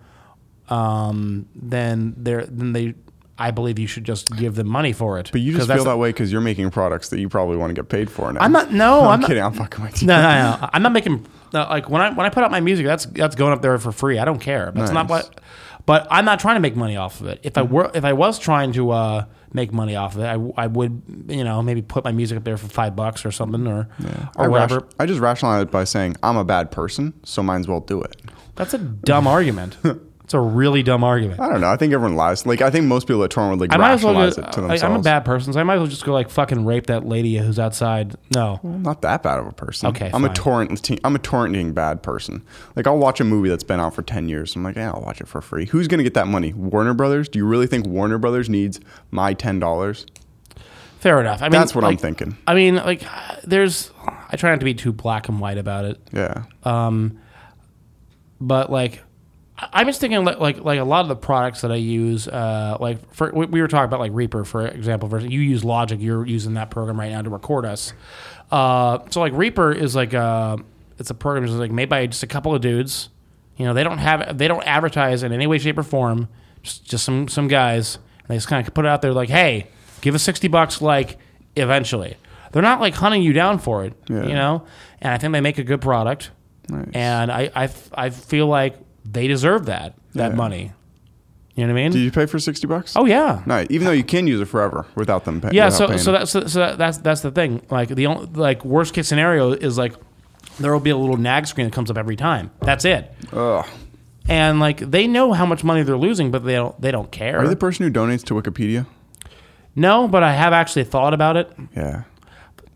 um, 0.69 1.47
then 1.55 2.15
they're 2.17 2.47
then 2.47 2.73
they. 2.73 2.95
I 3.39 3.51
believe 3.51 3.79
you 3.79 3.87
should 3.87 4.05
just 4.05 4.35
give 4.35 4.55
them 4.55 4.67
money 4.67 4.95
for 4.95 5.19
it. 5.19 5.29
But 5.31 5.43
you 5.43 5.53
just 5.53 5.71
feel 5.71 5.85
that 5.85 5.99
way 5.99 6.09
because 6.09 6.33
you're 6.33 6.41
making 6.41 6.71
products 6.71 7.11
that 7.11 7.21
you 7.21 7.29
probably 7.29 7.59
want 7.59 7.69
to 7.69 7.75
get 7.75 7.91
paid 7.91 8.11
for 8.11 8.33
now. 8.33 8.41
I'm 8.41 8.51
not. 8.51 8.73
No, 8.73 9.01
I'm, 9.01 9.09
I'm 9.11 9.21
not. 9.21 9.27
kidding. 9.29 9.43
I'm 9.43 9.53
fucking 9.53 9.85
with 9.85 10.01
you. 10.01 10.09
No, 10.09 10.23
no, 10.23 10.29
no. 10.59 10.71
I'm 10.73 10.83
not 10.83 10.93
making 10.93 11.27
uh, 11.57 11.67
like 11.69 11.89
when 11.89 12.03
I 12.03 12.11
when 12.11 12.27
I 12.27 12.31
put 12.31 12.45
out 12.45 12.51
my 12.51 12.61
music, 12.61 12.87
that's 12.87 13.07
that's 13.07 13.35
going 13.35 13.53
up 13.53 13.63
there 13.63 13.77
for 13.79 13.93
free. 13.93 14.19
I 14.19 14.25
don't 14.25 14.41
care. 14.41 14.73
That's 14.75 14.93
not 14.93 15.09
what. 15.09 15.41
But 15.87 16.09
I'm 16.11 16.25
not 16.25 16.41
trying 16.41 16.57
to 16.57 16.61
make 16.61 16.75
money 16.75 16.97
off 16.97 17.21
of 17.21 17.29
it. 17.29 17.39
If 17.45 17.57
I 17.57 17.63
were, 17.63 17.91
if 17.95 18.05
I 18.05 18.13
was 18.13 18.41
trying 18.41 18.73
to 18.73 18.91
uh, 18.91 19.25
make 19.53 19.73
money 19.73 19.95
off 19.95 20.17
of 20.17 20.23
it, 20.23 20.25
I, 20.27 20.65
I 20.65 20.67
would, 20.67 21.01
you 21.29 21.45
know, 21.45 21.63
maybe 21.63 21.81
put 21.81 22.03
my 22.03 22.11
music 22.11 22.37
up 22.39 22.43
there 22.43 22.57
for 22.57 22.67
five 22.67 22.97
bucks 22.97 23.25
or 23.25 23.31
something, 23.31 23.69
or 23.69 23.87
I, 24.01 24.05
or 24.37 24.51
ration- 24.51 24.51
whatever. 24.51 24.89
I 24.99 25.07
just 25.07 25.21
rationalize 25.21 25.63
it 25.63 25.71
by 25.71 25.85
saying 25.85 26.17
I'm 26.25 26.37
a 26.37 26.45
bad 26.45 26.73
person, 26.73 27.13
so 27.23 27.41
might 27.41 27.61
as 27.61 27.69
well 27.69 27.79
do 27.81 28.03
it. 28.03 28.21
That's 28.57 28.75
a 28.75 28.79
dumb 28.79 29.29
argument. 29.29 29.77
It's 30.27 30.35
a 30.35 30.41
really 30.41 30.83
dumb 30.83 31.05
argument. 31.05 31.39
I 31.39 31.49
don't 31.49 31.61
know. 31.61 31.69
I 31.69 31.77
think 31.77 31.93
everyone 31.93 32.17
lies. 32.17 32.45
Like 32.45 32.61
I 32.61 32.69
think 32.69 32.87
most 32.87 33.07
people 33.07 33.23
at 33.23 33.31
torrent 33.31 33.61
would 33.61 33.71
like 33.71 33.73
I 33.73 33.81
might 33.81 33.93
as 33.93 34.03
well 34.03 34.13
rationalize 34.13 34.35
go, 34.35 34.43
it 34.43 34.53
to 34.55 34.59
I, 34.59 34.61
themselves. 34.63 34.83
I'm 34.83 35.01
a 35.01 35.03
bad 35.05 35.25
person, 35.25 35.53
so 35.53 35.61
I 35.61 35.63
might 35.63 35.75
as 35.75 35.79
well 35.79 35.87
just 35.87 36.05
go 36.05 36.13
like 36.13 36.31
fucking 36.31 36.65
rape 36.65 36.89
that 36.89 37.07
lady 37.07 37.37
who's 37.37 37.61
outside. 37.61 38.17
No, 38.35 38.59
I'm 38.65 38.83
not 38.83 39.03
that 39.03 39.23
bad 39.23 39.39
of 39.39 39.47
a 39.47 39.53
person. 39.53 39.89
Okay, 39.91 40.11
I'm 40.13 40.25
a 40.25 40.27
fine. 40.27 40.35
torrent. 40.35 40.91
I'm 41.05 41.15
a 41.15 41.21
torrenting 41.21 41.75
bad 41.75 42.03
person. 42.03 42.45
Like 42.75 42.89
I'll 42.89 42.99
watch 42.99 43.21
a 43.21 43.25
movie 43.25 43.49
that's 43.49 43.63
been 43.63 43.79
out 43.79 43.95
for 43.95 44.03
ten 44.03 44.29
years. 44.29 44.57
I'm 44.57 44.65
like, 44.65 44.75
yeah, 44.75 44.91
I'll 44.91 45.01
watch 45.01 45.21
it 45.21 45.29
for 45.29 45.41
free. 45.41 45.67
Who's 45.67 45.87
gonna 45.87 46.03
get 46.03 46.15
that 46.15 46.27
money? 46.27 46.53
Warner 46.55 46.93
Brothers? 46.93 47.29
Do 47.29 47.39
you 47.39 47.47
really 47.47 47.69
think 47.69 47.87
Warner 47.87 48.19
Brothers 48.19 48.51
needs 48.51 48.81
my 49.13 49.33
ten 49.33 49.61
dollars? 49.61 50.07
fair 50.99 51.21
enough. 51.21 51.41
I 51.41 51.45
mean, 51.45 51.53
That's 51.53 51.73
what 51.73 51.85
I'm 51.85 51.97
thinking. 51.97 52.37
I 52.49 52.55
mean, 52.55 52.75
like, 52.75 53.05
there's. 53.45 53.93
I 54.29 54.35
try 54.35 54.51
not 54.51 54.59
to 54.59 54.65
be 54.65 54.75
too 54.75 54.93
black 54.93 55.29
and 55.29 55.39
white 55.39 55.57
about 55.57 55.85
it. 55.85 56.01
Yeah. 56.13 56.47
Um, 56.65 57.21
but 58.41 58.73
like 58.73 59.03
I'm 59.59 59.87
just 59.87 60.01
thinking 60.01 60.23
like, 60.25 60.39
like 60.39 60.59
like 60.61 60.79
a 60.79 60.85
lot 60.85 61.01
of 61.01 61.09
the 61.09 61.17
products 61.17 61.63
that 61.63 61.73
I 61.73 61.77
use, 61.77 62.29
uh, 62.29 62.77
like 62.81 63.13
for 63.15 63.31
we 63.35 63.47
we 63.47 63.61
were 63.61 63.69
talking 63.69 63.87
about 63.87 64.01
like 64.01 64.13
Reaper 64.15 64.45
for 64.45 64.67
example. 64.67 65.09
Versus 65.09 65.31
you 65.31 65.41
use 65.41 65.65
Logic, 65.65 65.99
you're 66.01 66.27
using 66.27 66.55
that 66.55 66.71
program 66.71 67.01
right 67.01 67.11
now 67.11 67.23
to 67.23 67.31
record 67.31 67.65
us. 67.65 67.93
Uh, 68.51 68.99
so 69.11 69.21
like 69.21 69.33
Reaper 69.33 69.73
is 69.73 69.95
like 69.97 70.13
a 70.13 70.59
it's 70.99 71.11
a 71.11 71.15
program 71.15 71.45
that's 71.47 71.57
like 71.59 71.71
made 71.71 71.89
by 71.89 72.07
just 72.07 72.23
a 72.23 72.27
couple 72.27 72.55
of 72.55 72.61
dudes, 72.61 73.09
You 73.57 73.65
know, 73.67 73.73
they 73.75 73.83
don't 73.85 73.99
have 73.99 74.37
they 74.37 74.47
don't 74.49 74.63
advertise 74.65 75.23
in 75.23 75.33
any 75.33 75.47
way, 75.47 75.59
shape, 75.59 75.79
or 75.79 75.83
form. 75.83 76.29
Just 76.63 76.85
just 76.85 77.05
some 77.05 77.27
some 77.29 77.49
guys. 77.49 77.97
And 77.97 78.29
they 78.29 78.37
just 78.37 78.49
kind 78.49 78.67
of 78.67 78.75
put 78.75 78.85
it 78.85 78.89
out 78.89 79.01
there 79.03 79.13
like, 79.13 79.29
hey, 79.31 79.69
give 80.03 80.15
us 80.15 80.23
sixty 80.23 80.49
bucks, 80.49 80.83
like 80.83 81.19
eventually. 81.57 82.17
They're 82.53 82.63
not 82.63 82.81
like 82.81 82.95
hunting 82.95 83.23
you 83.23 83.33
down 83.33 83.59
for 83.59 83.85
it, 83.85 83.95
Yeah. 84.09 84.23
you 84.27 84.35
know. 84.35 84.65
And 85.01 85.13
I 85.13 85.19
think 85.19 85.33
they 85.33 85.41
make 85.41 85.59
a 85.59 85.65
good 85.65 85.81
product, 85.81 86.31
Nice. 86.69 86.89
and 86.95 87.33
I 87.33 87.51
I, 87.55 87.69
I 87.95 88.11
feel 88.11 88.47
like 88.47 88.77
they 89.11 89.27
deserve 89.29 89.67
that 89.67 89.95
that 90.15 90.31
Yeah. 90.33 90.37
money. 90.37 90.73
You 91.55 91.67
know 91.67 91.73
what 91.73 91.79
I 91.81 91.83
mean? 91.85 91.93
Did 91.93 92.01
you 92.01 92.11
pay 92.11 92.27
for 92.27 92.39
sixty 92.39 92.67
bucks? 92.67 92.95
oh 92.97 93.07
yeah. 93.07 93.43
no. 93.47 93.65
Even 93.71 93.87
though 93.87 93.93
you 93.93 94.05
can 94.05 94.27
use 94.27 94.41
it 94.41 94.45
forever 94.47 94.87
without 94.95 95.25
them 95.25 95.41
paying. 95.41 95.55
Yeah, 95.55 95.67
without 95.67 95.79
so 95.79 95.87
paying. 95.89 95.99
so 96.01 96.13
that's 96.13 96.31
so, 96.31 96.47
so 96.47 96.59
that, 96.61 96.79
that's 96.79 96.99
that's 96.99 97.21
the 97.23 97.31
thing. 97.31 97.63
Like 97.71 97.89
the 97.89 98.07
only, 98.07 98.27
like 98.27 98.65
worst 98.65 98.93
case 98.93 99.09
scenario 99.09 99.53
is 99.53 99.79
like 99.79 99.95
there 100.61 100.73
will 100.73 100.81
be 100.81 100.91
a 100.91 100.97
little 100.97 101.17
nag 101.17 101.47
screen 101.47 101.67
that 101.67 101.73
comes 101.73 101.91
up 101.91 101.97
every 101.97 102.17
time. 102.17 102.51
That's 102.61 102.85
it. 102.85 103.11
Ugh. 103.33 103.67
And 104.29 104.61
like 104.61 104.79
they 104.81 105.07
know 105.07 105.33
how 105.33 105.47
much 105.47 105.65
money 105.65 105.83
they're 105.83 105.97
losing, 105.97 106.31
but 106.31 106.45
they 106.45 106.55
don't 106.55 106.79
they 106.81 106.91
don't 106.91 107.11
care. 107.11 107.39
Are 107.39 107.45
you 107.45 107.49
the 107.49 107.57
person 107.57 107.87
who 107.87 107.93
donates 107.93 108.23
to 108.25 108.35
Wikipedia? 108.35 108.87
no, 109.75 110.09
but 110.09 110.23
I 110.23 110.33
have 110.33 110.53
actually 110.53 110.85
thought 110.85 111.15
about 111.15 111.37
it. 111.37 111.51
Yeah. 111.75 112.03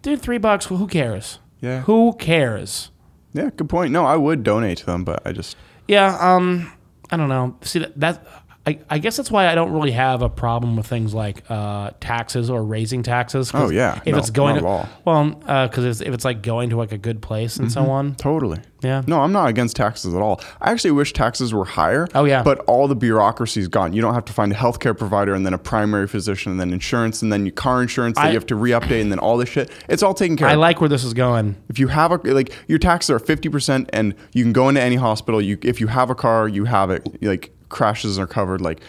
Dude, 0.03 0.23
three 0.23 0.39
bucks. 0.39 0.67
Who 0.67 0.87
cares? 0.87 1.39
Yeah. 1.61 1.83
Who 1.83 2.15
cares? 2.19 2.91
Yeah. 3.35 3.51
Good 3.55 3.69
point. 3.69 3.93
No, 3.93 4.07
I 4.07 4.17
would 4.17 4.43
donate 4.43 4.79
to 4.79 4.87
them, 4.87 5.05
but 5.05 5.21
I 5.27 5.33
just 5.33 5.57
Yeah. 5.91 6.15
Um. 6.21 6.71
I 7.11 7.17
don't 7.17 7.29
know. 7.29 7.57
See 7.63 7.81
that 7.81 7.99
that. 7.99 8.23
I, 8.67 8.79
I 8.91 8.99
guess 8.99 9.17
that's 9.17 9.31
why 9.31 9.49
I 9.49 9.55
don't 9.55 9.73
really 9.73 9.93
have 9.93 10.21
a 10.21 10.29
problem 10.29 10.77
with 10.77 10.87
things 10.87 11.15
like 11.15 11.45
uh, 11.51 11.93
taxes 11.99 12.51
or 12.51 12.63
raising 12.63 13.03
taxes. 13.03 13.51
Oh, 13.55 13.71
yeah. 13.71 14.01
if 14.05 14.13
No, 14.13 14.19
it's 14.19 14.29
going 14.29 14.57
to 14.57 14.61
at 14.61 14.67
all. 14.67 14.89
well, 15.07 15.31
because 15.67 16.03
if 16.03 16.13
it's 16.13 16.27
like 16.27 16.43
going 16.43 16.69
to 16.71 16.77
like 16.77 16.93
a 16.93 16.99
good 16.99 17.23
place 17.23 17.57
and 17.57 17.73
so 17.73 17.87
on, 17.91 18.17
totally. 18.17 18.59
yeah. 18.83 19.03
No, 19.07 19.23
I'm 19.23 19.33
not 19.33 19.49
against 19.49 19.77
taxes 19.77 20.15
at 20.15 20.21
all. 20.21 20.43
I 20.61 20.71
actually 20.73 20.91
wish 20.91 21.15
taxes 21.15 21.55
were 21.55 21.65
higher. 21.65 22.07
Oh, 22.15 22.27
yeah. 22.27 22.43
But 22.43 22.59
all 22.67 22.87
the 22.87 22.95
bureaucracy's 22.95 23.67
gone. 23.67 23.95
You 23.95 24.03
don't 24.03 24.13
have 24.13 24.27
to 24.27 24.33
find 24.35 24.53
a 24.53 24.57
healthcare 24.57 24.97
provider 24.97 25.33
and 25.35 25.47
then 25.47 25.55
a 25.55 25.59
primary 25.59 26.07
physician 26.07 26.53
and 26.53 26.61
then 26.61 26.71
insurance 26.71 27.23
and 27.23 27.33
then 27.33 27.47
your 27.47 27.55
car 27.55 27.81
insurance 27.81 28.17
that 28.17 28.27
I- 28.27 28.29
you 28.29 28.35
have 28.35 28.47
to 28.47 28.57
re-update 28.57 29.01
and 29.01 29.11
then 29.11 29.19
all 29.19 29.39
this 29.39 29.49
shit. 29.49 29.71
It's 29.89 30.03
all 30.03 30.13
taken 30.13 30.37
care 30.37 30.49
I 30.49 30.53
of. 30.53 30.59
I 30.59 30.61
like 30.61 30.81
where 30.83 30.89
this 30.91 31.03
is 31.03 31.15
going. 31.15 31.57
if 31.71 31.79
you 31.79 31.89
have 31.89 32.13
a 32.13 32.17
like 32.35 32.53
your 32.69 32.79
taxes 32.79 33.09
are 33.11 33.19
50% 33.19 33.89
and 33.95 34.15
you 34.35 34.45
can 34.45 34.53
go 34.53 34.69
into 34.69 34.83
any 34.83 34.97
hospital, 34.97 35.41
you 35.41 35.57
if 35.63 35.81
you 35.81 35.87
have 35.87 36.11
a 36.11 36.15
car, 36.15 36.47
you 36.47 36.67
have 36.67 36.91
it 36.91 37.23
like 37.23 37.53
crashes 37.71 38.19
are 38.19 38.27
covered 38.27 38.61
like 38.61 38.81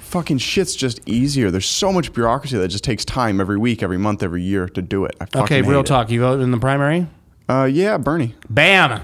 fucking 0.00 0.38
shit's 0.38 0.74
just 0.74 1.00
easier. 1.08 1.50
There's 1.50 1.68
so 1.68 1.92
much 1.92 2.12
bureaucracy 2.12 2.56
that 2.58 2.68
just 2.68 2.84
takes 2.84 3.04
time 3.04 3.40
every 3.40 3.56
week, 3.56 3.82
every 3.82 3.98
month, 3.98 4.22
every 4.22 4.42
year 4.42 4.68
to 4.70 4.82
do 4.82 5.04
it. 5.04 5.14
I 5.20 5.24
fucking 5.26 5.42
Okay, 5.44 5.62
real 5.62 5.80
it. 5.80 5.86
talk. 5.86 6.10
You 6.10 6.20
voted 6.20 6.42
in 6.42 6.50
the 6.50 6.58
primary? 6.58 7.06
Uh, 7.48 7.64
yeah, 7.70 7.96
Bernie. 7.96 8.34
Bam. 8.50 9.02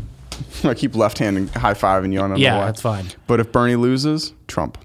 I 0.64 0.74
keep 0.74 0.94
left 0.94 1.18
handing 1.18 1.48
high 1.48 1.74
five 1.74 2.04
and 2.04 2.12
you 2.12 2.18
know 2.26 2.36
Yeah, 2.36 2.64
that's 2.66 2.80
fine. 2.80 3.06
But 3.26 3.40
if 3.40 3.52
Bernie 3.52 3.76
loses, 3.76 4.32
Trump. 4.48 4.78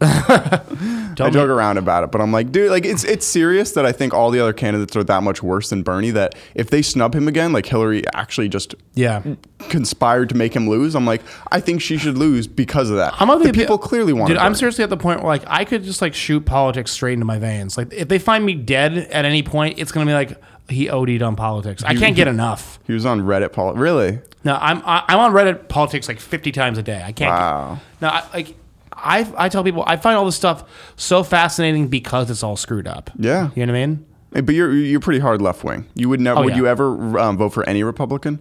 I 0.00 1.30
joke 1.30 1.48
around 1.48 1.78
about 1.78 2.04
it, 2.04 2.12
but 2.12 2.20
I'm 2.20 2.30
like, 2.30 2.52
dude, 2.52 2.70
like 2.70 2.84
it's 2.84 3.02
it's 3.02 3.26
serious 3.26 3.72
that 3.72 3.84
I 3.84 3.90
think 3.90 4.14
all 4.14 4.30
the 4.30 4.38
other 4.38 4.52
candidates 4.52 4.94
are 4.94 5.02
that 5.04 5.22
much 5.22 5.42
worse 5.42 5.70
than 5.70 5.82
Bernie. 5.82 6.12
That 6.12 6.36
if 6.54 6.70
they 6.70 6.82
snub 6.82 7.14
him 7.14 7.26
again, 7.26 7.52
like 7.52 7.66
Hillary 7.66 8.04
actually 8.14 8.48
just 8.48 8.76
yeah. 8.94 9.22
conspired 9.68 10.28
to 10.28 10.36
make 10.36 10.54
him 10.54 10.68
lose, 10.68 10.94
I'm 10.94 11.04
like, 11.04 11.22
I 11.50 11.60
think 11.60 11.82
she 11.82 11.98
should 11.98 12.16
lose 12.16 12.46
because 12.46 12.90
of 12.90 12.96
that. 12.96 13.14
I'm 13.20 13.28
the 13.28 13.46
the 13.46 13.52
people 13.52 13.78
clearly 13.78 14.12
want. 14.12 14.28
Dude, 14.28 14.38
I'm 14.38 14.54
seriously 14.54 14.84
at 14.84 14.90
the 14.90 14.96
point 14.96 15.20
where 15.20 15.28
like 15.28 15.42
I 15.48 15.64
could 15.64 15.82
just 15.82 16.00
like 16.00 16.14
shoot 16.14 16.46
politics 16.46 16.92
straight 16.92 17.14
into 17.14 17.26
my 17.26 17.38
veins. 17.38 17.76
Like 17.76 17.92
if 17.92 18.08
they 18.08 18.20
find 18.20 18.44
me 18.44 18.54
dead 18.54 18.96
at 18.96 19.24
any 19.24 19.42
point, 19.42 19.78
it's 19.78 19.90
gonna 19.90 20.06
be 20.06 20.12
like 20.12 20.40
he 20.68 20.88
OD'd 20.88 21.22
on 21.22 21.34
politics. 21.34 21.82
I 21.82 21.94
can't 21.94 22.14
get 22.14 22.28
enough. 22.28 22.78
He 22.86 22.92
was 22.92 23.06
on 23.06 23.22
Reddit. 23.22 23.52
Paul, 23.52 23.74
really? 23.74 24.20
No, 24.44 24.56
I'm 24.60 24.82
I, 24.84 25.04
I'm 25.08 25.18
on 25.18 25.32
Reddit 25.32 25.68
politics 25.68 26.08
like 26.08 26.20
50 26.20 26.52
times 26.52 26.78
a 26.78 26.82
day. 26.82 27.02
I 27.04 27.12
can't. 27.12 27.30
Wow. 27.30 27.74
Get, 27.74 28.02
no, 28.02 28.08
I, 28.08 28.24
like 28.32 28.54
I 28.98 29.30
I 29.36 29.48
tell 29.48 29.64
people 29.64 29.84
I 29.86 29.96
find 29.96 30.16
all 30.16 30.24
this 30.24 30.36
stuff 30.36 30.64
so 30.96 31.22
fascinating 31.22 31.88
because 31.88 32.30
it's 32.30 32.42
all 32.42 32.56
screwed 32.56 32.86
up. 32.86 33.10
Yeah. 33.18 33.50
You 33.54 33.66
know 33.66 33.72
what 33.72 33.78
I 33.78 33.86
mean? 33.86 34.06
But 34.30 34.54
you're 34.54 34.72
you're 34.72 35.00
pretty 35.00 35.20
hard 35.20 35.40
left 35.40 35.64
wing. 35.64 35.86
You 35.94 36.08
would 36.08 36.20
never. 36.20 36.40
Oh, 36.40 36.44
would 36.44 36.52
yeah. 36.52 36.58
you 36.58 36.66
ever 36.66 37.18
um, 37.18 37.38
vote 37.38 37.50
for 37.50 37.66
any 37.68 37.82
Republican? 37.82 38.40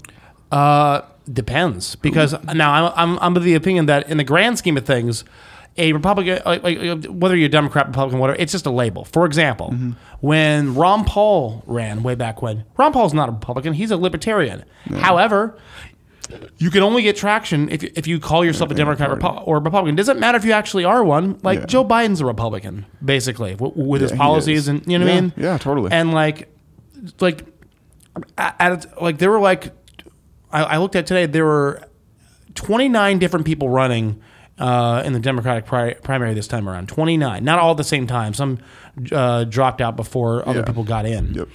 Uh, 0.52 1.02
depends 1.32 1.96
because 1.96 2.36
now 2.54 2.74
I'm, 2.74 2.94
I'm 2.96 3.20
I'm 3.20 3.38
of 3.38 3.44
the 3.44 3.56
opinion 3.56 3.86
that 3.86 4.10
in 4.10 4.18
the 4.18 4.24
grand 4.24 4.58
scheme 4.58 4.78
of 4.78 4.86
things, 4.86 5.24
a 5.78 5.94
Republican, 5.94 6.42
like, 6.46 6.64
like, 6.64 7.06
whether 7.06 7.36
you're 7.36 7.48
a 7.48 7.50
Democrat, 7.50 7.88
Republican, 7.88 8.20
whatever, 8.20 8.40
it's 8.40 8.52
just 8.52 8.66
a 8.66 8.72
label. 8.72 9.06
For 9.06 9.26
example, 9.26 9.74
when 10.20 10.76
Ron 10.76 11.06
Paul 11.06 11.64
ran 11.66 12.04
way 12.04 12.16
back 12.16 12.42
when, 12.42 12.66
Ron 12.78 12.92
Paul's 12.92 13.14
not 13.14 13.30
a 13.30 13.32
Republican; 13.32 13.74
he's 13.74 13.92
a 13.92 13.98
libertarian. 13.98 14.66
However. 15.00 15.58
You 16.58 16.70
can 16.72 16.84
only 16.84 17.02
get 17.04 17.16
traction 17.16 17.70
if, 17.70 17.84
if 17.84 18.08
you 18.08 18.20
call 18.20 18.44
yourself 18.44 18.72
a 18.72 18.74
Democrat 18.74 19.10
Repu- 19.10 19.48
or 19.48 19.60
Republican. 19.60 19.96
It 19.96 19.98
Doesn't 19.98 20.20
matter 20.20 20.38
if 20.38 20.46
you 20.46 20.52
actually 20.52 20.84
are 20.86 21.04
one. 21.04 21.40
Like 21.44 21.60
Yeah. 21.60 21.66
Joe 21.68 21.86
Biden's 21.86 22.22
a 22.22 22.26
Republican, 22.26 22.86
basically, 23.04 23.52
w- 23.56 23.74
with 23.76 24.02
his 24.02 24.12
Yeah, 24.12 24.16
he 24.18 24.22
policies 24.22 24.68
and 24.68 24.86
you 24.92 24.98
know 25.00 25.06
what 25.06 25.12
Yeah, 25.12 25.18
I 25.18 25.22
mean. 25.22 25.34
yeah, 25.38 25.58
totally. 25.58 25.92
And 25.92 26.14
like, 26.14 26.50
like, 27.20 27.46
at, 28.38 28.56
at 28.60 29.02
like 29.02 29.18
there 29.20 29.30
were 29.32 29.40
like 29.40 29.72
I, 30.52 30.64
I 30.64 30.78
looked 30.78 30.96
at 30.96 31.06
today. 31.08 31.26
There 31.26 31.46
were 31.46 31.82
29 32.56 33.20
different 33.20 33.46
people 33.46 33.70
running 33.70 34.22
uh, 34.58 35.04
in 35.06 35.14
the 35.14 35.20
Democratic 35.20 35.66
pri- 35.66 35.94
primary 35.96 36.34
this 36.34 36.48
time 36.48 36.68
around. 36.68 36.88
29, 36.90 37.44
not 37.44 37.60
all 37.60 37.72
at 37.72 37.78
the 37.78 37.84
same 37.84 38.08
time. 38.08 38.34
Some 38.34 38.58
uh, 39.12 39.44
dropped 39.44 39.82
out 39.82 39.96
before 39.96 40.48
other 40.48 40.64
people 40.64 40.84
got 40.84 41.06
in. 41.06 41.34
Yep. 41.36 41.48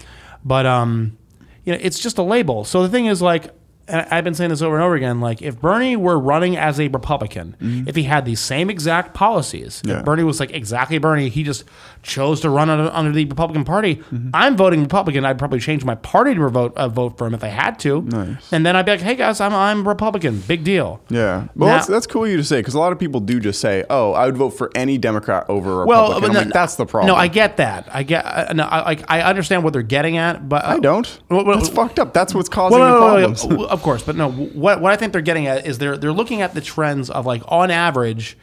But 0.44 0.66
um, 0.66 1.16
you 1.64 1.72
know, 1.72 1.78
it's 1.82 1.98
just 1.98 2.18
a 2.18 2.22
label. 2.22 2.64
So 2.64 2.82
the 2.82 2.88
thing 2.88 3.06
is, 3.06 3.20
like, 3.22 3.52
and 3.88 4.06
I've 4.10 4.24
been 4.24 4.34
saying 4.34 4.50
this 4.50 4.62
over 4.62 4.76
and 4.76 4.84
over 4.84 4.94
again. 4.94 5.20
Like, 5.20 5.42
if 5.42 5.60
Bernie 5.60 5.96
were 5.96 6.18
running 6.18 6.56
as 6.56 6.78
a 6.80 6.88
Republican, 6.88 7.56
if 7.88 7.96
he 7.96 8.04
had 8.04 8.24
these 8.24 8.40
same 8.40 8.70
exact 8.70 9.14
policies, 9.14 9.62
Mm-hmm. 9.82 9.88
Yeah. 9.88 9.98
if 9.98 10.04
Bernie 10.04 10.24
was 10.24 10.40
like 10.40 10.50
exactly 10.52 10.98
Bernie, 10.98 11.28
he 11.28 11.42
just 11.42 11.64
chose 12.02 12.40
to 12.40 12.50
run 12.50 12.68
under, 12.70 12.90
under 12.92 13.12
the 13.12 13.24
Republican 13.24 13.64
Party. 13.64 13.96
Mm-hmm. 13.96 14.30
I'm 14.34 14.56
voting 14.56 14.82
Republican. 14.82 15.24
I'd 15.24 15.38
probably 15.38 15.60
change 15.60 15.84
my 15.84 15.94
party 15.96 16.34
to 16.34 16.48
vote 16.48 16.76
uh, 16.76 16.88
vote 16.88 17.16
for 17.18 17.26
him 17.26 17.34
if 17.34 17.42
I 17.44 17.48
had 17.48 17.78
to. 17.80 18.02
Nice. 18.02 18.52
And 18.52 18.64
then 18.66 18.76
I'd 18.76 18.84
be 18.86 18.92
like, 18.92 19.00
hey 19.00 19.14
guys, 19.14 19.40
I'm 19.40 19.54
I'm 19.54 19.86
Republican. 19.86 20.40
Big 20.40 20.64
deal. 20.64 21.00
Yeah. 21.08 21.48
Well, 21.54 21.68
Now- 21.70 21.76
that's, 21.76 21.86
that's 21.86 22.06
cool 22.06 22.26
you 22.26 22.36
to 22.36 22.44
say 22.44 22.60
because 22.60 22.74
a 22.74 22.78
lot 22.78 22.92
of 22.92 22.98
people 22.98 23.20
do 23.20 23.40
just 23.40 23.60
say, 23.60 23.84
"Oh, 23.90 24.12
I 24.12 24.26
would 24.26 24.36
vote 24.36 24.50
for 24.50 24.70
any 24.74 24.98
Democrat 24.98 25.46
over 25.48 25.82
a 25.82 25.86
Well, 25.86 26.08
Republican." 26.08 26.30
I'm 26.30 26.34
no- 26.34 26.40
like, 26.40 26.52
that's 26.52 26.76
the 26.76 26.86
problem. 26.86 27.08
No, 27.08 27.14
I 27.14 27.28
get 27.28 27.56
that. 27.58 27.88
I 27.92 28.02
get. 28.02 28.24
I, 28.26 28.52
no, 28.52 28.64
I 28.64 28.82
like. 28.84 29.04
I 29.10 29.22
understand 29.22 29.64
what 29.64 29.72
they're 29.72 29.82
getting 29.82 30.16
at, 30.16 30.48
but 30.48 30.64
I 30.64 30.78
don't. 30.78 31.20
Well, 31.28 31.44
well, 31.44 31.56
that's 31.56 31.68
fucked 31.68 31.98
up. 31.98 32.12
That's 32.14 32.34
what's 32.34 32.48
causing 32.48 32.78
Well, 32.78 32.94
the 33.26 33.34
problems. 33.38 33.70
Of 33.72 33.82
course, 33.82 34.02
but 34.02 34.14
no. 34.16 34.30
What 34.30 34.80
what 34.80 34.92
I 34.92 34.96
think 34.96 35.12
they're 35.12 35.22
getting 35.22 35.46
at 35.48 35.66
is 35.66 35.78
they're 35.78 35.96
they're 35.96 36.12
looking 36.12 36.42
at 36.42 36.54
the 36.54 36.60
trends 36.60 37.10
of 37.10 37.26
like 37.26 37.42
on 37.48 37.70
average, 37.70 38.36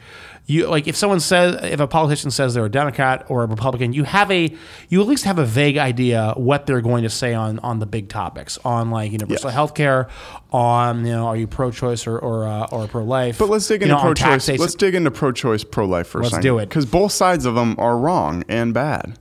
you 0.46 0.66
like 0.66 0.88
if 0.88 0.96
someone 0.96 1.20
says 1.20 1.58
if 1.62 1.80
a 1.80 1.86
politician 1.86 2.30
says 2.30 2.54
they're 2.54 2.64
a 2.66 2.70
Democrat 2.70 3.24
or 3.28 3.44
a 3.44 3.46
Republican, 3.46 3.92
you 3.92 4.04
have 4.04 4.30
a 4.30 4.52
you 4.88 5.00
at 5.00 5.06
least 5.06 5.24
have 5.24 5.38
a 5.38 5.44
vague 5.46 5.78
idea 5.78 6.34
what 6.36 6.66
they're 6.66 6.80
going 6.80 7.04
to 7.04 7.10
say 7.10 7.32
on 7.32 7.58
on 7.60 7.78
the 7.78 7.86
big 7.86 8.08
topics 8.08 8.58
on 8.64 8.90
like 8.90 9.12
universal 9.12 9.48
Yes. 9.48 9.54
health 9.54 9.74
care, 9.74 10.08
on 10.52 11.06
you 11.06 11.12
know 11.12 11.26
are 11.26 11.36
you 11.36 11.46
pro-choice 11.46 12.06
or 12.06 12.18
or 12.18 12.46
uh, 12.46 12.66
or 12.72 12.88
pro-life? 12.88 13.38
But 13.38 13.48
let's 13.48 13.66
dig 13.68 13.82
into 13.82 13.98
pro-choice. 13.98 14.48
Let's 14.58 14.74
dig 14.74 14.94
into 14.94 15.10
pro-choice, 15.10 15.64
pro-life 15.64 16.08
for 16.08 16.20
a 16.20 16.24
second. 16.24 16.36
Let's 16.36 16.42
do 16.42 16.58
it. 16.58 16.68
Because 16.68 16.86
both 16.86 17.12
sides 17.12 17.46
of 17.46 17.54
them 17.54 17.76
are 17.78 17.96
wrong 17.96 18.42
and 18.48 18.74
bad. 18.74 19.18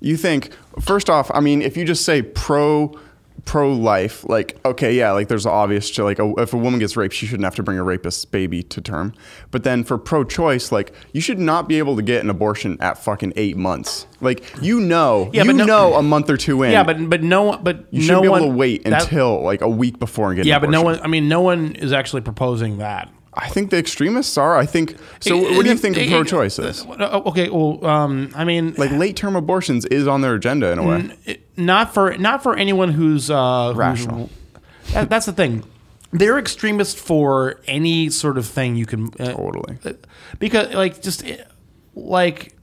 You 0.00 0.16
think 0.16 0.52
first 0.80 1.08
off, 1.10 1.30
I 1.34 1.40
mean, 1.40 1.62
if 1.62 1.76
you 1.76 1.84
just 1.84 2.04
say 2.04 2.22
pro 2.22 2.96
pro-life, 3.44 4.24
like 4.28 4.58
okay, 4.64 4.94
yeah, 4.94 5.12
like 5.12 5.28
there's 5.28 5.46
obvious 5.46 5.90
to 5.92 6.04
like 6.04 6.18
a, 6.18 6.32
if 6.38 6.52
a 6.52 6.56
woman 6.56 6.80
gets 6.80 6.96
raped, 6.96 7.14
she 7.14 7.26
shouldn't 7.26 7.44
have 7.44 7.54
to 7.56 7.62
bring 7.62 7.78
a 7.78 7.82
rapist's 7.82 8.24
baby 8.24 8.62
to 8.64 8.80
term. 8.80 9.12
But 9.50 9.64
then 9.64 9.84
for 9.84 9.98
pro-choice, 9.98 10.72
like 10.72 10.92
you 11.12 11.20
should 11.20 11.38
not 11.38 11.68
be 11.68 11.78
able 11.78 11.96
to 11.96 12.02
get 12.02 12.22
an 12.22 12.30
abortion 12.30 12.76
at 12.80 12.98
fucking 12.98 13.32
eight 13.36 13.56
months. 13.56 14.06
Like 14.20 14.44
you 14.62 14.80
know, 14.80 15.30
Yeah, 15.32 15.44
you 15.44 15.52
no- 15.52 15.64
know, 15.64 15.94
a 15.94 16.02
month 16.02 16.30
or 16.30 16.36
two 16.36 16.62
in. 16.62 16.72
yeah, 16.72 16.82
but 16.82 17.08
but 17.10 17.22
no 17.22 17.42
one, 17.44 17.62
but 17.62 17.86
you 17.90 18.02
shouldn't 18.02 18.22
be 18.22 18.28
one 18.28 18.42
able 18.42 18.52
to 18.52 18.56
wait 18.56 18.84
that- 18.84 19.02
until 19.04 19.42
like 19.42 19.60
a 19.60 19.68
week 19.68 19.98
before 19.98 20.28
and 20.28 20.36
get. 20.36 20.46
yeah, 20.46 20.58
but 20.58 20.70
no 20.70 20.82
one. 20.82 21.00
I 21.00 21.06
mean, 21.06 21.28
no 21.28 21.40
one 21.40 21.72
is 21.76 21.92
actually 21.92 22.22
proposing 22.22 22.78
that. 22.78 23.10
I 23.36 23.48
think 23.48 23.70
the 23.70 23.78
extremists 23.78 24.38
are. 24.38 24.56
I 24.56 24.66
think. 24.66 24.96
So, 25.20 25.36
what 25.36 25.64
do 25.64 25.70
you 25.70 25.76
think 25.76 25.96
of 25.96 26.08
pro-choice 26.08 26.58
is? 26.58 26.84
Uh, 26.86 27.22
Okay, 27.26 27.48
well, 27.50 27.84
um, 27.84 28.30
I 28.34 28.44
mean, 28.44 28.74
like 28.78 28.90
late 28.92 29.16
term 29.16 29.34
abortions 29.36 29.84
is 29.86 30.06
on 30.06 30.20
their 30.20 30.34
agenda 30.34 30.70
in 30.70 30.78
a 30.78 30.86
way. 30.86 31.10
it- 31.24 31.40
not 31.56 31.94
for 31.94 32.16
not 32.18 32.42
for 32.42 32.56
anyone 32.56 32.90
who's 32.90 33.30
uh, 33.30 33.66
who's- 33.68 33.76
Rational. 33.76 34.30
that, 34.92 35.08
that's 35.10 35.26
the 35.26 35.32
thing. 35.32 35.64
They're 36.12 36.38
extremists 36.38 37.00
for 37.00 37.60
any 37.66 38.08
sort 38.10 38.38
of 38.38 38.46
thing 38.46 38.76
you 38.76 38.86
can. 38.86 39.08
Uh, 39.18 39.32
Totally. 39.32 39.78
because 40.38 40.72
like 40.74 41.02
just 41.02 41.24
eh, 41.26 41.38
like 41.94 42.54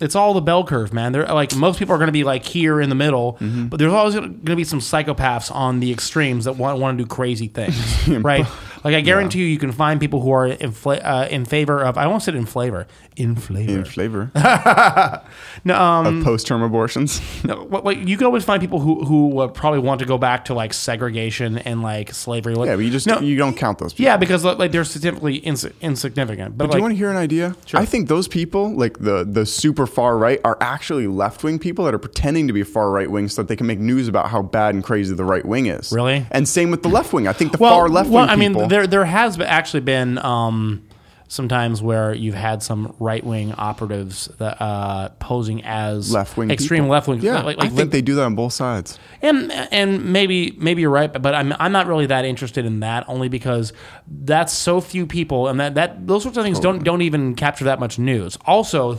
it's 0.00 0.14
all 0.14 0.32
the 0.34 0.40
bell 0.40 0.64
curve, 0.64 0.92
man. 0.92 1.12
They're 1.12 1.24
like 1.26 1.56
most 1.56 1.78
people 1.78 1.94
are 1.94 1.98
going 1.98 2.08
to 2.08 2.12
be 2.12 2.22
like 2.24 2.44
here 2.44 2.80
in 2.80 2.88
the 2.88 2.94
middle, 2.94 3.36
but 3.40 3.78
there's 3.78 3.92
always 3.92 4.14
going 4.14 4.44
to 4.44 4.56
be 4.56 4.64
some 4.64 4.80
psychopaths 4.80 5.52
on 5.54 5.80
the 5.80 5.90
extremes 5.90 6.44
that 6.44 6.56
want 6.56 6.78
want 6.78 6.98
to 6.98 7.04
do 7.04 7.08
crazy 7.08 7.48
things, 7.48 8.08
right? 8.08 8.46
Like 8.84 8.94
I 8.94 9.00
guarantee 9.00 9.40
you, 9.40 9.46
you 9.46 9.58
can 9.58 9.72
find 9.72 10.00
people 10.00 10.20
who 10.20 10.30
are 10.30 10.46
in, 10.46 10.72
fla- 10.72 10.96
uh, 10.96 11.28
in 11.30 11.44
favor 11.44 11.82
of. 11.82 11.98
I 11.98 12.04
almost 12.04 12.24
said 12.24 12.34
in 12.34 12.46
flavor. 12.46 12.86
In 13.16 13.34
flavor. 13.34 13.72
In 13.72 13.84
flavor 13.84 14.30
no, 15.64 15.74
um, 15.74 16.18
of 16.18 16.24
post-term 16.24 16.62
abortions. 16.62 17.20
no, 17.44 17.64
what, 17.64 17.84
what, 17.84 17.98
you 17.98 18.16
can 18.16 18.26
always 18.26 18.44
find 18.44 18.60
people 18.60 18.80
who 18.80 19.04
who 19.04 19.40
uh, 19.40 19.48
probably 19.48 19.80
want 19.80 19.98
to 20.00 20.06
go 20.06 20.18
back 20.18 20.44
to 20.46 20.54
like 20.54 20.72
segregation 20.72 21.58
and 21.58 21.82
like 21.82 22.14
slavery. 22.14 22.54
Like, 22.54 22.68
yeah, 22.68 22.76
but 22.76 22.84
you 22.84 22.90
just 22.90 23.06
no, 23.06 23.18
you 23.20 23.36
don't 23.36 23.56
count 23.56 23.78
those 23.78 23.92
people. 23.92 24.04
yeah, 24.04 24.16
because 24.16 24.44
like 24.44 24.72
they're 24.72 24.84
statistically 24.84 25.36
ins- 25.36 25.66
insignificant. 25.80 26.56
But, 26.56 26.64
Do 26.64 26.70
like, 26.70 26.76
you 26.76 26.82
want 26.82 26.92
to 26.92 26.98
hear 26.98 27.10
an 27.10 27.16
idea? 27.16 27.56
Sure. 27.66 27.80
I 27.80 27.84
think 27.84 28.08
those 28.08 28.28
people, 28.28 28.72
like 28.74 28.98
the 28.98 29.24
the 29.24 29.44
super 29.46 29.86
far 29.86 30.16
right, 30.16 30.40
are 30.44 30.56
actually 30.60 31.06
left 31.06 31.42
wing 31.42 31.58
people 31.58 31.84
that 31.86 31.94
are 31.94 31.98
pretending 31.98 32.46
to 32.46 32.52
be 32.52 32.62
far 32.62 32.90
right 32.90 33.10
wing 33.10 33.28
so 33.28 33.42
that 33.42 33.48
they 33.48 33.56
can 33.56 33.66
make 33.66 33.78
news 33.80 34.06
about 34.08 34.28
how 34.30 34.42
bad 34.42 34.74
and 34.74 34.84
crazy 34.84 35.14
the 35.14 35.24
right 35.24 35.44
wing 35.44 35.66
is. 35.66 35.90
Really? 35.92 36.26
And 36.30 36.48
same 36.48 36.70
with 36.70 36.82
the 36.82 36.88
left 36.88 37.12
wing. 37.12 37.26
I 37.26 37.32
think 37.32 37.52
the 37.52 37.58
well, 37.58 37.72
far 37.72 37.88
left 37.88 38.08
wing 38.08 38.14
well, 38.14 38.30
I 38.30 38.36
people. 38.36 38.67
There 38.68 38.86
there 38.86 39.04
has 39.04 39.38
actually 39.40 39.80
been 39.80 40.18
um, 40.18 40.88
sometimes 41.28 41.82
where 41.82 42.14
you've 42.14 42.34
had 42.34 42.62
some 42.62 42.94
right 42.98 43.22
wing 43.22 43.52
operatives 43.52 44.26
that 44.38 44.60
uh, 44.60 45.10
posing 45.20 45.62
as 45.64 46.10
left 46.10 46.36
wing 46.36 46.50
extreme 46.50 46.88
left 46.88 47.06
wing. 47.06 47.20
Yeah, 47.20 47.42
like, 47.42 47.62
I 47.62 47.68
think 47.68 47.92
they 47.92 48.02
do 48.02 48.14
that 48.16 48.24
on 48.24 48.34
both 48.34 48.54
sides. 48.54 48.98
and 49.22 49.52
and 49.52 50.12
maybe 50.12 50.56
maybe 50.58 50.82
you're 50.82 50.90
right, 50.90 51.12
but 51.12 51.34
I'm 51.34 51.52
I'm 51.60 51.72
not 51.72 51.86
really 51.86 52.06
that 52.06 52.24
interested 52.24 52.64
in 52.64 52.80
that 52.80 53.04
only 53.08 53.28
because 53.28 53.72
that's 54.06 54.52
so 54.52 54.80
few 54.80 55.06
people, 55.06 55.48
and 55.48 55.60
that 55.60 55.74
that 55.74 56.06
those 56.06 56.22
sorts 56.22 56.38
of 56.38 56.44
things 56.44 56.58
don't 56.58 56.82
don't 56.82 57.02
even 57.02 57.34
capture 57.34 57.66
that 57.66 57.78
much 57.78 57.98
news. 57.98 58.36
Also. 58.44 58.98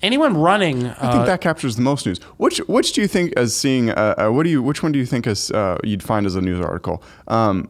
Anyone 0.00 0.36
running, 0.36 0.86
I 0.86 0.92
uh, 0.92 1.12
think 1.12 1.26
that 1.26 1.40
captures 1.40 1.74
the 1.74 1.82
most 1.82 2.06
news. 2.06 2.20
Which 2.36 2.58
which 2.68 2.92
do 2.92 3.00
you 3.00 3.08
think 3.08 3.32
as 3.36 3.52
seeing? 3.52 3.90
Uh, 3.90 4.14
uh, 4.16 4.28
what 4.28 4.44
do 4.44 4.48
you? 4.48 4.62
Which 4.62 4.80
one 4.80 4.92
do 4.92 4.98
you 5.00 5.04
think 5.04 5.26
as 5.26 5.50
uh, 5.50 5.76
you'd 5.82 6.04
find 6.04 6.24
as 6.24 6.36
a 6.36 6.40
news 6.40 6.64
article? 6.64 7.02
Um, 7.26 7.68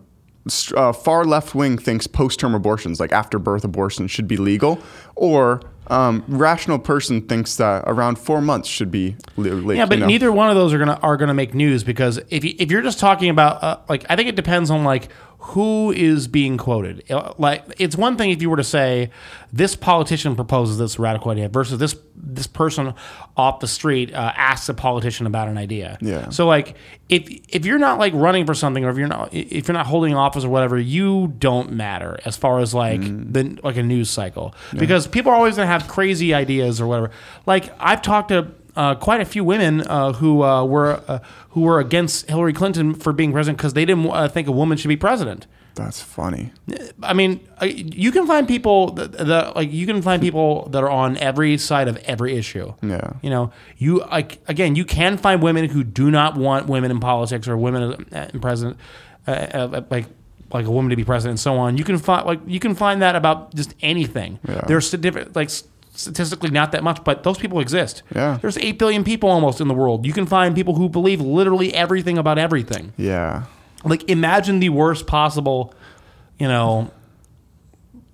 uh, 0.77 0.93
far 0.93 1.25
left 1.25 1.55
wing 1.55 1.79
thinks 1.79 2.07
post 2.07 2.41
term 2.41 2.55
abortions, 2.55 3.01
like 3.01 3.13
after 3.13 3.39
birth 3.39 3.65
abortions, 3.65 4.11
should 4.11 4.29
be 4.29 4.37
legal, 4.37 4.81
or 5.15 5.63
um, 5.89 6.25
rational 6.29 6.79
person 6.79 7.23
thinks 7.23 7.57
that 7.57 7.85
around 7.87 8.19
four 8.19 8.41
months 8.41 8.69
should 8.69 8.91
be 8.91 9.17
legal. 9.37 9.75
Yeah, 9.75 9.87
but 9.87 10.01
neither 10.01 10.31
one 10.31 10.51
of 10.51 10.57
those 10.57 10.73
are 10.73 10.79
gonna 10.79 10.99
are 11.03 11.17
gonna 11.17 11.35
make 11.35 11.55
news 11.55 11.83
because 11.85 12.21
if 12.31 12.45
you, 12.45 12.55
if 12.59 12.71
you're 12.71 12.83
just 12.83 12.99
talking 12.99 13.31
about 13.31 13.63
uh, 13.63 13.79
like 13.89 14.05
I 14.09 14.17
think 14.17 14.29
it 14.29 14.37
depends 14.37 14.71
on 14.71 14.85
like 14.85 15.09
who 15.41 15.93
is 15.93 16.27
being 16.27 16.57
quoted. 16.57 17.05
Uh, 17.11 17.33
Like 17.39 17.65
it's 17.79 17.97
one 17.97 18.17
thing 18.17 18.31
if 18.31 18.43
you 18.43 18.51
were 18.51 18.57
to 18.57 18.65
say 18.65 19.11
this 19.53 19.77
politician 19.77 20.35
proposes 20.35 20.79
this 20.79 20.99
radical 20.99 21.31
idea 21.31 21.49
versus 21.49 21.79
this 21.79 21.95
this 22.17 22.49
person 22.49 22.93
off 23.37 23.61
the 23.61 23.69
street 23.69 24.13
uh, 24.13 24.33
asks 24.37 24.69
a 24.69 24.75
politician 24.75 25.27
about 25.27 25.47
an 25.49 25.57
idea. 25.57 25.97
Yeah. 26.01 26.29
So 26.31 26.47
like 26.47 26.77
if 27.09 27.23
if 27.49 27.65
you're 27.65 27.79
not 27.79 27.99
like 28.01 28.13
running 28.15 28.47
for 28.47 28.55
something 28.55 28.85
or 28.85 28.91
if 28.91 28.97
you're 28.99 29.07
not 29.07 29.33
if 29.33 29.69
you're 29.69 29.75
not 29.77 29.87
holding 29.87 30.15
office 30.15 30.45
or 30.45 30.49
whatever, 30.49 30.77
you 30.79 31.33
don't 31.39 31.71
matter 31.73 32.19
as 32.25 32.37
far 32.37 32.59
as 32.59 32.75
like 32.75 33.01
the 33.01 33.59
like 33.63 33.77
a 33.77 33.83
news 33.83 34.11
cycle 34.11 34.55
because 34.77 35.07
people 35.07 35.31
are 35.31 35.37
always 35.37 35.55
gonna 35.57 35.69
have 35.69 35.87
crazy 35.87 36.35
ideas 36.35 36.81
or 36.81 36.87
whatever. 36.89 37.11
Like 37.47 37.73
I've 37.79 38.03
talked 38.03 38.31
to 38.31 38.49
uh, 38.79 38.95
quite 38.95 39.21
a 39.21 39.25
few 39.25 39.43
women 39.43 39.81
uh, 39.83 40.13
who 40.13 40.45
uh, 40.45 40.65
were 40.65 41.03
uh, 41.09 41.19
who 41.51 41.63
were 41.63 41.81
against 41.81 42.29
Hillary 42.29 42.53
Clinton 42.53 42.95
for 42.95 43.13
being 43.13 43.33
president 43.33 43.59
because 43.59 43.73
they 43.73 43.85
didn't 43.85 44.09
uh, 44.09 44.29
think 44.29 44.47
a 44.47 44.53
woman 44.53 44.79
should 44.79 44.89
be 44.89 44.97
president. 44.97 45.49
That's 45.75 46.01
funny. 46.01 46.53
I 47.03 47.13
mean, 47.13 47.41
uh, 47.61 47.67
you 47.67 48.11
can 48.13 48.27
find 48.27 48.47
people 48.47 48.93
that, 48.93 49.13
that 49.13 49.57
like 49.57 49.73
you 49.73 49.85
can 49.85 50.01
find 50.01 50.23
people 50.23 50.69
that 50.71 50.83
are 50.83 50.91
on 50.91 51.17
every 51.19 51.59
side 51.59 51.89
of 51.89 51.97
every 51.99 52.37
issue. 52.37 52.73
Yeah. 52.81 53.15
You 53.21 53.31
know, 53.31 53.53
you 53.79 53.99
like 53.99 54.39
again, 54.47 54.77
you 54.77 54.85
can 54.85 55.19
find 55.19 55.43
women 55.43 55.69
who 55.69 55.83
do 55.83 56.11
not 56.11 56.37
want 56.37 56.69
women 56.69 56.93
in 56.93 57.01
politics 57.01 57.49
or 57.49 57.57
women 57.57 58.07
in 58.13 58.41
president, 58.41 58.77
uh, 59.27 59.31
uh, 59.31 59.83
like 59.91 60.07
like 60.53 60.67
a 60.67 60.71
woman 60.71 60.91
to 60.91 60.97
be 60.97 61.05
president 61.05 61.33
and 61.33 61.41
so 61.41 61.57
on. 61.57 61.77
You 61.77 61.85
can 61.85 61.99
find 61.99 62.25
like 62.27 62.41
you 62.47 62.61
can 62.61 62.77
find 62.77 63.03
that 63.03 63.17
about 63.17 63.55
just 63.57 63.75
anything. 63.81 64.39
Yeah. 64.49 64.63
There's 64.69 64.89
different 64.93 65.35
like 65.35 65.51
statistically 65.99 66.51
not 66.51 66.71
that 66.73 66.83
much, 66.85 67.03
but 67.05 67.23
those 67.25 67.39
people 67.39 67.59
exist. 67.61 68.03
Yeah. 68.15 68.39
There's 68.41 68.57
eight 68.59 68.79
billion 68.79 69.03
people 69.03 69.29
almost 69.29 69.61
in 69.61 69.67
the 69.69 69.75
world. 69.75 70.07
You 70.07 70.13
can 70.13 70.27
find 70.27 70.55
people 70.55 70.75
who 70.77 70.89
believe 70.89 71.21
literally 71.21 71.75
everything 71.75 72.19
about 72.19 72.39
everything 72.39 72.93
Yeah. 72.97 73.45
like 73.85 74.09
imagine 74.09 74.61
the 74.61 74.69
worst 74.69 75.07
possible 75.07 75.75
you 76.39 76.47
know 76.49 76.91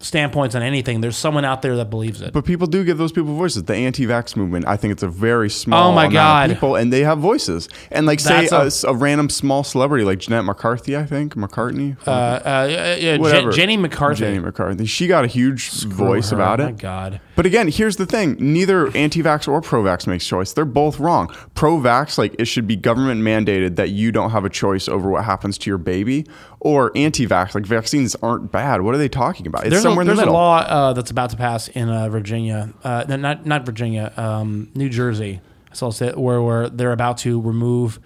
standpoints 0.00 0.54
on 0.54 0.60
anything 0.60 1.00
there's 1.00 1.16
someone 1.16 1.46
out 1.46 1.62
there 1.62 1.76
that 1.76 1.88
believes 1.88 2.20
it 2.20 2.30
But 2.34 2.44
people 2.44 2.66
do 2.66 2.84
give 2.84 2.98
those 2.98 3.10
people 3.12 3.34
voices. 3.34 3.62
The 3.62 3.74
anti-vax 3.74 4.36
movement, 4.36 4.66
I 4.68 4.76
think 4.76 4.92
it's 4.92 5.02
a 5.02 5.08
very 5.08 5.48
small 5.48 5.92
Oh 5.92 5.94
my 5.94 6.08
God. 6.12 6.50
of 6.50 6.56
people, 6.56 6.76
and 6.76 6.92
they 6.92 7.00
have 7.04 7.18
voices. 7.18 7.70
And 7.90 8.04
like, 8.04 8.20
say 8.20 8.46
a 8.52 8.54
a, 8.66 8.70
a- 8.88 8.94
random 8.94 9.30
small 9.30 9.64
celebrity 9.64 10.04
like 10.04 10.18
Jeanette 10.18 10.44
McCarthy, 10.44 10.94
I 10.94 11.06
think 11.06 11.36
McCartney, 11.36 11.96
uh, 12.06 12.10
uh, 12.10 12.68
yeah, 12.70 12.94
yeah, 12.96 13.16
Whatever. 13.16 13.50
Je- 13.50 13.56
jenny 13.56 13.76
mccarthy 13.78 14.20
Jenny 14.20 14.38
McCarthy. 14.40 14.84
She 14.84 15.06
got 15.06 15.24
a 15.24 15.28
huge 15.28 15.70
voice 15.84 16.28
Her, 16.30 16.36
about 16.36 16.60
oh 16.60 16.64
it. 16.64 16.66
my 16.66 16.72
god 16.72 17.20
But 17.36 17.46
again, 17.46 17.68
here's 17.68 17.96
the 17.96 18.06
thing: 18.06 18.36
neither 18.38 18.94
anti-vax 18.96 19.48
or 19.48 19.60
pro-vax 19.60 20.06
makes 20.06 20.26
choice. 20.26 20.52
They're 20.52 20.64
both 20.64 21.00
wrong. 21.00 21.34
Pro-vax, 21.54 22.18
like 22.18 22.34
it 22.38 22.46
should 22.46 22.66
be 22.66 22.76
government 22.76 23.22
mandated 23.22 23.76
that 23.76 23.90
you 23.90 24.12
don't 24.12 24.30
have 24.30 24.44
a 24.44 24.50
choice 24.50 24.88
over 24.88 25.10
what 25.10 25.24
happens 25.24 25.58
to 25.58 25.70
your 25.70 25.78
baby, 25.78 26.26
or 26.60 26.92
anti-vax, 26.94 27.54
like 27.54 27.66
vaccines 27.66 28.14
aren't 28.22 28.52
bad. 28.52 28.82
What 28.82 28.94
are 28.94 28.98
they 28.98 29.08
talking 29.08 29.46
about? 29.46 29.62
It's 29.62 29.70
there's, 29.70 29.82
a, 29.82 29.88
somewhere 29.88 30.02
in 30.02 30.06
there's 30.06 30.18
the 30.18 30.28
a 30.28 30.32
law 30.32 30.58
uh, 30.58 30.92
that's 30.92 31.10
about 31.10 31.30
to 31.30 31.36
pass 31.36 31.68
in 31.68 31.88
uh, 31.88 32.08
virginia 32.08 32.72
uh, 32.84 33.04
not 33.08 33.46
not 33.46 33.66
virginia 33.66 34.12
um, 34.16 34.70
new 34.74 34.88
jersey 34.88 35.40
so 35.74 35.86
I'll 35.86 35.92
say 35.92 36.12
where, 36.12 36.40
where 36.40 36.68
they're 36.68 36.92
about 36.92 37.18
to 37.18 37.40
remove 37.40 37.98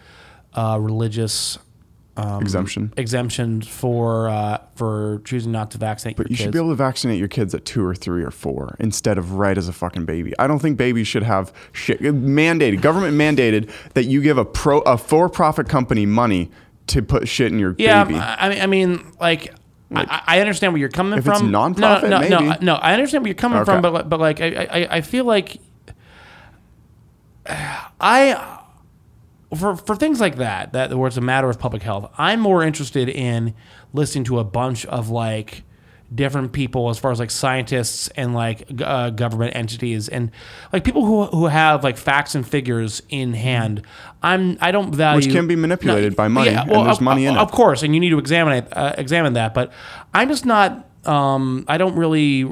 uh, 0.54 0.78
religious 0.80 1.58
um, 2.18 2.42
Exemption. 2.42 2.92
exemption 2.96 3.62
for 3.62 4.28
uh, 4.28 4.58
for 4.74 5.22
choosing 5.24 5.52
not 5.52 5.70
to 5.70 5.78
vaccinate 5.78 6.16
But 6.16 6.26
you 6.30 6.36
kids. 6.36 6.40
should 6.42 6.52
be 6.52 6.58
able 6.58 6.70
to 6.70 6.74
vaccinate 6.74 7.18
your 7.18 7.28
kids 7.28 7.54
at 7.54 7.64
two 7.64 7.84
or 7.84 7.94
three 7.94 8.22
or 8.24 8.30
four 8.32 8.76
instead 8.80 9.16
of 9.18 9.32
right 9.34 9.56
as 9.56 9.68
a 9.68 9.72
fucking 9.72 10.04
baby. 10.04 10.34
I 10.38 10.46
don't 10.48 10.58
think 10.58 10.76
babies 10.76 11.06
should 11.06 11.22
have 11.22 11.52
shit 11.72 12.00
mandated, 12.00 12.80
government 12.82 13.16
mandated 13.16 13.70
that 13.94 14.04
you 14.04 14.20
give 14.20 14.36
a 14.36 14.44
pro 14.44 14.80
a 14.80 14.98
for-profit 14.98 15.68
company 15.68 16.04
money 16.06 16.50
to 16.88 17.02
put 17.02 17.28
shit 17.28 17.52
in 17.52 17.58
your 17.58 17.74
Yeah, 17.78 18.02
baby. 18.04 18.18
I 18.18 18.48
mean, 18.48 18.60
I 18.62 18.66
mean, 18.66 19.12
like, 19.20 19.54
I, 19.94 20.22
I 20.26 20.40
understand 20.40 20.72
where 20.72 20.80
you're 20.80 20.88
coming 20.88 21.18
If 21.18 21.26
it's 21.26 21.38
from. 21.38 21.50
nonprofit, 21.50 22.08
no, 22.10 22.20
no, 22.20 22.40
no, 22.40 22.56
no, 22.60 22.74
I 22.74 22.94
understand 22.94 23.22
where 23.22 23.28
you're 23.28 23.34
coming 23.36 23.64
from, 23.64 23.80
but 23.80 24.08
but 24.08 24.18
like, 24.20 24.40
I, 24.40 24.46
I, 24.70 24.96
I 24.96 25.00
feel 25.02 25.24
like 25.24 25.58
I 28.00 28.57
for 29.56 29.76
for 29.76 29.96
things 29.96 30.20
like 30.20 30.36
that, 30.36 30.72
that 30.72 30.94
where 30.96 31.08
it's 31.08 31.16
a 31.16 31.22
matter 31.22 31.48
of 31.48 31.58
public 31.58 31.82
health, 31.82 32.10
I'm 32.18 32.40
more 32.40 32.62
interested 32.62 33.08
in 33.08 33.54
listening 33.92 34.24
to 34.24 34.38
a 34.38 34.44
bunch 34.44 34.84
of 34.86 35.08
like 35.08 35.62
different 36.14 36.52
people 36.52 36.88
as 36.88 36.98
far 36.98 37.12
as 37.12 37.18
like 37.18 37.30
scientists 37.30 38.08
and 38.16 38.34
like 38.34 38.66
uh, 38.82 39.10
government 39.10 39.54
entities 39.54 40.08
and 40.08 40.30
like 40.72 40.84
people 40.84 41.04
who 41.04 41.26
who 41.26 41.46
have 41.46 41.84
like 41.84 41.96
facts 41.96 42.34
and 42.34 42.46
figures 42.46 43.02
in 43.08 43.34
hand. 43.34 43.82
I'm 44.22 44.58
I 44.60 44.70
don't 44.70 44.94
value 44.94 45.26
which 45.26 45.34
can 45.34 45.46
be 45.46 45.56
manipulated 45.56 46.16
by 46.16 46.28
money, 46.28 46.50
Yeah, 46.50 46.62
and 46.62 46.70
there's 46.70 46.98
of, 46.98 47.02
money 47.02 47.26
in 47.26 47.34
it. 47.34 47.38
Of 47.38 47.50
course, 47.50 47.82
and 47.82 47.94
you 47.94 48.00
need 48.00 48.10
to 48.10 48.18
examine 48.18 48.54
it, 48.64 48.76
uh, 48.76 48.94
examine 48.98 49.34
that. 49.34 49.54
But 49.54 49.72
I'm 50.14 50.28
just 50.28 50.44
not. 50.44 50.86
Um, 51.04 51.64
I 51.68 51.78
don't 51.78 51.96
really 51.96 52.44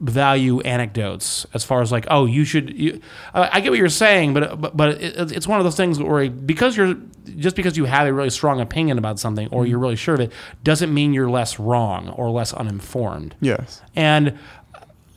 value 0.00 0.60
anecdotes 0.60 1.46
as 1.54 1.64
far 1.64 1.80
as 1.80 1.90
like, 1.90 2.06
oh, 2.10 2.26
you 2.26 2.44
should. 2.44 2.78
You, 2.78 3.00
I 3.32 3.60
get 3.60 3.70
what 3.70 3.78
you're 3.78 3.88
saying, 3.88 4.34
but 4.34 4.60
but, 4.60 4.76
but 4.76 5.00
it, 5.00 5.32
it's 5.32 5.46
one 5.46 5.58
of 5.58 5.64
those 5.64 5.76
things 5.76 5.98
where 5.98 6.28
because 6.30 6.76
you're 6.76 6.94
just 7.36 7.56
because 7.56 7.76
you 7.76 7.84
have 7.86 8.06
a 8.06 8.12
really 8.12 8.30
strong 8.30 8.60
opinion 8.60 8.98
about 8.98 9.18
something 9.18 9.48
or 9.48 9.66
you're 9.66 9.76
mm-hmm. 9.76 9.82
really 9.82 9.96
sure 9.96 10.14
of 10.14 10.20
it 10.20 10.32
doesn't 10.64 10.92
mean 10.92 11.12
you're 11.12 11.30
less 11.30 11.58
wrong 11.58 12.10
or 12.10 12.30
less 12.30 12.52
uninformed. 12.52 13.34
yes. 13.40 13.82
And 13.94 14.38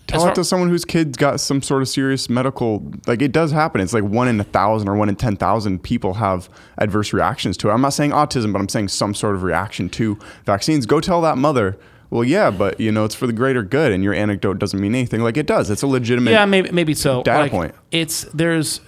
Tell 0.10 0.22
as 0.22 0.24
it 0.24 0.28
far- 0.28 0.36
to 0.36 0.44
someone 0.44 0.70
whose 0.70 0.86
kid 0.86 1.18
got 1.20 1.40
some 1.40 1.62
sort 1.62 1.84
of 1.84 1.88
serious 1.88 2.30
medical, 2.30 2.92
like 3.06 3.22
it 3.22 3.32
does 3.32 3.52
happen. 3.52 3.80
It's 3.80 3.94
like 3.94 4.04
one 4.04 4.28
in 4.28 4.40
a 4.40 4.44
thousand 4.44 4.90
or 4.90 4.96
one 4.96 5.08
in 5.08 5.16
10,000 5.16 5.84
people 5.84 6.16
have 6.16 6.50
adverse 6.80 7.14
reactions 7.14 7.58
to 7.58 7.70
it. 7.70 7.74
I'm 7.74 7.82
not 7.82 7.94
saying 7.94 8.12
autism, 8.12 8.52
but 8.52 8.60
I'm 8.60 8.70
saying 8.70 8.88
some 8.88 9.14
sort 9.14 9.36
of 9.36 9.44
reaction 9.44 9.88
to 9.90 10.18
vaccines. 10.46 10.88
Go 10.88 11.00
tell 11.00 11.22
that 11.22 11.38
mother, 11.38 11.78
well, 12.10 12.24
yeah, 12.24 12.49
but 12.49 12.80
you 12.80 12.91
know, 12.91 13.05
it's 13.05 13.16
for 13.16 13.28
the 13.28 13.34
greater 13.34 13.62
good 13.64 13.91
and 13.91 14.03
your 14.03 14.14
anecdote 14.14 14.60
doesn't 14.60 14.80
mean 14.80 14.95
anything. 14.95 15.22
Like 15.22 15.38
it 15.38 15.45
does. 15.45 15.70
It's 15.70 15.82
a 15.82 15.88
legitimate. 15.88 16.32
yeah, 16.32 16.45
maybe 16.45 16.72
maybe 16.72 16.93
so. 16.93 17.24
data 17.24 17.41
Like, 17.43 17.51
point. 17.51 17.76
It's 17.91 18.24
there's 18.34 18.82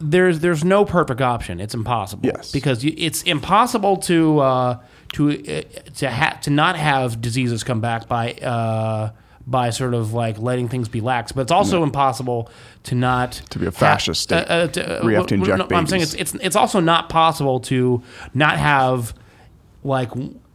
there's 0.00 0.40
there's 0.40 0.64
no 0.64 0.84
perfect 0.84 1.20
option. 1.20 1.60
It's 1.60 1.74
impossible. 1.74 2.24
Yes. 2.26 2.50
because 2.50 2.82
you, 2.82 2.94
it's 2.96 3.22
impossible 3.24 3.98
to 3.98 4.40
uh, 4.40 4.78
to 5.12 5.30
uh, 5.30 5.62
to 5.96 6.10
ha- 6.10 6.38
to 6.42 6.50
not 6.50 6.76
have 6.76 7.20
diseases 7.20 7.62
come 7.64 7.80
back 7.80 8.08
by. 8.08 8.32
Uh, 8.34 9.12
by 9.46 9.70
sort 9.70 9.94
of 9.94 10.12
like 10.12 10.38
letting 10.38 10.68
things 10.68 10.88
be 10.88 11.00
lax, 11.00 11.32
but 11.32 11.40
it's 11.40 11.50
also 11.50 11.82
impossible 11.82 12.48
to 12.84 12.94
not 12.94 13.32
To 13.50 13.58
be 13.58 13.66
a 13.66 13.72
fascist 13.72 14.20
state, 14.20 14.46
to, 14.46 15.00
where 15.02 15.10
you 15.10 15.16
have 15.16 15.26
to 15.28 15.34
inject 15.34 15.70
no, 15.70 15.76
I'm 15.76 15.88
saying 15.88 16.02
it's, 16.02 16.14
it's 16.14 16.34
it's 16.34 16.54
also 16.54 16.78
not 16.78 17.08
possible 17.08 17.58
to 17.60 18.00
not 18.32 18.58
have 18.58 19.12
like 19.82 20.10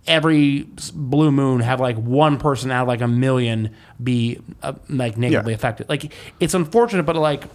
every 0.08 0.68
blue 0.93 1.32
moon 1.32 1.60
have 1.62 1.80
like 1.80 1.97
one 1.97 2.38
person 2.38 2.72
out 2.72 2.84
of 2.84 2.88
like 2.88 3.01
a 3.01 3.08
million 3.08 3.72
be 4.03 4.39
uh, 4.64 4.74
like 4.89 5.18
negatively 5.18 5.51
Yeah. 5.53 5.56
affected. 5.56 5.89
Like 5.89 6.14
it's 6.39 6.53
unfortunate, 6.53 7.03
but 7.03 7.16
like 7.16 7.45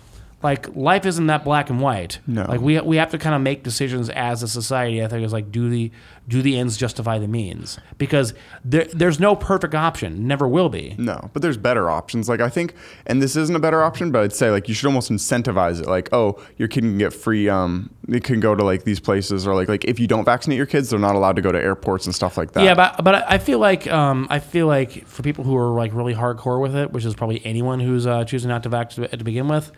like 0.42 0.74
life 0.74 1.04
isn't 1.04 1.26
that 1.26 1.44
black 1.44 1.68
and 1.68 1.80
white. 1.80 2.18
No. 2.26 2.44
Like 2.44 2.60
we 2.60 2.80
we 2.80 2.96
have 2.96 3.10
to 3.10 3.18
kind 3.18 3.34
of 3.34 3.42
make 3.42 3.62
decisions 3.62 4.08
as 4.10 4.42
a 4.42 4.48
society. 4.48 5.02
I 5.02 5.08
think 5.08 5.24
is 5.24 5.32
like 5.32 5.52
do 5.52 5.68
the 5.68 5.90
do 6.28 6.40
the 6.40 6.58
ends 6.58 6.76
justify 6.76 7.18
the 7.18 7.28
means? 7.28 7.78
Because 7.98 8.32
there 8.64 8.84
there's 8.84 9.20
no 9.20 9.36
perfect 9.36 9.74
option. 9.74 10.26
Never 10.26 10.48
will 10.48 10.70
be. 10.70 10.94
No, 10.96 11.28
but 11.32 11.42
there's 11.42 11.58
better 11.58 11.90
options. 11.90 12.28
Like 12.28 12.40
I 12.40 12.48
think, 12.48 12.74
and 13.06 13.20
this 13.20 13.36
isn't 13.36 13.54
a 13.54 13.58
better 13.58 13.82
option, 13.82 14.12
but 14.12 14.22
I'd 14.22 14.32
say 14.32 14.50
like 14.50 14.68
you 14.68 14.74
should 14.74 14.86
almost 14.86 15.10
incentivize 15.10 15.80
it. 15.80 15.86
Like, 15.86 16.08
oh, 16.12 16.42
your 16.56 16.68
kid 16.68 16.82
can 16.82 16.96
get 16.96 17.12
free. 17.12 17.48
Um, 17.48 17.90
it 18.08 18.24
can 18.24 18.40
go 18.40 18.54
to 18.54 18.64
like 18.64 18.84
these 18.84 19.00
places, 19.00 19.46
or 19.46 19.54
like 19.54 19.68
like 19.68 19.84
if 19.84 20.00
you 20.00 20.06
don't 20.06 20.24
vaccinate 20.24 20.56
your 20.56 20.66
kids, 20.66 20.88
they're 20.88 20.98
not 20.98 21.16
allowed 21.16 21.36
to 21.36 21.42
go 21.42 21.52
to 21.52 21.58
airports 21.58 22.06
and 22.06 22.14
stuff 22.14 22.38
like 22.38 22.52
that. 22.52 22.64
Yeah, 22.64 22.74
but 22.74 23.04
but 23.04 23.30
I 23.30 23.38
feel 23.38 23.58
like 23.58 23.86
um, 23.88 24.26
I 24.30 24.38
feel 24.38 24.66
like 24.66 25.06
for 25.06 25.22
people 25.22 25.44
who 25.44 25.56
are 25.56 25.76
like 25.76 25.92
really 25.92 26.14
hardcore 26.14 26.62
with 26.62 26.74
it, 26.74 26.92
which 26.92 27.04
is 27.04 27.14
probably 27.14 27.44
anyone 27.44 27.80
who's 27.80 28.06
uh, 28.06 28.24
choosing 28.24 28.48
not 28.48 28.62
to 28.62 28.68
vaccinate 28.70 29.10
to 29.10 29.24
begin 29.24 29.48
with, 29.48 29.70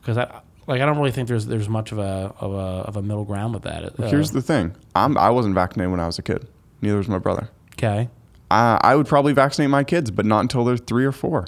because 0.00 0.18
I 0.18 0.40
like 0.66 0.80
I 0.80 0.86
don't 0.86 0.98
really 0.98 1.10
think 1.12 1.28
there's 1.28 1.46
there's 1.46 1.68
much 1.68 1.92
of 1.92 1.98
a 1.98 2.34
of 2.40 2.52
a, 2.52 2.56
of 2.88 2.96
a 2.96 3.02
middle 3.02 3.24
ground 3.24 3.54
with 3.54 3.62
that. 3.64 3.98
Uh, 4.00 4.08
Here's 4.08 4.30
the 4.32 4.42
thing: 4.42 4.74
I'm 4.94 5.16
I 5.18 5.30
wasn't 5.30 5.54
vaccinated 5.54 5.90
when 5.90 6.00
I 6.00 6.06
was 6.06 6.18
a 6.18 6.22
kid. 6.22 6.46
Neither 6.82 6.96
was 6.98 7.08
my 7.08 7.18
brother. 7.18 7.48
okay. 7.74 8.08
I, 8.52 8.80
I 8.82 8.96
would 8.96 9.06
probably 9.06 9.32
vaccinate 9.32 9.70
my 9.70 9.84
kids, 9.84 10.10
but 10.10 10.26
not 10.26 10.40
until 10.40 10.64
they're 10.64 10.76
three 10.76 11.04
or 11.04 11.12
four. 11.12 11.46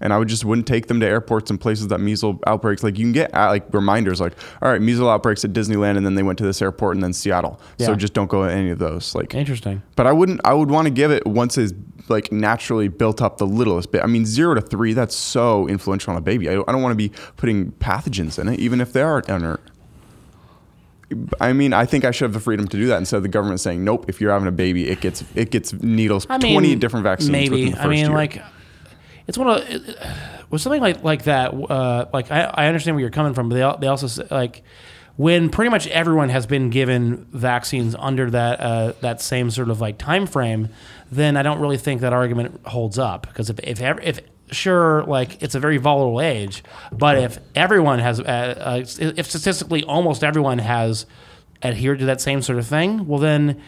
And 0.00 0.12
I 0.12 0.18
would 0.18 0.28
just 0.28 0.44
wouldn't 0.44 0.66
take 0.66 0.86
them 0.86 1.00
to 1.00 1.06
airports 1.06 1.50
and 1.50 1.60
places 1.60 1.88
that 1.88 1.98
measles 1.98 2.36
outbreaks. 2.46 2.82
Like 2.82 2.98
you 2.98 3.04
can 3.04 3.12
get 3.12 3.34
uh, 3.34 3.48
like 3.48 3.72
reminders, 3.74 4.20
like 4.20 4.34
all 4.62 4.70
right, 4.70 4.80
measles 4.80 5.08
outbreaks 5.08 5.44
at 5.44 5.52
Disneyland, 5.52 5.96
and 5.96 6.06
then 6.06 6.14
they 6.14 6.22
went 6.22 6.38
to 6.38 6.44
this 6.44 6.62
airport 6.62 6.96
and 6.96 7.02
then 7.02 7.12
Seattle. 7.12 7.60
So 7.78 7.94
just 7.94 8.12
don't 8.12 8.28
go 8.28 8.46
to 8.46 8.52
any 8.52 8.70
of 8.70 8.78
those. 8.78 9.14
Like, 9.14 9.34
Interesting. 9.34 9.82
but 9.96 10.06
I 10.06 10.12
wouldn't. 10.12 10.40
I 10.44 10.54
would 10.54 10.70
want 10.70 10.86
to 10.86 10.90
give 10.90 11.10
it 11.10 11.26
once 11.26 11.58
it's 11.58 11.72
like 12.08 12.32
naturally 12.32 12.88
built 12.88 13.20
up 13.20 13.38
the 13.38 13.46
littlest 13.46 13.92
bit. 13.92 14.02
I 14.02 14.06
mean, 14.06 14.24
zero 14.24 14.54
to 14.54 14.60
three, 14.60 14.92
that's 14.92 15.16
so 15.16 15.68
influential 15.68 16.12
on 16.12 16.16
a 16.16 16.22
baby. 16.22 16.48
I 16.48 16.54
don't, 16.54 16.68
I 16.68 16.72
don't 16.72 16.82
want 16.82 16.92
to 16.92 16.96
be 16.96 17.12
putting 17.36 17.72
pathogens 17.72 18.38
in 18.38 18.48
it, 18.48 18.58
even 18.60 18.80
if 18.80 18.92
they 18.92 19.02
are 19.02 19.20
inert. 19.20 19.60
I 21.40 21.54
mean, 21.54 21.72
I 21.72 21.86
think 21.86 22.04
I 22.04 22.10
should 22.10 22.26
have 22.26 22.32
the 22.34 22.40
freedom 22.40 22.68
to 22.68 22.76
do 22.76 22.86
that 22.88 22.98
instead 22.98 23.16
of 23.16 23.22
the 23.22 23.30
government 23.30 23.60
saying, 23.60 23.82
"Nope, 23.82 24.06
if 24.08 24.20
you're 24.20 24.30
having 24.30 24.48
a 24.48 24.52
baby, 24.52 24.88
it 24.88 25.00
gets 25.00 25.24
it 25.34 25.50
gets 25.50 25.72
needles, 25.72 26.26
I 26.28 26.36
mean, 26.38 26.52
twenty 26.52 26.76
different 26.76 27.04
vaccines." 27.04 27.30
Maybe. 27.30 27.66
the 27.66 27.70
first 27.72 27.84
I 27.84 27.88
mean, 27.88 27.98
year. 28.06 28.10
like, 28.10 28.42
it's 29.28 29.38
one 29.38 29.48
of 29.48 29.68
it- 29.68 29.96
with 30.50 30.60
something 30.62 30.80
like 30.80 31.04
like 31.04 31.24
that. 31.24 31.52
Uh, 31.54 32.06
like, 32.12 32.30
I, 32.32 32.42
I 32.44 32.66
understand 32.66 32.96
where 32.96 33.02
you're 33.02 33.10
coming 33.10 33.34
from, 33.34 33.48
but 33.48 33.54
they 33.54 33.80
they 33.80 33.86
also 33.86 34.06
say, 34.08 34.26
like 34.30 34.62
when 35.16 35.50
pretty 35.50 35.68
much 35.70 35.86
everyone 35.88 36.28
has 36.28 36.46
been 36.46 36.70
given 36.70 37.26
vaccines 37.32 37.94
under 37.98 38.30
that 38.30 38.60
uh, 38.60 38.92
that 39.02 39.20
same 39.20 39.50
sort 39.50 39.68
of 39.68 39.80
like 39.80 39.98
time 39.98 40.26
frame, 40.26 40.68
then 41.12 41.36
I 41.36 41.42
don't 41.42 41.60
really 41.60 41.76
think 41.78 42.00
that 42.00 42.12
argument 42.12 42.60
holds 42.66 42.98
up 42.98 43.26
because 43.28 43.50
if 43.50 43.58
if 43.60 43.80
ever, 43.80 44.00
if 44.00 44.20
sure 44.50 45.04
like 45.04 45.42
it's 45.42 45.54
a 45.54 45.60
very 45.60 45.76
volatile 45.76 46.22
age 46.22 46.62
but 46.90 47.18
if 47.18 47.38
everyone 47.54 47.98
has 47.98 48.18
uh, 48.18 48.24
uh, 48.24 48.76
if 48.98 49.26
statistically 49.28 49.84
almost 49.84 50.24
everyone 50.24 50.58
has 50.58 51.04
adhered 51.62 51.98
to 51.98 52.06
that 52.06 52.18
same 52.18 52.40
sort 52.40 52.58
of 52.58 52.66
thing 52.66 53.06
well 53.06 53.18
then 53.18 53.60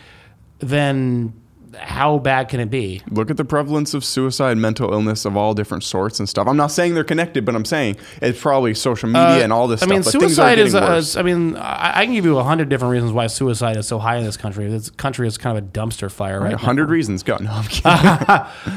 then 0.60 1.34
how 1.78 2.18
bad 2.18 2.48
can 2.48 2.58
it 2.60 2.70
be 2.70 3.00
Look 3.10 3.30
at 3.30 3.36
the 3.36 3.44
prevalence 3.44 3.94
of 3.94 4.04
suicide, 4.04 4.56
mental 4.56 4.92
illness 4.92 5.24
of 5.24 5.36
all 5.36 5.54
different 5.54 5.84
sorts 5.84 6.18
and 6.18 6.28
stuff. 6.28 6.48
I'm 6.48 6.56
not 6.56 6.68
saying 6.72 6.94
they're 6.94 7.04
connected, 7.04 7.44
but 7.44 7.54
I'm 7.54 7.64
saying 7.64 7.96
it's 8.20 8.40
probably 8.40 8.74
social 8.74 9.08
media 9.08 9.42
and 9.44 9.52
all 9.52 9.68
this 9.68 9.82
Uh, 9.82 9.86
I 9.86 10.00
stuff. 10.00 10.14
mean, 10.14 10.20
suicide 10.20 10.58
is. 10.58 10.74
Uh. 10.74 11.02
I 11.16 11.22
mean, 11.22 11.56
I, 11.56 12.04
can 12.04 12.14
give 12.14 12.24
you 12.24 12.38
a 12.38 12.42
hundred 12.44 12.68
different 12.68 12.92
reasons 12.92 13.12
why 13.12 13.26
suicide 13.28 13.76
is 13.76 13.86
so 13.86 13.98
high 13.98 14.16
in 14.16 14.24
this 14.24 14.36
country. 14.36 14.68
This 14.68 14.90
country 14.90 15.26
is 15.28 15.38
kind 15.38 15.56
of 15.56 15.64
a 15.64 15.66
dumpster 15.66 16.10
fire, 16.10 16.40
right? 16.40 16.54
A 16.54 16.56
hundred 16.58 16.90
reasons. 16.90 17.22
Go. 17.22 17.36
No, 17.36 17.50
I'm 17.52 17.64
kidding. 17.68 17.90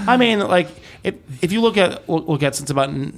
I 0.08 0.18
mean, 0.18 0.40
like 0.40 0.68
if, 1.04 1.16
if 1.42 1.52
you 1.52 1.62
look 1.62 1.78
at 1.78 2.08
look, 2.10 2.28
look 2.28 2.44
at 2.44 2.56
since 2.56 2.70
about 2.70 2.94
19, 2.94 3.18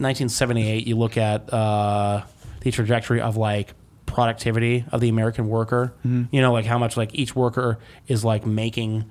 1978, 0.00 0.86
you 0.86 0.96
look 0.96 1.16
at 1.16 1.52
uh, 1.52 2.22
the 2.60 2.70
trajectory 2.70 3.20
of 3.20 3.36
like 3.36 3.74
productivity 4.12 4.84
of 4.92 5.00
the 5.00 5.08
American 5.08 5.48
worker. 5.48 5.92
Mm-hmm. 6.06 6.24
You 6.34 6.40
know, 6.40 6.52
like 6.52 6.66
how 6.66 6.78
much 6.78 6.96
like 6.96 7.14
each 7.14 7.34
worker 7.34 7.78
is 8.06 8.24
like 8.24 8.46
making. 8.46 9.04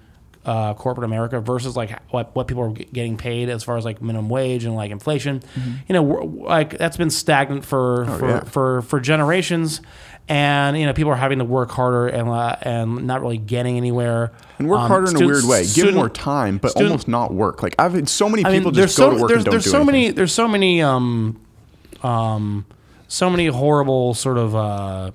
Uh, 0.43 0.73
corporate 0.73 1.05
America 1.05 1.39
versus 1.39 1.77
like 1.77 1.91
what 2.09 2.35
what 2.35 2.47
people 2.47 2.63
are 2.63 2.73
g- 2.73 2.87
getting 2.91 3.15
paid 3.15 3.47
as 3.47 3.63
far 3.63 3.77
as 3.77 3.85
like 3.85 4.01
minimum 4.01 4.27
wage 4.27 4.65
and 4.65 4.73
like 4.75 4.89
inflation, 4.89 5.39
you 5.87 5.93
know, 5.93 6.01
like 6.03 6.75
that's 6.79 6.97
been 6.97 7.11
stagnant 7.11 7.63
for 7.63 8.05
for, 8.05 8.11
Mm-hmm. 8.11 8.23
Oh, 8.25 8.27
yeah. 8.29 8.43
for 8.45 8.81
for 8.81 8.99
generations, 8.99 9.81
and 10.27 10.75
you 10.79 10.87
know 10.87 10.93
people 10.93 11.11
are 11.11 11.15
having 11.15 11.37
to 11.37 11.45
work 11.45 11.69
harder 11.69 12.07
and 12.07 12.27
uh, 12.27 12.55
and 12.63 13.05
not 13.05 13.21
really 13.21 13.37
getting 13.37 13.77
anywhere. 13.77 14.31
and 14.57 14.67
work 14.67 14.79
Um, 14.79 14.87
harder 14.87 15.11
in 15.15 15.21
a 15.21 15.27
weird 15.27 15.43
way. 15.45 15.59
Give 15.61 15.69
student- 15.69 15.97
more 15.97 16.09
time, 16.09 16.57
but 16.57 16.71
student- 16.71 16.89
almost 16.89 17.07
not 17.07 17.31
work. 17.31 17.61
Like 17.61 17.75
I've 17.77 17.93
had 17.93 18.09
so 18.09 18.27
many 18.27 18.43
I 18.43 18.49
people 18.49 18.71
mean, 18.71 18.81
just 18.81 18.97
go 18.97 19.11
so 19.11 19.15
to 19.15 19.21
work 19.21 19.29
there's 19.29 19.37
and 19.41 19.45
don't 19.45 19.51
there's 19.51 19.63
do 19.65 19.69
so 19.69 19.77
anything. 19.81 19.93
many 19.93 20.09
there's 20.09 20.33
so 20.33 20.47
many 20.47 20.81
um 20.81 21.39
um 22.01 22.65
so 23.11 23.29
many 23.29 23.47
horrible 23.47 24.13
sort 24.13 24.37
of 24.37 24.55
uh 24.55 25.11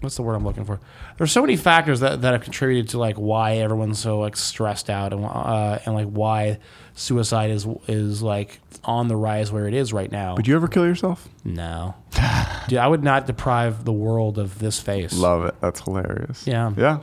what's 0.00 0.16
the 0.16 0.22
word 0.22 0.34
I'm 0.34 0.44
looking 0.44 0.64
for? 0.64 0.80
There's 1.18 1.30
so 1.30 1.42
many 1.42 1.56
factors 1.56 2.00
that, 2.00 2.22
that 2.22 2.32
have 2.32 2.42
contributed 2.42 2.88
to 2.90 2.98
like 2.98 3.16
why 3.16 3.56
everyone's 3.58 3.98
so 3.98 4.18
like 4.18 4.36
stressed 4.36 4.90
out 4.90 5.12
and 5.12 5.24
uh, 5.24 5.78
and 5.84 5.94
like 5.94 6.08
why 6.08 6.58
suicide 6.94 7.50
is 7.50 7.66
is 7.86 8.20
like 8.22 8.60
on 8.84 9.08
the 9.08 9.16
rise 9.16 9.52
where 9.52 9.68
it 9.68 9.74
is 9.74 9.92
right 9.92 10.10
now. 10.10 10.34
Would 10.36 10.48
you 10.48 10.56
ever 10.56 10.66
kill 10.68 10.86
yourself? 10.86 11.28
no, 11.44 11.94
dude, 12.68 12.78
I 12.78 12.88
would 12.88 13.04
not 13.04 13.26
deprive 13.26 13.84
the 13.84 13.92
world 13.92 14.38
of 14.38 14.58
this 14.58 14.80
face. 14.80 15.12
Love 15.12 15.44
it. 15.44 15.54
That's 15.60 15.80
hilarious. 15.80 16.46
Yeah. 16.46 16.72
Yeah. 16.76 17.00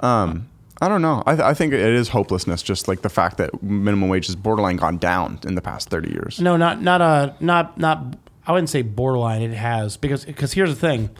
Um, 0.00 0.48
I 0.82 0.88
don't 0.88 1.02
know. 1.02 1.22
I, 1.26 1.36
th- 1.36 1.44
I 1.44 1.54
think 1.54 1.72
it 1.72 1.80
is 1.80 2.08
hopelessness. 2.08 2.62
Just 2.62 2.88
like 2.88 3.02
the 3.02 3.08
fact 3.08 3.36
that 3.36 3.62
minimum 3.62 4.08
wage 4.08 4.26
has 4.26 4.34
borderline 4.34 4.76
gone 4.76 4.98
down 4.98 5.38
in 5.44 5.54
the 5.54 5.62
past 5.62 5.90
thirty 5.90 6.10
years. 6.10 6.40
No, 6.40 6.56
not 6.56 6.82
not 6.82 7.00
a 7.00 7.36
not 7.40 7.78
not. 7.78 8.16
I 8.46 8.52
wouldn't 8.52 8.68
say 8.70 8.82
borderline. 8.82 9.42
It 9.42 9.52
has 9.54 9.96
because 9.96 10.24
because 10.24 10.52
here's 10.52 10.70
the 10.70 10.76
thing. 10.80 11.10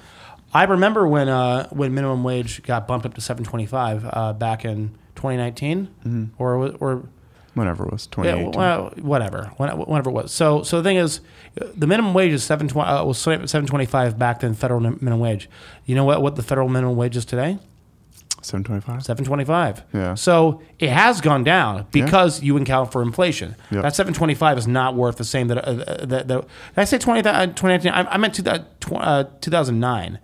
I 0.53 0.65
remember 0.65 1.07
when 1.09 1.29
uh, 1.29 1.69
when 1.71 1.95
minimum 1.95 2.23
wage 2.25 2.63
got 2.63 2.87
bumped 2.87 3.07
up 3.07 3.15
to 3.15 3.21
seven 3.21 3.45
twenty 3.45 3.67
five 3.67 4.05
uh, 4.11 4.33
back 4.33 4.65
in 4.65 4.91
2019 5.17 6.33
or 6.39 6.59
wa- 6.59 6.73
or 6.81 7.09
Whenever 7.55 7.85
it 7.87 7.93
was 7.93 8.09
twenty 8.09 8.31
yeah, 8.31 8.49
well, 8.49 8.93
whatever 9.01 9.45
whenever 9.59 10.11
it 10.11 10.13
was. 10.13 10.33
So 10.33 10.65
so 10.65 10.79
the 10.83 10.89
thing 10.89 10.97
is, 10.97 11.21
the 11.55 11.87
minimum 11.87 12.13
wage 12.13 12.33
is 12.33 12.43
seven 12.43 12.67
twenty 12.67 12.89
uh, 12.91 13.05
was 13.05 13.17
seven 13.17 13.47
twenty 13.67 13.87
five 13.87 14.19
back 14.19 14.41
then 14.41 14.55
federal 14.55 14.81
minimum 14.81 15.21
wage. 15.21 15.49
You 15.87 15.95
know 15.95 16.05
what 16.05 16.21
what 16.21 16.35
the 16.35 16.43
federal 16.43 16.69
minimum 16.69 16.97
wage 16.97 17.17
is 17.17 17.25
today? 17.25 17.61
Seven 18.45 18.63
twenty 18.63 18.83
five. 18.83 19.03
Seven 19.03 19.25
twenty 19.25 19.45
five. 19.45 19.83
Yeah. 19.95 20.15
So 20.15 20.61
it 20.79 20.91
has 20.91 21.21
gone 21.23 21.45
down 21.45 21.87
because 21.91 22.43
you 22.43 22.57
account 22.59 22.93
for 22.93 23.01
inflation. 23.03 23.57
Yep. 23.71 23.83
That 23.83 23.97
seven 23.97 24.13
twenty 24.13 24.35
five 24.35 24.59
is 24.59 24.67
not 24.69 24.95
worth 24.95 25.17
the 25.17 25.25
same 25.25 25.49
that 25.49 25.59
uh, 25.67 25.73
that. 26.07 26.29
that 26.29 26.29
did 26.29 26.45
I 26.77 26.85
say 26.85 26.99
20, 26.99 27.21
uh, 27.29 27.47
2019? 27.47 27.91
I, 27.93 28.13
I 28.13 28.17
meant 28.19 28.35
two, 28.35 28.45
uh, 28.47 28.59
uh, 28.99 29.25
two 29.41 29.51
thousand 29.51 29.81
nine. 29.81 30.19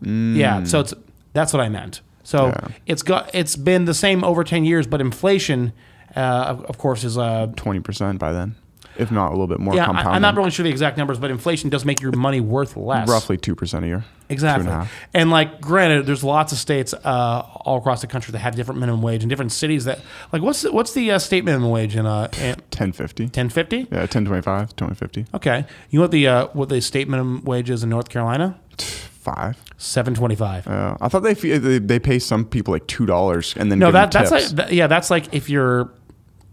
Yeah. 0.00 0.64
So 0.64 0.80
it's 0.80 0.94
that's 1.34 1.52
what 1.52 1.60
I 1.60 1.68
meant. 1.68 2.00
So 2.22 2.50
Mm. 2.50 2.52
Yeah. 2.70 2.76
it's 2.86 3.02
got 3.02 3.30
it's 3.34 3.56
been 3.56 3.84
the 3.84 3.94
same 3.94 4.24
over 4.24 4.42
ten 4.42 4.64
years, 4.64 4.86
but 4.86 5.00
inflation, 5.00 5.72
uh, 6.16 6.20
of, 6.48 6.64
of 6.64 6.78
course, 6.78 7.04
is 7.04 7.16
uh, 7.18 7.48
Twenty 7.56 7.80
percent 7.80 8.18
by 8.18 8.32
then, 8.32 8.56
if 8.98 9.10
not 9.10 9.28
a 9.28 9.30
little 9.30 9.46
bit 9.46 9.58
more. 9.60 9.74
yeah. 9.74 9.90
I. 9.90 10.10
I'm 10.14 10.22
not 10.22 10.36
really 10.36 10.50
sure 10.50 10.64
the 10.64 10.70
exact 10.70 10.96
numbers, 10.96 11.18
but 11.18 11.30
inflation 11.30 11.70
does 11.70 11.84
make 11.84 12.00
your 12.00 12.12
money 12.12 12.40
worth 12.40 12.76
less. 12.76 13.08
roughly 13.08 13.36
two 13.36 13.54
percent 13.54 13.84
a 13.84 13.88
year. 13.88 14.04
Exactly. 14.28 14.68
And 14.70 14.82
a. 14.82 14.88
And 15.14 15.30
like, 15.30 15.60
granted, 15.60 16.06
there's 16.06 16.24
lots 16.24 16.52
of 16.52 16.58
states 16.58 16.92
uh, 16.94 17.42
all 17.64 17.78
across 17.78 18.00
the 18.00 18.06
country 18.08 18.32
that 18.32 18.38
have 18.38 18.56
different 18.56 18.80
minimum 18.80 19.02
wage, 19.02 19.22
and 19.22 19.30
different 19.30 19.52
cities 19.52 19.84
that 19.84 20.00
like 20.32 20.42
what's 20.42 20.62
the, 20.62 20.72
what's 20.72 20.92
the 20.94 21.12
uh, 21.12 21.18
state 21.18 21.44
minimum 21.44 21.70
wage 21.70 21.94
in 21.96 22.06
uh 22.06 22.28
Ten 22.70 22.92
fifty. 22.92 23.28
ten 23.28 23.48
fifty? 23.48 23.86
Yeah, 23.90 24.06
ten 24.06 24.24
twenty 24.24 24.42
five, 24.42 24.74
twenty 24.76 24.94
fifty. 24.94 25.26
Okay, 25.34 25.64
you 25.90 25.98
know 25.98 26.04
what 26.04 26.10
the 26.10 26.26
uh, 26.26 26.46
what 26.48 26.68
the 26.68 26.80
state 26.80 27.08
minimum 27.08 27.44
wage 27.44 27.70
is 27.70 27.82
in 27.82 27.90
North 27.90 28.08
Carolina? 28.08 28.58
Five. 28.78 29.56
Seven 29.78 30.14
twenty 30.14 30.34
five. 30.36 30.66
Uh, 30.68 30.96
I 31.00 31.08
thought 31.08 31.20
they, 31.20 31.34
they 31.34 31.78
they 31.78 31.98
pay 31.98 32.18
some 32.18 32.44
people 32.44 32.72
like 32.72 32.86
two 32.86 33.06
dollars 33.06 33.54
and 33.56 33.70
then 33.70 33.78
No, 33.78 33.90
that 33.90 34.10
that's 34.12 34.30
tips, 34.30 34.54
like 34.54 34.70
yeah, 34.70 34.86
that's 34.86 35.10
like 35.10 35.34
if 35.34 35.50
you're 35.50 35.90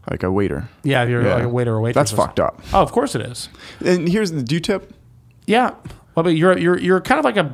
like 0.10 0.24
a 0.24 0.32
waiter. 0.32 0.68
yeah 0.84 1.04
if 1.04 1.10
you're 1.10 1.24
Yeah. 1.24 1.36
like 1.36 1.44
a 1.44 1.50
waiter 1.50 1.74
or 1.74 1.82
waitress. 1.82 2.12
That's 2.12 2.18
fucked 2.18 2.40
up. 2.40 2.62
Oh, 2.74 2.82
of 2.82 2.92
course 2.92 3.16
it 3.16 3.22
is. 3.22 3.50
And 3.86 4.08
here's 4.10 4.32
the 4.32 4.44
do 4.44 4.60
tip. 4.60 4.94
Yeah. 5.46 5.72
Well, 6.16 6.24
but 6.24 6.30
you're 6.36 6.58
you're 6.58 6.78
you're 6.78 7.02
kind 7.02 7.20
of 7.20 7.26
like 7.26 7.38
a 7.38 7.52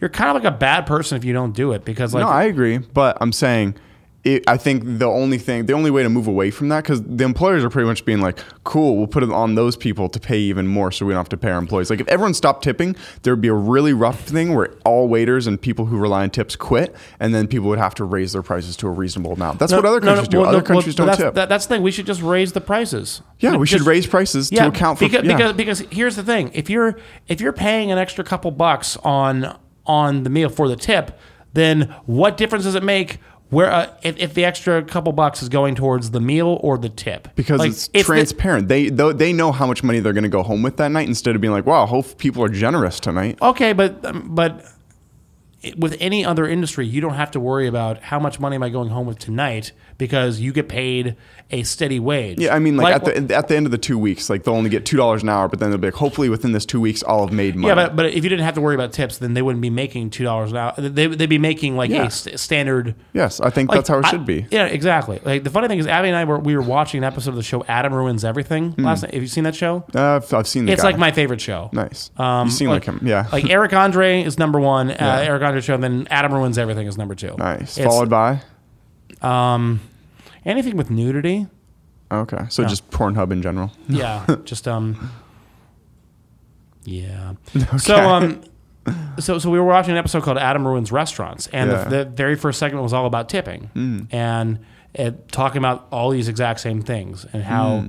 you're 0.00 0.10
kind 0.10 0.28
of 0.36 0.42
like 0.42 0.52
a 0.52 0.56
bad 0.56 0.86
person 0.86 1.16
if 1.16 1.24
you 1.24 1.32
don't 1.32 1.54
do 1.54 1.72
it 1.72 1.84
because 1.84 2.12
like 2.14 2.22
no, 2.22 2.28
I 2.28 2.44
agree, 2.44 2.78
but 2.78 3.16
I'm 3.20 3.32
saying. 3.32 3.76
It, 4.24 4.44
I 4.46 4.56
think 4.56 4.84
the 4.84 5.08
only 5.08 5.36
thing, 5.36 5.66
the 5.66 5.72
only 5.72 5.90
way 5.90 6.04
to 6.04 6.08
move 6.08 6.28
away 6.28 6.52
from 6.52 6.68
that, 6.68 6.84
because 6.84 7.02
the 7.02 7.24
employers 7.24 7.64
are 7.64 7.70
pretty 7.70 7.88
much 7.88 8.04
being 8.04 8.20
like, 8.20 8.38
"Cool, 8.62 8.96
we'll 8.96 9.08
put 9.08 9.24
it 9.24 9.32
on 9.32 9.56
those 9.56 9.76
people 9.76 10.08
to 10.08 10.20
pay 10.20 10.38
even 10.38 10.68
more, 10.68 10.92
so 10.92 11.04
we 11.04 11.12
don't 11.12 11.18
have 11.18 11.28
to 11.30 11.36
pay 11.36 11.50
our 11.50 11.58
employees." 11.58 11.90
Like, 11.90 12.00
if 12.00 12.06
everyone 12.06 12.32
stopped 12.32 12.62
tipping, 12.62 12.94
there 13.22 13.32
would 13.32 13.40
be 13.40 13.48
a 13.48 13.54
really 13.54 13.92
rough 13.92 14.20
thing 14.20 14.54
where 14.54 14.70
all 14.84 15.08
waiters 15.08 15.48
and 15.48 15.60
people 15.60 15.86
who 15.86 15.98
rely 15.98 16.22
on 16.22 16.30
tips 16.30 16.54
quit, 16.54 16.94
and 17.18 17.34
then 17.34 17.48
people 17.48 17.68
would 17.70 17.80
have 17.80 17.96
to 17.96 18.04
raise 18.04 18.32
their 18.32 18.42
prices 18.42 18.76
to 18.76 18.86
a 18.86 18.90
reasonable 18.90 19.32
amount. 19.32 19.58
That's 19.58 19.72
what 19.72 19.84
other 19.84 20.00
countries 20.00 20.28
do. 20.28 20.38
well, 20.38 20.50
other 20.50 20.58
no, 20.58 20.64
countries 20.64 20.94
don't 20.94 21.06
that's, 21.08 21.18
tip. 21.18 21.34
that- 21.34 21.48
that's 21.48 21.66
the 21.66 21.74
thing. 21.74 21.82
We 21.82 21.90
should 21.90 22.06
just 22.06 22.22
raise 22.22 22.52
the 22.52 22.60
prices. 22.60 23.22
yeah, 23.40 23.56
we 23.56 23.66
should 23.66 23.82
raise 23.82 24.06
prices 24.06 24.50
to 24.50 24.68
account 24.68 25.00
for 25.00 25.06
because, 25.06 25.24
yeah. 25.24 25.36
because 25.36 25.52
because 25.54 25.80
here's 25.90 26.14
the 26.14 26.22
thing: 26.22 26.52
if 26.54 26.70
you're 26.70 26.96
if 27.26 27.40
you're 27.40 27.52
paying 27.52 27.90
an 27.90 27.98
extra 27.98 28.22
couple 28.22 28.52
bucks 28.52 28.96
on 28.98 29.58
on 29.84 30.22
the 30.22 30.30
meal 30.30 30.48
for 30.48 30.68
the 30.68 30.76
tip, 30.76 31.18
then 31.54 31.94
what 32.06 32.36
difference 32.36 32.64
does 32.64 32.76
it 32.76 32.84
make 32.84 33.18
where 33.52 33.70
uh, 33.70 33.86
if, 34.02 34.16
if 34.18 34.34
the 34.34 34.44
extra 34.44 34.82
couple 34.82 35.12
bucks 35.12 35.42
is 35.42 35.48
going 35.48 35.74
towards 35.74 36.10
the 36.10 36.20
meal 36.20 36.58
or 36.62 36.78
the 36.78 36.88
tip 36.88 37.28
because 37.36 37.58
Like, 37.60 37.70
it's, 37.70 37.88
the- 37.88 38.02
transparent. 38.02 38.66
they 38.68 38.88
they 38.88 39.32
know 39.32 39.52
how 39.52 39.66
much 39.66 39.82
money 39.84 40.00
they're 40.00 40.12
going 40.14 40.22
to 40.24 40.28
go 40.30 40.42
home 40.42 40.62
with 40.62 40.78
that 40.78 40.88
night 40.90 41.06
instead 41.06 41.34
of 41.34 41.40
being 41.40 41.52
like, 41.52 41.66
"Wow, 41.66 41.86
hope 41.86 42.18
people 42.18 42.42
are 42.42 42.48
generous 42.48 42.98
tonight." 42.98 43.38
okay, 43.40 43.72
but 43.74 43.92
but 44.34 44.64
with 45.76 45.96
any 46.00 46.24
other 46.24 46.46
industry, 46.48 46.86
you 46.86 47.00
don't 47.00 47.14
have 47.14 47.30
to 47.32 47.40
worry 47.40 47.66
about 47.68 48.02
how 48.02 48.18
much 48.18 48.40
money 48.40 48.56
am 48.56 48.62
I 48.62 48.68
going 48.68 48.88
home 48.88 49.06
with 49.06 49.18
tonight 49.18 49.72
because 49.98 50.40
you 50.40 50.52
get 50.52 50.68
paid 50.68 51.16
a 51.50 51.62
steady 51.62 52.00
wage. 52.00 52.38
Yeah, 52.40 52.54
I 52.54 52.58
mean, 52.58 52.76
like, 52.78 52.94
at 52.94 53.04
the 53.28 53.36
at 53.36 53.48
the 53.48 53.56
end 53.56 53.66
of 53.66 53.72
the 53.72 53.78
two 53.78 53.98
weeks, 53.98 54.28
like 54.30 54.42
they'll 54.44 54.54
only 54.54 54.70
get 54.70 54.86
two 54.86 54.96
dollars 54.96 55.22
an 55.22 55.28
hour, 55.28 55.48
but 55.48 55.60
then 55.60 55.70
they'll 55.70 55.78
be 55.78 55.88
like, 55.88 55.94
hopefully 55.94 56.28
within 56.30 56.52
this 56.52 56.64
two 56.66 56.80
weeks, 56.80 57.04
I'll 57.06 57.26
have 57.26 57.32
made 57.34 57.54
money. 57.54 57.68
yeah, 57.68 57.74
but, 57.88 57.94
but 57.96 58.06
if 58.06 58.14
you 58.24 58.30
didn't 58.30 58.44
have 58.44 58.54
to 58.54 58.60
worry 58.60 58.74
about 58.74 58.92
tips, 58.92 59.18
then 59.18 59.34
they 59.34 59.42
wouldn't 59.42 59.60
be 59.62 59.70
making 59.70 60.10
two 60.10 60.24
dollars 60.24 60.50
an 60.50 60.56
hour. 60.56 60.74
They, 60.78 61.06
they'd 61.08 61.26
be 61.28 61.38
making 61.38 61.76
like 61.76 61.90
Yeah. 61.90 62.06
a 62.06 62.10
st- 62.10 62.40
standard. 62.40 62.94
yes, 63.12 63.38
I 63.40 63.50
think 63.50 63.68
Like, 63.68 63.78
that's 63.78 63.88
how 63.90 63.98
it 63.98 64.06
I- 64.06 64.10
should 64.10 64.24
be. 64.26 64.46
Yeah, 64.50 64.64
exactly. 64.66 65.20
Like 65.24 65.44
the 65.44 65.50
funny 65.50 65.68
thing 65.68 65.78
is, 65.78 65.86
Abby 65.86 66.08
and 66.08 66.16
I 66.16 66.24
were 66.24 66.38
we 66.38 66.56
were 66.56 66.62
watching 66.62 66.98
an 66.98 67.04
episode 67.04 67.30
of 67.30 67.36
the 67.36 67.42
show 67.42 67.64
Adam 67.68 67.92
Ruins 67.94 68.24
Everything 68.24 68.72
Hmm. 68.72 68.84
last 68.86 69.02
night. 69.02 69.12
Have 69.14 69.22
you 69.22 69.28
seen 69.28 69.44
that 69.44 69.54
show? 69.54 69.84
Uh, 69.94 70.16
I've, 70.16 70.32
I've 70.34 70.48
seen 70.48 70.68
It's 70.68 70.82
guy. 70.82 70.88
like 70.88 70.98
my 70.98 71.12
favorite 71.12 71.40
show. 71.40 71.68
nice. 71.72 72.10
Um, 72.16 72.46
you 72.48 72.52
seem 72.52 72.70
like, 72.70 72.84
him, 72.84 73.00
yeah. 73.04 73.28
like 73.30 73.48
Eric 73.50 73.72
Andre 73.74 74.22
is 74.22 74.38
number 74.38 74.58
one. 74.58 74.90
Uh, 74.90 75.20
Eric 75.22 75.42
Andre 75.42 75.51
show, 75.60 75.74
and 75.74 75.82
then 75.82 76.06
Adam 76.10 76.32
Ruins 76.32 76.56
Everything 76.58 76.86
is 76.86 76.96
number 76.96 77.14
two. 77.14 77.34
nice. 77.38 77.76
It's, 77.76 77.84
Followed 77.86 78.08
by. 78.08 78.40
um, 79.20 79.80
anything 80.44 80.76
with 80.76 80.90
nudity. 80.90 81.46
Okay, 82.10 82.44
so 82.48 82.64
just 82.64 82.90
Pornhub 82.90 83.30
in 83.32 83.42
general. 83.42 83.70
Yeah, 83.88 84.24
just 84.44 84.66
um, 84.68 85.10
yeah. 86.84 87.34
So 87.78 87.96
um, 87.96 88.42
so 89.18 89.38
so 89.38 89.50
we 89.50 89.58
were 89.58 89.64
watching 89.66 89.92
an 89.92 89.98
episode 89.98 90.22
called 90.22 90.38
Adam 90.38 90.66
Ruins 90.66 90.90
Restaurants, 90.92 91.46
and 91.52 91.70
Yeah. 91.70 91.84
the, 91.84 91.96
the 91.98 92.04
very 92.06 92.36
first 92.36 92.58
segment 92.58 92.82
was 92.82 92.92
all 92.92 93.06
about 93.06 93.28
tipping 93.28 94.08
and 94.10 94.58
it, 94.94 95.30
talking 95.32 95.58
about 95.58 95.86
all 95.90 96.10
these 96.10 96.28
exact 96.28 96.60
same 96.60 96.82
things 96.82 97.24
and 97.32 97.42
how 97.44 97.84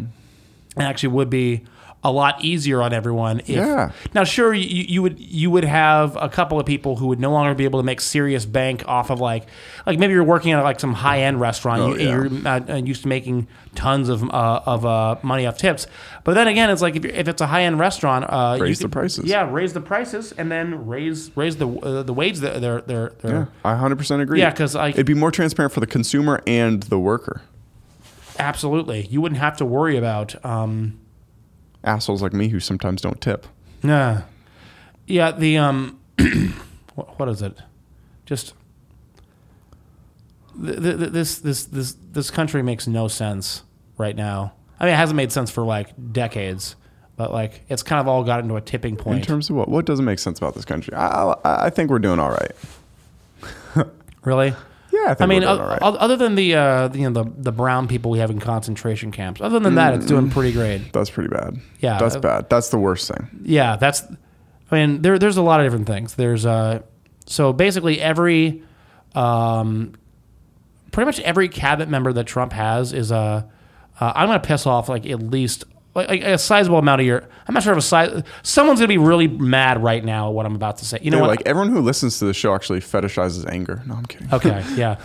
it 0.78 0.82
actually 0.82 1.10
would 1.10 1.30
be 1.30 1.64
a 2.06 2.12
lot 2.12 2.44
easier 2.44 2.82
on 2.82 2.92
everyone 2.92 3.40
if 3.42 3.50
Yeah. 3.50 3.92
now 4.14 4.24
sure 4.26 4.54
you, 4.54 4.66
you 4.90 5.02
would 5.02 5.18
you 5.20 5.50
would 5.50 5.64
have 5.64 6.18
a 6.20 6.28
couple 6.28 6.60
of 6.60 6.66
people 6.66 6.98
who 6.98 7.08
would 7.08 7.20
no 7.20 7.32
longer 7.32 7.54
be 7.56 7.64
able 7.64 7.80
to 7.80 7.84
make 7.86 8.02
serious 8.02 8.46
bank 8.46 8.84
off 8.88 9.10
of 9.10 9.22
like 9.22 9.46
like 9.86 9.98
maybe 10.00 10.12
you're 10.14 10.24
working 10.24 10.52
at 10.52 10.62
like 10.64 10.80
some 10.82 10.94
high 10.94 11.20
end 11.22 11.40
restaurant 11.40 11.82
Oh, 11.82 11.96
you, 11.96 12.00
yeah. 12.00 12.12
you're 12.12 12.72
uh, 12.72 12.76
used 12.78 13.04
to 13.04 13.08
making 13.08 13.48
tons 13.76 14.10
of 14.10 14.22
uh, 14.34 14.62
of 14.66 14.86
uh, 14.86 15.16
money 15.24 15.46
off 15.46 15.58
tips 15.58 15.88
but 16.26 16.34
then 16.34 16.48
again 16.48 16.70
it's 16.70 16.82
like 16.82 16.96
if, 16.98 17.04
you're, 17.06 17.14
if 17.14 17.28
it's 17.28 17.42
a 17.42 17.48
high 17.48 17.64
end 17.64 17.80
restaurant 17.80 18.26
uh, 18.28 18.56
you 18.58 18.64
Raise 18.64 18.80
the 18.80 18.90
prices. 18.90 19.26
yeah 19.26 19.50
raise 19.50 19.72
the 19.74 19.82
prices 19.82 20.34
and 20.34 20.52
then 20.52 20.86
raise 20.86 21.32
raise 21.38 21.56
the 21.58 21.68
uh, 21.70 22.04
the 22.04 22.14
wage 22.14 22.40
that 22.40 22.60
they're 22.62 22.82
they're, 22.82 23.14
they're 23.22 23.50
Yeah, 23.64 23.72
I 23.72 23.76
100% 23.76 24.20
agree. 24.22 24.40
Yeah, 24.40 24.52
'cause 24.52 24.76
I- 24.76 24.90
it'd 24.90 25.06
be 25.06 25.14
more 25.14 25.32
transparent 25.32 25.72
for 25.74 25.80
the 25.80 25.88
consumer 25.88 26.42
and 26.46 26.84
the 26.84 27.00
worker. 27.00 27.42
absolutely 28.40 29.06
you 29.08 29.22
wouldn't 29.22 29.40
have 29.40 29.58
to 29.58 29.66
worry 29.66 29.96
about 29.98 30.44
um, 30.46 31.00
Assholes 31.84 32.22
like 32.22 32.34
me 32.34 32.48
who 32.50 32.60
sometimes 32.60 33.02
don't 33.02 33.20
tip. 33.22 33.46
Yeah. 33.84 34.24
Yeah, 35.08 35.32
the 35.32 35.58
um 35.58 36.00
what, 36.96 37.20
what 37.20 37.30
is 37.30 37.42
it? 37.42 37.58
Just 38.26 38.54
th- 40.64 40.80
th- 40.82 40.98
th- 40.98 41.12
this 41.12 41.40
this 41.40 41.66
this 41.66 41.96
this 42.12 42.32
country 42.32 42.64
makes 42.64 42.88
no 42.88 43.08
sense 43.08 43.64
right 43.98 44.16
now. 44.16 44.54
I 44.80 44.86
mean, 44.86 44.94
it 44.94 44.98
hasn't 44.98 45.18
made 45.18 45.32
sense 45.32 45.52
for 45.52 45.64
like 45.64 45.90
decades, 46.12 46.76
but 47.16 47.32
like 47.32 47.62
it's 47.70 47.84
kind 47.84 48.00
of 48.00 48.08
all 48.08 48.24
got 48.24 48.40
into 48.42 48.56
a 48.56 48.62
tipping 48.62 48.96
point. 48.96 49.20
In 49.20 49.26
terms 49.26 49.50
of 49.50 49.56
what? 49.56 49.70
What 49.70 49.86
doesn't 49.86 50.06
make 50.06 50.20
sense 50.20 50.38
about 50.38 50.56
this 50.56 50.66
country? 50.66 50.94
I, 50.94 51.34
I, 51.44 51.66
I 51.66 51.70
think 51.70 51.90
we're 51.90 52.00
doing 52.00 52.20
all 52.20 52.32
right. 52.32 53.86
really? 54.24 54.54
I 55.08 55.16
I 55.20 55.26
mean, 55.26 55.44
o- 55.44 55.48
all 55.48 55.60
right. 55.60 55.80
o- 55.82 55.96
other 55.96 56.16
than 56.16 56.36
the 56.36 56.56
uh, 56.56 56.94
you 56.94 57.10
know 57.10 57.24
the 57.24 57.32
the 57.38 57.52
brown 57.52 57.88
people 57.88 58.12
we 58.12 58.20
have 58.20 58.30
in 58.30 58.40
concentration 58.40 59.12
camps, 59.12 59.42
other 59.42 59.60
than 59.60 59.76
that, 59.76 59.94
it's 59.94 60.06
doing 60.06 60.30
pretty 60.30 60.52
great. 60.52 60.92
That's 60.94 61.10
pretty 61.10 61.30
bad. 61.30 61.58
Yeah. 61.80 61.98
That's 62.00 62.18
bad. 62.18 62.50
That's 62.50 62.70
the 62.70 62.78
worst 62.80 63.08
thing. 63.10 63.28
Yeah, 63.44 63.76
that's. 63.76 64.04
I 64.72 64.76
mean, 64.76 65.02
there 65.02 65.20
there's 65.20 65.38
a 65.38 65.42
lot 65.42 65.60
of 65.60 65.66
different 65.66 65.88
things. 65.88 66.16
There's 66.16 66.46
uh, 66.46 66.82
so 67.26 67.54
basically 67.54 68.02
every, 68.02 68.64
um, 69.14 69.94
pretty 70.92 71.06
much 71.06 71.20
every 71.20 71.48
cabinet 71.50 71.90
member 71.90 72.12
that 72.14 72.26
Trump 72.26 72.54
has 72.54 72.94
is 72.94 73.12
uh, 73.12 73.44
uh 74.00 74.14
I'm 74.16 74.28
gonna 74.28 74.40
piss 74.40 74.66
off 74.66 74.90
like 74.90 75.06
at 75.06 75.20
least 75.22 75.66
like, 75.96 76.22
a 76.22 76.38
sizable 76.38 76.78
amount 76.80 77.02
of 77.02 77.08
your. 77.08 77.28
I'm 77.48 77.54
not 77.54 77.64
sure 77.64 77.74
if 77.74 77.78
a 77.80 77.82
size. 77.82 78.24
Someone's 78.42 78.80
gonna 78.80 78.88
be 78.88 78.98
really 78.98 79.28
mad 79.28 79.82
right 79.84 80.04
now 80.04 80.30
at 80.30 80.34
what 80.34 80.46
I'm 80.46 80.56
about 80.56 80.78
to 80.78 80.86
say. 80.86 81.00
You 81.02 81.12
know 81.12 81.20
what? 81.20 81.30
like 81.30 81.44
everyone 81.46 81.70
who 81.72 81.82
listens 81.82 82.20
to 82.20 82.26
the 82.26 82.34
show 82.34 82.54
actually 82.56 82.80
fetishizes 82.80 83.48
anger. 83.50 83.82
No, 83.86 83.96
I'm 83.96 84.06
kidding. 84.06 84.34
Okay, 84.34 84.64
yeah. 84.76 84.98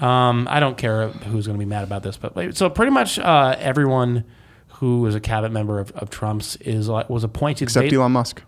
Um, 0.00 0.48
I 0.50 0.58
don't 0.58 0.76
care 0.76 1.08
who's 1.08 1.46
going 1.46 1.56
to 1.56 1.64
be 1.64 1.68
mad 1.68 1.84
about 1.84 2.02
this, 2.02 2.16
but 2.16 2.56
so 2.56 2.68
pretty 2.68 2.90
much 2.90 3.20
uh, 3.20 3.54
everyone 3.58 4.24
who 4.68 5.06
is 5.06 5.14
a 5.14 5.20
cabinet 5.20 5.52
member 5.52 5.78
of, 5.78 5.92
of 5.92 6.10
Trump's 6.10 6.56
is 6.56 6.88
like 6.88 7.08
was 7.08 7.22
appointed. 7.22 7.62
Except 7.64 7.88
ba- 7.88 7.94
Elon 7.94 8.10
Musk. 8.12 8.42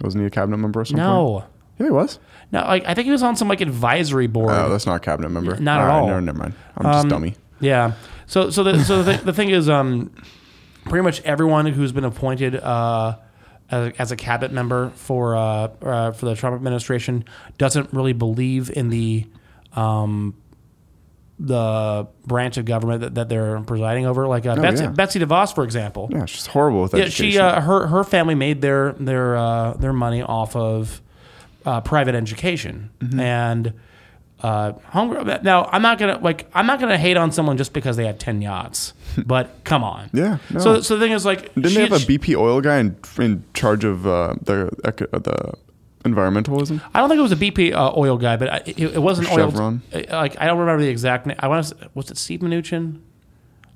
Wasn't 0.00 0.22
he 0.22 0.26
a 0.26 0.30
cabinet 0.30 0.56
member 0.56 0.80
or 0.80 0.84
something? 0.86 1.04
no, 1.04 1.44
Yeah, 1.78 1.86
he 1.86 1.90
was. 1.90 2.18
no. 2.52 2.60
Like 2.60 2.84
I 2.86 2.94
think 2.94 3.04
he 3.04 3.10
was 3.10 3.22
on 3.22 3.36
some 3.36 3.48
like 3.48 3.60
advisory 3.60 4.28
board. 4.28 4.52
Oh, 4.54 4.70
that's 4.70 4.86
not 4.86 4.94
a 4.96 5.00
cabinet 5.00 5.28
member. 5.28 5.56
Not 5.60 5.80
at 5.82 5.86
right, 5.86 5.94
all. 5.94 6.06
No, 6.06 6.20
never 6.20 6.38
mind. 6.38 6.54
I'm 6.78 6.84
just 6.86 6.98
Um, 7.04 7.08
dummy. 7.10 7.34
Yeah. 7.60 7.92
So 8.26 8.48
so 8.50 8.62
the 8.62 8.82
so 8.82 9.02
the, 9.02 9.12
thing, 9.16 9.26
the 9.26 9.32
thing 9.34 9.50
is, 9.50 9.68
um, 9.68 10.10
pretty 10.86 11.02
much 11.04 11.20
everyone 11.22 11.66
who's 11.66 11.92
been 11.92 12.04
appointed 12.04 12.54
uh, 12.56 13.16
as, 13.70 13.92
as 13.98 14.12
a 14.12 14.16
cabinet 14.16 14.52
member 14.52 14.90
for 14.90 15.36
uh, 15.36 15.40
uh, 15.82 16.12
for 16.12 16.26
the 16.26 16.34
Trump 16.34 16.54
administration 16.56 17.24
doesn't 17.58 17.92
really 17.92 18.12
believe 18.12 18.70
in 18.70 18.88
the 18.90 19.26
um, 19.74 20.34
the 21.38 22.06
branch 22.24 22.56
of 22.56 22.64
government 22.64 23.02
that, 23.02 23.14
that 23.16 23.28
they're 23.28 23.60
presiding 23.60 24.06
over. 24.06 24.26
Like 24.26 24.46
uh, 24.46 24.56
Betsy, 24.56 24.84
Oh, 24.84 24.86
yeah. 24.86 24.92
Betsy 24.92 25.20
DeVos, 25.20 25.54
for 25.54 25.64
example. 25.64 26.08
Yeah, 26.10 26.24
she's 26.24 26.46
horrible 26.46 26.82
with 26.82 26.94
education. 26.94 27.26
Yeah, 27.26 27.30
she 27.32 27.38
uh, 27.38 27.60
her 27.60 27.86
her 27.88 28.04
family 28.04 28.34
made 28.34 28.62
their 28.62 28.92
their 28.92 29.36
uh, 29.36 29.74
their 29.74 29.92
money 29.92 30.22
off 30.22 30.56
of 30.56 31.02
uh, 31.66 31.80
private 31.82 32.14
education 32.14 32.90
Mm-hmm. 33.00 33.20
and 33.20 33.72
uh, 34.42 34.72
home. 34.86 35.26
Now 35.42 35.64
I'm 35.72 35.82
not 35.82 35.98
gonna 35.98 36.18
like 36.18 36.48
I'm 36.54 36.66
not 36.66 36.78
gonna 36.80 36.98
hate 36.98 37.16
on 37.16 37.32
someone 37.32 37.56
just 37.56 37.72
because 37.72 37.96
they 37.96 38.06
have 38.06 38.18
ten 38.18 38.42
yachts, 38.42 38.92
but 39.26 39.50
come 39.64 39.82
on. 39.84 40.10
Yeah, 40.12 40.38
no. 40.50 40.60
So 40.60 40.80
so 40.82 40.96
the 40.96 41.04
thing 41.04 41.12
is 41.12 41.24
like 41.24 41.54
Didn't 41.54 41.70
she- 41.70 41.74
they 41.76 41.82
have 41.82 41.92
a 41.92 41.96
BP 42.04 42.36
oil 42.36 42.60
guy 42.60 42.78
in, 42.78 42.96
in 43.18 43.44
charge 43.54 43.84
of 43.84 44.06
uh, 44.06 44.34
the 44.42 44.68
uh, 44.84 45.18
the 45.18 45.54
environmentalism? 46.04 46.80
I 46.94 47.00
don't 47.00 47.08
think 47.08 47.18
it 47.18 47.22
was 47.22 47.32
a 47.32 47.36
BP 47.36 47.72
uh, 47.74 47.92
oil 47.96 48.16
guy, 48.18 48.36
but 48.36 48.48
I- 48.52 48.62
it, 48.66 48.78
it 48.78 49.02
wasn't 49.02 49.30
oil. 49.32 49.50
Chevron. 49.50 49.82
Like 49.92 50.40
I 50.40 50.46
don't 50.46 50.58
remember 50.58 50.82
the 50.82 50.90
exact 50.90 51.26
name. 51.26 51.36
I 51.40 51.48
want 51.48 51.66
to. 51.66 51.90
Was 51.94 52.10
it 52.10 52.18
Steve 52.18 52.40
Mnuchin? 52.40 53.00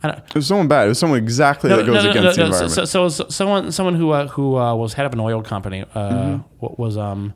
I 0.02 0.08
don't, 0.08 0.18
It 0.18 0.34
was 0.34 0.46
someone 0.46 0.66
bad. 0.68 0.86
It 0.86 0.88
was 0.88 0.98
someone 0.98 1.18
exactly 1.18 1.68
that 1.68 1.84
goes 1.84 2.04
against 2.04 2.22
the 2.22 2.32
So, 2.34 2.44
environment. 2.44 2.88
so, 2.88 3.08
so 3.08 3.28
someone 3.28 3.72
someone 3.72 3.94
who 3.96 4.10
uh, 4.12 4.28
who 4.28 4.56
uh, 4.56 4.74
was 4.74 4.94
head 4.94 5.04
of 5.06 5.12
an 5.12 5.20
oil 5.20 5.42
company 5.42 5.82
uh, 5.94 6.10
Mm-hmm. 6.10 6.42
what 6.58 6.78
was 6.78 6.96
um 6.96 7.34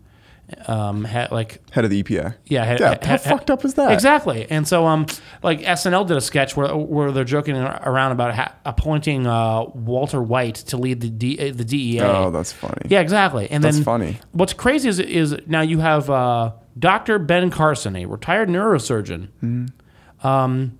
um 0.66 1.04
had, 1.04 1.32
like 1.32 1.58
Head 1.70 1.84
of 1.84 1.90
the 1.90 2.02
EPA. 2.02 2.34
yeah 2.46 2.64
had, 2.64 2.78
Yeah, 2.80 2.88
had- 2.90 3.04
how 3.04 3.10
had- 3.12 3.20
fucked 3.22 3.50
up 3.50 3.64
is 3.64 3.74
that? 3.74 3.90
exactly 3.92 4.46
and 4.50 4.68
so 4.68 4.86
um 4.86 5.06
like 5.42 5.60
SNL 5.60 6.06
did 6.06 6.16
a 6.16 6.20
sketch 6.20 6.54
where 6.56 6.74
where 6.76 7.10
they're 7.12 7.24
joking 7.24 7.56
around 7.56 8.12
about 8.12 8.34
ha- 8.34 8.54
appointing 8.66 9.26
uh, 9.26 9.64
Walter 9.74 10.22
White 10.22 10.56
to 10.56 10.76
lead 10.76 11.00
the 11.00 11.08
D, 11.10 11.38
uh, 11.40 11.52
the 11.54 11.64
DEA 11.64 12.00
Oh, 12.02 12.30
that's 12.30 12.52
funny. 12.52 12.82
yeah 12.88 13.00
exactly 13.00 13.50
and 13.50 13.64
That's 13.64 13.76
then 13.76 13.84
funny. 13.84 14.18
what's 14.32 14.52
crazy 14.52 14.88
is 14.88 14.98
is 15.00 15.34
now 15.46 15.62
you 15.62 15.78
have 15.80 16.10
uh, 16.10 16.52
Dr. 16.78 17.18
Ben 17.18 17.50
Carson 17.50 17.96
a 17.96 18.04
retired 18.04 18.48
neurosurgeon 18.50 19.28
Mm-hmm. 19.42 20.26
um 20.26 20.78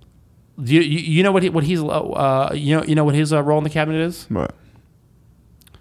do 0.63 0.73
you, 0.75 0.81
you 0.81 0.99
you 0.99 1.23
know 1.23 1.31
what 1.31 1.43
he, 1.43 1.49
what 1.49 1.63
he's 1.63 1.81
uh, 1.83 2.51
you 2.53 2.77
know 2.77 2.83
you 2.83 2.93
know 2.95 3.03
what 3.03 3.15
his 3.15 3.33
uh, 3.33 3.41
role 3.41 3.57
in 3.57 3.63
the 3.63 3.69
cabinet 3.69 3.99
is 3.99 4.27
But 4.29 4.53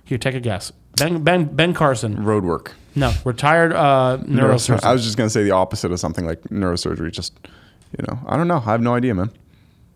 here 0.04 0.18
take 0.18 0.34
a 0.34 0.40
guess 0.40 0.72
Ben 0.98 1.22
Ben 1.22 1.44
Ben 1.54 1.74
Carson 1.74 2.24
road 2.24 2.44
work. 2.44 2.74
No 2.94 3.12
retired 3.24 3.72
uh, 3.72 4.18
neurosurgeon 4.22 4.84
I 4.84 4.92
was 4.92 5.04
just 5.04 5.16
gonna 5.16 5.30
say 5.30 5.42
the 5.44 5.50
opposite 5.52 5.92
of 5.92 6.00
something 6.00 6.24
like 6.26 6.42
neurosurgery. 6.44 7.10
Just 7.12 7.32
you 7.98 8.04
know, 8.08 8.18
I 8.26 8.36
don't 8.36 8.48
know. 8.48 8.62
I 8.66 8.72
have 8.72 8.80
no 8.82 8.94
idea, 8.94 9.14
man. 9.14 9.30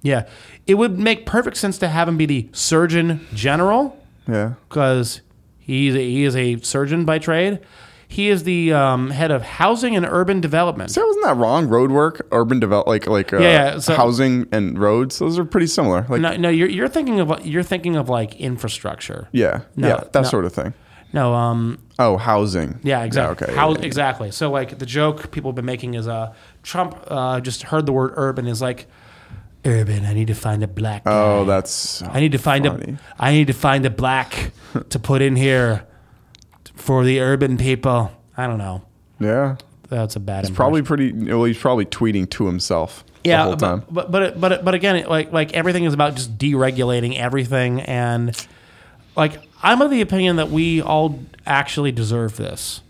Yeah, 0.03 0.29
it 0.67 0.75
would 0.75 0.99
make 0.99 1.27
perfect 1.27 1.57
sense 1.57 1.79
to 1.79 1.89
have 1.89 2.07
him 2.09 2.17
be 2.17 2.27
the 2.27 2.49
Surgeon 2.53 3.27
General 3.35 3.97
Yeah. 4.29 4.55
because 4.69 5.23
he's 5.59 5.95
a, 5.97 5.99
he 5.99 6.23
is 6.25 6.37
a 6.37 6.59
surgeon 6.61 7.05
by 7.05 7.19
trade. 7.19 7.59
He 8.07 8.29
is 8.31 8.45
the 8.45 8.73
um, 8.73 9.11
head 9.11 9.31
of 9.33 9.43
housing 9.43 9.97
and 9.97 10.07
urban 10.07 10.41
development. 10.41 10.93
So 10.93 11.05
wasn't 11.05 11.25
that 11.27 11.37
wrong? 11.37 11.67
Road 11.69 11.91
work, 11.91 12.27
urban 12.31 12.61
develop, 12.61 12.87
like 12.87 13.07
like 13.09 13.33
uh, 13.33 13.39
Yeah, 13.39 13.51
yeah, 13.75 13.79
so- 13.81 13.97
housing 13.97 14.47
and 14.53 14.79
roads. 14.79 15.19
Those 15.19 15.37
are 15.39 15.45
pretty 15.45 15.67
similar. 15.67 16.07
Like 16.09 16.21
no, 16.21 16.37
no, 16.37 16.49
you're, 16.49 16.69
you're 16.69 16.89
thinking 16.89 17.19
of 17.21 17.45
you're 17.45 17.65
thinking 17.65 17.97
of 17.97 18.09
like 18.09 18.37
infrastructure. 18.37 19.29
yeah, 19.33 19.63
No, 19.77 19.89
yeah, 19.89 20.05
that 20.13 20.15
no. 20.15 20.23
sort 20.23 20.45
of 20.45 20.53
thing. 20.53 20.73
No, 21.13 21.35
um, 21.35 21.79
Oh, 21.99 22.17
housing. 22.17 22.79
yeah, 22.83 23.03
exactly. 23.03 23.47
okay. 23.47 23.57
How 23.57 23.71
yeah, 23.71 23.79
yeah. 23.81 23.87
exactly? 23.87 24.31
So 24.31 24.51
like 24.51 24.79
the 24.79 24.87
joke 24.87 25.31
people 25.31 25.51
have 25.51 25.57
been 25.57 25.65
making 25.65 25.95
is 25.95 26.07
uh, 26.07 26.35
Trump 26.63 26.99
uh, 27.09 27.41
just 27.41 27.65
heard 27.65 27.87
the 27.87 27.93
word 27.93 28.13
urban 28.17 28.47
is 28.47 28.61
like 28.61 28.87
urban. 29.65 30.05
I 30.05 30.13
need 30.15 30.29
to 30.29 30.35
find 30.35 30.63
a 30.63 30.69
black. 30.69 31.05
Guy. 31.05 31.11
Oh, 31.13 31.45
that's. 31.45 32.03
I 32.03 32.21
need 32.21 32.33
to 32.33 32.39
find 32.39 32.67
funny. 32.67 32.93
a 32.93 32.99
I 33.19 33.33
need 33.33 33.47
to 33.49 33.53
find 33.53 33.85
a 33.87 33.91
black 33.91 34.53
to 34.91 34.99
put 34.99 35.23
in 35.23 35.35
here 35.37 35.87
for 36.75 37.05
the 37.05 37.21
urban 37.21 37.57
people. 37.57 38.13
I 38.37 38.47
don't 38.47 38.59
know. 38.59 38.83
Yeah. 39.19 39.57
that's 39.89 40.15
a 40.17 40.21
bad. 40.21 40.47
He's 40.47 40.55
probably 40.55 40.83
pretty. 40.83 41.13
Well, 41.13 41.45
he's 41.45 41.59
probably 41.59 41.87
tweeting 41.87 42.29
to 42.31 42.47
himself 42.47 43.05
yeah, 43.25 43.39
the 43.39 43.45
whole 43.45 43.57
time. 43.57 43.85
but 43.91 44.11
but 44.11 44.41
but 44.41 44.41
but, 44.41 44.65
but 44.65 44.75
again, 44.75 45.07
like 45.09 45.33
like 45.33 45.53
everything 45.55 45.85
is 45.85 45.95
about 45.95 46.15
just 46.15 46.39
deregulating 46.39 47.17
everything, 47.19 47.81
and 47.81 48.37
like 49.17 49.41
I'm 49.63 49.83
of 49.83 49.91
the 49.91 50.01
opinion 50.01 50.37
that 50.37 50.51
we 50.51 50.81
all 50.81 51.19
actually 51.47 51.93
deserve 51.93 52.37
this. 52.37 52.81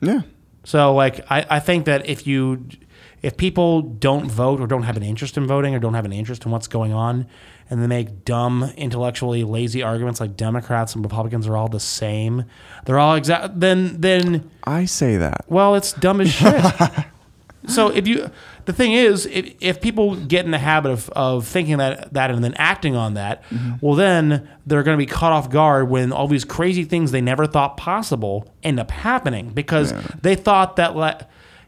yeah. 0.00 0.22
So 0.64 0.94
like 0.94 1.20
I, 1.30 1.44
I 1.50 1.60
think 1.60 1.84
that 1.84 2.08
if 2.08 2.26
you 2.26 2.66
if 3.20 3.36
people 3.36 3.82
don't 3.82 4.30
vote 4.30 4.60
or 4.60 4.66
don't 4.66 4.84
have 4.84 4.96
an 4.96 5.02
interest 5.02 5.36
in 5.36 5.46
voting 5.46 5.74
or 5.74 5.78
don't 5.78 5.94
have 5.94 6.04
an 6.06 6.12
interest 6.12 6.44
in 6.46 6.50
what's 6.52 6.66
going 6.68 6.92
on 6.92 7.26
and 7.68 7.82
they 7.82 7.86
make 7.86 8.24
dumb 8.24 8.72
intellectually 8.76 9.44
lazy 9.44 9.82
arguments 9.82 10.20
like 10.20 10.36
Democrats 10.36 10.94
and 10.94 11.04
Republicans 11.04 11.46
are 11.46 11.56
all 11.56 11.68
the 11.68 11.80
same, 11.80 12.44
they're 12.86 12.98
all 12.98 13.14
exact 13.14 13.60
then 13.60 14.00
then 14.00 14.50
I 14.64 14.86
say 14.86 15.18
that. 15.18 15.44
well, 15.48 15.74
it's 15.74 15.92
dumb 15.92 16.22
as 16.22 16.32
shit. 16.32 16.64
So 17.68 17.88
ah. 17.88 17.92
if 17.94 18.06
you, 18.06 18.30
the 18.64 18.72
thing 18.72 18.92
is, 18.92 19.26
if, 19.26 19.54
if 19.60 19.80
people 19.80 20.16
get 20.16 20.44
in 20.44 20.50
the 20.50 20.58
habit 20.58 20.90
of, 20.90 21.10
of 21.10 21.46
thinking 21.46 21.78
that 21.78 22.12
that 22.12 22.30
and 22.30 22.42
then 22.42 22.54
acting 22.54 22.96
on 22.96 23.14
that, 23.14 23.42
mm-hmm. 23.44 23.74
well, 23.80 23.94
then 23.94 24.48
they're 24.66 24.82
going 24.82 24.98
to 24.98 25.02
be 25.02 25.10
caught 25.10 25.32
off 25.32 25.50
guard 25.50 25.88
when 25.88 26.12
all 26.12 26.28
these 26.28 26.44
crazy 26.44 26.84
things 26.84 27.10
they 27.10 27.20
never 27.20 27.46
thought 27.46 27.76
possible 27.76 28.52
end 28.62 28.80
up 28.80 28.90
happening 28.90 29.50
because 29.50 29.92
they 30.22 30.34
thought 30.34 30.76
that 30.76 30.96
like. 30.96 31.22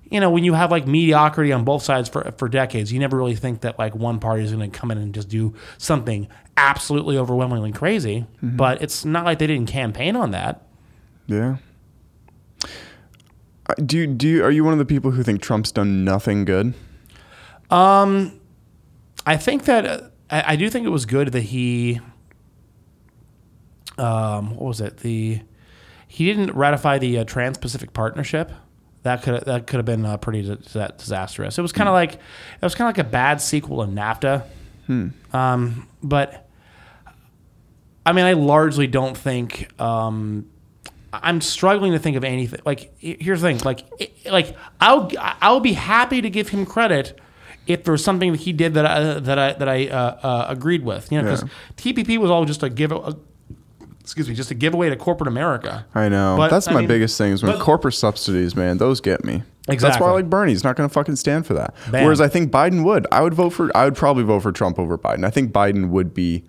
You 0.09 0.21
know, 0.21 0.31
when 0.31 0.45
you 0.45 0.55
have 0.55 0.71
like 0.71 0.87
mediocrity 0.87 1.51
on 1.51 1.65
both 1.65 1.83
sides 1.83 2.09
for 2.09 2.33
for 2.39 2.49
decades, 2.49 2.93
you 2.93 3.01
never 3.01 3.17
really 3.17 3.35
think 3.35 3.63
that 3.63 3.77
like 3.77 3.93
one 3.97 4.21
party 4.21 4.45
is 4.45 4.53
going 4.53 4.71
to 4.71 4.79
come 4.79 4.93
in 4.93 4.99
and 4.99 5.13
just 5.13 5.29
do 5.29 5.53
something 5.79 6.29
absolutely 6.57 7.19
overwhelmingly 7.19 7.73
crazy. 7.73 8.25
Mm-hmm. 8.37 8.57
But 8.57 8.83
it's 8.83 9.05
not 9.05 9.25
like 9.25 9.41
they 9.41 9.49
didn't 9.49 9.69
campaign 9.69 10.15
on 10.15 10.31
that. 10.31 10.63
Yeah. 11.27 11.57
Do 13.85 13.99
you, 13.99 14.07
do 14.07 14.29
you, 14.29 14.45
are 14.45 14.51
you 14.51 14.65
one 14.65 14.73
of 14.73 14.79
the 14.79 14.85
people 14.85 15.11
who 15.11 15.23
think 15.23 15.43
Trump's 15.43 15.73
done 15.73 16.05
nothing 16.05 16.45
good? 16.45 16.75
Um, 17.71 18.41
I 19.27 19.37
think 19.37 19.65
that 19.65 19.87
uh, 19.87 20.01
I, 20.31 20.53
I 20.53 20.57
do 20.57 20.71
think 20.71 20.87
it 20.87 20.91
was 20.91 21.05
good 21.05 21.33
that 21.33 21.41
he, 21.41 22.01
um, 23.99 24.51
what 24.57 24.67
was 24.67 24.81
it? 24.81 24.99
The 24.99 25.41
he 26.07 26.27
didn't 26.27 26.55
ratify 26.55 26.99
the 26.99 27.19
uh, 27.19 27.25
Trans-Pacific 27.25 27.93
Partnership. 27.93 28.53
That 29.03 29.23
could 29.23 29.45
that 29.45 29.67
could 29.67 29.77
have 29.77 29.85
been 29.85 30.05
uh, 30.05 30.17
pretty 30.17 30.43
dis- 30.43 30.77
disastrous. 30.99 31.59
It 31.59 31.63
was 31.63 31.73
kind 31.73 31.89
of 31.89 31.93
like 31.93 32.15
it 32.15 32.63
was 32.63 32.75
kind 32.75 32.89
of 32.89 32.97
like 32.97 33.07
a 33.07 33.11
bad 33.11 33.41
sequel 33.41 33.85
to 33.85 33.91
NAFTA. 33.91 34.45
Hmm. 34.87 35.09
Um, 35.33 35.89
but 36.03 36.49
I 38.05 38.13
mean, 38.13 38.25
I 38.25 38.35
largely 38.35 38.87
don't 38.87 39.17
think. 39.17 39.69
Um, 39.81 40.49
I'm 41.13 41.41
struggling 41.41 41.93
to 41.93 41.99
think 41.99 42.17
of 42.17 42.25
anything. 42.25 42.61
Like, 42.65 42.93
here's 42.99 43.41
the 43.41 43.49
thing. 43.49 43.59
Like, 43.65 43.85
it- 43.99 44.13
like 44.31 44.57
I'll 44.81 45.11
I'll 45.19 45.61
be 45.61 45.73
happy 45.75 46.21
to 46.21 46.29
give 46.31 46.49
him 46.51 46.67
credit 46.67 47.19
if 47.67 47.85
there 47.85 47.93
was 47.93 48.05
something 48.05 48.33
that 48.33 48.41
he 48.43 48.53
did 48.53 48.75
that 48.75 48.87
I, 48.87 49.21
that 49.21 49.39
I 49.39 49.53
that 49.55 49.69
I 49.69 49.87
uh, 49.89 50.19
uh, 50.23 50.47
agreed 50.49 50.85
with. 50.85 51.11
You 51.11 51.19
know, 51.19 51.25
because 51.25 51.43
Yeah. 51.43 51.93
TPP 51.93 52.19
was 52.19 52.31
all 52.31 52.45
just 52.45 52.63
a 52.63 52.69
give. 52.69 52.93
A, 52.93 53.17
excuse 54.01 54.29
me, 54.29 54.35
just 54.35 54.51
a 54.51 54.55
giveaway 54.55 54.89
to 54.89 54.97
corporate 54.97 55.27
America. 55.29 55.85
I 55.95 56.09
know. 56.09 56.37
But, 56.39 56.49
That's 56.51 56.69
I 56.69 56.73
my 56.73 56.81
mean- 56.81 56.89
biggest 56.89 57.19
thing 57.19 57.33
is 57.33 57.43
when 57.43 57.53
but- 57.53 57.61
corporate 57.61 57.95
subsidies, 57.95 58.55
man, 58.55 58.79
those 58.79 59.01
get 59.01 59.25
me. 59.25 59.43
Exactly. 59.69 59.77
That's 59.91 60.01
why 60.01 60.09
I 60.11 60.13
like 60.13 60.31
Bernie. 60.31 60.53
He's 60.53 60.63
not 60.63 60.77
going 60.77 60.89
to 60.89 60.93
fucking 60.93 61.17
stand 61.17 61.45
for 61.45 61.55
that. 61.55 61.75
Bam. 61.91 62.05
Whereas 62.05 62.21
I 62.21 62.29
think 62.29 62.53
Biden 62.53 62.85
would. 62.85 63.05
I 63.11 63.21
would 63.21 63.35
vote 63.35 63.51
for. 63.51 63.77
I 63.77 63.85
would 63.85 63.97
probably 63.97 64.23
vote 64.23 64.41
for 64.41 64.53
Trump 64.53 64.79
over 64.79 64.97
Biden. 64.97 65.25
I 65.25 65.31
think 65.31 65.51
Biden 65.51 65.89
would 65.89 66.15
be 66.15 66.45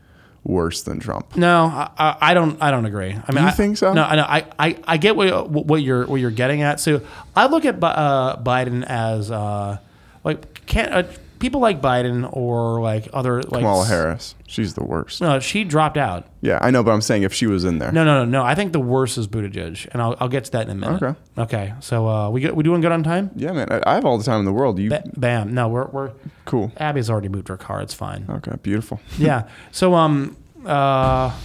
worse 0.47 0.81
than 0.83 0.99
Trump. 0.99 1.35
No, 1.35 1.65
I, 1.65 2.15
I 2.21 2.33
don't. 2.33 2.61
I 2.61 2.71
don't 2.71 2.85
agree. 2.85 3.09
I 3.27 3.31
mean, 3.31 3.43
You 3.43 3.49
I, 3.49 3.51
think 3.51 3.77
so? 3.77 3.93
No, 3.93 4.03
I 4.03 4.15
know. 4.15 4.23
I, 4.23 4.45
I, 4.57 4.77
I 4.87 4.97
get 4.97 5.15
what 5.15 5.49
what 5.49 5.81
you're 5.81 6.07
what 6.07 6.21
you're 6.21 6.31
getting 6.31 6.61
at. 6.61 6.79
So 6.79 7.01
I 7.35 7.47
look 7.47 7.65
at 7.65 7.83
uh, 7.83 8.37
Biden 8.41 8.85
as 8.85 9.29
uh, 9.29 9.77
like 10.23 10.65
can 10.65 10.93
uh, 10.93 11.03
people 11.39 11.61
like 11.61 11.81
Biden 11.81 12.27
or 12.31 12.81
like 12.81 13.07
other 13.13 13.41
like 13.43 13.61
Kamala 13.61 13.85
Harris. 13.85 14.35
She's 14.47 14.73
the 14.73 14.83
worst. 14.83 15.21
No, 15.21 15.39
she 15.39 15.63
dropped 15.63 15.97
out. 15.97 16.27
Yeah, 16.41 16.59
I 16.61 16.71
know, 16.71 16.83
but 16.83 16.91
I'm 16.91 17.01
saying 17.01 17.23
if 17.23 17.33
she 17.33 17.47
was 17.47 17.65
in 17.65 17.79
there. 17.79 17.91
No, 17.91 18.03
no, 18.03 18.23
no, 18.23 18.25
no. 18.25 18.43
I 18.43 18.55
think 18.55 18.71
the 18.73 18.79
worst 18.79 19.17
is 19.17 19.27
Buttigieg, 19.27 19.87
and 19.91 20.01
I'll, 20.01 20.15
I'll 20.19 20.29
get 20.29 20.45
to 20.45 20.51
that 20.51 20.63
in 20.63 20.71
a 20.71 20.75
minute. 20.75 21.03
Okay. 21.03 21.19
Okay. 21.37 21.73
So 21.79 22.07
uh, 22.07 22.29
we 22.29 22.41
get, 22.41 22.55
we 22.55 22.63
doing 22.63 22.81
good 22.81 22.91
on 22.91 23.03
time? 23.03 23.31
Yeah, 23.35 23.51
man. 23.51 23.67
I, 23.71 23.81
I 23.85 23.93
have 23.95 24.05
all 24.05 24.17
the 24.17 24.23
time 24.23 24.39
in 24.39 24.45
the 24.45 24.53
world. 24.53 24.79
You 24.79 24.89
Ba- 24.89 25.03
bam. 25.15 25.53
No, 25.53 25.67
we're 25.67 25.87
we're 25.87 26.11
cool? 26.45 26.71
Abby's 26.77 27.09
already 27.09 27.29
moved 27.29 27.47
her 27.49 27.57
car. 27.57 27.81
It's 27.81 27.93
fine. 27.93 28.25
Okay, 28.29 28.53
beautiful. 28.61 28.99
yeah. 29.17 29.47
So 29.71 29.93
um 29.93 30.37
uh 30.65 31.35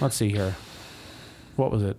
let's 0.00 0.16
see 0.16 0.30
here. 0.30 0.56
What 1.56 1.70
was 1.70 1.82
it? 1.82 1.96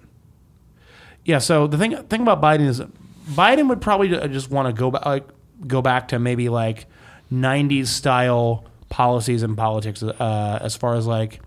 Yeah, 1.25 1.37
so 1.37 1.67
the 1.67 1.77
thing 1.77 1.95
thing 2.07 2.21
about 2.21 2.41
Biden 2.41 2.67
is 2.67 2.81
Biden 3.29 3.69
would 3.69 3.81
probably 3.81 4.09
just 4.09 4.51
want 4.51 4.67
to 4.67 4.73
go 4.77 4.91
back 4.91 5.05
like 5.05 5.27
go 5.67 5.81
back 5.81 6.09
to 6.09 6.19
maybe 6.19 6.49
like 6.49 6.85
90s 7.31 7.87
style 7.87 8.65
policies 8.89 9.43
and 9.43 9.57
politics 9.57 10.03
uh, 10.03 10.59
as 10.61 10.75
far 10.75 10.95
as 10.95 11.07
like 11.07 11.39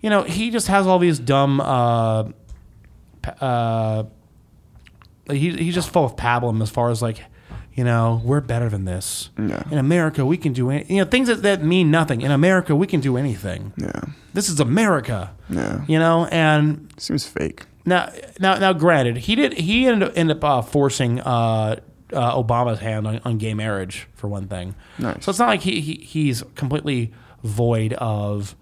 you 0.00 0.08
know, 0.08 0.22
he 0.22 0.50
just 0.50 0.66
has 0.68 0.86
all 0.86 0.98
these 0.98 1.18
dumb 1.18 1.60
uh 1.60 2.24
uh 3.40 4.04
he, 5.30 5.50
he's 5.50 5.74
just 5.74 5.90
full 5.90 6.04
of 6.04 6.16
pablum 6.16 6.62
as 6.62 6.70
far 6.70 6.90
as 6.90 7.02
like 7.02 7.22
you 7.74 7.84
know, 7.84 8.20
we're 8.24 8.40
better 8.40 8.68
than 8.68 8.84
this. 8.84 9.30
Yeah. 9.38 9.62
In 9.70 9.78
America, 9.78 10.26
we 10.26 10.36
can 10.36 10.52
do 10.52 10.70
any, 10.70 10.84
you 10.92 11.02
know 11.02 11.08
things 11.08 11.28
that, 11.28 11.42
that 11.42 11.62
mean 11.62 11.90
nothing. 11.90 12.20
In 12.20 12.30
America, 12.30 12.74
we 12.74 12.86
can 12.86 13.00
do 13.00 13.16
anything. 13.16 13.72
Yeah, 13.76 13.92
This 14.34 14.48
is 14.48 14.58
America, 14.60 15.32
yeah. 15.48 15.84
you 15.86 15.98
know. 15.98 16.26
And 16.26 16.92
Seems 16.98 17.26
fake. 17.26 17.64
now, 17.86 18.10
now, 18.40 18.56
now, 18.58 18.72
granted, 18.72 19.18
he 19.18 19.34
did 19.36 19.54
he 19.54 19.86
ended 19.86 20.08
up, 20.08 20.12
ended 20.16 20.36
up 20.38 20.44
uh, 20.44 20.62
forcing 20.62 21.20
uh, 21.20 21.76
uh, 22.12 22.42
Obama's 22.42 22.78
hand 22.78 23.06
on, 23.06 23.20
on 23.24 23.38
gay 23.38 23.54
marriage 23.54 24.06
for 24.14 24.28
one 24.28 24.48
thing. 24.48 24.74
Nice. 24.98 25.24
So 25.24 25.30
it's 25.30 25.38
not 25.38 25.48
like 25.48 25.60
he, 25.62 25.80
he 25.80 25.94
he's 25.94 26.42
completely 26.54 27.12
void 27.42 27.92
of 27.94 28.54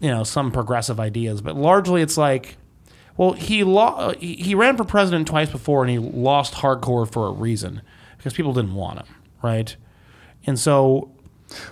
you 0.00 0.10
know 0.10 0.24
some 0.24 0.50
progressive 0.50 0.98
ideas, 1.00 1.40
but 1.40 1.56
largely 1.56 2.02
it's 2.02 2.16
like. 2.16 2.56
Well, 3.18 3.32
he, 3.32 3.62
lo- 3.62 4.14
he 4.18 4.36
he 4.36 4.54
ran 4.54 4.78
for 4.78 4.84
president 4.84 5.28
twice 5.28 5.50
before, 5.50 5.82
and 5.82 5.90
he 5.90 5.98
lost 5.98 6.54
hardcore 6.54 7.06
for 7.10 7.26
a 7.26 7.30
reason 7.30 7.82
because 8.16 8.32
people 8.32 8.54
didn't 8.54 8.74
want 8.74 9.00
him, 9.00 9.14
right? 9.42 9.76
And 10.46 10.58
so 10.58 11.12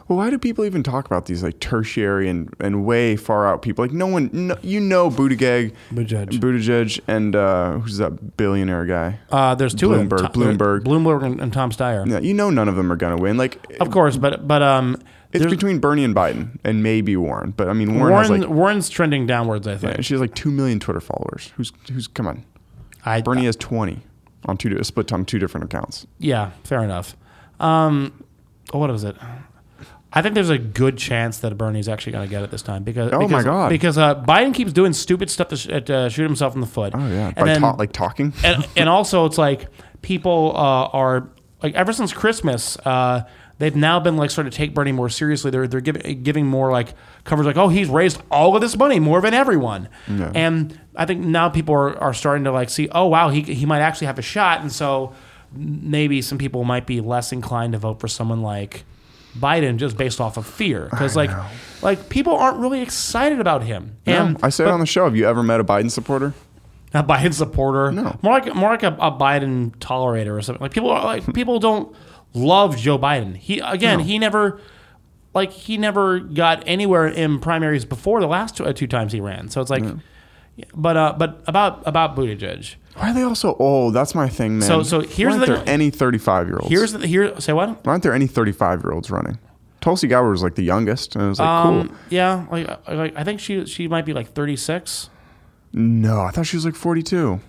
Well, 0.09 0.19
why 0.19 0.31
do 0.31 0.39
people 0.39 0.65
even 0.65 0.83
talk 0.83 1.07
about 1.07 1.27
these 1.27 1.43
like 1.43 1.61
tertiary 1.61 2.29
and, 2.29 2.55
and 2.61 2.85
way 2.85 3.17
far 3.17 3.49
out 3.49 3.63
people? 3.63 3.85
Like 3.85 3.93
no 3.93 4.07
one, 4.07 4.31
no, 4.33 4.59
you 4.63 4.81
know, 4.81 5.11
Buttigieg, 5.11 5.75
Buttigieg. 5.93 6.29
Buttigieg, 6.41 7.01
and 7.07 7.37
uh, 7.37 7.79
who's 7.79 7.99
that 7.99 8.37
billionaire 8.37 8.87
guy? 8.87 9.19
Uh, 9.31 9.55
there's 9.55 9.75
two 9.75 9.89
Bloomberg, 9.89 10.25
of 10.25 10.33
them. 10.33 10.59
Tom- 10.59 10.59
Bloomberg. 10.59 10.81
Bloomberg, 10.85 11.25
and, 11.25 11.41
and 11.41 11.53
Tom 11.53 11.71
Steyer. 11.71 12.07
Yeah, 12.09 12.19
you 12.19 12.35
know, 12.35 12.51
none 12.51 12.69
of 12.69 12.77
them 12.77 12.91
are 12.93 12.97
gonna 12.97 13.17
win. 13.17 13.37
Like 13.37 13.81
Of 13.81 13.91
course, 13.91 14.17
but 14.17 14.47
but 14.47 14.63
um, 14.63 15.01
it's 15.33 15.47
between 15.47 15.79
Bernie 15.79 16.05
and 16.05 16.15
Biden, 16.15 16.59
and 16.65 16.83
maybe 16.83 17.17
Warren. 17.17 17.53
But 17.57 17.69
I 17.69 17.73
mean, 17.73 17.99
Warren, 17.99 18.41
like 18.41 18.49
Warren's 18.51 18.89
trending 18.89 19.27
downwards. 19.27 19.67
I 19.69 19.77
think. 19.77 19.97
and 19.97 20.05
she 20.05 20.15
has 20.15 20.21
like 20.21 20.35
two 20.35 20.51
million 20.51 20.81
Twitter 20.81 21.01
followers. 21.01 21.53
Who's 21.57 21.73
who's 21.93 22.07
come 22.07 22.27
on? 22.27 22.45
I 23.05 23.21
Bernie 23.21 23.45
has 23.45 23.57
twenty 23.57 24.01
on 24.47 24.57
two 24.57 24.83
split 24.83 25.13
on 25.13 25.25
two 25.25 25.39
different 25.39 25.65
accounts. 25.65 26.07
yeah, 26.19 26.51
fair 26.65 26.83
enough. 26.83 27.17
Um, 27.59 28.25
what 28.73 28.91
was 28.91 29.05
it? 29.05 29.17
I 30.13 30.23
think 30.23 30.35
there's 30.35 30.51
a 30.51 30.59
good 30.59 30.99
chance 30.99 31.39
that 31.39 31.57
Bernie's 31.57 31.89
actually 31.89 32.13
going 32.13 32.27
to 32.27 32.31
get 32.31 32.43
it 32.43 32.51
this 32.51 32.63
time 32.63 32.83
because 32.83 33.13
Oh 33.13 33.29
my 33.29 33.43
God. 33.45 33.69
because 33.69 33.97
uh, 33.97 34.17
Biden 34.23 34.53
keeps 34.53 34.73
doing 34.73 34.93
stupid 34.93 35.31
stuff 35.31 35.49
to 35.49 35.57
sh- 35.57 35.67
to 35.87 36.11
shoot 36.11 36.25
himself 36.25 36.55
in 36.55 36.61
the 36.61 36.67
foot. 36.67 36.93
Oh 36.97 37.07
yeah, 37.09 37.27
and 37.29 37.35
by 37.37 37.45
then 37.45 37.61
ta- 37.61 37.77
like 37.79 37.93
talking. 37.93 38.33
and, 38.45 38.67
and 38.77 38.89
also 38.89 39.25
it's 39.27 39.39
like 39.39 39.69
people 40.03 40.53
uh, 40.57 40.87
are 40.89 41.29
like 41.63 41.75
ever 41.75 41.93
since 41.93 42.13
Christmas, 42.13 42.77
uh, 42.85 43.23
they've 43.59 43.77
now 43.77 44.01
been 44.01 44.17
like 44.17 44.31
starting 44.31 44.51
to 44.51 44.57
take 44.57 44.75
Bernie 44.75 44.91
more 44.91 45.09
seriously. 45.09 45.53
They're 45.53 45.69
they're 45.69 45.81
giving 45.81 46.23
giving 46.25 46.47
more 46.47 46.73
like 46.73 46.95
coverage 47.23 47.47
like 47.47 47.57
oh 47.57 47.69
he's 47.69 47.89
raised 47.89 48.21
all 48.33 48.57
of 48.57 48.63
this 48.63 48.77
money 48.77 48.99
more 48.99 49.21
than 49.21 49.33
everyone, 49.35 49.89
Yeah. 50.09 50.33
and 50.35 50.81
I 50.97 51.07
think 51.07 51.21
now 51.25 51.51
people 51.51 51.75
are, 51.77 51.97
are 52.03 52.15
starting 52.15 52.43
to 52.45 52.51
like 52.53 52.69
see 52.71 52.89
oh 52.91 53.07
wow 53.07 53.29
he 53.29 53.43
he 53.43 53.65
might 53.65 53.81
actually 53.81 54.09
have 54.09 54.19
a 54.19 54.23
shot, 54.23 54.61
and 54.61 54.73
so 54.73 55.13
maybe 55.53 56.23
some 56.23 56.39
people 56.39 56.65
might 56.65 56.87
be 56.87 57.01
less 57.01 57.33
inclined 57.33 57.75
to 57.75 57.79
vote 57.79 58.01
for 58.01 58.09
someone 58.09 58.43
like. 58.43 58.85
Biden 59.39 59.77
just 59.77 59.97
based 59.97 60.21
off 60.21 60.37
of 60.37 60.47
fear 60.47 60.89
because 60.91 61.17
like 61.17 61.31
like 61.83 62.09
people 62.09 62.35
aren't 62.35 62.59
really 62.59 62.81
excited 62.83 63.41
about 63.41 63.63
him 63.63 63.97
and 64.07 64.35
no, 64.35 64.41
I 64.43 64.49
said 64.51 64.65
but- 64.65 64.75
on 64.75 64.81
the 64.81 64.87
show. 64.87 65.05
Have 65.05 65.17
you 65.17 65.27
ever 65.27 65.43
met 65.43 65.61
a 65.61 65.65
Biden 65.65 65.91
supporter? 65.91 66.35
a 66.95 67.03
Biden 67.05 67.33
supporter. 67.33 67.93
No. 67.93 68.19
more 68.23 68.33
like 68.35 68.55
more 68.55 68.71
like 68.71 68.83
a, 68.83 68.97
a 69.01 69.13
Biden 69.13 69.71
tolerator 69.79 70.37
or 70.37 70.43
something. 70.43 70.61
Like 70.61 70.73
people 70.73 70.91
are 70.91 71.05
like 71.05 71.33
people 71.35 71.59
don't 71.61 71.95
love 72.35 72.77
Joe 72.77 72.99
Biden. 72.99 73.37
He 73.37 73.61
again, 73.61 73.99
No. 73.99 74.05
he 74.05 74.19
never 74.19 74.61
like 75.33 75.53
he 75.53 75.79
never 75.79 76.19
got 76.19 76.65
anywhere 76.67 77.07
in 77.07 77.39
primaries 77.39 77.85
before 77.85 78.21
the 78.21 78.27
last 78.27 78.57
two, 78.57 78.65
uh, 78.65 78.73
two 78.73 78.89
times 78.89 79.13
he 79.13 79.21
ran. 79.21 79.49
So 79.49 79.61
it's 79.61 79.71
like, 79.71 79.85
but 80.75 80.97
uh, 80.97 81.15
but 81.17 81.43
about 81.47 81.83
about 81.87 82.17
Buttigieg. 82.17 82.75
Why 82.97 83.11
are 83.11 83.15
they 83.15 83.23
all 83.23 83.35
so 83.35 83.55
old? 83.59 83.95
That's 83.95 84.15
my 84.15 84.29
thing, 84.29 84.59
man. 84.59 84.69
So- 84.69 84.83
so 84.83 85.01
here's 85.01 85.33
Why 85.35 85.39
the 85.47 85.53
aren't 85.53 85.57
thing- 85.59 85.65
there 85.67 85.75
any 85.75 85.91
thirty-five 85.91 86.47
year 86.49 86.57
olds? 86.59 86.69
Here's 86.71 86.93
the 86.93 87.07
here. 87.07 87.39
Say 87.41 87.53
what? 87.53 87.85
Why 87.85 87.93
aren't 87.93 88.03
there 88.03 88.13
any 88.15 88.27
thirty-five 88.27 88.83
year 88.83 88.93
olds 88.93 89.11
running? 89.11 89.39
Tulsi 89.81 90.07
Gabbard 90.09 90.31
was 90.31 90.43
like 90.43 90.57
the 90.57 90.63
youngest, 90.65 91.15
and 91.17 91.25
it 91.25 91.29
was 91.29 91.39
like 91.39 91.49
Um, 91.49 91.89
cool. 91.89 91.97
yeah, 92.11 92.45
like, 92.51 92.69
like 92.89 93.15
I 93.17 93.25
think 93.25 93.41
she 93.41 93.65
she 93.65 93.89
might 93.89 94.05
be 94.05 94.13
like 94.13 94.33
36. 94.35 95.09
No, 95.73 96.21
I 96.21 96.31
thought 96.33 96.45
she 96.47 96.57
was 96.57 96.65
like 96.67 96.75
forty-two. 96.75 97.41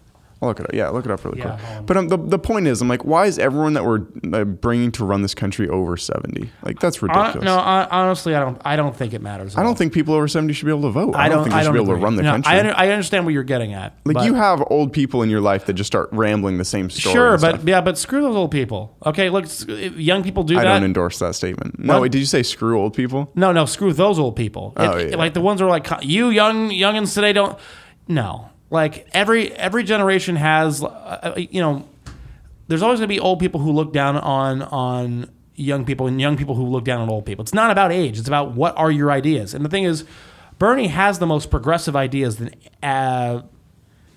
I'll 0.41 0.47
look 0.49 0.59
it 0.59 0.63
up. 0.65 0.73
Yeah, 0.73 0.89
look 0.89 1.05
it 1.05 1.11
up 1.11 1.23
really 1.23 1.37
Yeah, 1.37 1.55
quick. 1.57 1.69
on. 1.77 1.85
But 1.85 1.97
um, 1.97 2.07
the, 2.07 2.17
the 2.17 2.39
point 2.39 2.65
is, 2.65 2.81
I'm 2.81 2.87
like, 2.87 3.05
why 3.05 3.27
is 3.27 3.37
everyone 3.37 3.73
that 3.73 3.85
we're 3.85 4.01
uh, 4.33 4.43
bringing 4.43 4.91
to 4.93 5.05
run 5.05 5.21
this 5.21 5.35
country 5.35 5.69
over 5.69 5.95
70? 5.97 6.49
Like, 6.63 6.79
that's 6.79 7.01
ridiculous. 7.03 7.43
no, 7.45 7.59
hon- 7.59 7.87
honestly, 7.91 8.33
I 8.33 8.39
don't. 8.39 8.59
I 8.65 8.75
don't 8.75 8.95
think 8.95 9.13
it 9.13 9.21
matters. 9.21 9.53
at 9.53 9.59
I 9.59 9.61
all. 9.61 9.67
don't 9.69 9.77
think 9.77 9.93
people 9.93 10.15
over 10.15 10.27
70 10.27 10.51
should 10.53 10.65
be 10.65 10.71
able 10.71 10.81
to 10.81 10.89
vote. 10.89 11.15
I, 11.15 11.29
don't, 11.29 11.43
think 11.43 11.53
they 11.55 11.61
should 11.63 11.73
be 11.73 11.77
able 11.79 11.89
agree. 11.91 11.99
to 11.99 12.03
run 12.03 12.15
the 12.15 12.23
No, 12.23 12.31
country. 12.31 12.51
I, 12.53 12.85
I 12.85 12.89
understand 12.89 13.25
what 13.25 13.35
you're 13.35 13.43
getting 13.43 13.73
at. 13.73 13.95
like, 14.03 14.25
you 14.25 14.33
have 14.33 14.63
old 14.71 14.93
people 14.93 15.21
in 15.21 15.29
your 15.29 15.41
life 15.41 15.65
that 15.67 15.73
just 15.73 15.87
start 15.87 16.09
rambling 16.11 16.57
the 16.57 16.65
same 16.65 16.89
story. 16.89 17.13
Sure, 17.13 17.37
but 17.37 17.67
yeah, 17.67 17.81
but 17.81 17.97
screw 17.99 18.21
those 18.23 18.35
old 18.35 18.49
people. 18.51 18.97
Okay, 19.05 19.29
look, 19.29 19.45
young 19.67 20.23
people 20.23 20.43
do 20.43 20.57
I 20.57 20.63
that. 20.63 20.73
don't 20.73 20.83
endorse 20.83 21.19
that 21.19 21.35
statement. 21.35 21.77
No, 21.79 21.93
What? 21.93 22.01
wait, 22.03 22.11
did 22.11 22.17
you 22.19 22.25
say 22.25 22.41
screw 22.41 22.79
old 22.79 22.95
people? 22.95 23.31
no, 23.35 23.51
no, 23.51 23.65
screw 23.65 23.93
those 23.93 24.17
old 24.17 24.35
people. 24.35 24.73
Oh, 24.77 24.97
It- 24.97 25.11
yeah. 25.11 25.15
Like 25.17 25.35
the 25.35 25.41
ones 25.41 25.59
who 25.61 25.67
are 25.67 25.69
like 25.69 25.87
you, 26.01 26.29
young 26.29 26.69
youngins 26.71 27.13
today 27.13 27.31
don't. 27.33 27.59
No, 28.07 28.49
like 28.71 29.07
every 29.13 29.51
every 29.51 29.83
generation 29.83 30.35
has, 30.37 30.83
uh, 30.83 30.87
uh, 30.87 31.33
you 31.37 31.61
know, 31.61 31.87
there's 32.67 32.81
always 32.81 32.99
going 32.99 33.09
to 33.09 33.13
be 33.13 33.19
old 33.19 33.39
people 33.39 33.59
who 33.59 33.71
look 33.71 33.93
down 33.93 34.17
on 34.17 34.63
on 34.63 35.29
young 35.55 35.85
people 35.85 36.07
and 36.07 36.19
young 36.19 36.37
people 36.37 36.55
who 36.55 36.65
look 36.65 36.85
down 36.85 37.01
on 37.01 37.09
old 37.09 37.25
people. 37.25 37.43
It's 37.43 37.53
not 37.53 37.69
about 37.69 37.91
age. 37.91 38.17
It's 38.17 38.27
about 38.27 38.53
what 38.53 38.75
are 38.77 38.89
your 38.89 39.11
ideas. 39.11 39.53
And 39.53 39.63
the 39.63 39.69
thing 39.69 39.83
is, 39.83 40.05
Bernie 40.57 40.87
has 40.87 41.19
the 41.19 41.27
most 41.27 41.51
progressive 41.51 41.95
ideas 41.95 42.37
than 42.37 42.55
uh, 42.81 43.41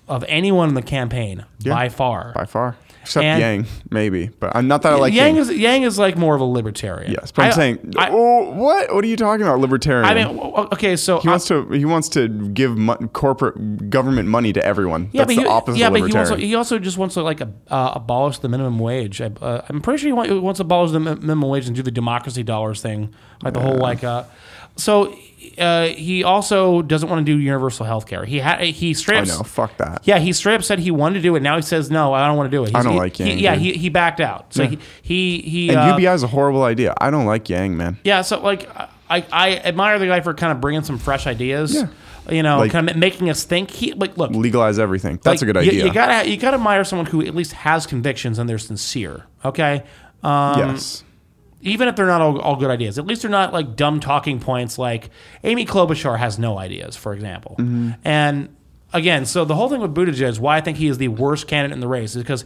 of 0.07 0.23
anyone 0.27 0.69
in 0.69 0.75
the 0.75 0.81
campaign 0.81 1.45
by 1.63 1.89
far. 1.89 2.31
By 2.33 2.45
far. 2.45 2.77
Except 3.05 3.23
And- 3.23 3.39
Yang, 3.39 3.65
maybe. 3.91 4.29
But 4.39 4.55
I'm 4.55 4.67
not 4.67 4.81
that 4.81 4.93
I 4.93 4.95
like 4.95 5.13
Yang 5.13 5.35
Yang. 5.35 5.37
is 5.37 5.51
Yang 5.51 5.83
is 5.83 5.99
like 5.99 6.17
more 6.17 6.33
of 6.33 6.41
a 6.41 6.43
libertarian. 6.43 7.11
Yes, 7.11 7.31
but 7.31 7.43
I'm 7.43 7.51
I- 7.51 7.53
saying, 7.55 7.93
I, 7.97 8.09
oh, 8.11 8.49
what? 8.51 8.93
What 8.93 9.03
are 9.03 9.07
you 9.07 9.15
talking 9.15 9.45
about, 9.45 9.59
libertarian? 9.59 10.05
I 10.05 10.13
mean, 10.15 10.39
okay, 10.73 10.95
so 10.95 11.19
he 11.19 11.29
wants 11.29 11.45
to. 11.49 11.69
He 11.69 11.85
wants 11.85 12.09
to 12.09 12.27
give 12.27 12.75
mo- 12.77 12.97
corporate 13.13 13.89
government 13.91 14.27
money 14.27 14.51
to 14.53 14.65
everyone. 14.65 15.09
yeah, 15.11 15.21
That's 15.25 15.35
but 15.35 15.41
the 15.43 15.47
he, 15.47 15.55
opposite 15.55 15.79
yeah, 15.79 15.87
of 15.87 15.93
but 15.93 16.07
he 16.09 16.17
also 16.17 16.35
he 16.35 16.55
also 16.55 16.79
just 16.79 16.97
wants 16.97 17.13
to 17.13 17.21
like 17.21 17.41
uh, 17.41 17.47
abolish 17.93 18.39
the 18.39 18.49
minimum 18.49 18.79
wage. 18.79 19.21
I, 19.21 19.25
uh, 19.41 19.61
I'm 19.69 19.81
pretty 19.81 19.99
sure 20.01 20.07
he, 20.07 20.13
want, 20.13 20.29
he 20.31 20.37
wants 20.39 20.57
to 20.57 20.63
abolish 20.63 20.91
the 20.91 20.99
minimum 20.99 21.41
wage 21.41 21.67
and 21.67 21.75
do 21.75 21.83
the 21.83 21.91
democracy 21.91 22.41
dollars 22.43 22.81
thing, 22.81 23.13
like 23.43 23.53
the 23.53 23.59
whole 23.59 23.77
like. 23.77 24.03
Uh, 24.03 24.23
so 24.77 25.15
uh, 25.57 25.87
he 25.87 26.23
also 26.23 26.81
doesn't 26.81 27.09
want 27.09 27.25
to 27.25 27.31
do 27.31 27.37
universal 27.39 27.85
health 27.85 28.05
care. 28.07 28.25
He 28.25 28.39
had 28.39 28.61
he 28.61 28.93
straight 28.93 29.17
I 29.17 29.21
up 29.21 29.27
know. 29.27 29.43
Fuck 29.43 29.77
that. 29.77 30.01
Yeah, 30.03 30.19
he 30.19 30.33
straight 30.33 30.55
up 30.55 30.63
said 30.63 30.79
he 30.79 30.91
wanted 30.91 31.15
to 31.15 31.21
do 31.21 31.35
it. 31.35 31.41
Now 31.41 31.55
he 31.55 31.61
says 31.61 31.89
no, 31.91 32.13
I 32.13 32.27
don't 32.27 32.37
want 32.37 32.51
to 32.51 32.57
do 32.57 32.63
it. 32.63 32.67
He's, 32.67 32.75
I 32.75 32.83
don't 32.83 32.93
he- 32.93 32.99
like 32.99 33.15
he- 33.17 33.23
Yang, 33.25 33.39
yeah, 33.39 33.53
dude. 33.55 33.63
he, 33.63 33.73
he 33.73 33.89
backed 33.89 34.19
out. 34.21 34.53
So 34.53 34.65
he 34.65 34.79
he 35.01 35.39
he. 35.41 35.69
And 35.69 35.77
uh, 35.77 35.95
UBI 35.97 36.07
is 36.13 36.23
a 36.23 36.27
horrible 36.27 36.63
idea. 36.63 36.93
I 36.99 37.09
don't 37.11 37.25
like 37.25 37.47
Yang, 37.49 37.77
man. 37.77 37.97
Yeah, 38.03 38.21
so 38.21 38.39
like 38.41 38.69
I, 39.09 39.25
I 39.31 39.55
admire 39.57 39.99
the 39.99 40.07
guy 40.07 40.21
for 40.21 40.33
kind 40.33 40.51
of 40.51 40.59
bringing 40.61 40.83
some 40.83 40.97
fresh 40.97 41.27
ideas. 41.27 41.73
Yeah. 41.75 41.87
You 42.27 42.41
know, 42.41 42.57
Like- 42.57 42.71
kind 42.71 42.89
of 42.89 42.95
making 42.95 43.29
us 43.29 43.43
think. 43.43 43.69
He 43.69 43.93
like 43.93 44.17
look. 44.17 44.31
Legalize 44.31 44.79
everything. 44.79 45.19
That's 45.21 45.41
a 45.41 45.45
like, 45.45 45.53
good 45.53 45.63
you- 45.65 45.71
idea. 45.71 45.85
You, 45.85 45.93
gotta 45.93 46.27
you 46.29 46.37
gotta 46.37 46.55
admire 46.55 46.83
someone 46.83 47.05
who 47.05 47.23
at 47.23 47.35
least 47.35 47.51
has 47.53 47.85
convictions 47.85 48.39
and 48.39 48.49
they're 48.49 48.57
sincere. 48.57 49.25
Okay. 49.43 49.83
Um, 50.23 50.57
yes. 50.59 51.03
Even 51.61 51.87
if 51.87 51.95
they're 51.95 52.05
not 52.05 52.21
all, 52.21 52.39
all 52.39 52.55
good 52.57 52.69
ideas, 52.69 52.99
at 52.99 53.07
least 53.07 53.23
they're 53.23 53.31
not 53.31 53.53
like 53.53 53.75
dumb 53.75 53.99
talking 53.99 54.39
points. 54.39 54.77
Like 54.77 55.09
Amy 55.43 55.65
Klobuchar 55.65 56.19
has 56.19 56.37
no 56.37 56.57
ideas, 56.59 56.95
for 56.95 57.13
example. 57.13 57.55
Mm-hmm. 57.57 57.91
And 58.03 58.55
again, 58.93 59.25
so 59.25 59.45
the 59.45 59.55
whole 59.55 59.69
thing 59.69 59.81
with 59.81 59.93
Buttigieg, 59.93 60.27
is 60.27 60.39
why 60.39 60.57
I 60.57 60.61
think 60.61 60.77
he 60.77 60.87
is 60.87 60.97
the 60.97 61.07
worst 61.07 61.47
candidate 61.47 61.73
in 61.73 61.79
the 61.79 61.87
race, 61.87 62.15
is 62.15 62.23
because 62.23 62.45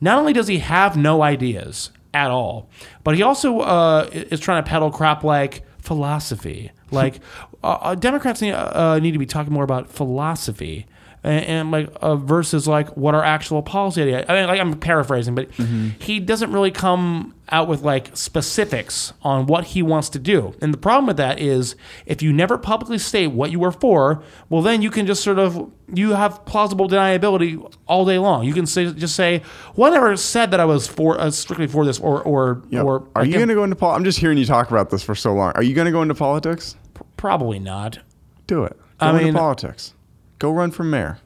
not 0.00 0.18
only 0.18 0.32
does 0.32 0.48
he 0.48 0.58
have 0.58 0.96
no 0.96 1.22
ideas 1.22 1.90
at 2.14 2.30
all, 2.30 2.68
but 3.04 3.14
he 3.14 3.22
also 3.22 3.60
uh, 3.60 4.08
is 4.12 4.40
trying 4.40 4.62
to 4.62 4.68
peddle 4.68 4.90
crap 4.90 5.24
like 5.24 5.64
philosophy. 5.78 6.72
Like 6.90 7.20
uh, 7.64 7.78
uh, 7.80 7.94
Democrats 7.94 8.40
need, 8.40 8.52
uh, 8.52 8.98
need 8.98 9.12
to 9.12 9.18
be 9.18 9.26
talking 9.26 9.52
more 9.52 9.64
about 9.64 9.88
philosophy. 9.88 10.86
And, 11.24 11.44
and 11.44 11.70
like 11.70 11.88
uh, 12.00 12.16
versus 12.16 12.66
like 12.66 12.96
what 12.96 13.14
our 13.14 13.22
actual 13.22 13.62
policy 13.62 14.02
idea. 14.02 14.24
I 14.28 14.34
mean, 14.34 14.46
like 14.48 14.60
I'm 14.60 14.76
paraphrasing, 14.78 15.36
but 15.36 15.52
he 15.52 16.18
doesn't 16.18 16.50
really 16.50 16.72
come 16.72 17.34
out 17.48 17.68
with 17.68 17.82
like 17.82 18.16
specifics 18.16 19.12
on 19.22 19.46
what 19.46 19.64
he 19.66 19.82
wants 19.82 20.08
to 20.08 20.18
do. 20.18 20.52
And 20.60 20.74
the 20.74 20.78
problem 20.78 21.06
with 21.06 21.18
that 21.18 21.38
is 21.38 21.76
if 22.06 22.22
you 22.22 22.32
never 22.32 22.58
publicly 22.58 22.98
state 22.98 23.28
what 23.28 23.52
you 23.52 23.62
are 23.62 23.70
for, 23.70 24.22
well, 24.48 24.62
then 24.62 24.82
you 24.82 24.90
can 24.90 25.06
just 25.06 25.22
sort 25.22 25.38
of 25.38 25.70
you 25.94 26.10
have 26.14 26.44
plausible 26.44 26.88
deniability 26.88 27.72
all 27.86 28.04
day 28.04 28.18
long. 28.18 28.44
You 28.44 28.52
can 28.52 28.66
say 28.66 28.92
just 28.92 29.14
say, 29.14 29.42
"Well, 29.76 29.92
I 29.92 29.94
never 29.94 30.16
said 30.16 30.50
that 30.50 30.58
I 30.58 30.64
was 30.64 30.88
for 30.88 31.20
uh, 31.20 31.30
strictly 31.30 31.68
for 31.68 31.84
this," 31.84 32.00
or 32.00 32.20
or 32.22 32.62
Yep. 32.70 32.84
or 32.84 33.08
are 33.14 33.24
you 33.24 33.34
going 33.34 33.46
to 33.48 33.54
go 33.54 33.62
into 33.62 33.76
politics? 33.76 33.98
I'm 34.00 34.04
just 34.04 34.18
hearing 34.18 34.38
you 34.38 34.44
talk 34.46 34.70
about 34.72 34.90
this 34.90 35.04
for 35.04 35.14
so 35.14 35.32
long. 35.34 35.52
Are 35.54 35.62
you 35.62 35.74
going 35.74 35.86
to 35.86 35.92
go 35.92 36.02
into 36.02 36.14
politics? 36.16 36.74
probably 37.16 37.60
not. 37.60 38.00
Do 38.48 38.64
it. 38.64 38.76
Go 38.98 39.06
I 39.06 39.10
into 39.12 39.24
mean- 39.26 39.34
politics. 39.34 39.94
Go 40.42 40.50
run 40.50 40.72
for 40.72 40.82
mayor. 40.82 41.18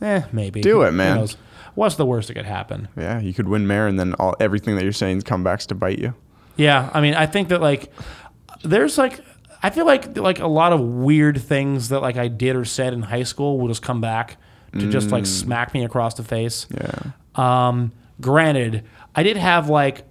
Eh, 0.00 0.22
maybe 0.30 0.60
Do 0.60 0.82
it, 0.82 0.92
Who 0.92 0.96
man. 0.96 1.16
knows? 1.16 1.36
What's 1.74 1.96
the 1.96 2.06
worst 2.06 2.28
that 2.28 2.34
could 2.34 2.46
happen? 2.46 2.86
Yeah, 2.96 3.18
you 3.18 3.34
could 3.34 3.48
win 3.48 3.66
mayor, 3.66 3.88
and 3.88 3.98
then 3.98 4.14
all 4.14 4.36
everything 4.38 4.76
that 4.76 4.84
you're 4.84 4.92
saying 4.92 5.22
comes 5.22 5.42
back 5.42 5.58
to 5.60 5.74
bite 5.74 5.98
you. 5.98 6.14
Yeah, 6.56 6.90
I 6.94 7.00
mean, 7.00 7.14
I 7.14 7.26
think 7.26 7.48
that 7.48 7.60
like 7.60 7.92
there's 8.62 8.96
like 8.98 9.20
I 9.64 9.70
feel 9.70 9.84
like 9.84 10.16
like 10.16 10.38
a 10.38 10.46
lot 10.46 10.72
of 10.72 10.80
weird 10.80 11.40
things 11.42 11.88
that 11.88 12.00
like 12.02 12.16
I 12.16 12.28
did 12.28 12.54
or 12.54 12.64
said 12.64 12.92
in 12.92 13.02
high 13.02 13.24
school 13.24 13.58
will 13.58 13.66
just 13.68 13.82
come 13.82 14.00
back 14.00 14.36
to 14.78 14.88
just 14.88 15.10
like 15.10 15.26
smack 15.26 15.74
me 15.74 15.84
across 15.84 16.14
the 16.14 16.22
face. 16.22 16.68
Yeah. 16.70 17.10
Um, 17.34 17.90
granted, 18.20 18.84
I 19.16 19.24
did 19.24 19.36
have 19.36 19.68
like 19.68 20.04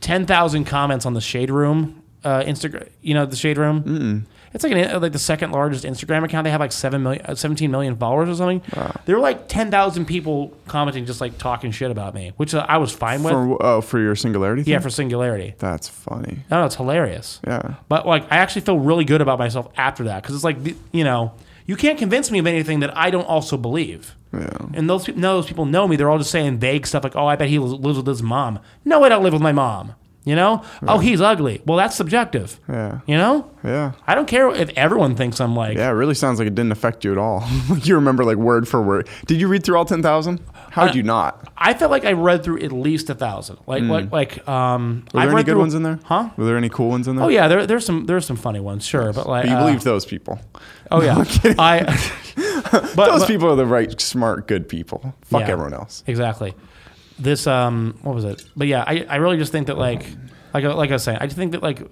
ten 0.00 0.24
thousand 0.24 0.64
comments 0.64 1.04
on 1.04 1.12
the 1.12 1.20
Shade 1.20 1.50
Room 1.50 2.02
uh, 2.24 2.40
Instagram. 2.42 2.88
You 3.02 3.12
know 3.14 3.26
the 3.26 3.36
Shade 3.36 3.58
Room. 3.58 3.82
Mm-mm. 3.82 4.26
It's 4.54 4.64
like 4.64 4.72
an, 4.72 5.00
like 5.00 5.12
the 5.12 5.18
second 5.18 5.52
largest 5.52 5.84
Instagram 5.84 6.24
account. 6.24 6.44
They 6.44 6.50
have 6.50 6.60
like 6.60 6.72
seven 6.72 7.02
million, 7.02 7.24
uh, 7.26 7.34
17 7.34 7.70
million 7.70 7.96
followers 7.96 8.28
or 8.28 8.34
something. 8.34 8.62
There 9.06 9.16
were 9.16 9.22
like 9.22 9.48
ten 9.48 9.70
thousand 9.70 10.06
people 10.06 10.56
commenting, 10.66 11.06
just 11.06 11.20
like 11.20 11.38
talking 11.38 11.70
shit 11.70 11.90
about 11.90 12.14
me, 12.14 12.32
which 12.36 12.54
uh, 12.54 12.66
I 12.68 12.78
was 12.78 12.92
fine 12.92 13.22
with. 13.22 13.32
For 13.32 13.62
oh, 13.62 13.80
for 13.80 13.98
your 13.98 14.14
singularity. 14.14 14.62
yeah, 14.62 14.76
thing? 14.76 14.82
for 14.82 14.90
Singularity. 14.90 15.54
that's 15.58 15.88
funny. 15.88 16.40
No, 16.50 16.60
no, 16.60 16.66
it's 16.66 16.76
hilarious. 16.76 17.40
Yeah. 17.46 17.74
But 17.88 18.06
like, 18.06 18.24
I 18.30 18.36
actually 18.36 18.62
feel 18.62 18.78
really 18.78 19.04
good 19.04 19.20
about 19.20 19.38
myself 19.38 19.68
after 19.76 20.04
that 20.04 20.22
because 20.22 20.34
it's 20.34 20.44
like, 20.44 20.58
you 20.92 21.04
know, 21.04 21.32
you 21.66 21.76
can't 21.76 21.98
convince 21.98 22.30
me 22.30 22.38
of 22.38 22.46
anything 22.46 22.80
that 22.80 22.96
I 22.96 23.10
don't 23.10 23.24
also 23.24 23.56
believe. 23.56 24.14
Yeah. 24.32 24.48
And 24.74 24.88
those 24.88 25.04
people, 25.04 25.20
no, 25.20 25.36
those 25.36 25.46
people 25.46 25.64
know 25.66 25.86
me. 25.86 25.96
They're 25.96 26.10
all 26.10 26.18
just 26.18 26.30
saying 26.30 26.58
vague 26.58 26.86
stuff 26.86 27.04
like, 27.04 27.14
"Oh, 27.16 27.26
I 27.26 27.36
bet 27.36 27.48
he 27.48 27.58
lives 27.58 27.96
with 27.98 28.06
his 28.06 28.22
mom." 28.22 28.58
No, 28.84 29.04
I 29.04 29.08
don't 29.08 29.22
live 29.22 29.32
with 29.34 29.42
my 29.42 29.52
mom. 29.52 29.94
You 30.24 30.36
know? 30.36 30.62
Oh, 30.86 30.98
he's 31.00 31.20
ugly. 31.20 31.62
Well, 31.66 31.76
that's 31.76 31.96
subjective. 31.96 32.60
Yeah. 32.68 33.00
You 33.06 33.16
know? 33.16 33.50
Yeah. 33.64 33.92
I 34.06 34.14
don't 34.14 34.26
care 34.28 34.48
if 34.54 34.70
everyone 34.76 35.16
thinks 35.16 35.40
I'm 35.40 35.56
like. 35.56 35.76
Yeah, 35.76 35.88
it 35.88 35.94
really 35.94 36.14
sounds 36.14 36.38
like 36.38 36.46
it 36.46 36.54
didn't 36.54 36.70
affect 36.70 37.04
you 37.04 37.10
at 37.10 37.18
all. 37.18 37.44
you 37.82 37.96
remember 37.96 38.24
like 38.24 38.36
word 38.36 38.68
for 38.68 38.80
word. 38.80 39.08
Did 39.26 39.40
you 39.40 39.48
read 39.48 39.64
through 39.64 39.76
all 39.78 39.84
10,000? 39.84 40.40
How'd 40.70 40.90
Uh, 40.90 40.92
you 40.92 41.02
not? 41.02 41.52
I 41.58 41.74
felt 41.74 41.90
like 41.90 42.04
I 42.04 42.12
read 42.12 42.44
through 42.44 42.60
at 42.62 42.70
least 42.70 43.10
a 43.10 43.14
thousand. 43.16 43.58
Like, 43.66 43.82
like, 43.82 44.12
like, 44.12 44.48
um. 44.48 45.04
Were 45.12 45.20
I've 45.20 45.26
there 45.26 45.30
any 45.30 45.36
read 45.38 45.46
good 45.46 45.52
through- 45.52 45.60
ones 45.60 45.74
in 45.74 45.82
there? 45.82 45.98
Huh? 46.04 46.30
Were 46.36 46.44
there 46.44 46.56
any 46.56 46.68
cool 46.68 46.88
ones 46.88 47.08
in 47.08 47.16
there? 47.16 47.24
Oh 47.24 47.28
yeah, 47.28 47.48
there, 47.48 47.66
there's 47.66 47.84
some 47.84 48.06
there's 48.06 48.24
some 48.24 48.36
funny 48.36 48.60
ones, 48.60 48.86
sure, 48.86 49.12
but 49.12 49.26
like 49.28 49.42
But 49.44 49.50
you 49.50 49.56
uh, 49.56 49.64
believed 49.66 49.82
those 49.84 50.06
people. 50.06 50.40
Oh 50.92 51.02
yeah, 51.02 51.16
I. 51.58 51.80
but, 52.72 52.94
Those 53.10 53.20
but- 53.22 53.28
people 53.28 53.50
are 53.50 53.56
the 53.56 53.66
right, 53.66 54.00
smart, 54.00 54.46
good 54.48 54.68
people. 54.68 55.14
Fuck 55.24 55.42
Yeah. 55.42 55.48
everyone 55.50 55.74
else. 55.74 56.04
Exactly. 56.06 56.54
This 57.18 57.46
um 57.46 57.98
what 58.02 58.14
was 58.14 58.24
it? 58.24 58.44
But 58.56 58.66
yeah, 58.68 58.84
I, 58.86 59.04
I 59.08 59.16
really 59.16 59.36
just 59.38 59.52
think 59.52 59.66
that 59.68 59.78
like 59.78 60.04
like 60.54 60.64
I- 60.64 60.72
like 60.74 60.90
I 60.90 60.94
was 60.94 61.02
saying, 61.04 61.18
I 61.20 61.26
just 61.26 61.36
think 61.36 61.52
that 61.52 61.62
like 61.62 61.82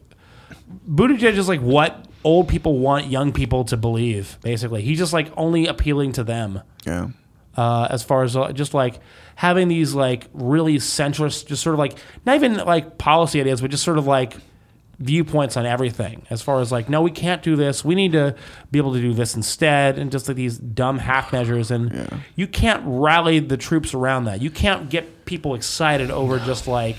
Buttigieg 0.89 1.35
is 1.37 1.49
like 1.49 1.61
what 1.61 2.07
old 2.25 2.49
people 2.49 2.79
want 2.79 3.07
young 3.07 3.33
people 3.33 3.65
to 3.67 3.77
believe. 3.77 4.39
Basically, 4.43 4.83
he's 4.83 4.99
just 4.99 5.13
like 5.13 5.33
only 5.37 5.67
appealing 5.67 6.13
to 6.13 6.25
them. 6.25 6.63
Yeah. 6.87 7.09
Uh, 7.57 7.89
as 7.91 8.03
far 8.05 8.23
as 8.23 8.37
uh, 8.37 8.53
just 8.53 8.75
like 8.75 9.01
having 9.35 9.69
these 9.69 9.93
like 9.95 10.29
really 10.33 10.77
centrist, 10.77 11.47
just 11.47 11.63
sort 11.63 11.75
of 11.75 11.79
like 11.79 11.99
not 12.25 12.37
even 12.37 12.57
like 12.59 12.97
policy 12.99 13.41
ideas, 13.41 13.61
but 13.61 13.71
just 13.71 13.83
sort 13.85 13.99
of 13.99 14.07
like 14.07 14.37
viewpoints 15.01 15.57
on 15.57 15.67
everything. 15.67 16.27
As 16.31 16.43
far 16.43 16.61
as 16.61 16.71
like, 16.71 16.89
no, 16.89 17.03
we 17.03 17.11
can't 17.11 17.43
do 17.43 17.57
this. 17.57 17.85
We 17.85 17.95
need 17.95 18.13
to 18.13 18.37
be 18.71 18.79
able 18.79 18.93
to 18.93 19.01
do 19.01 19.13
this 19.13 19.35
instead, 19.35 19.99
and 19.99 20.13
just 20.13 20.29
like 20.29 20.37
these 20.37 20.59
dumb 20.59 20.99
half 20.99 21.33
measures. 21.33 21.71
And 21.71 22.23
you 22.37 22.47
can't 22.47 22.83
rally 22.87 23.41
the 23.41 23.57
troops 23.57 23.95
around 23.95 24.25
that. 24.25 24.41
You 24.43 24.51
can't 24.51 24.89
get 24.89 25.25
people 25.25 25.55
excited 25.55 26.11
over 26.11 26.39
just 26.39 26.69
like 26.69 26.97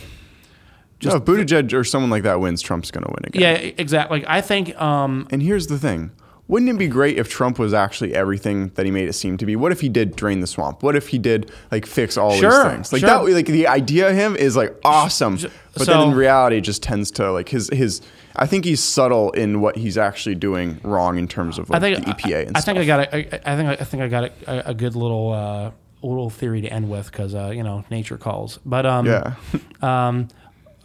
just 0.99 1.15
no, 1.15 1.17
if 1.21 1.25
Buttigieg 1.25 1.73
or 1.73 1.83
someone 1.83 2.09
like 2.11 2.23
that 2.23 2.39
wins, 2.39 2.61
Trump's 2.61 2.91
going 2.91 3.03
to 3.03 3.09
win 3.09 3.25
again. 3.25 3.41
yeah, 3.41 3.71
exactly. 3.77 4.19
Like 4.19 4.29
I 4.29 4.41
think 4.41 4.79
um, 4.79 5.27
And 5.31 5.41
here's 5.41 5.67
the 5.67 5.79
thing. 5.79 6.11
Wouldn't 6.51 6.69
it 6.69 6.77
be 6.77 6.89
great 6.89 7.17
if 7.17 7.29
Trump 7.29 7.57
was 7.57 7.73
actually 7.73 8.13
everything 8.13 8.71
that 8.75 8.85
he 8.85 8.91
made 8.91 9.07
it 9.07 9.13
seem 9.13 9.37
to 9.37 9.45
be? 9.45 9.55
What 9.55 9.71
if 9.71 9.79
he 9.79 9.87
did 9.87 10.17
drain 10.17 10.41
the 10.41 10.47
swamp? 10.47 10.83
What 10.83 10.97
if 10.97 11.07
he 11.07 11.17
did 11.17 11.49
like 11.71 11.85
fix 11.85 12.17
all 12.17 12.33
Sure, 12.33 12.51
these 12.51 12.73
things? 12.73 12.91
Like 12.91 12.99
sure. 12.99 13.07
that 13.09 13.33
like 13.33 13.45
the 13.45 13.67
idea 13.67 14.09
of 14.09 14.15
him 14.17 14.35
is 14.35 14.57
like 14.57 14.77
awesome. 14.83 15.37
But 15.77 15.87
then 15.87 16.09
in 16.09 16.13
reality 16.13 16.57
it 16.57 16.61
just 16.61 16.83
tends 16.83 17.09
to 17.11 17.31
like 17.31 17.47
his 17.47 17.69
his 17.69 18.01
I 18.35 18.47
think 18.47 18.65
he's 18.65 18.83
subtle 18.83 19.31
in 19.31 19.61
what 19.61 19.77
he's 19.77 19.97
actually 19.97 20.35
doing 20.35 20.81
wrong 20.83 21.17
in 21.17 21.29
terms 21.29 21.57
of 21.57 21.71
I 21.71 21.77
like 21.77 21.95
think 21.95 22.05
the 22.05 22.11
EPA 22.23 22.47
and 22.47 22.57
I, 22.57 22.59
I 22.59 22.61
stuff. 22.61 22.65
think 22.65 22.79
I 22.79 22.85
got 22.85 22.99
a, 22.99 23.15
I, 23.15 23.53
I 23.53 23.55
think 23.55 23.81
I 23.81 23.83
think 23.85 24.03
I 24.03 24.07
got 24.09 24.23
a, 24.25 24.69
a 24.71 24.73
good 24.73 24.97
little 24.97 25.31
uh, 25.31 25.71
little 26.05 26.29
theory 26.29 26.59
to 26.59 26.67
end 26.67 26.89
with 26.89 27.09
because 27.09 27.33
uh, 27.33 27.51
you 27.55 27.63
know 27.63 27.85
nature 27.89 28.17
calls. 28.17 28.59
But 28.65 28.85
um, 28.85 29.05
yeah. 29.05 29.35
um, 29.81 30.27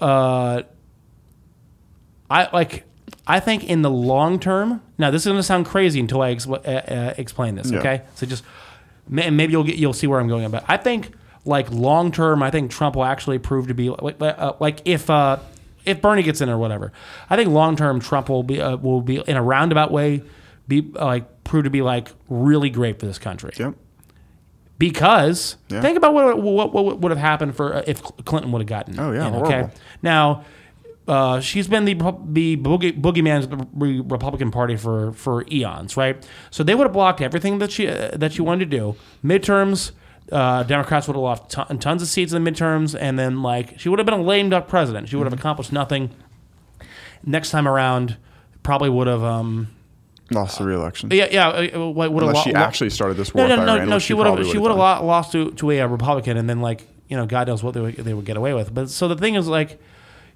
uh, 0.00 0.62
I 2.30 2.48
like. 2.52 2.84
I 3.26 3.40
think 3.40 3.64
in 3.64 3.82
the 3.82 3.90
long 3.90 4.38
term. 4.38 4.82
Now 4.98 5.10
this 5.10 5.22
is 5.22 5.26
going 5.26 5.38
to 5.38 5.42
sound 5.42 5.66
crazy 5.66 6.00
until 6.00 6.22
I 6.22 6.34
expl- 6.34 6.64
uh, 6.66 6.70
uh, 6.94 7.14
explain 7.18 7.54
this. 7.56 7.70
Yeah. 7.70 7.78
Okay, 7.80 8.02
so 8.14 8.26
just 8.26 8.44
ma- 9.08 9.30
maybe 9.30 9.52
you'll 9.52 9.64
get 9.64 9.76
you'll 9.76 9.92
see 9.92 10.06
where 10.06 10.20
I'm 10.20 10.28
going. 10.28 10.48
But 10.50 10.64
I 10.68 10.76
think 10.76 11.12
like 11.44 11.70
long 11.70 12.12
term, 12.12 12.42
I 12.42 12.50
think 12.50 12.70
Trump 12.70 12.96
will 12.96 13.04
actually 13.04 13.38
prove 13.38 13.68
to 13.68 13.74
be 13.74 13.90
like 13.90 14.20
uh, 14.22 14.52
like 14.60 14.80
if 14.84 15.10
uh, 15.10 15.38
if 15.84 16.00
Bernie 16.00 16.22
gets 16.22 16.40
in 16.40 16.48
or 16.48 16.58
whatever. 16.58 16.92
I 17.30 17.36
think 17.36 17.50
long 17.50 17.76
term 17.76 18.00
Trump 18.00 18.28
will 18.28 18.42
be 18.42 18.60
uh, 18.60 18.76
will 18.76 19.00
be 19.02 19.16
in 19.18 19.36
a 19.36 19.42
roundabout 19.42 19.90
way 19.90 20.22
be 20.68 20.92
uh, 20.96 21.04
like 21.04 21.44
prove 21.44 21.64
to 21.64 21.70
be 21.70 21.82
like 21.82 22.08
really 22.28 22.70
great 22.70 22.98
for 22.98 23.06
this 23.06 23.18
country 23.20 23.52
Yep. 23.56 23.74
because 24.78 25.56
Yeah. 25.68 25.80
think 25.80 25.96
about 25.96 26.12
what 26.14 26.42
what, 26.42 26.72
what 26.72 26.98
would 27.00 27.10
have 27.10 27.18
happened 27.18 27.56
for 27.56 27.74
uh, 27.76 27.82
if 27.86 28.02
Clinton 28.02 28.52
would 28.52 28.60
have 28.62 28.68
gotten. 28.68 28.98
Oh, 28.98 29.12
yeah, 29.12 29.26
in, 29.28 29.32
horrible. 29.34 29.70
Now, 30.02 30.44
uh, 31.08 31.40
she's 31.40 31.68
been 31.68 31.84
the 31.84 31.94
the 32.28 32.56
boogie, 32.56 33.00
boogeyman 33.00 33.44
of 33.44 33.50
the 33.78 34.00
Republican 34.02 34.50
Party 34.50 34.76
for 34.76 35.12
for 35.12 35.44
eons, 35.50 35.96
right? 35.96 36.26
So 36.50 36.62
they 36.64 36.74
would 36.74 36.84
have 36.84 36.92
blocked 36.92 37.20
everything 37.20 37.58
that 37.60 37.70
she 37.70 37.88
uh, 37.88 38.10
that 38.16 38.32
she 38.32 38.42
wanted 38.42 38.70
to 38.70 38.76
do. 38.76 38.96
Midterms, 39.24 39.92
uh, 40.32 40.62
Democrats 40.64 41.06
would 41.06 41.14
have 41.14 41.22
lost 41.22 41.50
ton, 41.50 41.78
tons 41.78 42.02
of 42.02 42.08
seats 42.08 42.32
in 42.32 42.42
the 42.42 42.50
midterms, 42.50 42.96
and 42.98 43.18
then 43.18 43.42
like 43.42 43.78
she 43.78 43.88
would 43.88 43.98
have 43.98 44.06
been 44.06 44.18
a 44.18 44.22
lame 44.22 44.50
duck 44.50 44.66
president. 44.68 45.08
She 45.08 45.16
would 45.16 45.22
Mm-hmm. 45.26 45.32
have 45.32 45.38
accomplished 45.40 45.72
nothing. 45.72 46.10
Next 47.24 47.50
time 47.50 47.66
around, 47.66 48.16
probably 48.62 48.90
would 48.90 49.06
have. 49.06 49.22
Um, 49.22 49.68
Lost 50.32 50.58
the 50.58 50.64
re-election. 50.64 51.08
yeah, 51.12 51.28
yeah. 51.30 51.48
uh, 51.48 51.88
Would 51.90 52.10
have 52.10 52.30
Unless 52.30 52.42
she 52.44 52.52
actually 52.52 52.90
started 52.90 53.16
this 53.16 53.32
war 53.32 53.46
no, 53.46 53.54
no, 53.56 53.64
no, 53.64 53.76
Iran, 53.76 53.88
no. 53.88 53.98
She 54.00 54.12
would 54.12 54.26
have. 54.26 54.44
She 54.44 54.58
would 54.58 54.70
have 54.70 54.78
lo- 54.78 55.06
lost 55.06 55.30
to, 55.32 55.52
to 55.52 55.70
a, 55.70 55.80
uh, 55.82 55.86
Republican, 55.86 56.36
and 56.36 56.50
then 56.50 56.60
like 56.60 56.84
you 57.08 57.16
know, 57.16 57.26
God 57.26 57.46
knows 57.46 57.62
what 57.62 57.74
they 57.74 57.80
would, 57.80 57.94
they 57.96 58.12
would 58.12 58.24
get 58.24 58.36
away 58.36 58.52
with. 58.52 58.74
But 58.74 58.90
so 58.90 59.06
the 59.06 59.14
thing 59.16 59.36
is, 59.36 59.46
like, 59.46 59.80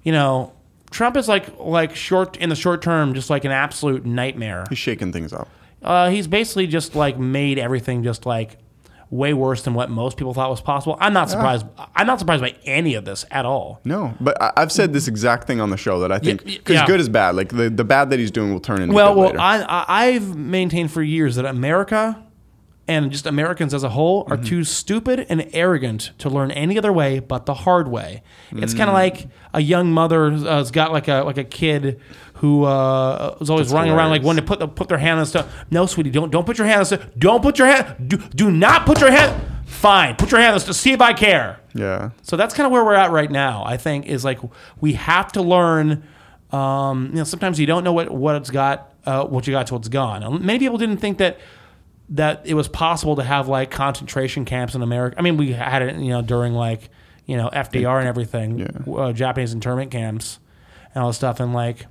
you 0.03 0.13
know, 0.13 0.53
Trump 0.91 1.17
is 1.17 1.27
like 1.27 1.57
like 1.57 1.95
short 1.95 2.37
in 2.37 2.49
the 2.49 2.55
short 2.55 2.81
term, 2.81 3.13
just 3.13 3.29
like 3.29 3.45
an 3.45 3.51
absolute 3.51 4.05
nightmare. 4.05 4.65
He's 4.69 4.77
shaking 4.77 5.11
things 5.11 5.33
up. 5.33 5.47
Uh, 5.81 6.09
he's 6.09 6.27
basically 6.27 6.67
just 6.67 6.95
like 6.95 7.17
made 7.17 7.57
everything 7.57 8.03
just 8.03 8.25
like 8.25 8.57
way 9.09 9.33
worse 9.33 9.63
than 9.63 9.73
what 9.73 9.89
most 9.89 10.17
people 10.17 10.33
thought 10.33 10.49
was 10.49 10.61
possible. 10.61 10.97
I'm 10.99 11.13
not 11.13 11.29
surprised. 11.29 11.65
I'm 11.95 12.07
not 12.07 12.19
surprised 12.19 12.41
by 12.41 12.55
any 12.65 12.95
of 12.95 13.05
this 13.05 13.25
at 13.31 13.45
all. 13.45 13.81
No, 13.83 14.13
but 14.19 14.41
I, 14.41 14.53
I've 14.57 14.71
said 14.71 14.93
this 14.93 15.07
exact 15.07 15.47
thing 15.47 15.59
on 15.59 15.69
the 15.69 15.77
show 15.77 15.99
that 15.99 16.11
I 16.11 16.19
think 16.19 16.45
because 16.45 16.75
yeah. 16.75 16.87
good 16.87 16.99
is 16.99 17.09
bad. 17.09 17.35
Like 17.35 17.49
the, 17.49 17.69
the 17.69 17.83
bad 17.83 18.09
that 18.09 18.19
he's 18.19 18.31
doing 18.31 18.53
will 18.53 18.59
turn 18.59 18.81
into 18.81 18.95
Well, 18.95 19.13
good 19.13 19.19
well, 19.19 19.27
later. 19.27 19.39
I 19.39 19.85
I've 19.87 20.35
maintained 20.35 20.91
for 20.91 21.01
years 21.03 21.35
that 21.35 21.45
America 21.45 22.23
and 22.87 23.11
just 23.11 23.25
Americans 23.25 23.73
as 23.73 23.83
a 23.83 23.89
whole 23.89 24.23
Mm-hmm. 24.25 24.33
are 24.33 24.37
too 24.43 24.63
stupid 24.63 25.25
and 25.29 25.47
arrogant 25.53 26.11
to 26.17 26.29
learn 26.29 26.51
any 26.51 26.77
other 26.77 26.91
way 26.91 27.19
but 27.19 27.45
the 27.45 27.53
hard 27.53 27.87
way. 27.87 28.23
It's 28.51 28.73
Mm. 28.73 28.77
kind 28.77 28.89
of 28.89 28.93
like 28.93 29.27
a 29.53 29.61
young 29.61 29.91
mother 29.91 30.25
uh, 30.27 30.37
has 30.57 30.71
got 30.71 30.91
like 30.91 31.07
a 31.07 31.21
like 31.23 31.37
a 31.37 31.43
kid 31.43 31.99
who 32.35 32.63
uh, 32.63 33.37
is 33.39 33.49
always 33.49 33.67
That's 33.67 33.73
running 33.75 33.91
around 33.93 34.09
like 34.09 34.21
hilarious. 34.21 34.25
wanting 34.25 34.43
to 34.43 34.47
put 34.47 34.59
the, 34.59 34.67
put 34.67 34.87
their 34.89 34.97
hand 34.97 35.19
on 35.19 35.25
stuff. 35.25 35.47
No, 35.69 35.85
sweetie, 35.85 36.09
don't 36.09 36.31
don't 36.31 36.45
put 36.45 36.57
your 36.57 36.67
hand 36.67 36.79
on 36.79 36.85
stuff. 36.85 37.05
Don't 37.17 37.41
put 37.43 37.59
your 37.59 37.67
hand. 37.67 38.09
Do, 38.09 38.17
do 38.17 38.49
not 38.51 38.85
put 38.85 38.99
your 38.99 39.11
hand. 39.11 39.39
Fine, 39.67 40.15
put 40.17 40.31
your 40.31 40.41
hand 40.41 40.53
on 40.55 40.59
stuff. 40.59 40.75
See 40.75 40.91
if 40.91 41.01
I 41.01 41.13
care. 41.13 41.59
yeah. 41.73 42.09
So 42.23 42.35
that's 42.35 42.53
kind 42.53 42.65
of 42.65 42.71
where 42.73 42.83
we're 42.83 42.95
at 42.95 43.11
right 43.11 43.31
now. 43.31 43.63
I 43.65 43.77
think 43.77 44.05
is 44.07 44.25
like 44.25 44.39
we 44.81 44.93
have 44.93 45.31
to 45.33 45.41
learn. 45.41 46.03
Um, 46.51 47.07
you 47.11 47.17
know, 47.19 47.23
sometimes 47.23 47.59
you 47.59 47.65
don't 47.65 47.83
know 47.83 47.93
what 47.93 48.09
what 48.11 48.35
it's 48.35 48.49
got, 48.49 48.91
uh, 49.05 49.23
what 49.25 49.47
you 49.47 49.53
got 49.53 49.67
till 49.67 49.77
it's 49.77 49.87
gone. 49.87 50.45
Many 50.45 50.59
people 50.59 50.77
didn't 50.77 50.97
think 50.97 51.17
that 51.19 51.39
that 52.11 52.41
it 52.45 52.53
was 52.53 52.67
possible 52.67 53.15
to 53.15 53.23
have 53.23 53.47
like 53.47 53.71
concentration 53.71 54.45
camps 54.45 54.75
in 54.75 54.81
America. 54.81 55.15
I 55.17 55.21
mean, 55.21 55.37
we 55.37 55.53
had 55.53 55.81
it, 55.81 55.95
you 55.97 56.09
know, 56.09 56.21
during 56.21 56.53
like 56.53 56.89
you 57.25 57.37
know 57.37 57.49
FDR 57.51 57.99
and 57.99 58.07
everything, 58.07 58.59
Yeah. 58.59 58.93
uh, 58.93 59.13
Japanese 59.13 59.53
internment 59.53 59.91
camps 59.91 60.39
and 60.93 61.01
all 61.03 61.09
this 61.09 61.17
stuff, 61.17 61.39
and 61.39 61.53
like. 61.53 61.85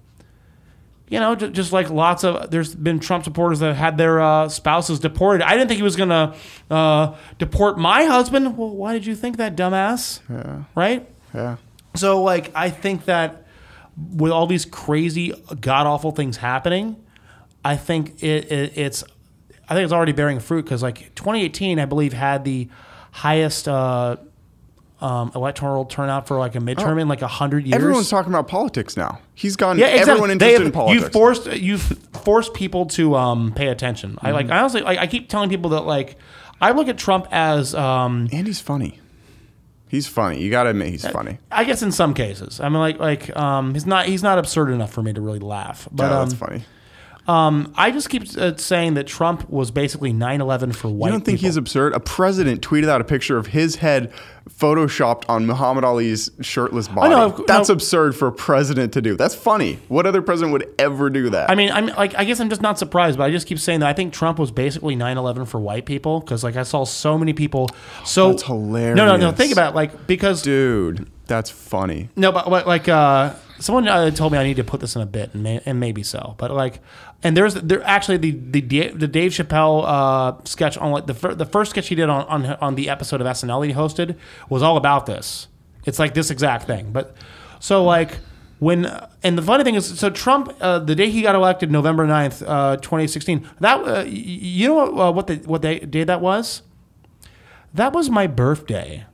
You 1.09 1.19
know, 1.19 1.35
just, 1.35 1.53
just 1.55 1.73
like 1.73 1.91
lots 1.91 2.23
of, 2.23 2.53
there's 2.53 2.73
been 2.73 3.01
Trump 3.01 3.25
supporters 3.25 3.59
that 3.59 3.67
have 3.67 3.77
had 3.77 3.99
their 3.99 4.21
uh, 4.21 4.49
spouses 4.49 5.01
deported. 5.01 5.43
I 5.45 5.55
didn't 5.57 5.67
think 5.67 5.79
he 5.79 5.83
was 5.83 5.97
going 5.97 6.11
to 6.11 6.37
uh, 6.71 7.17
deport 7.37 7.79
my 7.81 8.05
husband. 8.05 8.57
Well, 8.57 8.71
why 8.71 8.93
did 8.93 9.07
you 9.07 9.17
think 9.17 9.39
that, 9.39 9.57
dumbass? 9.57 10.21
Yeah. 10.31 10.63
Right? 10.77 11.11
Yeah. 11.35 11.57
So 11.97 12.23
like 12.23 12.53
I 12.55 12.71
think 12.71 13.07
that 13.07 13.45
with 14.15 14.31
all 14.31 14.47
these 14.47 14.65
crazy 14.65 15.33
god 15.61 15.89
awful 15.89 16.13
things 16.13 16.37
happening, 16.37 16.95
I 17.65 17.75
think 17.75 18.23
it, 18.23 18.53
it 18.53 18.79
it's 18.79 19.03
I 19.71 19.75
think 19.75 19.85
it's 19.85 19.93
already 19.93 20.13
bearing 20.13 20.41
fruit 20.41 20.65
because 20.65 20.83
like 20.83 21.15
2018 21.15 21.79
I 21.79 21.85
believe 21.87 22.13
had 22.13 22.45
the 22.45 22.69
highest 23.13 23.69
uh, 23.69 24.17
um, 25.01 25.33
electoral 25.35 25.85
turnout 25.87 26.27
for 26.27 26.39
like 26.39 26.55
a 26.57 26.59
midterm 26.59 27.01
in 27.01 27.09
like 27.09 27.23
a 27.23 27.29
hundred 27.29 27.65
years. 27.65 27.75
Oh. 27.75 27.77
Everyone's 27.85 28.11
talking 28.11 28.33
about 28.33 28.49
politics 28.49 28.97
now. 28.97 29.21
He's 29.35 29.57
gotten 29.57 29.79
yeah, 29.79 29.87
exactly. 29.87 30.11
everyone 30.11 30.31
interested 30.33 30.59
have- 30.59 30.67
in 30.67 30.73
politics. 30.73 31.05
You 31.05 31.09
forced 31.11 31.47
you 31.47 31.79
forced 31.79 32.53
people 32.53 32.87
to 32.87 33.15
um, 33.17 33.53
pay 33.53 33.69
attention. 33.69 34.19
I 34.21 34.27
Mm-hmm. 34.27 34.35
like 34.35 34.51
I 34.51 34.59
honestly 34.59 34.83
like 34.83 34.99
I 34.99 35.07
keep 35.07 35.29
telling 35.29 35.49
people 35.49 35.71
that 35.71 35.83
like 35.83 36.17
I 36.61 36.73
look 36.73 36.89
at 36.89 36.99
Trump 36.99 37.27
as 37.31 37.75
um, 37.75 38.29
and 38.33 38.47
he's 38.47 38.61
funny. 38.61 38.99
He's 39.89 40.07
funny. 40.07 40.41
You 40.41 40.51
got 40.53 40.65
to 40.65 40.71
admit 40.71 40.89
he's 40.89 41.05
funny. 41.09 41.39
I 41.51 41.65
guess 41.65 41.83
in 41.83 41.91
some 41.91 42.15
cases. 42.15 42.61
I 42.61 42.69
mean, 42.69 42.79
like, 42.79 43.01
like 43.01 43.37
um, 43.37 43.75
he's 43.75 43.87
not 43.87 44.07
he's 44.07 44.23
not 44.23 44.39
absurd 44.39 44.71
enough 44.71 44.93
for 44.93 45.03
me 45.03 45.13
to 45.13 45.21
really 45.21 45.41
laugh. 45.41 45.89
But 45.91 46.13
um, 46.13 46.29
that's 46.29 46.39
funny. 46.39 46.63
Um, 47.29 47.73
I 47.77 47.91
just 47.91 48.09
keep 48.09 48.25
uh, 48.37 48.57
saying 48.57 48.95
that 48.95 49.07
Trump 49.07 49.49
was 49.51 49.71
basically 49.71 50.13
9/11 50.13 50.75
for 50.75 50.89
white. 50.89 50.99
People. 50.99 51.07
You 51.07 51.13
don't 51.13 51.25
think 51.25 51.39
people. 51.39 51.49
he's 51.49 51.57
absurd? 51.57 51.93
A 51.95 52.01
president 52.01 52.61
tweeted 52.67 52.89
out 52.89 53.01
a 53.01 53.05
picture 53.05 53.37
of 53.37 53.49
his 53.49 53.77
head 53.77 54.13
photoshopped 54.49 55.25
on 55.29 55.47
Muhammad 55.47 55.85
Ali's 55.85 56.31
shirtless 56.41 56.89
body. 56.89 57.43
That's 57.47 57.69
no. 57.69 57.75
absurd 57.75 58.17
for 58.17 58.29
a 58.29 58.33
president 58.33 58.93
to 58.95 59.03
do. 59.03 59.17
That's 59.17 59.35
funny. 59.35 59.79
What 59.89 60.07
other 60.07 60.23
president 60.23 60.53
would 60.53 60.69
ever 60.79 61.09
do 61.09 61.31
that? 61.31 61.51
I 61.51 61.55
mean, 61.55 61.71
I'm 61.71 61.87
like, 61.87 62.15
I 62.17 62.25
guess 62.25 62.41
I'm 62.41 62.49
just 62.49 62.63
not 62.63 62.79
surprised, 62.79 63.19
but 63.19 63.25
I 63.25 63.31
just 63.31 63.47
keep 63.47 63.59
saying 63.59 63.81
that 63.81 63.89
I 63.89 63.93
think 63.93 64.13
Trump 64.13 64.39
was 64.39 64.51
basically 64.51 64.97
9/11 64.97 65.47
for 65.47 65.61
white 65.61 65.87
people 65.87 66.21
because, 66.21 66.43
like, 66.43 66.57
I 66.57 66.63
saw 66.63 66.85
so 66.85 67.17
many 67.17 67.33
people. 67.33 67.69
So 68.05 68.31
That's 68.31 68.43
hilarious. 68.43 68.97
No, 68.97 69.07
no, 69.07 69.17
no. 69.17 69.33
Think 69.33 69.53
about 69.53 69.73
it, 69.73 69.77
like 69.77 70.07
because 70.07 70.43
Dude, 70.43 71.09
that's 71.27 71.51
funny. 71.51 72.09
No, 72.17 72.33
but, 72.33 72.49
but 72.49 72.67
like 72.67 72.89
uh, 72.89 73.35
someone 73.61 73.87
uh, 73.87 74.11
told 74.11 74.33
me 74.33 74.39
I 74.39 74.43
need 74.45 74.57
to 74.57 74.65
put 74.65 74.81
this 74.81 74.97
in 74.97 75.03
a 75.03 75.07
bit, 75.07 75.33
and, 75.35 75.43
may, 75.43 75.61
and 75.65 75.79
maybe 75.79 76.03
so. 76.03 76.35
But 76.39 76.51
like, 76.51 76.81
and 77.23 77.37
there's 77.37 77.55
there 77.55 77.83
actually 77.85 78.17
the 78.17 78.33
the 78.33 78.61
the 78.89 79.07
Dave 79.07 79.33
Chappelle 79.33 79.85
uh, 79.87 80.45
sketch 80.45 80.77
on 80.79 80.91
like 80.91 81.07
the 81.07 81.15
fir- 81.15 81.35
the 81.35 81.47
first 81.47 81.71
sketch 81.71 81.89
he 81.89 81.95
did 81.95 82.09
on, 82.09 82.27
on 82.27 82.47
on 82.61 82.75
the 82.75 82.89
episode 82.89 83.21
of 83.21 83.27
SNL 83.27 83.67
he 83.67 83.73
hosted 83.73 84.17
was 84.49 84.63
all 84.63 84.77
about 84.77 85.07
this. 85.07 85.49
It's 85.85 85.99
like 85.99 86.15
this 86.15 86.31
exact 86.31 86.67
thing. 86.67 86.91
But 86.93 87.15
so 87.61 87.85
like 87.85 88.19
when 88.59 88.87
and 89.23 89.37
the 89.37 89.43
funny 89.43 89.65
thing 89.65 89.75
is, 89.75 89.99
so 89.99 90.11
Trump 90.11 90.55
uh, 90.61 90.79
the 90.79 90.95
day 90.95 91.11
he 91.11 91.23
got 91.23 91.35
elected, 91.35 91.71
November 91.71 92.07
9th, 92.07 92.45
uh, 92.47 92.77
2016. 92.77 93.49
That 93.61 93.87
uh, 93.87 94.03
you 94.03 94.69
know 94.69 94.75
what 94.75 95.09
uh, 95.09 95.13
what 95.13 95.27
the 95.27 95.37
what 95.37 95.63
the 95.63 95.81
day 95.81 96.05
that 96.05 96.21
was? 96.21 96.63
That 97.73 97.93
was 97.93 98.11
my 98.11 98.27
birthday. 98.27 99.05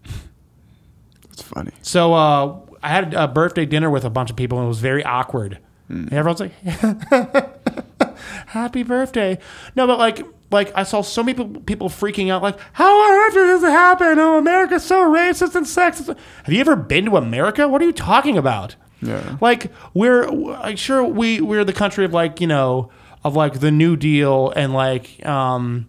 That's 1.28 1.42
funny. 1.42 1.72
So 1.82 2.14
uh, 2.14 2.58
I 2.86 2.90
had 2.90 3.14
a 3.14 3.26
birthday 3.26 3.66
dinner 3.66 3.90
with 3.90 4.04
a 4.04 4.10
bunch 4.10 4.30
of 4.30 4.36
people, 4.36 4.58
and 4.58 4.66
it 4.66 4.68
was 4.68 4.78
very 4.78 5.04
awkward. 5.04 5.58
And 5.88 6.12
everyone's 6.12 6.38
like, 6.38 6.52
"Happy 8.46 8.84
birthday!" 8.84 9.38
No, 9.74 9.88
but 9.88 9.98
like, 9.98 10.24
like 10.52 10.70
I 10.72 10.84
saw 10.84 11.02
so 11.02 11.24
many 11.24 11.36
people, 11.36 11.60
people 11.62 11.88
freaking 11.88 12.30
out, 12.30 12.42
like, 12.42 12.60
"How 12.74 12.86
on 12.86 13.26
earth 13.26 13.34
did 13.34 13.60
this 13.60 13.62
happen? 13.62 14.20
Oh, 14.20 14.38
America's 14.38 14.84
so 14.84 15.00
racist 15.02 15.56
and 15.56 15.66
sexist." 15.66 16.16
Have 16.44 16.54
you 16.54 16.60
ever 16.60 16.76
been 16.76 17.06
to 17.06 17.16
America? 17.16 17.66
What 17.66 17.82
are 17.82 17.86
you 17.86 17.92
talking 17.92 18.38
about? 18.38 18.76
Yeah. 19.02 19.36
Like 19.40 19.72
we're 19.92 20.28
like 20.28 20.78
sure 20.78 21.02
we 21.02 21.40
we're 21.40 21.64
the 21.64 21.72
country 21.72 22.04
of 22.04 22.12
like 22.12 22.40
you 22.40 22.46
know 22.46 22.90
of 23.24 23.34
like 23.34 23.58
the 23.58 23.72
New 23.72 23.96
Deal 23.96 24.52
and 24.54 24.72
like 24.72 25.26
um 25.26 25.86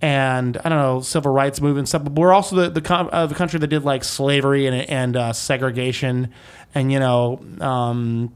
and 0.00 0.56
I 0.58 0.68
don't 0.68 0.78
know 0.78 1.00
civil 1.00 1.32
rights 1.32 1.60
movement 1.60 1.80
and 1.80 1.88
stuff, 1.88 2.04
but 2.04 2.12
we're 2.12 2.32
also 2.32 2.56
the 2.56 2.70
the, 2.70 2.80
com- 2.80 3.10
uh, 3.12 3.26
the 3.26 3.34
country 3.34 3.58
that 3.58 3.66
did 3.66 3.84
like 3.84 4.04
slavery 4.04 4.66
and 4.66 4.76
and 4.88 5.16
uh, 5.16 5.32
segregation 5.32 6.32
and 6.74 6.92
you 6.92 7.00
know 7.00 7.40
um 7.60 8.32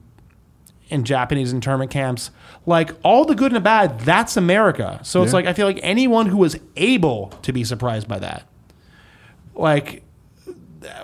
in 0.89 1.05
Japanese 1.05 1.53
internment 1.53 1.91
camps. 1.91 2.31
Like 2.67 2.93
all 3.03 3.25
the 3.25 3.35
good 3.35 3.47
and 3.47 3.57
the 3.57 3.61
bad, 3.61 4.01
that's 4.01 4.37
America. 4.37 5.01
So 5.03 5.23
it's 5.23 5.33
like 5.33 5.47
I 5.47 5.53
feel 5.53 5.67
like 5.67 5.81
anyone 5.83 6.27
who 6.27 6.37
was 6.37 6.57
able 6.77 7.29
to 7.43 7.53
be 7.53 7.65
surprised 7.65 8.07
by 8.07 8.19
that, 8.19 8.45
like, 9.55 10.03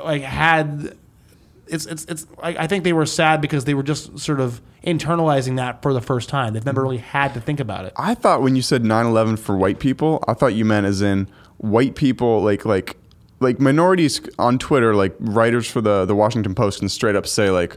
like 0.05 0.23
had 0.23 0.97
it's 1.71 1.87
it's 1.87 2.05
it's 2.07 2.27
like 2.43 2.57
I 2.57 2.67
think 2.67 2.85
they 2.85 2.93
were 2.93 3.07
sad 3.07 3.41
because 3.41 3.65
they 3.65 3.75
were 3.75 3.83
just 3.83 4.19
sort 4.19 4.41
of 4.41 4.61
internalizing 4.85 5.57
that 5.57 5.83
for 5.83 5.93
the 5.93 6.01
first 6.01 6.29
time. 6.29 6.55
They've 6.55 6.65
never 6.65 6.81
mm-hmm. 6.81 6.91
really 6.91 6.99
had 6.99 7.35
to 7.35 7.41
think 7.41 7.61
about 7.61 7.85
it. 7.85 7.93
I 7.97 8.15
thought 8.15 8.43
when 8.43 8.57
you 8.57 8.63
said 8.63 8.83
9/11 8.83 9.39
for 9.39 9.57
white 9.57 9.79
people, 9.79 10.23
I 10.27 10.35
thought 10.35 10.55
you 10.55 10.65
meant 10.65 10.87
as 10.87 11.03
in 11.03 11.29
white 11.59 11.95
people 11.95 12.43
like 12.43 12.65
like 12.65 12.97
like 13.41 13.61
minorities 13.61 14.21
on 14.39 14.59
Twitter, 14.59 14.95
like 14.95 15.15
writers 15.19 15.71
for 15.71 15.81
the 15.81 16.05
the 16.05 16.15
Washington 16.15 16.55
Post 16.55 16.81
can 16.81 16.89
straight 16.89 17.17
up 17.17 17.27
say 17.27 17.51
like 17.51 17.77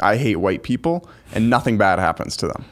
I 0.00 0.16
hate 0.16 0.36
white 0.36 0.62
people 0.62 1.08
and 1.32 1.50
nothing 1.50 1.78
bad 1.78 1.98
happens 1.98 2.36
to 2.38 2.48
them. 2.48 2.64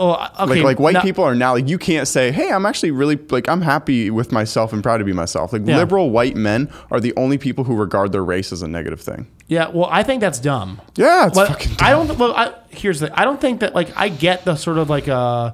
Oh, 0.00 0.12
okay. 0.40 0.54
Like 0.56 0.62
like 0.64 0.78
white 0.80 0.94
now- 0.94 1.00
people 1.02 1.24
are 1.24 1.34
now 1.34 1.54
like 1.54 1.68
you 1.68 1.78
can't 1.78 2.06
say, 2.06 2.30
"Hey, 2.30 2.50
I'm 2.50 2.64
actually 2.66 2.90
really 2.92 3.16
like 3.30 3.48
I'm 3.48 3.60
happy 3.62 4.10
with 4.10 4.30
myself 4.32 4.72
and 4.72 4.82
proud 4.82 4.98
to 4.98 5.04
be 5.04 5.12
myself." 5.12 5.52
Like 5.52 5.62
Yeah. 5.66 5.76
liberal 5.76 6.10
white 6.10 6.36
men 6.36 6.70
are 6.90 7.00
the 7.00 7.12
only 7.16 7.38
people 7.38 7.64
who 7.64 7.74
regard 7.74 8.12
their 8.12 8.24
race 8.24 8.52
as 8.52 8.62
a 8.62 8.68
negative 8.68 9.00
thing. 9.00 9.26
Yeah, 9.48 9.68
well, 9.68 9.88
I 9.90 10.02
think 10.02 10.20
that's 10.20 10.38
dumb. 10.38 10.80
Yeah, 10.94 11.26
it's 11.26 11.34
But 11.34 11.48
fucking 11.48 11.76
I 11.80 11.90
don't. 11.90 12.16
Well, 12.18 12.32
I, 12.36 12.52
here's 12.70 13.00
the. 13.00 13.18
I 13.18 13.24
don't 13.24 13.40
think 13.40 13.60
that 13.60 13.74
like 13.74 13.88
I 13.96 14.08
get 14.08 14.44
the 14.44 14.56
sort 14.56 14.78
of 14.78 14.88
like 14.90 15.08
uh 15.08 15.52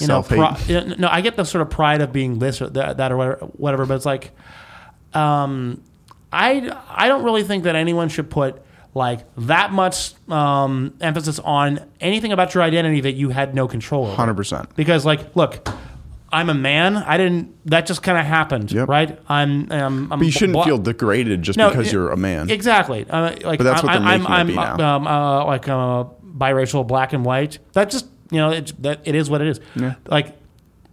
you 0.00 0.08
know, 0.08 0.22
pri- 0.24 0.56
no, 0.98 1.06
I 1.08 1.20
get 1.20 1.36
the 1.36 1.44
sort 1.44 1.62
of 1.62 1.70
pride 1.70 2.00
of 2.00 2.12
being 2.12 2.40
this 2.40 2.60
or 2.60 2.68
that, 2.70 2.96
that 2.96 3.12
or 3.12 3.16
whatever, 3.16 3.36
whatever, 3.52 3.86
but 3.86 3.94
it's 3.94 4.04
like, 4.06 4.32
um, 5.12 5.80
I 6.32 6.76
I 6.90 7.06
don't 7.08 7.22
really 7.22 7.44
think 7.44 7.64
that 7.64 7.76
anyone 7.76 8.08
should 8.08 8.28
put 8.30 8.60
like 8.94 9.20
that 9.36 9.72
much 9.72 10.14
um, 10.30 10.94
emphasis 11.00 11.38
on 11.40 11.80
anything 12.00 12.32
about 12.32 12.54
your 12.54 12.62
identity 12.62 13.00
that 13.02 13.12
you 13.12 13.30
had 13.30 13.54
no 13.54 13.66
control 13.68 14.06
over. 14.06 14.14
Hundred 14.16 14.34
percent. 14.36 14.74
Because 14.76 15.04
like, 15.04 15.34
look, 15.34 15.68
I'm 16.32 16.48
a 16.50 16.54
man. 16.54 16.96
I 16.96 17.16
didn't. 17.16 17.54
That 17.66 17.86
just 17.86 18.02
kind 18.02 18.18
of 18.18 18.24
happened, 18.24 18.70
Yep. 18.72 18.88
right? 18.88 19.18
I'm. 19.28 19.70
I'm, 19.72 20.12
I'm 20.12 20.18
But 20.20 20.24
you 20.26 20.30
shouldn't 20.32 20.64
feel 20.64 20.78
degraded 20.78 21.42
just 21.42 21.58
No, 21.58 21.68
because 21.70 21.88
it- 21.88 21.92
you're 21.92 22.10
a 22.10 22.16
man. 22.16 22.50
Exactly. 22.50 23.04
Uh, 23.08 23.34
like, 23.42 23.58
But 23.58 23.64
that's 23.64 23.82
what 23.82 23.92
I'm, 23.92 24.02
they're 24.04 24.12
I'm, 24.12 24.20
making 24.22 24.54
it 24.54 24.56
be 24.56 24.58
I'm, 24.58 24.76
now. 24.76 24.96
um, 24.96 25.06
uh, 25.06 25.44
like 25.46 25.68
uh, 25.68 26.04
biracial, 26.24 26.86
black 26.86 27.12
and 27.12 27.24
white. 27.24 27.58
That 27.72 27.90
just 27.90 28.06
you 28.30 28.38
know 28.38 28.50
it, 28.50 28.72
that 28.82 29.00
it 29.04 29.14
is 29.14 29.28
what 29.30 29.40
it 29.42 29.48
is. 29.48 29.60
Yeah. 29.76 29.94
Like, 30.06 30.36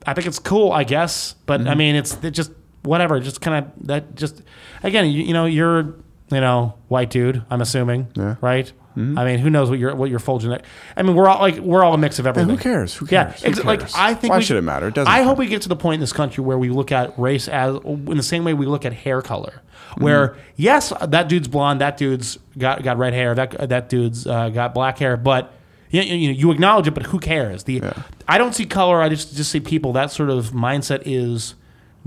I 0.06 0.14
think 0.14 0.28
it's 0.28 0.40
cool, 0.40 0.72
I 0.72 0.84
guess, 0.84 1.34
but 1.46 1.62
Mm-hmm. 1.62 1.70
I 1.70 1.76
mean, 1.76 1.96
it's 1.96 2.18
it 2.24 2.32
just 2.32 2.52
whatever. 2.84 3.20
Just 3.20 3.42
kind 3.42 3.66
of 3.66 3.88
that. 3.88 4.16
Just 4.16 4.42
again, 4.84 5.06
you, 5.10 5.24
you 5.24 5.34
know, 5.34 5.46
you're 5.46 5.96
you 6.32 6.40
know 6.42 6.76
white 6.88 7.10
dude. 7.10 7.44
I'm 7.50 7.62
assuming, 7.62 8.08
Yeah. 8.16 8.24
Mm-hmm. 8.24 8.46
right? 8.46 8.72
I 8.94 9.00
mean, 9.24 9.40
who 9.40 9.50
knows 9.50 9.70
what 9.70 9.80
your 9.80 9.96
what 9.96 10.10
your 10.10 10.20
full 10.20 10.40
genetic? 10.40 10.66
I 10.98 11.04
mean, 11.04 11.16
we're 11.16 11.30
all 11.30 11.40
like 11.40 11.58
we're 11.60 11.82
all 11.82 11.94
a 11.94 11.98
mix 11.98 12.20
of 12.20 12.28
everything. 12.28 12.50
who 12.50 12.58
cares? 12.58 12.94
Who 12.96 13.08
Yeah, 13.10 13.32
cares? 13.32 13.42
Who 13.42 13.48
ex- 13.50 13.64
like? 13.64 13.82
I 13.96 14.14
think. 14.14 14.32
Why 14.32 14.38
we- 14.40 14.44
should 14.44 14.58
it 14.58 14.64
matter? 14.64 14.90
It 14.90 14.96
doesn't 14.96 15.10
I 15.12 15.18
matter. 15.20 15.30
hope 15.30 15.38
we 15.38 15.48
get 15.48 15.62
to 15.62 15.70
the 15.70 15.78
point 15.78 15.94
in 15.96 16.00
this 16.02 16.12
country 16.12 16.44
where 16.44 16.58
we 16.58 16.70
look 16.70 16.92
at 16.92 17.18
race 17.18 17.48
as 17.48 17.76
in 17.86 18.18
the 18.18 18.22
same 18.24 18.44
way 18.44 18.54
we 18.54 18.66
look 18.66 18.84
at 18.86 18.92
hair 18.92 19.22
color. 19.22 19.62
Where 19.98 20.30
Mm-hmm. 20.30 20.40
yes, 20.58 20.92
that 21.08 21.30
dude's 21.30 21.48
blonde, 21.48 21.80
that 21.80 21.96
dude's 21.96 22.38
got 22.58 22.84
got 22.84 22.98
red 22.98 23.14
hair, 23.14 23.34
that 23.34 23.70
that 23.70 23.88
dude's 23.88 24.28
uh, 24.28 24.50
got 24.50 24.74
black 24.74 25.00
hair, 25.00 25.16
but 25.16 25.54
you, 25.90 26.02
you, 26.02 26.32
you 26.32 26.52
acknowledge 26.52 26.86
it. 26.88 26.92
But 26.94 27.04
who 27.08 27.20
cares? 27.20 27.64
The 27.64 27.82
I 28.28 28.38
don't 28.38 28.54
see 28.54 28.66
color. 28.66 29.02
I 29.02 29.08
just 29.08 29.36
just 29.38 29.52
see 29.52 29.62
people. 29.62 29.94
That 29.94 30.12
sort 30.12 30.30
of 30.30 30.48
mindset 30.52 31.04
is 31.06 31.56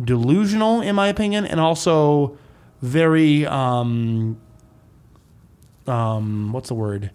delusional, 0.02 0.80
in 0.82 0.94
my 0.94 1.08
opinion, 1.08 1.46
and 1.46 1.60
also 1.60 2.36
very 2.82 3.46
um, 3.46 4.38
um, 5.86 6.52
what's 6.52 6.68
the 6.68 6.74
word? 6.74 7.10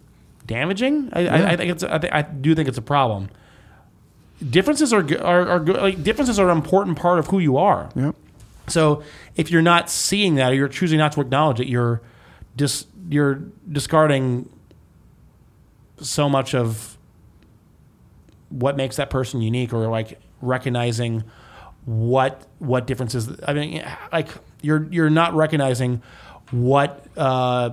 Damaging. 0.45 1.09
I, 1.13 1.27
I, 1.27 1.51
I 1.51 1.55
think 1.55 1.71
it's. 1.71 1.83
I, 1.83 1.99
think, 1.99 2.13
I 2.13 2.21
do 2.23 2.55
think 2.55 2.67
it's 2.67 2.77
a 2.77 2.83
problem. 2.83 3.29
Differences 4.47 4.93
are, 4.93 5.05
are 5.23 5.47
are 5.47 5.59
good. 5.59 5.77
Like 5.77 6.01
differences 6.01 6.39
are 6.39 6.49
an 6.49 6.57
important 6.57 6.97
part 6.97 7.19
of 7.19 7.27
who 7.27 7.39
you 7.39 7.57
are. 7.57 7.89
Yep. 7.95 8.15
So 8.67 9.03
if 9.35 9.51
you're 9.51 9.61
not 9.61 9.89
seeing 9.89 10.35
that, 10.35 10.51
or 10.51 10.55
you're 10.55 10.67
choosing 10.67 10.97
not 10.97 11.11
to 11.13 11.21
acknowledge 11.21 11.59
it, 11.59 11.67
you're 11.67 12.01
dis, 12.55 12.85
you're 13.09 13.41
discarding 13.71 14.49
so 15.99 16.29
much 16.29 16.55
of 16.55 16.97
what 18.49 18.75
makes 18.77 18.95
that 18.95 19.09
person 19.09 19.41
unique, 19.41 19.73
or 19.73 19.87
like 19.87 20.19
recognizing 20.41 21.23
what 21.85 22.47
what 22.59 22.87
differences. 22.87 23.29
I 23.47 23.53
mean, 23.53 23.85
like 24.11 24.29
you're 24.61 24.87
you're 24.91 25.09
not 25.09 25.33
recognizing 25.33 26.01
what 26.51 27.05
uh, 27.17 27.71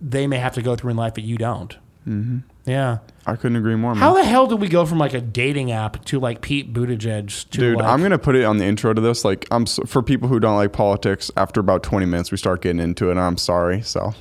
they 0.00 0.26
may 0.26 0.38
have 0.38 0.54
to 0.54 0.62
go 0.62 0.76
through 0.76 0.90
in 0.92 0.96
life 0.96 1.14
that 1.14 1.22
you 1.22 1.36
don't. 1.38 1.76
Mm-hmm. 2.06 2.38
Yeah. 2.66 2.98
I 3.26 3.36
couldn't 3.36 3.56
agree 3.56 3.76
more. 3.76 3.94
Man. 3.94 4.00
How 4.02 4.14
the 4.14 4.24
hell 4.24 4.46
did 4.46 4.60
we 4.60 4.68
go 4.68 4.84
from 4.84 4.98
like 4.98 5.14
a 5.14 5.20
dating 5.20 5.70
app 5.72 6.04
to 6.06 6.18
like 6.20 6.40
Pete 6.42 6.72
Buttigieg 6.72 7.48
to 7.50 7.58
Dude, 7.58 7.76
like, 7.78 7.86
I'm 7.86 8.02
gonna 8.02 8.18
put 8.18 8.36
it 8.36 8.44
on 8.44 8.58
the 8.58 8.64
intro 8.64 8.92
to 8.92 9.00
this. 9.00 9.24
Like, 9.24 9.46
I'm 9.50 9.62
s- 9.62 9.80
for 9.86 10.02
people 10.02 10.28
who 10.28 10.38
don't 10.40 10.56
like 10.56 10.72
politics. 10.72 11.30
After 11.36 11.60
about 11.60 11.82
20 11.82 12.04
minutes, 12.06 12.30
we 12.30 12.36
start 12.36 12.60
getting 12.62 12.80
into 12.80 13.08
it. 13.08 13.12
and 13.12 13.20
I'm 13.20 13.36
sorry. 13.38 13.80
So, 13.82 14.12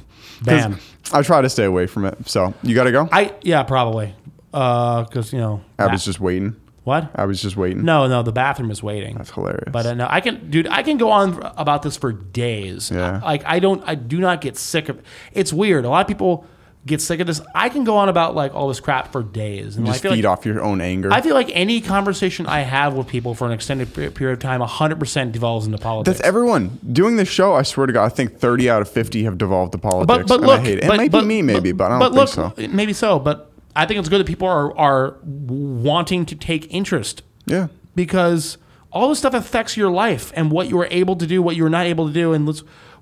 Bam. 0.43 0.77
I 1.11 1.21
try 1.21 1.41
to 1.41 1.49
stay 1.49 1.65
away 1.65 1.87
from 1.87 2.05
it. 2.05 2.17
So, 2.29 2.53
you 2.63 2.75
got 2.75 2.85
to 2.85 2.91
go. 2.91 3.09
I 3.11 3.33
yeah 3.41 3.63
probably 3.63 4.13
because 4.51 5.33
you 5.33 5.39
know 5.39 5.61
I 5.79 5.87
ba- 5.87 5.93
was 5.93 6.05
just 6.05 6.19
waiting. 6.21 6.55
What 6.83 7.09
I 7.15 7.25
was 7.25 7.41
just 7.41 7.55
waiting. 7.55 7.85
no 7.85 8.07
no 8.07 8.23
the 8.23 8.31
bathroom 8.31 8.69
is 8.71 8.83
waiting 8.83 9.15
That's 9.17 9.31
hilarious. 9.31 9.69
but 9.71 9.85
uh, 9.85 9.93
no 9.93 10.07
I 10.09 10.19
can 10.21 10.49
dude 10.49 10.67
I 10.67 10.83
can 10.83 10.97
go 10.97 11.11
on 11.11 11.41
about 11.57 11.81
this 11.83 11.95
for 11.97 12.11
days 12.11 12.91
Yeah. 12.91 13.19
like 13.23 13.43
I 13.45 13.59
don't 13.59 13.83
I 13.85 13.95
do 13.95 14.19
not 14.19 14.41
get 14.41 14.57
sick 14.57 14.89
of 14.89 15.01
it's 15.31 15.53
weird 15.53 15.85
a 15.85 15.89
lot 15.89 16.01
of 16.01 16.07
people 16.07 16.45
get 16.85 16.99
sick 16.99 17.21
of 17.21 17.27
this 17.27 17.39
I 17.55 17.69
can 17.69 17.85
go 17.85 17.95
on 17.95 18.09
about 18.09 18.35
like 18.35 18.53
all 18.53 18.67
this 18.67 18.81
crap 18.81 19.13
for 19.13 19.23
days 19.23 19.77
and 19.77 19.87
I 19.87 19.91
just 19.91 20.01
feel 20.01 20.11
feed 20.11 20.25
like 20.25 20.39
off 20.39 20.45
your 20.45 20.61
own 20.61 20.81
anger. 20.81 21.13
I 21.13 21.21
feel 21.21 21.33
like 21.33 21.49
any 21.53 21.79
conversation 21.79 22.45
I 22.45 22.59
have 22.59 22.93
with 22.95 23.07
people 23.07 23.33
for 23.35 23.45
an 23.45 23.53
extended 23.53 23.93
period 23.93 24.33
of 24.33 24.39
time 24.39 24.59
100% 24.59 25.31
devolves 25.31 25.65
into 25.65 25.77
politics 25.77 26.17
That's 26.17 26.27
everyone 26.27 26.79
doing 26.91 27.15
this 27.15 27.29
show. 27.29 27.53
I 27.53 27.63
swear 27.63 27.87
to 27.87 27.93
God, 27.93 28.03
I 28.03 28.09
think 28.09 28.37
30 28.37 28.69
out 28.69 28.81
of 28.81 28.89
50 28.89 29.23
have 29.23 29.37
devolved 29.37 29.71
to 29.71 29.77
politics. 29.77 30.27
but 30.27 30.27
but 30.27 30.45
look, 30.45 30.59
I 30.59 30.63
hate 30.63 30.79
it. 30.79 30.83
It 30.83 30.87
but- 30.87 30.97
might 30.97 31.11
but- 31.11 31.21
be 31.21 31.27
me, 31.27 31.41
maybe, 31.41 31.71
but, 31.71 31.89
I 31.89 31.99
don't 31.99 32.13
think 32.13 32.15
look, 32.15 32.27
so. 32.27 32.67
Maybe 32.75 32.91
so, 32.91 33.17
but 33.17 33.49
I 33.75 33.85
think 33.85 33.99
it's 33.99 34.09
good 34.09 34.19
that 34.19 34.27
people 34.27 34.47
are 34.47 34.75
are 34.77 35.17
wanting 35.23 36.25
to 36.27 36.35
take 36.35 36.67
interest 36.73 37.23
Yeah. 37.45 37.67
because 37.95 38.57
all 38.91 39.09
this 39.09 39.19
stuff 39.19 39.33
affects 39.33 39.75
your 39.75 39.89
life 39.91 40.31
and 40.35 40.51
what 40.51 40.69
you 40.69 40.79
are 40.79 40.87
able 40.91 41.15
to 41.15 41.25
do, 41.25 41.41
what 41.41 41.55
you're 41.55 41.69
not 41.69 41.85
able 41.87 42.07
to 42.07 42.13
do, 42.13 42.33
and 42.33 42.47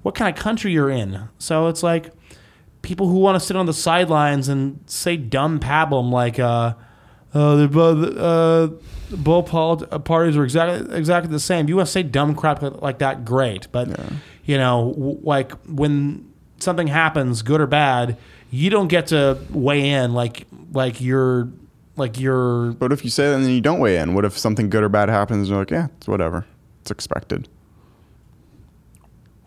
what 0.04 0.16
kind 0.16 0.34
of 0.36 0.42
country 0.42 0.72
you're 0.72 0.90
in. 0.90 1.28
So 1.38 1.68
it's 1.68 1.84
like 1.84 2.12
people 2.82 3.08
who 3.10 3.20
want 3.20 3.36
to 3.40 3.46
sit 3.46 3.56
on 3.58 3.66
the 3.66 3.74
sidelines 3.74 4.48
and 4.48 4.80
say 4.86 5.18
dumb 5.18 5.60
pablum 5.60 6.12
like, 6.12 6.40
uh, 6.40 6.74
uh, 7.34 7.56
the 7.56 7.68
both, 7.68 8.18
uh, 8.18 8.70
both 9.16 9.48
pol- 9.48 9.78
parties 9.78 10.36
are 10.38 10.44
exactly 10.44 10.96
exactly 10.98 11.32
the 11.32 11.40
same. 11.40 11.68
You 11.70 11.76
want 11.76 11.88
to 11.88 11.92
say 11.92 12.04
dumb 12.04 12.36
crap 12.36 12.62
like 12.82 13.00
that, 13.00 13.26
great, 13.26 13.68
but 13.72 13.88
you 14.46 14.58
know, 14.58 14.94
w- 14.96 15.20
like 15.22 15.52
when 15.68 16.26
something 16.60 16.88
happens, 16.88 17.42
good 17.42 17.60
or 17.62 17.68
bad, 17.68 18.18
you 18.52 18.70
don't 18.70 18.90
get 18.90 19.08
to 19.08 19.40
weigh 19.50 19.90
in 19.90 20.14
like 20.14 20.46
like 20.74 21.02
you're 21.02 21.50
like 21.96 22.20
you're 22.20 22.74
But 22.74 22.92
if 22.92 23.04
you 23.04 23.10
say 23.10 23.28
that 23.28 23.36
and 23.36 23.46
then 23.46 23.52
you 23.52 23.62
don't 23.62 23.80
weigh 23.80 23.98
in, 23.98 24.14
what 24.14 24.26
if 24.26 24.38
something 24.38 24.70
good 24.70 24.84
or 24.84 24.90
bad 24.90 25.10
happens 25.10 25.48
and 25.48 25.50
you're 25.50 25.60
like, 25.60 25.72
yeah, 25.72 25.88
it's 25.98 26.08
whatever. 26.08 26.46
It's 26.82 26.92
expected. 26.92 27.48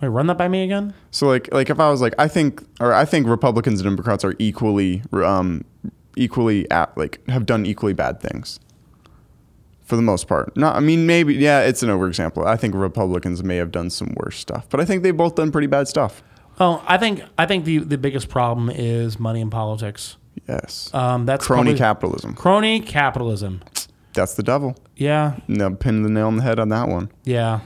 Wait, 0.00 0.08
run 0.08 0.26
that 0.26 0.38
by 0.38 0.48
me 0.48 0.64
again. 0.64 0.94
So 1.10 1.26
like 1.26 1.52
like 1.52 1.70
if 1.70 1.78
I 1.78 1.90
was 1.90 2.00
like 2.00 2.14
I 2.18 2.28
think 2.28 2.64
or 2.80 2.92
I 2.92 3.04
think 3.04 3.26
Republicans 3.26 3.80
and 3.80 3.90
Democrats 3.90 4.24
are 4.24 4.34
equally 4.38 5.02
um 5.12 5.64
equally 6.16 6.68
at 6.70 6.96
like 6.96 7.26
have 7.28 7.46
done 7.46 7.66
equally 7.66 7.92
bad 7.92 8.20
things. 8.20 8.58
For 9.84 9.96
the 9.96 10.02
most 10.02 10.28
part. 10.28 10.56
Not 10.56 10.76
I 10.76 10.80
mean 10.80 11.06
maybe 11.06 11.34
yeah, 11.34 11.60
it's 11.60 11.82
an 11.82 11.90
overexample. 11.90 12.46
I 12.46 12.56
think 12.56 12.74
Republicans 12.74 13.44
may 13.44 13.56
have 13.56 13.70
done 13.70 13.90
some 13.90 14.14
worse 14.16 14.38
stuff, 14.38 14.66
but 14.70 14.80
I 14.80 14.86
think 14.86 15.02
they've 15.02 15.16
both 15.16 15.34
done 15.34 15.52
pretty 15.52 15.66
bad 15.66 15.88
stuff. 15.88 16.22
Oh, 16.60 16.82
I 16.86 16.98
think 16.98 17.22
I 17.38 17.46
think 17.46 17.64
the 17.64 17.78
the 17.78 17.98
biggest 17.98 18.28
problem 18.28 18.70
is 18.70 19.18
money 19.18 19.40
in 19.40 19.50
politics. 19.50 20.16
Yes. 20.48 20.92
Um, 20.94 21.26
that's 21.26 21.46
Crony 21.46 21.62
probably- 21.70 21.78
capitalism. 21.78 22.34
Crony 22.34 22.80
capitalism. 22.80 23.62
That's 24.12 24.34
the 24.34 24.42
devil. 24.42 24.76
Yeah, 24.96 25.38
No, 25.48 25.74
pin 25.74 26.02
the 26.04 26.08
nail 26.08 26.28
on 26.28 26.36
the 26.36 26.42
head 26.44 26.60
on 26.60 26.68
that 26.68 26.88
one. 26.88 27.10
yeah. 27.24 27.60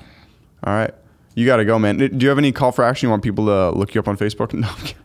All 0.64 0.72
right. 0.72 0.92
You 1.34 1.44
got 1.46 1.56
to 1.58 1.64
go, 1.64 1.78
man. 1.78 1.98
Do 1.98 2.08
you 2.18 2.28
have 2.30 2.38
any 2.38 2.50
call 2.52 2.72
for 2.72 2.82
action? 2.84 3.06
You 3.06 3.10
want 3.10 3.22
people 3.22 3.46
to 3.46 3.70
look 3.70 3.94
you 3.94 4.00
up 4.00 4.08
on 4.08 4.16
Facebook? 4.16 4.52
No. 4.54 4.68
I'm 4.68 4.76
kidding. 4.76 4.96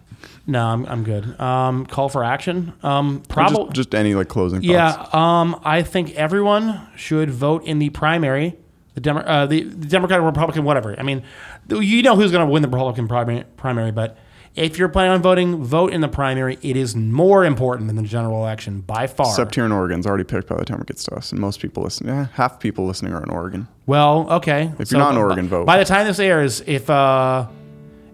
No, 0.47 0.65
I'm 0.65 0.85
I'm 0.87 1.03
good. 1.03 1.39
Um, 1.39 1.85
call 1.85 2.09
for 2.09 2.23
action. 2.23 2.73
Um, 2.83 3.21
probably. 3.29 3.65
Just, 3.65 3.75
just 3.75 3.95
any 3.95 4.13
like 4.15 4.27
closing 4.29 4.59
thoughts. 4.61 4.67
Yeah. 4.69 5.07
Um, 5.13 5.59
I 5.63 5.83
think 5.83 6.15
everyone 6.15 6.81
should 6.95 7.29
vote 7.29 7.63
in 7.65 7.79
the 7.79 7.89
primary. 7.91 8.55
The 8.95 9.01
Demo- 9.01 9.21
uh, 9.21 9.45
the, 9.47 9.63
the 9.63 9.87
Democrat 9.87 10.19
or 10.19 10.23
Republican, 10.23 10.63
whatever. 10.63 10.95
I 10.99 11.03
mean, 11.03 11.23
you 11.69 12.03
know 12.03 12.15
who's 12.15 12.31
going 12.31 12.45
to 12.45 12.51
win 12.51 12.61
the 12.61 12.67
Republican 12.67 13.07
primary, 13.07 13.43
primary, 13.57 13.91
but 13.91 14.17
if 14.55 14.77
you're 14.77 14.87
planning 14.89 15.13
on 15.13 15.21
voting, 15.23 15.63
vote 15.63 15.91
in 15.91 16.01
the 16.01 16.07
primary. 16.07 16.59
It 16.61 16.77
is 16.77 16.95
more 16.95 17.43
important 17.43 17.87
than 17.87 17.95
the 17.95 18.03
general 18.03 18.37
election 18.37 18.81
by 18.81 19.07
far. 19.07 19.27
Except 19.31 19.55
here 19.55 19.65
in 19.65 19.71
Oregon, 19.71 19.97
it's 19.97 20.05
already 20.07 20.23
picked 20.25 20.47
by 20.47 20.57
the 20.57 20.65
time 20.65 20.79
it 20.79 20.85
gets 20.85 21.03
to 21.05 21.15
us, 21.15 21.31
and 21.31 21.41
most 21.41 21.59
people 21.59 21.81
listen. 21.81 22.05
Yeah, 22.07 22.27
half 22.33 22.59
people 22.59 22.85
listening 22.85 23.13
are 23.13 23.23
in 23.23 23.31
Oregon. 23.31 23.67
Well, 23.87 24.27
okay. 24.29 24.71
If 24.77 24.91
you're 24.91 24.99
not 24.99 25.13
in 25.13 25.17
Oregon, 25.17 25.45
by, 25.47 25.49
vote. 25.49 25.65
By 25.65 25.79
the 25.79 25.85
time 25.85 26.05
this 26.05 26.19
airs, 26.19 26.61
if 26.67 26.87
uh, 26.87 27.47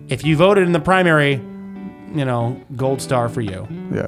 if 0.07 0.23
you 0.23 0.37
voted 0.37 0.65
in 0.65 0.71
the 0.71 0.79
primary, 0.79 1.33
you 1.33 2.23
know, 2.23 2.61
gold 2.77 3.01
star 3.01 3.27
for 3.27 3.41
you. 3.41 3.67
Yeah. 3.93 4.07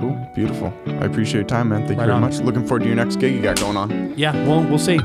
Cool. 0.00 0.16
Beautiful. 0.34 0.72
I 0.86 1.04
appreciate 1.06 1.40
your 1.40 1.44
time, 1.48 1.68
man. 1.70 1.86
Thank 1.86 1.98
Right 1.98 2.06
you 2.06 2.12
very 2.12 2.12
on. 2.12 2.20
much. 2.22 2.38
Looking 2.40 2.62
forward 2.66 2.80
to 2.80 2.86
your 2.86 2.96
next 2.96 3.16
gig 3.16 3.34
you 3.34 3.40
got 3.42 3.58
going 3.60 3.76
on. 3.76 4.14
Yeah, 4.16 4.32
well, 4.46 4.62
we'll 4.64 4.78
see. 4.78 4.98